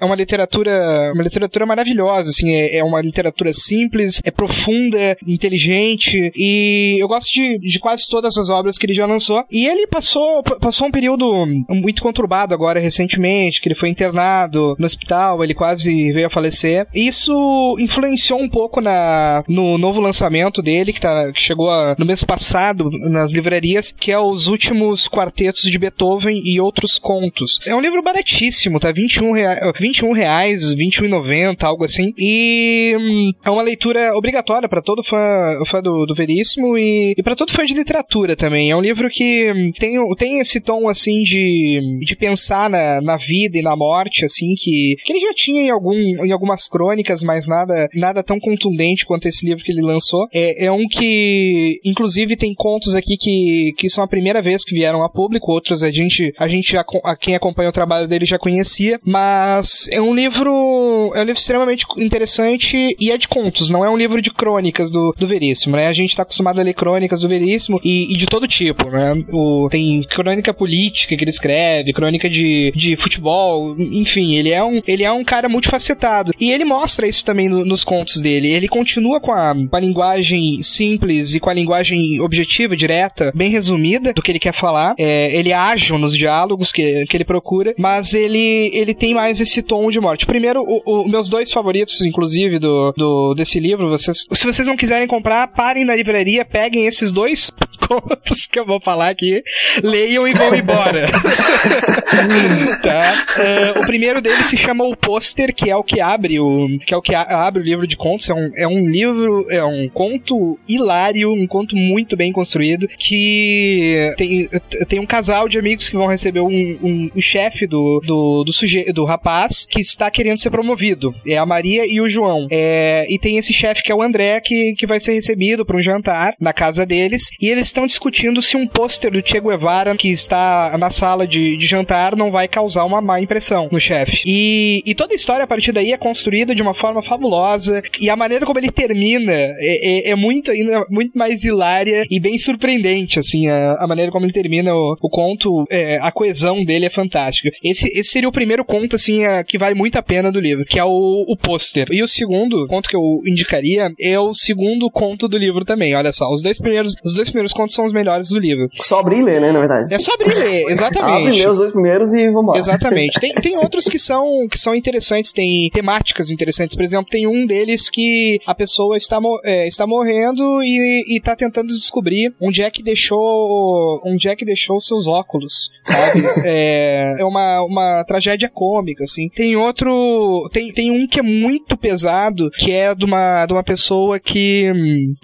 é 0.00 0.04
uma 0.04 0.14
literatura, 0.16 1.12
uma 1.14 1.22
literatura 1.22 1.66
maravilhosa, 1.66 2.30
assim, 2.30 2.52
é, 2.54 2.78
é 2.78 2.84
uma 2.84 3.00
literatura 3.00 3.52
simples, 3.52 4.20
é 4.24 4.30
profunda, 4.30 5.16
inteligente, 5.26 6.32
e 6.34 6.96
eu 7.00 7.08
gosto 7.08 7.32
de, 7.32 7.58
de 7.58 7.78
quase 7.78 8.08
todas 8.08 8.36
as 8.38 8.48
obras 8.48 8.78
que 8.78 8.86
ele 8.86 8.94
já 8.94 9.06
lançou. 9.06 9.44
E 9.50 9.66
ele 9.66 9.86
passou, 9.86 10.42
passou 10.42 10.86
um 10.88 10.90
período 10.90 11.46
muito 11.68 12.02
conturbado 12.02 12.54
agora, 12.54 12.80
recentemente, 12.80 13.60
que 13.60 13.68
ele 13.68 13.74
foi 13.74 13.88
internado 13.88 14.74
no 14.78 14.86
hospital, 14.86 15.42
ele 15.44 15.54
quase 15.54 16.12
veio 16.12 16.26
a 16.26 16.30
falecer. 16.30 16.86
Isso 16.94 17.76
influenciou 17.78 18.40
um 18.40 18.48
pouco 18.48 18.80
na, 18.80 19.44
no 19.48 19.78
novo 19.78 20.00
lançamento 20.00 20.62
dele, 20.62 20.92
que, 20.92 21.00
tá, 21.00 21.32
que 21.32 21.40
chegou 21.40 21.70
a- 21.70 21.94
no 21.98 22.06
mês 22.06 22.24
passado 22.24 22.90
nas 23.10 23.32
livrarias, 23.32 23.92
que 23.96 24.10
é 24.12 24.18
Os 24.18 24.46
Últimos 24.46 25.08
Quartetos 25.08 25.62
de 25.70 25.78
Beethoven 25.78 26.40
e 26.44 26.60
Outros 26.60 26.98
Contos. 26.98 27.58
É 27.66 27.74
um 27.74 27.80
livro 27.80 28.02
baratíssimo, 28.02 28.78
tá? 28.82 28.92
21 28.92 29.32
reais, 29.32 29.60
21 29.78 30.12
reais 30.12 30.74
21,90, 30.74 31.62
algo 31.62 31.84
assim. 31.84 32.12
E 32.18 32.94
hum, 32.98 33.30
é 33.44 33.50
uma 33.50 33.62
leitura 33.62 34.14
obrigatória 34.16 34.68
para 34.68 34.82
todo 34.82 35.02
fã, 35.02 35.58
fã 35.70 35.80
do, 35.80 36.06
do 36.06 36.14
Veríssimo 36.14 36.76
e, 36.76 37.14
e 37.16 37.22
para 37.22 37.36
todo 37.36 37.52
fã 37.52 37.64
de 37.64 37.74
literatura 37.74 38.36
também. 38.36 38.70
É 38.70 38.76
um 38.76 38.80
livro 38.80 39.08
que 39.08 39.52
hum, 39.52 39.70
tem, 39.78 39.96
tem 40.16 40.40
esse 40.40 40.60
tom, 40.60 40.88
assim, 40.88 41.22
de, 41.22 42.00
de 42.00 42.16
pensar 42.16 42.68
na, 42.68 43.00
na 43.00 43.16
vida 43.16 43.58
e 43.58 43.62
na 43.62 43.76
morte, 43.76 44.24
assim, 44.24 44.54
que, 44.56 44.96
que 45.04 45.12
ele 45.12 45.20
já 45.20 45.34
tinha 45.34 45.62
em, 45.62 45.70
algum, 45.70 45.94
em 45.94 46.32
algumas 46.32 46.68
crônicas, 46.68 47.22
mas 47.22 47.46
nada, 47.46 47.88
nada 47.94 48.22
tão 48.22 48.38
contundente 48.38 49.06
quanto 49.06 49.26
esse 49.26 49.46
livro 49.46 49.64
que 49.64 49.72
ele 49.72 49.82
lançou. 49.82 50.26
É, 50.32 50.66
é 50.66 50.72
um 50.72 50.86
que, 50.88 51.80
inclusive, 51.84 52.36
tem 52.36 52.54
contos 52.54 52.94
aqui 52.94 53.16
que, 53.16 53.72
que 53.76 53.90
são 53.90 54.02
a 54.02 54.08
primeira 54.08 54.42
vez 54.42 54.64
que 54.64 54.74
vieram 54.74 55.02
a 55.02 55.08
público, 55.08 55.52
outros 55.52 55.82
a 55.82 55.90
gente, 55.90 56.32
a 56.38 56.48
gente 56.48 56.76
a 56.76 57.16
quem 57.16 57.34
acompanha 57.34 57.68
o 57.68 57.72
trabalho 57.72 58.08
dele 58.08 58.24
já 58.24 58.38
conhecia, 58.72 59.00
mas 59.04 59.88
é 59.92 60.00
um 60.00 60.14
livro, 60.14 61.10
é 61.14 61.20
um 61.20 61.24
livro 61.24 61.38
extremamente 61.38 61.84
interessante 61.98 62.96
e 62.98 63.10
é 63.10 63.18
de 63.18 63.28
contos, 63.28 63.70
não 63.70 63.84
é 63.84 63.90
um 63.90 63.96
livro 63.96 64.20
de 64.22 64.32
crônicas 64.32 64.90
do, 64.90 65.14
do 65.18 65.26
Veríssimo, 65.26 65.76
né? 65.76 65.86
A 65.88 65.92
gente 65.92 66.16
tá 66.16 66.22
acostumado 66.22 66.60
a 66.60 66.62
ler 66.62 66.74
crônicas 66.74 67.20
do 67.20 67.28
Veríssimo 67.28 67.80
e, 67.84 68.12
e 68.12 68.16
de 68.16 68.26
todo 68.26 68.48
tipo, 68.48 68.88
né? 68.90 69.22
O, 69.32 69.68
tem 69.70 70.02
crônica 70.02 70.52
política 70.54 71.16
que 71.16 71.22
ele 71.22 71.30
escreve, 71.30 71.92
crônica 71.92 72.28
de, 72.28 72.72
de 72.74 72.96
futebol, 72.96 73.76
enfim, 73.78 74.34
ele 74.36 74.50
é 74.50 74.62
um, 74.62 74.80
ele 74.86 75.04
é 75.04 75.12
um 75.12 75.24
cara 75.24 75.48
multifacetado. 75.48 76.32
E 76.40 76.50
ele 76.50 76.64
mostra 76.64 77.06
isso 77.06 77.24
também 77.24 77.48
no- 77.48 77.64
nos 77.64 77.84
contos 77.84 78.20
dele. 78.20 78.48
Ele 78.48 78.68
continua 78.68 79.20
com 79.20 79.32
a, 79.32 79.54
com 79.54 79.76
a 79.76 79.80
linguagem 79.80 80.62
simples 80.62 81.34
e 81.34 81.40
com 81.40 81.50
a 81.50 81.54
linguagem 81.54 82.20
objetiva, 82.20 82.76
direta, 82.76 83.32
bem 83.34 83.50
resumida 83.50 84.12
do 84.12 84.22
que 84.22 84.30
ele 84.30 84.38
quer 84.38 84.54
falar. 84.54 84.94
É, 84.98 85.34
ele 85.34 85.50
é 85.50 85.54
ágil 85.54 85.98
nos 85.98 86.16
diálogos 86.16 86.72
que, 86.72 87.04
que 87.06 87.16
ele 87.16 87.24
procura, 87.24 87.74
mas 87.78 88.14
ele, 88.14 88.61
ele 88.72 88.94
tem 88.94 89.14
mais 89.14 89.40
esse 89.40 89.62
tom 89.62 89.90
de 89.90 90.00
morte. 90.00 90.26
Primeiro, 90.26 90.62
o, 90.62 91.08
meus 91.08 91.28
dois 91.28 91.50
favoritos, 91.50 92.00
inclusive, 92.02 92.58
do, 92.58 92.92
do, 92.96 93.34
desse 93.34 93.58
livro, 93.58 93.88
vocês, 93.88 94.26
se 94.30 94.44
vocês 94.44 94.68
não 94.68 94.76
quiserem 94.76 95.06
comprar, 95.06 95.48
parem 95.48 95.84
na 95.84 95.94
livraria, 95.94 96.44
peguem 96.44 96.86
esses 96.86 97.10
dois 97.10 97.50
contos 97.86 98.46
que 98.46 98.58
eu 98.58 98.66
vou 98.66 98.80
falar 98.80 99.08
aqui, 99.08 99.42
leiam 99.82 100.26
e 100.26 100.32
vão 100.32 100.54
embora. 100.54 101.10
tá? 102.82 103.26
Uh, 103.36 103.80
o 103.80 103.86
primeiro 103.86 104.20
deles 104.20 104.46
se 104.46 104.56
chama 104.56 104.84
O 104.84 104.96
Pôster, 104.96 105.54
que 105.54 105.70
é 105.70 105.76
o 105.76 105.84
que 105.84 106.00
abre 106.00 106.38
o 106.40 106.78
que 106.86 106.94
é 106.94 106.96
o 106.96 107.02
que 107.02 107.14
abre 107.14 107.62
o 107.62 107.64
livro 107.64 107.86
de 107.86 107.96
contos. 107.96 108.28
É 108.28 108.34
um, 108.34 108.50
é 108.56 108.66
um 108.66 108.88
livro, 108.88 109.46
é 109.50 109.64
um 109.64 109.88
conto 109.88 110.58
hilário, 110.68 111.32
um 111.32 111.46
conto 111.46 111.76
muito 111.76 112.16
bem 112.16 112.32
construído, 112.32 112.88
que 112.98 114.12
tem, 114.16 114.48
tem 114.88 115.00
um 115.00 115.06
casal 115.06 115.48
de 115.48 115.58
amigos 115.58 115.88
que 115.88 115.96
vão 115.96 116.06
receber 116.06 116.40
um, 116.40 116.78
um, 116.82 117.10
um 117.14 117.20
chefe 117.20 117.66
do, 117.66 118.00
do, 118.04 118.44
do, 118.44 118.51
suje, 118.52 118.92
do 118.92 119.04
rapaz 119.04 119.66
que 119.68 119.80
está 119.80 120.10
querendo 120.10 120.38
ser 120.38 120.50
promovido. 120.50 121.14
É 121.26 121.38
a 121.38 121.46
Maria 121.46 121.86
e 121.86 122.00
o 122.00 122.08
João. 122.08 122.46
É, 122.50 123.06
e 123.08 123.18
tem 123.18 123.38
esse 123.38 123.52
chefe 123.52 123.82
que 123.82 123.90
é 123.90 123.94
o 123.94 124.02
André, 124.02 124.40
que, 124.40 124.74
que 124.74 124.86
vai 124.86 125.00
ser 125.00 125.14
recebido 125.14 125.64
para 125.64 125.76
um 125.76 125.82
jantar 125.82 126.34
na 126.40 126.52
casa 126.52 126.84
deles. 126.86 127.30
E 127.40 127.48
eles 127.48 127.68
estão 127.68 127.86
discutindo 127.86 128.42
se 128.42 128.56
um 128.56 128.66
pôster 128.66 129.10
do 129.10 129.26
Che 129.26 129.40
Guevara 129.40 129.96
que 129.96 130.10
está 130.10 130.76
na 130.78 130.90
sala 130.90 131.26
de, 131.26 131.56
de 131.56 131.66
jantar 131.66 132.16
não 132.16 132.30
vai 132.30 132.48
causar 132.48 132.84
uma 132.84 133.00
má 133.00 133.20
impressão 133.20 133.68
no 133.70 133.80
chefe. 133.80 134.22
E, 134.26 134.82
e 134.86 134.94
toda 134.94 135.12
a 135.12 135.16
história 135.16 135.44
a 135.44 135.46
partir 135.46 135.72
daí 135.72 135.92
é 135.92 135.96
construída 135.96 136.54
de 136.54 136.62
uma 136.62 136.74
forma 136.74 137.02
fabulosa. 137.02 137.82
E 138.00 138.08
a 138.08 138.16
maneira 138.16 138.46
como 138.46 138.58
ele 138.58 138.70
termina 138.70 139.32
é, 139.32 140.08
é, 140.08 140.10
é 140.10 140.14
muito 140.14 140.50
ainda 140.50 140.84
muito 140.90 141.16
mais 141.16 141.44
hilária 141.44 142.04
e 142.10 142.20
bem 142.20 142.38
surpreendente, 142.38 143.18
assim, 143.18 143.48
a, 143.48 143.74
a 143.74 143.86
maneira 143.86 144.10
como 144.10 144.24
ele 144.24 144.32
termina 144.32 144.74
o, 144.74 144.96
o 145.00 145.08
conto, 145.08 145.64
é, 145.70 145.98
a 145.98 146.10
coesão 146.12 146.64
dele 146.64 146.86
é 146.86 146.90
fantástica. 146.90 147.50
Esse, 147.62 147.86
esse 147.88 148.10
seria 148.10 148.28
o 148.28 148.31
primeiro 148.32 148.64
conto, 148.64 148.96
assim, 148.96 149.24
a, 149.24 149.44
que 149.44 149.58
vale 149.58 149.74
muito 149.74 149.96
a 149.96 150.02
pena 150.02 150.30
do 150.32 150.40
livro, 150.40 150.64
que 150.64 150.78
é 150.78 150.84
o, 150.84 151.24
o 151.28 151.36
pôster. 151.36 151.86
E 151.90 152.02
o 152.02 152.08
segundo 152.08 152.66
conto 152.66 152.88
que 152.88 152.96
eu 152.96 153.20
indicaria 153.26 153.92
é 154.00 154.18
o 154.18 154.34
segundo 154.34 154.90
conto 154.90 155.28
do 155.28 155.36
livro 155.36 155.64
também. 155.64 155.94
Olha 155.94 156.12
só, 156.12 156.28
os 156.32 156.42
dois 156.42 156.58
primeiros, 156.58 156.94
os 157.04 157.14
dois 157.14 157.28
primeiros 157.28 157.52
contos 157.52 157.74
são 157.74 157.84
os 157.84 157.92
melhores 157.92 158.28
do 158.30 158.38
livro. 158.38 158.68
Só 158.82 159.00
abrir 159.00 159.18
e 159.18 159.22
ler, 159.22 159.40
né, 159.40 159.52
na 159.52 159.60
verdade. 159.60 159.92
É 159.92 159.98
só 159.98 160.14
abrir 160.14 160.32
e 160.32 160.38
ler, 160.38 160.64
exatamente. 160.70 161.28
Abre, 161.28 161.38
lê 161.38 161.48
os 161.48 161.58
dois 161.58 161.72
primeiros 161.72 162.12
e 162.12 162.30
vambora. 162.30 162.58
Exatamente. 162.58 163.20
Tem, 163.20 163.32
tem 163.34 163.56
outros 163.56 163.86
que 163.86 163.98
são, 163.98 164.46
que 164.50 164.58
são 164.58 164.74
interessantes, 164.74 165.32
tem 165.32 165.70
temáticas 165.72 166.30
interessantes. 166.30 166.76
Por 166.76 166.84
exemplo, 166.84 167.10
tem 167.10 167.26
um 167.26 167.46
deles 167.46 167.88
que 167.88 168.40
a 168.46 168.54
pessoa 168.54 168.96
está, 168.96 169.18
é, 169.44 169.68
está 169.68 169.86
morrendo 169.86 170.62
e, 170.62 171.16
e 171.16 171.20
tá 171.20 171.36
tentando 171.36 171.68
descobrir 171.68 172.34
onde 172.40 172.62
é 172.62 172.70
que 172.70 172.82
deixou 172.82 174.00
onde 174.04 174.28
é 174.28 174.36
que 174.36 174.44
deixou 174.44 174.80
seus 174.80 175.06
óculos, 175.06 175.70
sabe? 175.82 176.22
é, 176.44 177.14
é 177.18 177.24
uma, 177.24 177.62
uma 177.62 178.04
tragédia 178.22 178.48
cômica, 178.48 179.04
assim. 179.04 179.28
Tem 179.28 179.56
outro, 179.56 180.48
tem, 180.52 180.72
tem 180.72 180.90
um 180.90 181.06
que 181.06 181.20
é 181.20 181.22
muito 181.22 181.76
pesado, 181.76 182.50
que 182.58 182.72
é 182.72 182.94
de 182.94 183.04
uma, 183.04 183.44
de 183.46 183.52
uma 183.52 183.62
pessoa 183.62 184.18
que 184.20 184.70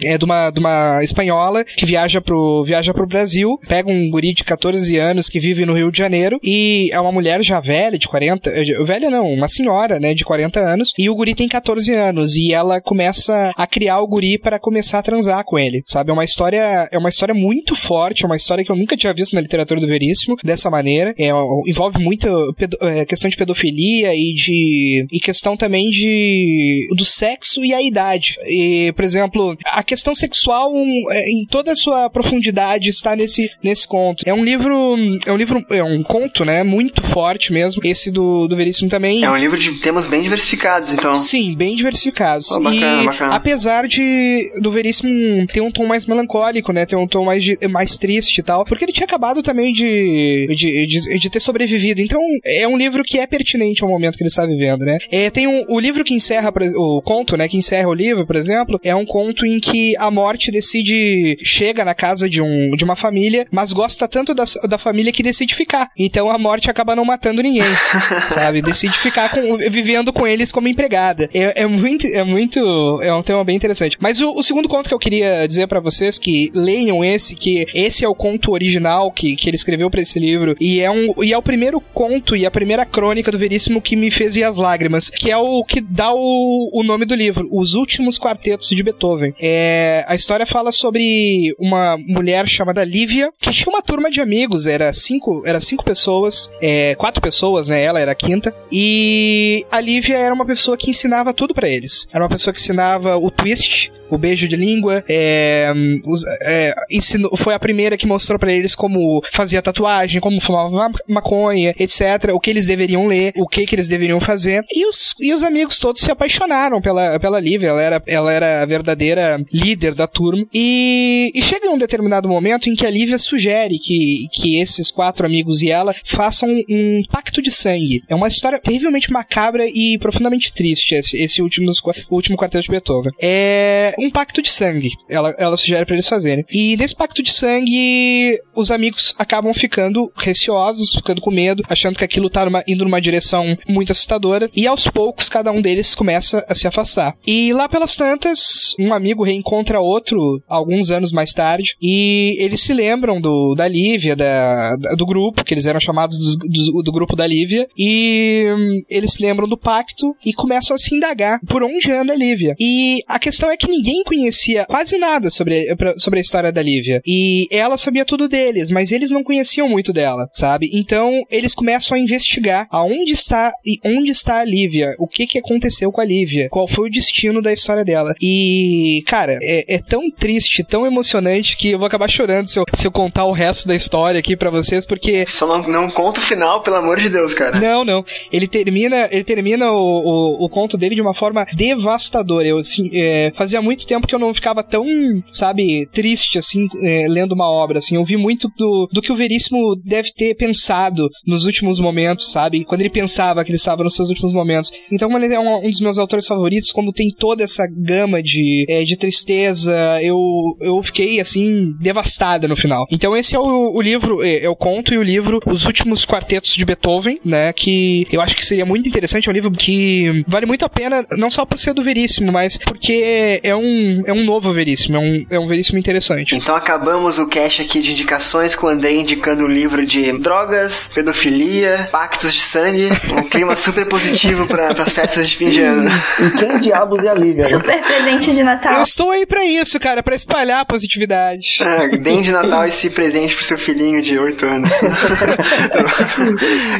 é 0.03 0.17
de 0.17 0.25
uma, 0.25 0.51
de 0.51 0.59
uma 0.59 1.03
espanhola 1.03 1.63
que 1.63 1.85
viaja 1.85 2.21
pro, 2.21 2.63
viaja 2.65 2.93
pro 2.93 3.07
Brasil, 3.07 3.57
pega 3.67 3.89
um 3.89 4.09
guri 4.09 4.33
de 4.33 4.43
14 4.43 4.97
anos 4.97 5.29
que 5.29 5.39
vive 5.39 5.65
no 5.65 5.73
Rio 5.73 5.91
de 5.91 5.97
Janeiro 5.97 6.39
e 6.43 6.89
é 6.91 6.99
uma 6.99 7.11
mulher 7.11 7.41
já 7.41 7.59
velha, 7.59 7.97
de 7.97 8.07
40, 8.07 8.49
eh, 8.49 8.83
velha 8.83 9.09
não, 9.09 9.31
uma 9.31 9.47
senhora, 9.47 9.99
né, 9.99 10.13
de 10.13 10.25
40 10.25 10.59
anos, 10.59 10.91
e 10.97 11.09
o 11.09 11.15
guri 11.15 11.33
tem 11.33 11.47
14 11.47 11.93
anos 11.93 12.35
e 12.35 12.53
ela 12.53 12.81
começa 12.81 13.51
a 13.55 13.67
criar 13.67 14.01
o 14.01 14.07
guri 14.07 14.37
para 14.37 14.59
começar 14.59 14.99
a 14.99 15.03
transar 15.03 15.43
com 15.45 15.57
ele, 15.57 15.81
sabe? 15.85 16.09
É 16.09 16.13
uma 16.13 16.25
história, 16.25 16.89
é 16.91 16.97
uma 16.97 17.09
história 17.09 17.33
muito 17.33 17.75
forte, 17.75 18.23
é 18.23 18.27
uma 18.27 18.35
história 18.35 18.63
que 18.63 18.71
eu 18.71 18.75
nunca 18.75 18.97
tinha 18.97 19.13
visto 19.13 19.33
na 19.33 19.41
literatura 19.41 19.79
do 19.79 19.87
Veríssimo 19.87 20.35
dessa 20.43 20.69
maneira. 20.69 21.13
É, 21.17 21.29
envolve 21.65 21.99
muita 21.99 22.29
pedo, 22.57 22.77
é, 22.89 23.05
questão 23.05 23.29
de 23.29 23.37
pedofilia 23.37 24.13
e 24.15 24.33
de 24.33 25.07
e 25.11 25.19
questão 25.19 25.55
também 25.55 25.89
de 25.89 26.87
do 26.95 27.05
sexo 27.05 27.63
e 27.63 27.73
a 27.73 27.81
idade. 27.81 28.35
E, 28.47 28.91
por 28.93 29.03
exemplo, 29.03 29.57
a 29.65 29.83
questão 29.83 30.13
sexual 30.15 30.71
é, 30.75 31.31
em 31.31 31.45
toda 31.45 31.71
a 31.71 31.75
sua 31.75 32.09
profundidade 32.09 32.89
está 32.89 33.15
nesse 33.15 33.49
nesse 33.63 33.87
conto. 33.87 34.23
É 34.25 34.33
um 34.33 34.43
livro, 34.43 34.95
é 35.25 35.31
um 35.31 35.37
livro, 35.37 35.65
é 35.69 35.83
um 35.83 36.03
conto, 36.03 36.43
né, 36.43 36.63
muito 36.63 37.01
forte 37.01 37.51
mesmo. 37.51 37.81
Esse 37.83 38.11
do, 38.11 38.47
do 38.47 38.55
Veríssimo 38.55 38.89
também. 38.89 39.23
É 39.23 39.29
um 39.29 39.37
livro 39.37 39.57
de 39.57 39.79
temas 39.79 40.07
bem 40.07 40.21
diversificados, 40.21 40.93
então. 40.93 41.15
Sim, 41.15 41.55
bem 41.55 41.75
diversificados. 41.75 42.51
Oh, 42.51 42.59
bacana, 42.59 43.03
e 43.03 43.05
bacana. 43.05 43.35
apesar 43.35 43.87
de 43.87 44.51
do 44.61 44.71
Veríssimo 44.71 45.45
ter 45.47 45.61
um 45.61 45.71
tom 45.71 45.85
mais 45.85 46.05
melancólico, 46.05 46.71
né, 46.71 46.85
ter 46.85 46.95
um 46.95 47.07
tom 47.07 47.25
mais 47.25 47.43
mais 47.69 47.97
triste 47.97 48.39
e 48.39 48.43
tal, 48.43 48.65
porque 48.65 48.85
ele 48.85 48.91
tinha 48.91 49.05
acabado 49.05 49.41
também 49.41 49.73
de, 49.73 50.47
de, 50.55 50.87
de, 50.87 51.19
de, 51.19 51.29
ter 51.29 51.39
sobrevivido. 51.39 52.01
Então, 52.01 52.19
é 52.45 52.67
um 52.67 52.77
livro 52.79 53.03
que 53.03 53.19
é 53.19 53.27
pertinente 53.27 53.83
ao 53.83 53.89
momento 53.89 54.17
que 54.17 54.23
ele 54.23 54.29
está 54.29 54.45
vivendo, 54.45 54.85
né? 54.85 54.97
É, 55.11 55.29
tem 55.29 55.47
um, 55.47 55.65
o 55.67 55.79
livro 55.79 56.03
que 56.03 56.13
encerra, 56.13 56.51
o 56.75 57.01
conto, 57.01 57.37
né, 57.37 57.47
que 57.47 57.57
encerra 57.57 57.87
o 57.87 57.93
livro, 57.93 58.25
por 58.25 58.35
exemplo, 58.35 58.79
é 58.83 58.95
um 58.95 59.05
conto 59.05 59.45
em 59.45 59.59
que 59.59 59.95
a 59.97 60.09
morte 60.09 60.51
decide, 60.51 61.37
chega 61.43 61.85
na 61.85 61.93
casa 61.93 62.29
de, 62.29 62.41
um, 62.41 62.71
de 62.71 62.83
uma 62.83 62.95
família, 62.95 63.45
mas 63.51 63.73
gosta 63.73 64.07
tanto 64.07 64.33
da, 64.33 64.43
da 64.67 64.77
família 64.77 65.11
que 65.11 65.21
decide 65.21 65.53
ficar. 65.53 65.89
Então, 65.97 66.29
a 66.29 66.37
morte 66.37 66.69
acaba 66.69 66.95
não 66.95 67.05
matando 67.05 67.43
ninguém, 67.43 67.63
sabe? 68.29 68.61
Decide 68.61 68.97
ficar 68.97 69.29
com, 69.29 69.57
vivendo 69.57 70.13
com 70.13 70.25
eles 70.25 70.51
como 70.51 70.67
empregada. 70.67 71.29
É, 71.33 71.63
é 71.63 71.67
muito, 71.67 72.07
é 72.07 72.23
muito, 72.23 73.01
é 73.01 73.13
um 73.13 73.21
tema 73.21 73.43
bem 73.43 73.55
interessante. 73.55 73.97
Mas 73.99 74.19
o, 74.19 74.33
o 74.33 74.43
segundo 74.43 74.69
conto 74.69 74.87
que 74.87 74.93
eu 74.93 74.99
queria 74.99 75.47
dizer 75.47 75.67
para 75.67 75.79
vocês 75.79 76.17
que 76.17 76.49
leiam 76.53 77.03
esse, 77.03 77.35
que 77.35 77.67
esse 77.73 78.05
é 78.05 78.07
o 78.07 78.15
conto 78.15 78.51
original 78.51 79.11
que, 79.11 79.35
que 79.35 79.49
ele 79.49 79.55
escreveu 79.55 79.89
para 79.89 80.01
esse 80.01 80.19
livro 80.19 80.55
e 80.59 80.79
é 80.79 80.89
um 80.89 81.13
e 81.23 81.33
é 81.33 81.37
o 81.37 81.41
primeiro 81.41 81.81
conto 81.93 82.35
e 82.35 82.45
a 82.45 82.51
primeira 82.51 82.68
crônica 82.85 83.31
do 83.31 83.37
Veríssimo 83.37 83.81
que 83.81 83.95
me 83.95 84.11
fez 84.11 84.35
ir 84.35 84.43
às 84.43 84.57
lágrimas, 84.57 85.09
que 85.09 85.31
é 85.31 85.37
o 85.37 85.63
que 85.63 85.81
dá 85.81 86.13
o, 86.13 86.69
o 86.73 86.83
nome 86.83 87.05
do 87.05 87.15
livro, 87.15 87.47
Os 87.51 87.73
Últimos 87.73 88.17
Quartetos 88.17 88.69
de 88.69 88.83
Beethoven. 88.83 89.33
É, 89.41 90.03
a 90.07 90.15
história 90.15 90.45
fala 90.45 90.71
sobre 90.71 91.53
uma 91.59 91.97
mulher 91.97 92.47
chamada 92.47 92.83
Lívia 92.83 93.31
que 93.39 93.51
tinha 93.51 93.69
uma 93.69 93.81
turma 93.81 94.09
de 94.09 94.21
amigos, 94.21 94.65
era 94.65 94.91
cinco, 94.93 95.43
era 95.45 95.59
cinco 95.59 95.83
pessoas, 95.83 96.51
é, 96.61 96.95
quatro 96.95 97.21
pessoas, 97.21 97.69
né? 97.69 97.81
Ela 97.81 97.99
era 97.99 98.11
a 98.11 98.15
quinta 98.15 98.53
e 98.71 99.65
a 99.71 99.79
Lívia 99.79 100.17
era 100.17 100.33
uma 100.33 100.45
pessoa 100.45 100.77
que 100.77 100.89
ensinava 100.89 101.33
tudo 101.33 101.53
para 101.53 101.69
eles. 101.69 102.07
Era 102.11 102.23
uma 102.23 102.29
pessoa 102.29 102.53
que 102.53 102.59
ensinava 102.59 103.17
o 103.17 103.31
twist, 103.31 103.91
o 104.09 104.17
beijo 104.17 104.47
de 104.47 104.55
língua, 104.55 105.03
é, 105.07 105.71
os, 106.05 106.23
é, 106.41 106.73
ensinou, 106.91 107.35
foi 107.37 107.53
a 107.53 107.59
primeira 107.59 107.97
que 107.97 108.07
mostrou 108.07 108.39
para 108.39 108.53
eles 108.53 108.75
como 108.75 109.21
fazia 109.31 109.61
tatuagem, 109.61 110.19
como 110.19 110.39
fumava 110.39 110.91
maconha, 111.07 111.73
etc. 111.79 112.33
O 112.33 112.39
que 112.39 112.49
eles 112.49 112.65
deveriam 112.65 113.07
ler, 113.07 113.33
o 113.37 113.47
que, 113.47 113.65
que 113.65 113.75
eles 113.75 113.87
deveriam 113.87 114.19
fazer. 114.19 114.63
E 114.71 114.87
os, 114.87 115.15
e 115.19 115.33
os 115.33 115.43
amigos 115.43 115.79
todos 115.79 116.01
se 116.01 116.11
apaixonaram 116.11 116.81
pela, 116.81 117.19
pela 117.19 117.39
Lívia. 117.39 117.69
Ela 117.69 117.81
era, 117.81 118.03
ela 118.07 118.33
era 118.33 118.61
a 118.61 118.65
verdadeira 118.65 119.43
líder 119.51 119.93
da 119.93 120.07
turma. 120.07 120.45
E, 120.53 121.31
e 121.33 121.41
chega 121.41 121.69
um 121.69 121.77
determinado 121.77 122.27
momento 122.27 122.69
em 122.69 122.75
que 122.75 122.85
a 122.85 122.91
Lívia 122.91 123.17
sugere 123.17 123.79
que, 123.79 124.27
que 124.31 124.59
esses 124.59 124.91
quatro 124.91 125.25
amigos 125.25 125.61
e 125.61 125.69
ela 125.69 125.95
façam 126.05 126.49
um, 126.49 126.63
um 126.69 127.01
pacto 127.09 127.41
de 127.41 127.51
sangue. 127.51 128.01
É 128.09 128.15
uma 128.15 128.27
história 128.27 128.59
terrivelmente 128.59 129.11
macabra 129.11 129.65
e 129.67 129.97
profundamente 129.99 130.53
triste, 130.53 130.95
esse, 130.95 131.17
esse 131.17 131.41
último, 131.41 131.71
último 132.09 132.37
quarteto 132.37 132.63
de 132.63 132.71
Beethoven. 132.71 133.11
É 133.21 133.93
um 133.99 134.09
pacto 134.09 134.41
de 134.41 134.51
sangue. 134.51 134.91
Ela, 135.09 135.35
ela 135.37 135.57
sugere 135.57 135.85
para 135.85 135.95
eles 135.95 136.07
fazerem. 136.07 136.45
E 136.51 136.75
nesse 136.77 136.95
pacto 136.95 137.21
de 137.21 137.31
sangue, 137.31 138.39
os 138.55 138.71
amigos 138.71 139.13
acabam 139.17 139.53
ficando 139.53 140.11
receosos, 140.15 140.93
ficando 140.93 141.21
com 141.21 141.31
medo, 141.31 141.63
achando 141.69 141.97
que 141.97 142.03
aquilo 142.03 142.29
tá 142.29 142.45
numa, 142.45 142.63
indo 142.67 142.83
numa 142.83 143.01
direção 143.01 143.57
muito 143.67 143.91
assustadora. 143.91 144.49
E 144.55 144.67
aos 144.67 144.87
poucos, 144.87 145.29
cada 145.29 145.51
um 145.51 145.61
deles 145.61 145.95
começa 145.95 146.45
a 146.47 146.55
se 146.55 146.67
afastar. 146.67 147.15
E 147.25 147.53
lá 147.53 147.67
pelas 147.67 147.95
tantas, 147.95 148.75
um 148.79 148.93
amigo 148.93 149.23
reencontra 149.23 149.79
outro 149.79 150.41
alguns 150.47 150.91
anos 150.91 151.11
mais 151.11 151.33
tarde. 151.33 151.75
E 151.81 152.35
eles 152.39 152.61
se 152.61 152.73
lembram 152.73 153.19
do, 153.19 153.55
da 153.55 153.67
Lívia, 153.67 154.15
da, 154.15 154.75
da 154.75 154.95
do 154.95 155.05
grupo, 155.05 155.43
que 155.43 155.53
eles 155.53 155.65
eram 155.65 155.79
chamados 155.79 156.17
do, 156.17 156.47
do, 156.47 156.83
do 156.83 156.91
grupo 156.91 157.15
da 157.15 157.27
Lívia. 157.27 157.67
E 157.77 158.45
hum, 158.49 158.81
eles 158.89 159.13
se 159.13 159.21
lembram 159.21 159.47
do 159.47 159.57
pacto 159.57 160.15
e 160.25 160.33
começam 160.33 160.75
a 160.75 160.77
se 160.77 160.95
indagar 160.95 161.39
por 161.47 161.63
onde 161.63 161.91
anda 161.91 162.13
a 162.13 162.15
Lívia. 162.15 162.55
E 162.59 162.99
a 163.07 163.19
questão 163.19 163.49
é 163.49 163.57
que 163.57 163.69
ninguém 163.69 163.88
ninguém 163.89 164.03
conhecia 164.03 164.65
quase 164.65 164.97
nada 164.97 165.29
sobre, 165.29 165.65
sobre 165.97 166.19
a 166.19 166.21
história 166.21 166.51
da 166.51 166.61
Lívia. 166.61 167.01
E 167.05 167.47
ela 167.51 167.77
sabia 167.77 168.05
tudo 168.05 168.27
deles, 168.27 168.69
mas 168.69 168.91
eles 168.91 169.11
não 169.11 169.23
conheciam 169.23 169.67
muito 169.67 169.91
dela, 169.91 170.27
sabe? 170.31 170.69
Então 170.73 171.23
eles 171.31 171.55
começam 171.55 171.97
a 171.97 171.99
investigar 171.99 172.67
aonde 172.71 173.13
está 173.13 173.51
e 173.65 173.79
onde 173.83 174.11
está 174.11 174.39
a 174.39 174.45
Lívia, 174.45 174.95
o 174.99 175.07
que 175.07 175.25
que 175.25 175.39
aconteceu 175.39 175.91
com 175.91 176.01
a 176.01 176.05
Lívia, 176.05 176.49
qual 176.49 176.67
foi 176.67 176.87
o 176.87 176.91
destino 176.91 177.41
da 177.41 177.51
história 177.51 177.83
dela. 177.83 178.13
E, 178.21 179.03
cara, 179.07 179.37
é, 179.41 179.75
é 179.75 179.79
tão 179.79 180.11
triste, 180.11 180.63
tão 180.63 180.85
emocionante 180.85 181.57
que 181.57 181.71
eu 181.71 181.79
vou 181.79 181.87
acabar 181.87 182.09
chorando 182.09 182.47
se 182.47 182.59
eu, 182.59 182.65
se 182.75 182.85
eu 182.85 182.91
contar 182.91 183.25
o 183.25 183.31
resto 183.31 183.67
da 183.67 183.75
história 183.75 184.19
aqui 184.19 184.35
para 184.35 184.49
vocês, 184.49 184.85
porque. 184.85 185.25
Só 185.25 185.47
não, 185.47 185.67
não 185.67 185.91
conta 185.91 186.19
o 186.19 186.23
final, 186.23 186.61
pelo 186.61 186.75
amor 186.75 186.99
de 186.99 187.09
Deus, 187.09 187.33
cara. 187.33 187.59
Não, 187.59 187.83
não. 187.83 188.03
Ele 188.31 188.47
termina, 188.47 189.07
ele 189.11 189.23
termina 189.23 189.71
o, 189.71 189.77
o, 189.77 190.45
o 190.45 190.49
conto 190.49 190.77
dele 190.77 190.95
de 190.95 191.01
uma 191.01 191.13
forma 191.13 191.45
devastadora. 191.55 192.47
Eu, 192.47 192.57
assim, 192.57 192.89
é, 192.93 193.31
fazia 193.35 193.61
muito 193.61 193.78
muito 193.79 193.87
tempo 193.87 194.07
que 194.07 194.13
eu 194.13 194.19
não 194.19 194.33
ficava 194.33 194.61
tão, 194.61 194.85
sabe, 195.31 195.87
triste, 195.87 196.37
assim, 196.37 196.67
é, 196.83 197.07
lendo 197.07 197.33
uma 197.33 197.49
obra, 197.49 197.79
assim. 197.79 197.95
Eu 197.95 198.03
vi 198.03 198.17
muito 198.17 198.51
do, 198.57 198.89
do 198.91 199.01
que 199.01 199.11
o 199.11 199.15
Veríssimo 199.15 199.75
deve 199.75 200.11
ter 200.11 200.35
pensado 200.35 201.07
nos 201.25 201.45
últimos 201.45 201.79
momentos, 201.79 202.31
sabe? 202.31 202.65
Quando 202.65 202.81
ele 202.81 202.89
pensava 202.89 203.43
que 203.43 203.51
ele 203.51 203.57
estava 203.57 203.83
nos 203.83 203.95
seus 203.95 204.09
últimos 204.09 204.33
momentos. 204.33 204.71
Então, 204.91 205.09
ele 205.17 205.33
é 205.33 205.39
um, 205.39 205.65
um 205.65 205.69
dos 205.69 205.79
meus 205.79 205.97
autores 205.97 206.27
favoritos, 206.27 206.71
como 206.71 206.91
tem 206.91 207.09
toda 207.09 207.43
essa 207.43 207.65
gama 207.67 208.21
de, 208.21 208.65
é, 208.67 208.83
de 208.83 208.97
tristeza, 208.97 209.73
eu, 210.01 210.17
eu 210.59 210.81
fiquei, 210.83 211.19
assim, 211.19 211.73
devastada 211.79 212.47
no 212.47 212.57
final. 212.57 212.85
Então, 212.91 213.15
esse 213.15 213.35
é 213.35 213.39
o, 213.39 213.71
o 213.73 213.81
livro, 213.81 214.23
é, 214.23 214.43
é 214.43 214.49
o 214.49 214.55
conto 214.55 214.93
e 214.93 214.97
o 214.97 215.03
livro 215.03 215.39
Os 215.45 215.65
Últimos 215.65 216.05
Quartetos 216.05 216.53
de 216.53 216.65
Beethoven, 216.65 217.19
né? 217.23 217.53
Que 217.53 218.05
eu 218.11 218.21
acho 218.21 218.35
que 218.35 218.45
seria 218.45 218.65
muito 218.65 218.87
interessante. 218.87 219.27
É 219.27 219.31
um 219.31 219.35
livro 219.35 219.51
que 219.51 220.23
vale 220.27 220.45
muito 220.45 220.65
a 220.65 220.69
pena, 220.69 221.05
não 221.17 221.29
só 221.29 221.45
por 221.45 221.59
ser 221.59 221.73
do 221.73 221.83
Veríssimo, 221.83 222.31
mas 222.31 222.57
porque 222.57 223.39
é 223.43 223.55
um, 223.55 223.68
é 224.05 224.13
um 224.13 224.25
novo 224.25 224.51
Veríssimo, 224.53 224.97
é 224.97 224.99
um, 224.99 225.25
é 225.31 225.39
um 225.39 225.47
Veríssimo 225.47 225.77
interessante. 225.77 226.35
Então 226.35 226.55
acabamos 226.55 227.17
o 227.19 227.27
cast 227.27 227.61
aqui 227.61 227.79
de 227.79 227.91
indicações 227.91 228.55
com 228.55 228.67
o 228.67 228.69
André 228.69 228.93
indicando 228.93 229.43
o 229.43 229.47
livro 229.47 229.85
de 229.85 230.11
drogas, 230.19 230.89
pedofilia, 230.93 231.89
pactos 231.91 232.33
de 232.33 232.41
sangue, 232.41 232.89
um 233.15 233.23
clima 233.23 233.55
super 233.55 233.85
positivo 233.87 234.47
para 234.47 234.69
as 234.71 234.93
festas 234.93 235.29
de 235.29 235.37
fim 235.37 235.49
de 235.49 235.61
ano. 235.61 235.89
E 236.19 236.29
quem 236.37 236.59
diabos 236.59 237.03
é 237.03 237.09
a 237.09 237.13
Liga? 237.13 237.43
Né? 237.43 237.49
Super 237.49 237.81
presente 237.83 238.31
de 238.33 238.39
Eu 238.39 238.45
Natal. 238.45 238.83
estou 238.83 239.11
aí 239.11 239.25
pra 239.25 239.45
isso, 239.45 239.79
cara, 239.79 240.01
pra 240.03 240.15
espalhar 240.15 240.61
a 240.61 240.65
positividade. 240.65 241.59
Ah, 241.61 241.87
Deem 241.97 242.21
de 242.21 242.31
Natal 242.31 242.65
esse 242.65 242.89
presente 242.89 243.35
pro 243.35 243.43
seu 243.43 243.57
filhinho 243.57 244.01
de 244.01 244.17
8 244.17 244.45
anos. 244.45 244.71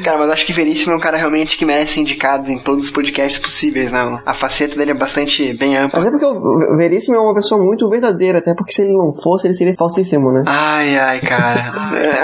cara, 0.03 0.17
mas 0.17 0.27
eu 0.27 0.33
acho 0.33 0.45
que 0.45 0.53
Veríssimo 0.53 0.93
é 0.93 0.95
um 0.95 0.99
cara 0.99 1.17
realmente 1.17 1.57
que 1.57 1.65
merece 1.65 1.93
ser 1.93 1.99
indicado 2.01 2.51
em 2.51 2.59
todos 2.59 2.85
os 2.85 2.91
podcasts 2.91 3.39
possíveis, 3.41 3.91
né? 3.91 3.99
A 4.25 4.33
faceta 4.33 4.75
dele 4.75 4.91
é 4.91 4.93
bastante 4.93 5.53
bem 5.53 5.75
ampla. 5.75 5.99
Até 5.99 6.11
porque 6.11 6.25
o 6.25 6.68
Veríssimo 6.77 7.15
é 7.15 7.19
uma 7.19 7.33
pessoa 7.33 7.61
muito 7.63 7.89
verdadeira, 7.89 8.39
até 8.39 8.53
porque 8.53 8.71
se 8.73 8.81
ele 8.81 8.93
não 8.97 9.11
fosse, 9.13 9.47
ele 9.47 9.53
seria 9.53 9.75
falsíssimo, 9.77 10.31
né? 10.31 10.43
Ai, 10.45 10.97
ai, 10.97 11.21
cara. 11.21 11.71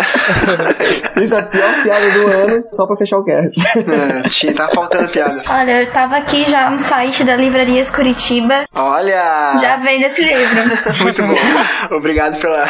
Fiz 1.13 1.31
a 1.33 1.43
pior 1.43 1.83
piada 1.83 2.09
do 2.11 2.27
ano 2.27 2.63
só 2.71 2.85
pra 2.87 2.95
fechar 2.95 3.17
o 3.19 3.23
cast. 3.23 3.61
É, 3.77 4.29
tinha- 4.29 4.53
tá 4.53 4.69
faltando 4.69 5.07
piadas. 5.09 5.49
Olha, 5.49 5.81
eu 5.83 5.91
tava 5.91 6.17
aqui 6.17 6.49
já 6.49 6.69
no 6.69 6.79
site 6.79 7.23
da 7.23 7.35
Livrarias 7.35 7.89
Curitiba, 7.91 8.63
Olha! 8.73 9.57
já 9.59 9.77
vendo 9.77 10.05
esse 10.05 10.21
livro. 10.23 10.55
Muito 11.03 11.21
bom. 11.21 11.95
Obrigado 11.95 12.39
pela, 12.39 12.65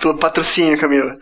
pelo 0.00 0.16
patrocínio, 0.18 0.78
Camila. 0.78 1.12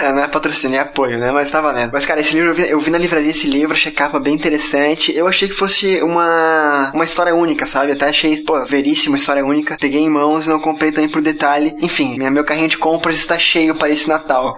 É, 0.00 0.12
não 0.12 0.24
é 0.24 0.28
patrocínio, 0.28 0.76
é 0.76 0.80
apoio, 0.80 1.18
né? 1.18 1.30
Mas 1.30 1.50
tá 1.50 1.60
valendo. 1.60 1.90
Mas, 1.92 2.04
cara, 2.04 2.18
esse 2.20 2.34
livro, 2.34 2.50
eu 2.50 2.54
vi, 2.54 2.68
eu 2.68 2.80
vi 2.80 2.90
na 2.90 2.98
livraria 2.98 3.30
esse 3.30 3.46
livro, 3.46 3.72
achei 3.72 3.92
capa 3.92 4.18
bem 4.18 4.34
interessante. 4.34 5.16
Eu 5.16 5.28
achei 5.28 5.46
que 5.48 5.54
fosse 5.54 6.02
uma, 6.02 6.90
uma 6.92 7.04
história 7.04 7.32
única, 7.34 7.66
sabe? 7.66 7.92
Até 8.02 8.10
achei, 8.10 8.36
pô, 8.38 8.64
veríssima 8.64 9.14
história 9.14 9.46
única. 9.46 9.76
Peguei 9.80 10.00
em 10.00 10.10
mãos 10.10 10.46
e 10.46 10.48
não 10.48 10.58
comprei 10.58 10.90
também 10.90 11.08
por 11.08 11.22
detalhe. 11.22 11.76
Enfim, 11.80 12.16
minha, 12.18 12.32
meu 12.32 12.44
carrinho 12.44 12.66
de 12.66 12.76
compras 12.76 13.16
está 13.16 13.38
cheio 13.38 13.76
para 13.76 13.90
esse 13.90 14.08
Natal. 14.08 14.56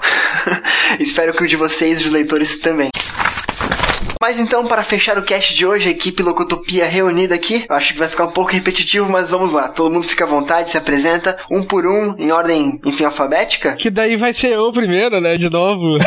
Espero 0.98 1.34
que 1.34 1.44
o 1.44 1.46
de 1.46 1.54
vocês, 1.54 2.06
os 2.06 2.10
leitores, 2.10 2.58
também. 2.58 2.88
Mas 4.20 4.38
então, 4.38 4.66
para 4.66 4.82
fechar 4.82 5.18
o 5.18 5.22
cast 5.22 5.54
de 5.54 5.66
hoje, 5.66 5.88
a 5.88 5.92
equipe 5.92 6.22
Locotopia 6.22 6.86
reunida 6.86 7.34
aqui, 7.34 7.66
eu 7.68 7.76
acho 7.76 7.92
que 7.92 7.98
vai 7.98 8.08
ficar 8.08 8.24
um 8.24 8.30
pouco 8.30 8.52
repetitivo, 8.52 9.06
mas 9.10 9.30
vamos 9.30 9.52
lá. 9.52 9.68
Todo 9.68 9.92
mundo 9.92 10.06
fica 10.06 10.24
à 10.24 10.26
vontade, 10.26 10.70
se 10.70 10.78
apresenta, 10.78 11.36
um 11.50 11.62
por 11.62 11.86
um, 11.86 12.14
em 12.18 12.30
ordem, 12.30 12.80
enfim, 12.84 13.04
alfabética. 13.04 13.76
Que 13.76 13.90
daí 13.90 14.16
vai 14.16 14.32
ser 14.32 14.54
eu 14.54 14.72
primeiro, 14.72 15.20
né? 15.20 15.36
De 15.36 15.50
novo. 15.50 15.98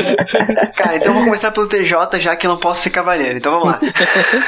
Cara, 0.74 0.96
então 0.96 1.08
eu 1.08 1.14
vou 1.14 1.24
começar 1.24 1.50
pelo 1.50 1.68
TJ, 1.68 2.18
já 2.18 2.34
que 2.34 2.46
eu 2.46 2.50
não 2.50 2.58
posso 2.58 2.82
ser 2.82 2.90
cavaleiro. 2.90 3.36
Então 3.36 3.52
vamos 3.52 3.68
lá. 3.68 3.80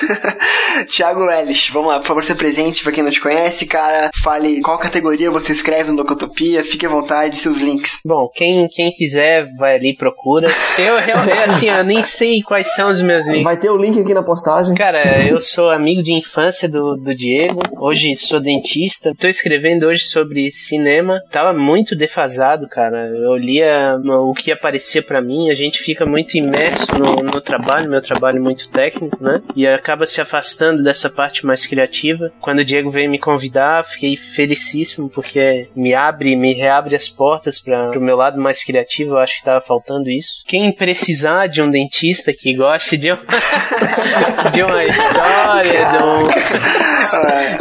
Thiago 0.88 1.30
Ellis, 1.30 1.68
vamos 1.68 1.88
lá, 1.88 2.00
por 2.00 2.06
favor, 2.06 2.24
se 2.24 2.34
presente 2.34 2.82
pra 2.82 2.92
quem 2.92 3.04
não 3.04 3.10
te 3.10 3.20
conhece, 3.20 3.66
cara. 3.66 4.10
Fale 4.22 4.60
qual 4.62 4.78
categoria 4.78 5.30
você 5.30 5.52
escreve 5.52 5.90
no 5.90 5.98
Locotopia, 5.98 6.64
fique 6.64 6.86
à 6.86 6.88
vontade, 6.88 7.36
seus 7.36 7.60
links. 7.60 8.00
Bom, 8.06 8.30
quem, 8.34 8.68
quem 8.68 8.90
quiser, 8.90 9.48
vai 9.58 9.74
ali 9.76 9.90
e 9.90 9.96
procura. 9.96 10.48
Eu, 10.78 10.98
eu, 10.98 11.44
assim, 11.44 11.68
eu 11.68 11.84
nem 11.84 12.02
sei 12.02 12.42
quais 12.42 12.74
são 12.74 12.81
os 12.86 13.00
meus 13.00 13.26
links. 13.26 13.44
Vai 13.44 13.56
ter 13.56 13.70
o 13.70 13.76
link 13.76 13.98
aqui 14.00 14.14
na 14.14 14.22
postagem. 14.22 14.74
Cara, 14.74 15.02
eu 15.28 15.40
sou 15.40 15.70
amigo 15.70 16.02
de 16.02 16.12
infância 16.12 16.68
do, 16.68 16.96
do 16.96 17.14
Diego. 17.14 17.60
Hoje 17.78 18.14
sou 18.16 18.40
dentista. 18.40 19.14
Tô 19.18 19.26
escrevendo 19.26 19.86
hoje 19.86 20.04
sobre 20.04 20.50
cinema. 20.50 21.22
Tava 21.30 21.52
muito 21.52 21.96
defasado, 21.96 22.68
cara. 22.68 23.08
Eu 23.08 23.36
lia 23.36 23.98
o 24.04 24.32
que 24.32 24.52
aparecia 24.52 25.02
pra 25.02 25.20
mim. 25.20 25.50
A 25.50 25.54
gente 25.54 25.80
fica 25.80 26.06
muito 26.06 26.36
imerso 26.36 26.86
no, 26.98 27.16
no 27.22 27.40
trabalho. 27.40 27.90
Meu 27.90 28.02
trabalho 28.02 28.38
é 28.38 28.40
muito 28.40 28.68
técnico, 28.68 29.22
né? 29.22 29.42
E 29.54 29.66
acaba 29.66 30.06
se 30.06 30.20
afastando 30.20 30.82
dessa 30.82 31.10
parte 31.10 31.44
mais 31.44 31.66
criativa. 31.66 32.32
Quando 32.40 32.60
o 32.60 32.64
Diego 32.64 32.90
veio 32.90 33.10
me 33.10 33.18
convidar, 33.18 33.84
fiquei 33.84 34.16
felicíssimo 34.16 35.08
porque 35.08 35.68
me 35.74 35.94
abre, 35.94 36.36
me 36.36 36.52
reabre 36.52 36.94
as 36.94 37.08
portas 37.08 37.60
para 37.60 37.98
o 37.98 38.02
meu 38.02 38.16
lado 38.16 38.40
mais 38.40 38.64
criativo. 38.64 39.12
Eu 39.12 39.18
acho 39.18 39.38
que 39.38 39.44
tava 39.44 39.60
faltando 39.60 40.08
isso. 40.08 40.42
Quem 40.46 40.72
precisar 40.72 41.46
de 41.46 41.62
um 41.62 41.70
dentista 41.70 42.32
que 42.32 42.50
goste 42.62 42.96
de, 42.96 43.12
um- 43.12 43.16
de 44.52 44.62
uma 44.62 44.84
história, 44.84 45.80
de 45.90 46.04
um... 46.04 46.28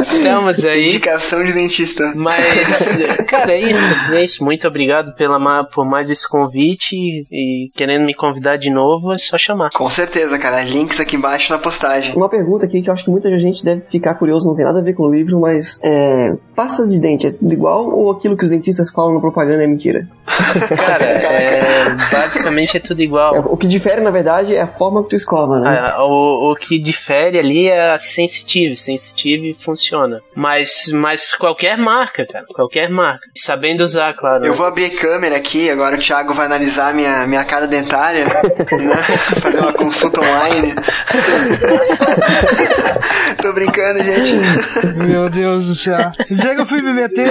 Estamos 0.00 0.64
aí. 0.64 0.86
Indicação 0.86 1.42
de 1.42 1.52
dentista. 1.52 2.12
Mas, 2.14 2.44
cara, 3.28 3.52
é 3.52 3.60
isso. 3.60 3.82
É 4.12 4.22
isso. 4.22 4.44
Muito 4.44 4.66
obrigado 4.68 5.14
pela, 5.16 5.64
por 5.64 5.84
mais 5.84 6.10
esse 6.10 6.28
convite 6.28 6.94
e, 6.96 7.26
e 7.30 7.70
querendo 7.74 8.04
me 8.04 8.14
convidar 8.14 8.56
de 8.56 8.70
novo, 8.70 9.12
é 9.12 9.18
só 9.18 9.36
chamar. 9.36 9.70
Com 9.74 9.88
certeza, 9.90 10.38
cara. 10.38 10.62
Links 10.62 11.00
aqui 11.00 11.16
embaixo 11.16 11.52
na 11.52 11.58
postagem. 11.58 12.14
Uma 12.14 12.28
pergunta 12.28 12.66
aqui 12.66 12.80
que 12.82 12.88
eu 12.88 12.94
acho 12.94 13.04
que 13.04 13.10
muita 13.10 13.36
gente 13.38 13.64
deve 13.64 13.82
ficar 13.82 14.14
curioso, 14.14 14.46
não 14.46 14.54
tem 14.54 14.64
nada 14.64 14.78
a 14.78 14.82
ver 14.82 14.92
com 14.94 15.04
o 15.04 15.12
livro, 15.12 15.40
mas 15.40 15.80
é, 15.82 16.34
pasta 16.54 16.86
de 16.86 17.00
dente 17.00 17.26
é 17.26 17.32
tudo 17.32 17.52
igual 17.52 17.90
ou 17.90 18.10
aquilo 18.10 18.36
que 18.36 18.44
os 18.44 18.50
dentistas 18.50 18.90
falam 18.90 19.14
na 19.14 19.20
propaganda 19.20 19.64
é 19.64 19.66
mentira? 19.66 20.06
Cara, 20.76 21.04
é, 21.04 21.90
basicamente 22.10 22.76
é 22.76 22.80
tudo 22.80 23.00
igual. 23.02 23.34
É, 23.34 23.38
o 23.40 23.56
que 23.56 23.66
difere, 23.66 24.00
na 24.00 24.10
verdade, 24.10 24.54
é 24.54 24.60
a 24.60 24.66
forma 24.66 24.91
que 25.02 25.10
tu 25.10 25.16
escova, 25.16 25.60
né? 25.60 25.78
Ah, 25.78 26.04
o, 26.04 26.52
o 26.52 26.56
que 26.56 26.78
difere 26.78 27.38
ali 27.38 27.68
é 27.68 27.92
a 27.92 27.98
sensitive. 27.98 28.76
Sensitive 28.76 29.56
funciona. 29.60 30.20
Mas, 30.34 30.90
mas 30.92 31.34
qualquer 31.34 31.76
marca, 31.78 32.26
cara. 32.26 32.44
Qualquer 32.54 32.90
marca. 32.90 33.26
Sabendo 33.34 33.82
usar, 33.82 34.14
claro. 34.14 34.44
Eu 34.44 34.54
vou 34.54 34.66
abrir 34.66 34.90
câmera 34.90 35.36
aqui, 35.36 35.70
agora 35.70 35.96
o 35.96 35.98
Thiago 35.98 36.32
vai 36.32 36.46
analisar 36.46 36.92
minha, 36.94 37.26
minha 37.26 37.44
cara 37.44 37.66
dentária, 37.66 38.24
né? 38.24 38.34
fazer 39.40 39.60
uma 39.60 39.72
consulta 39.72 40.20
online. 40.20 40.74
Tô 43.40 43.52
brincando, 43.52 44.02
gente. 44.02 44.34
Meu 44.96 45.28
Deus 45.28 45.66
do 45.66 45.74
céu. 45.74 45.98
Já 46.30 46.54
que 46.54 46.60
eu 46.60 46.66
fui 46.66 46.82
me 46.82 46.92
meter. 46.92 47.28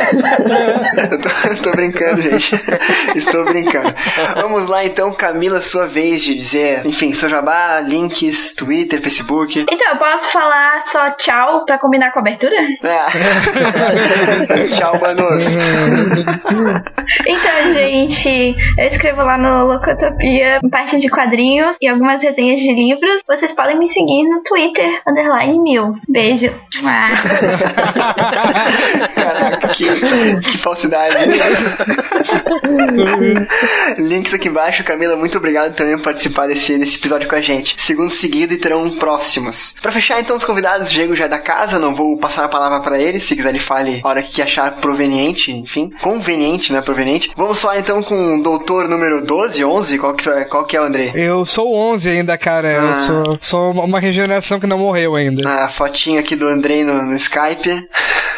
Tô, 1.22 1.64
tô 1.64 1.72
brincando, 1.72 2.22
gente. 2.22 2.60
Estou 3.16 3.46
brincando. 3.46 3.94
Vamos 4.36 4.68
lá 4.68 4.84
então, 4.86 5.14
Camila, 5.14 5.62
sua 5.62 5.88
vez 5.88 6.22
de 6.22 6.36
dizer, 6.36 6.86
enfim, 6.86 7.14
seu 7.14 7.30
jabá, 7.30 7.51
links, 7.88 8.54
Twitter, 8.54 9.02
Facebook. 9.02 9.66
Então, 9.70 9.94
eu 9.94 9.98
posso 9.98 10.32
falar 10.32 10.82
só 10.82 11.12
tchau 11.12 11.66
pra 11.66 11.78
combinar 11.78 12.12
com 12.12 12.20
a 12.20 12.22
abertura? 12.22 12.56
Ah. 12.84 13.08
Tchau, 14.76 15.00
manos. 15.00 15.56
Então, 17.28 17.74
gente, 17.74 18.56
eu 18.78 18.86
escrevo 18.86 19.22
lá 19.22 19.38
no 19.38 19.66
Locotopia 19.66 20.60
parte 20.72 20.98
de 20.98 21.10
quadrinhos 21.10 21.76
e 21.82 21.88
algumas 21.88 22.22
resenhas 22.22 22.60
de 22.60 22.74
livros. 22.74 23.22
Vocês 23.28 23.52
podem 23.52 23.78
me 23.78 23.88
seguir 23.88 24.24
no 24.30 24.42
Twitter, 24.44 25.02
underline 25.08 25.60
mil. 25.60 25.96
Beijo. 26.08 26.50
Caraca, 29.16 29.68
que, 29.70 29.86
que 30.42 30.58
falsidade. 30.58 31.16
Links 33.98 34.34
aqui 34.34 34.48
embaixo, 34.48 34.84
Camila, 34.84 35.16
muito 35.16 35.38
obrigado 35.38 35.76
também 35.76 35.96
por 35.98 36.04
participar 36.04 36.48
desse, 36.48 36.78
desse 36.78 36.98
episódio 36.98 37.28
com 37.28 37.36
a 37.36 37.41
gente. 37.42 37.76
Segundo 37.78 38.10
seguido 38.10 38.54
e 38.54 38.58
terão 38.58 38.90
próximos. 38.98 39.76
Pra 39.82 39.92
fechar 39.92 40.20
então 40.20 40.36
os 40.36 40.46
convidados, 40.46 40.90
o 40.90 40.92
Diego 40.92 41.16
já 41.16 41.26
é 41.26 41.28
da 41.30 41.40
casa, 41.40 41.80
não 41.80 41.94
vou 41.94 42.18
passar 42.18 42.46
a 42.46 42.50
palavra 42.50 42.80
pra 42.82 43.00
ele, 43.00 43.20
se 43.20 43.36
quiser 43.36 43.50
ele 43.50 43.60
fale 43.60 44.02
a 44.04 44.08
hora 44.08 44.22
que 44.24 44.42
achar 44.42 44.72
proveniente, 44.78 45.52
enfim, 45.52 45.92
conveniente, 46.02 46.72
né, 46.74 46.82
proveniente. 46.82 47.32
Vamos 47.36 47.62
falar 47.62 47.80
então 47.80 48.02
com 48.04 48.38
o 48.40 48.44
doutor 48.44 48.88
número 48.88 49.26
12, 49.26 49.64
11, 49.64 49.98
qual 49.98 50.14
que, 50.14 50.30
é- 50.30 50.46
qual 50.46 50.66
que 50.66 50.76
é 50.78 50.82
o 50.82 50.86
André? 50.86 51.12
Eu 51.16 51.46
sou 51.46 51.74
11 51.76 52.10
ainda, 52.10 52.38
cara. 52.38 52.70
Ah. 52.70 52.90
Eu 52.90 52.96
sou, 52.96 53.40
sou 53.42 53.72
uma 53.72 54.00
regeneração 54.00 54.60
que 54.60 54.68
não 54.68 54.78
morreu 54.80 55.16
ainda. 55.16 55.48
A 55.66 55.70
fotinha 55.70 56.20
aqui 56.20 56.36
do 56.36 56.48
Andrei 56.48 56.84
no, 56.84 57.02
no 57.02 57.16
Skype. 57.16 57.88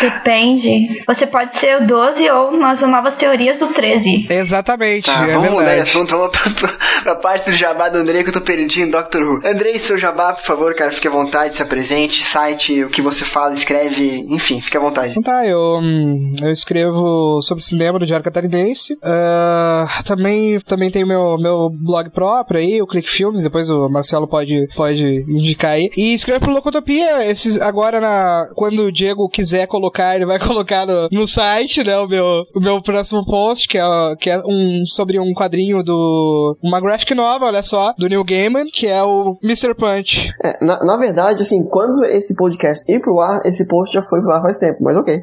Depende. 0.00 1.02
Você 1.06 1.26
pode 1.26 1.56
ser 1.56 1.82
o 1.82 1.86
12 1.86 2.28
ou 2.30 2.56
nas 2.56 2.82
novas 2.82 3.16
teorias 3.16 3.58
do 3.58 3.68
13. 3.68 4.26
Exatamente, 4.28 5.06
Tá, 5.06 5.26
é 5.28 5.34
vamos 5.34 5.50
mudar 5.50 5.74
de 5.74 5.80
assunto, 5.80 6.16
vamos 6.16 6.30
pra, 6.36 6.50
pra, 6.50 6.72
pra 7.02 7.14
parte 7.16 7.50
do 7.50 7.56
jabá 7.56 7.88
do 7.88 7.98
Andrei 7.98 8.22
que 8.22 8.28
eu 8.28 8.32
tô 8.32 8.40
perdido 8.40 8.86
em 8.86 8.90
Doctor 8.90 9.22
Who. 9.22 9.40
Andrei, 9.46 9.78
seu 9.78 9.98
jabá, 9.98 10.32
por 10.32 10.42
favor, 10.44 10.74
cara, 10.74 10.90
fique 10.90 11.08
à 11.08 11.10
vontade, 11.10 11.56
se 11.56 11.62
apresente, 11.62 12.22
site, 12.22 12.84
o 12.84 12.88
que 12.90 13.00
você 13.00 13.24
fala, 13.24 13.52
escreve, 13.52 14.24
enfim, 14.28 14.60
fique 14.60 14.76
à 14.76 14.80
vontade. 14.80 15.10
Então 15.12 15.22
tá, 15.22 15.46
eu, 15.46 15.78
hum, 15.80 16.32
eu 16.42 16.50
escrevo 16.52 17.40
sobre 17.42 17.64
cinema 17.64 17.98
do 17.98 18.06
Diário 18.06 18.24
Catarinense. 18.24 18.96
Ah, 19.02 19.86
também, 20.04 20.60
também 20.60 20.90
tenho 20.90 21.06
meu, 21.06 21.36
meu 21.38 21.70
blog 21.70 22.10
próprio 22.10 22.60
aí, 22.60 22.80
o 22.82 22.86
Click 22.86 23.08
Filmes, 23.08 23.42
depois 23.42 23.68
o 23.70 23.88
Marcelo 23.88 24.26
pode, 24.26 24.68
pode 24.76 25.24
indicar 25.28 25.72
aí. 25.72 25.90
E 25.96 26.14
escrevo 26.14 26.40
pro 26.40 26.52
Locotopia, 26.52 27.24
esses, 27.30 27.60
agora 27.60 28.00
na, 28.00 28.48
quando 28.54 28.84
o 28.84 28.92
Diego 28.92 29.15
quiser 29.30 29.66
colocar, 29.66 30.14
ele 30.14 30.26
vai 30.26 30.38
colocar 30.44 30.86
no, 30.86 31.08
no 31.10 31.26
site, 31.26 31.84
né, 31.84 31.96
o 31.98 32.06
meu, 32.06 32.44
o 32.54 32.60
meu 32.60 32.82
próximo 32.82 33.24
post, 33.24 33.68
que 33.68 33.78
é, 33.78 33.82
que 34.18 34.30
é 34.30 34.38
um, 34.46 34.84
sobre 34.86 35.18
um 35.18 35.32
quadrinho 35.32 35.82
do, 35.82 36.56
uma 36.62 36.80
graphic 36.80 37.14
novel, 37.14 37.48
olha 37.48 37.62
só, 37.62 37.92
do 37.98 38.08
Neil 38.08 38.24
Gaiman, 38.24 38.66
que 38.72 38.86
é 38.86 39.02
o 39.02 39.38
Mr. 39.42 39.74
Punch. 39.74 40.30
É, 40.42 40.64
na, 40.64 40.84
na 40.84 40.96
verdade, 40.96 41.42
assim, 41.42 41.64
quando 41.68 42.04
esse 42.04 42.34
podcast 42.36 42.84
ir 42.90 43.00
pro 43.00 43.20
ar, 43.20 43.40
esse 43.44 43.66
post 43.66 43.94
já 43.94 44.02
foi 44.02 44.20
pro 44.20 44.32
ar 44.32 44.42
faz 44.42 44.58
tempo, 44.58 44.78
mas 44.82 44.96
ok. 44.96 45.22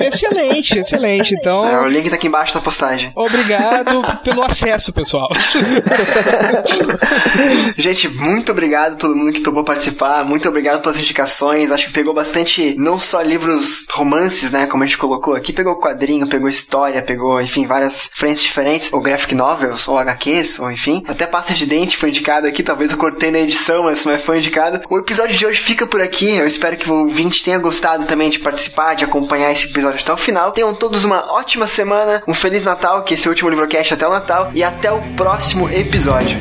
Excelente, 0.00 0.78
excelente, 0.78 1.34
então... 1.34 1.64
É, 1.64 1.80
o 1.80 1.86
link 1.86 2.08
tá 2.08 2.16
aqui 2.16 2.28
embaixo 2.28 2.54
da 2.54 2.60
postagem. 2.60 3.12
Obrigado 3.16 4.02
pelo 4.22 4.42
acesso, 4.42 4.92
pessoal. 4.92 5.28
Gente, 7.76 8.08
muito 8.08 8.52
obrigado 8.52 8.94
a 8.94 8.96
todo 8.96 9.16
mundo 9.16 9.32
que 9.32 9.40
topou 9.40 9.64
participar, 9.64 10.24
muito 10.24 10.48
obrigado 10.48 10.82
pelas 10.82 10.98
indicações, 10.98 11.70
acho 11.70 11.86
que 11.86 11.92
pegou 11.92 12.14
bastante, 12.14 12.74
não 12.78 12.98
só 12.98 13.22
livros 13.24 13.86
romances, 13.90 14.50
né, 14.50 14.66
como 14.66 14.82
a 14.82 14.86
gente 14.86 14.98
colocou 14.98 15.34
aqui, 15.34 15.52
pegou 15.52 15.76
quadrinho, 15.76 16.28
pegou 16.28 16.48
história, 16.48 17.02
pegou, 17.02 17.40
enfim, 17.40 17.66
várias 17.66 18.10
frentes 18.14 18.42
diferentes, 18.42 18.92
ou 18.92 19.00
graphic 19.00 19.34
novels, 19.34 19.88
ou 19.88 19.98
HQs, 19.98 20.58
ou 20.58 20.70
enfim, 20.70 21.02
até 21.06 21.26
pasta 21.26 21.52
de 21.52 21.66
dente 21.66 21.96
foi 21.96 22.08
indicado 22.08 22.46
aqui, 22.46 22.62
talvez 22.62 22.90
eu 22.90 22.98
cortei 22.98 23.30
na 23.30 23.38
edição, 23.38 23.84
mas 23.84 24.04
foi 24.22 24.38
indicado. 24.38 24.82
O 24.88 24.98
episódio 24.98 25.36
de 25.36 25.46
hoje 25.46 25.60
fica 25.60 25.86
por 25.86 26.00
aqui, 26.00 26.36
eu 26.36 26.46
espero 26.46 26.76
que 26.76 26.90
o 26.90 26.94
ouvinte 26.94 27.42
tenha 27.42 27.58
gostado 27.58 28.06
também 28.06 28.30
de 28.30 28.38
participar, 28.38 28.94
de 28.94 29.04
acompanhar 29.04 29.52
esse 29.52 29.66
episódio 29.66 30.00
até 30.00 30.12
o 30.12 30.16
final. 30.16 30.52
Tenham 30.52 30.74
todos 30.74 31.04
uma 31.04 31.32
ótima 31.32 31.66
semana, 31.66 32.22
um 32.26 32.34
Feliz 32.34 32.64
Natal, 32.64 33.02
que 33.02 33.14
esse 33.14 33.26
é 33.26 33.28
o 33.28 33.32
último 33.32 33.50
Livrocast 33.50 33.94
até 33.94 34.06
o 34.06 34.10
Natal, 34.10 34.50
e 34.54 34.62
até 34.62 34.92
o 34.92 35.00
próximo 35.14 35.68
episódio. 35.68 36.38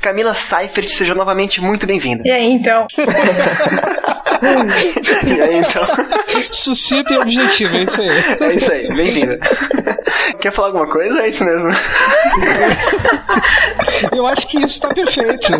Camila 0.00 0.34
Seifert, 0.34 0.88
seja 0.90 1.14
novamente 1.14 1.60
muito 1.60 1.86
bem-vinda. 1.86 2.22
E 2.24 2.30
aí, 2.30 2.52
então? 2.52 2.86
E 5.26 5.40
aí, 5.42 5.56
então, 5.58 5.82
Sucinto 6.50 7.12
e 7.12 7.18
objetivo, 7.18 7.76
é 7.76 7.82
isso 7.82 8.00
aí. 8.00 8.08
é 8.40 8.54
isso 8.54 8.72
aí, 8.72 8.88
bem-vinda. 8.94 9.38
Quer 10.40 10.50
falar 10.50 10.68
alguma 10.68 10.86
coisa? 10.90 11.20
É 11.20 11.28
isso 11.28 11.44
mesmo. 11.44 11.68
Eu 14.16 14.26
acho 14.26 14.46
que 14.46 14.58
isso 14.64 14.80
tá 14.80 14.88
perfeito. 14.88 15.52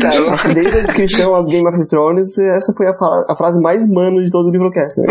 Tá. 0.00 0.48
Desde 0.52 0.78
a 0.78 0.82
descrição 0.82 1.34
ao 1.34 1.44
Game 1.44 1.66
of 1.66 1.82
Thrones, 1.86 2.36
essa 2.38 2.72
foi 2.76 2.88
a, 2.88 2.94
fala- 2.94 3.24
a 3.28 3.36
frase 3.36 3.58
mais 3.60 3.88
mano 3.88 4.22
de 4.22 4.30
todo 4.30 4.48
o 4.48 4.52
livrocast, 4.52 5.00
né? 5.00 5.06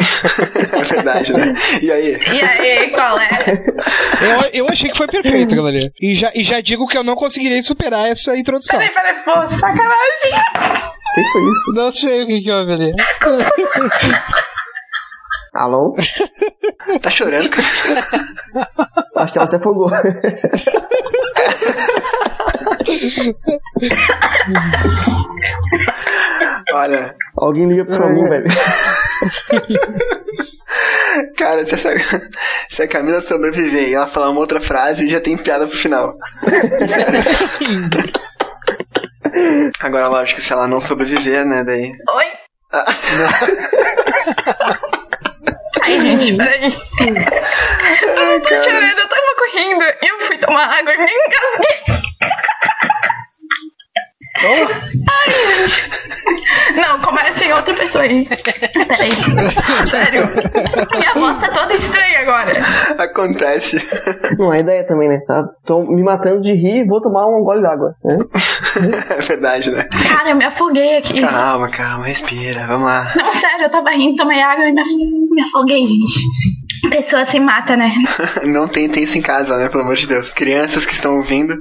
É 0.73 0.83
verdade, 0.83 1.33
né? 1.33 1.53
E 1.81 1.91
aí? 1.91 2.19
E 2.31 2.41
aí, 2.41 2.89
qual 2.91 3.17
é? 3.19 3.29
Eu, 4.53 4.65
eu 4.65 4.69
achei 4.69 4.89
que 4.91 4.97
foi 4.97 5.07
perfeito, 5.07 5.55
galera. 5.55 5.91
E 5.99 6.15
já, 6.15 6.31
e 6.35 6.43
já 6.43 6.61
digo 6.61 6.85
que 6.87 6.97
eu 6.97 7.03
não 7.03 7.15
conseguirei 7.15 7.63
superar 7.63 8.07
essa 8.07 8.26
introdução. 8.35 8.79
Peraí, 8.79 8.93
peraí, 8.93 9.23
pô, 9.23 9.31
sacanagem. 9.57 10.33
O 10.33 11.15
que 11.15 11.23
que 11.23 11.31
foi 11.31 11.41
isso? 11.43 11.73
Não 11.73 11.91
sei 11.91 12.23
o 12.23 12.27
que 12.27 12.41
que 12.41 12.51
houve 12.51 12.73
ali. 12.73 12.93
Alô? 15.55 15.95
Tá 17.01 17.09
chorando, 17.09 17.49
cara? 17.49 17.65
Acho 19.15 19.33
que 19.33 19.39
ela 19.39 19.47
se 19.47 19.55
afogou. 19.55 19.89
Olha, 26.73 27.15
Alguém 27.37 27.67
liga 27.69 27.85
pro 27.85 27.93
SAMU, 27.95 28.27
velho. 28.29 28.45
Cara, 31.35 31.65
se, 31.65 31.73
essa, 31.75 31.91
se 32.69 32.83
a 32.83 32.87
Camila 32.87 33.21
sobreviver 33.21 33.89
e 33.89 33.93
ela 33.93 34.07
falar 34.07 34.29
uma 34.29 34.39
outra 34.39 34.59
frase, 34.59 35.09
já 35.09 35.19
tem 35.19 35.37
piada 35.37 35.67
pro 35.67 35.77
final. 35.77 36.13
Agora, 39.79 40.07
lógico, 40.07 40.41
se 40.41 40.51
ela 40.53 40.67
não 40.67 40.79
sobreviver, 40.79 41.45
né, 41.45 41.63
daí... 41.63 41.91
Oi? 42.11 42.25
Ah, 42.71 42.85
Ai, 45.83 45.99
gente, 46.01 46.35
peraí. 46.35 46.63
Eu 46.63 48.41
tô 48.41 48.49
chorando, 48.49 48.99
eu 48.99 49.07
tava 49.07 49.35
correndo. 49.37 49.83
E 50.01 50.07
eu 50.07 50.19
fui 50.27 50.37
tomar 50.37 50.65
água 50.65 50.91
e 50.93 50.97
me 50.97 51.05
engasguei. 51.05 51.77
Ai, 54.39 55.29
gente. 55.29 56.07
Não, 56.75 57.01
começa 57.01 57.43
em 57.45 57.53
outra 57.53 57.73
pessoa 57.73 58.03
aí. 58.03 58.27
Peraí. 58.27 59.87
Sério. 59.87 60.27
Minha 60.93 61.13
voz 61.13 61.39
tá 61.39 61.49
toda 61.49 61.73
estranha 61.73 62.19
agora. 62.19 62.51
acontece. 62.97 63.77
Não, 64.37 64.51
a 64.51 64.59
ideia 64.59 64.85
também, 64.85 65.09
né? 65.09 65.19
Tá, 65.25 65.43
tô 65.65 65.83
me 65.83 66.03
matando 66.03 66.41
de 66.41 66.53
rir 66.53 66.83
e 66.83 66.87
vou 66.87 67.01
tomar 67.01 67.25
um 67.27 67.43
gole 67.43 67.61
d'água. 67.61 67.95
Né? 68.03 68.17
É 69.09 69.21
verdade, 69.21 69.71
né? 69.71 69.87
Cara, 70.07 70.29
eu 70.29 70.35
me 70.35 70.45
afoguei 70.45 70.97
aqui. 70.97 71.19
Calma, 71.19 71.69
calma, 71.69 72.05
respira, 72.05 72.67
vamos 72.67 72.85
lá. 72.85 73.11
Não, 73.15 73.31
sério, 73.31 73.63
eu 73.63 73.69
tava 73.69 73.89
rindo, 73.91 74.15
tomei 74.15 74.39
água 74.41 74.65
e 74.65 74.71
me 74.71 75.41
afoguei, 75.41 75.87
gente. 75.87 76.19
Pessoa 76.89 77.25
se 77.25 77.39
mata, 77.39 77.75
né? 77.75 77.89
Não 78.45 78.67
tentem 78.67 79.03
isso 79.03 79.17
em 79.17 79.21
casa, 79.21 79.57
né, 79.57 79.67
pelo 79.69 79.83
amor 79.83 79.95
de 79.95 80.07
Deus. 80.07 80.31
Crianças 80.31 80.85
que 80.85 80.93
estão 80.93 81.17
ouvindo, 81.17 81.55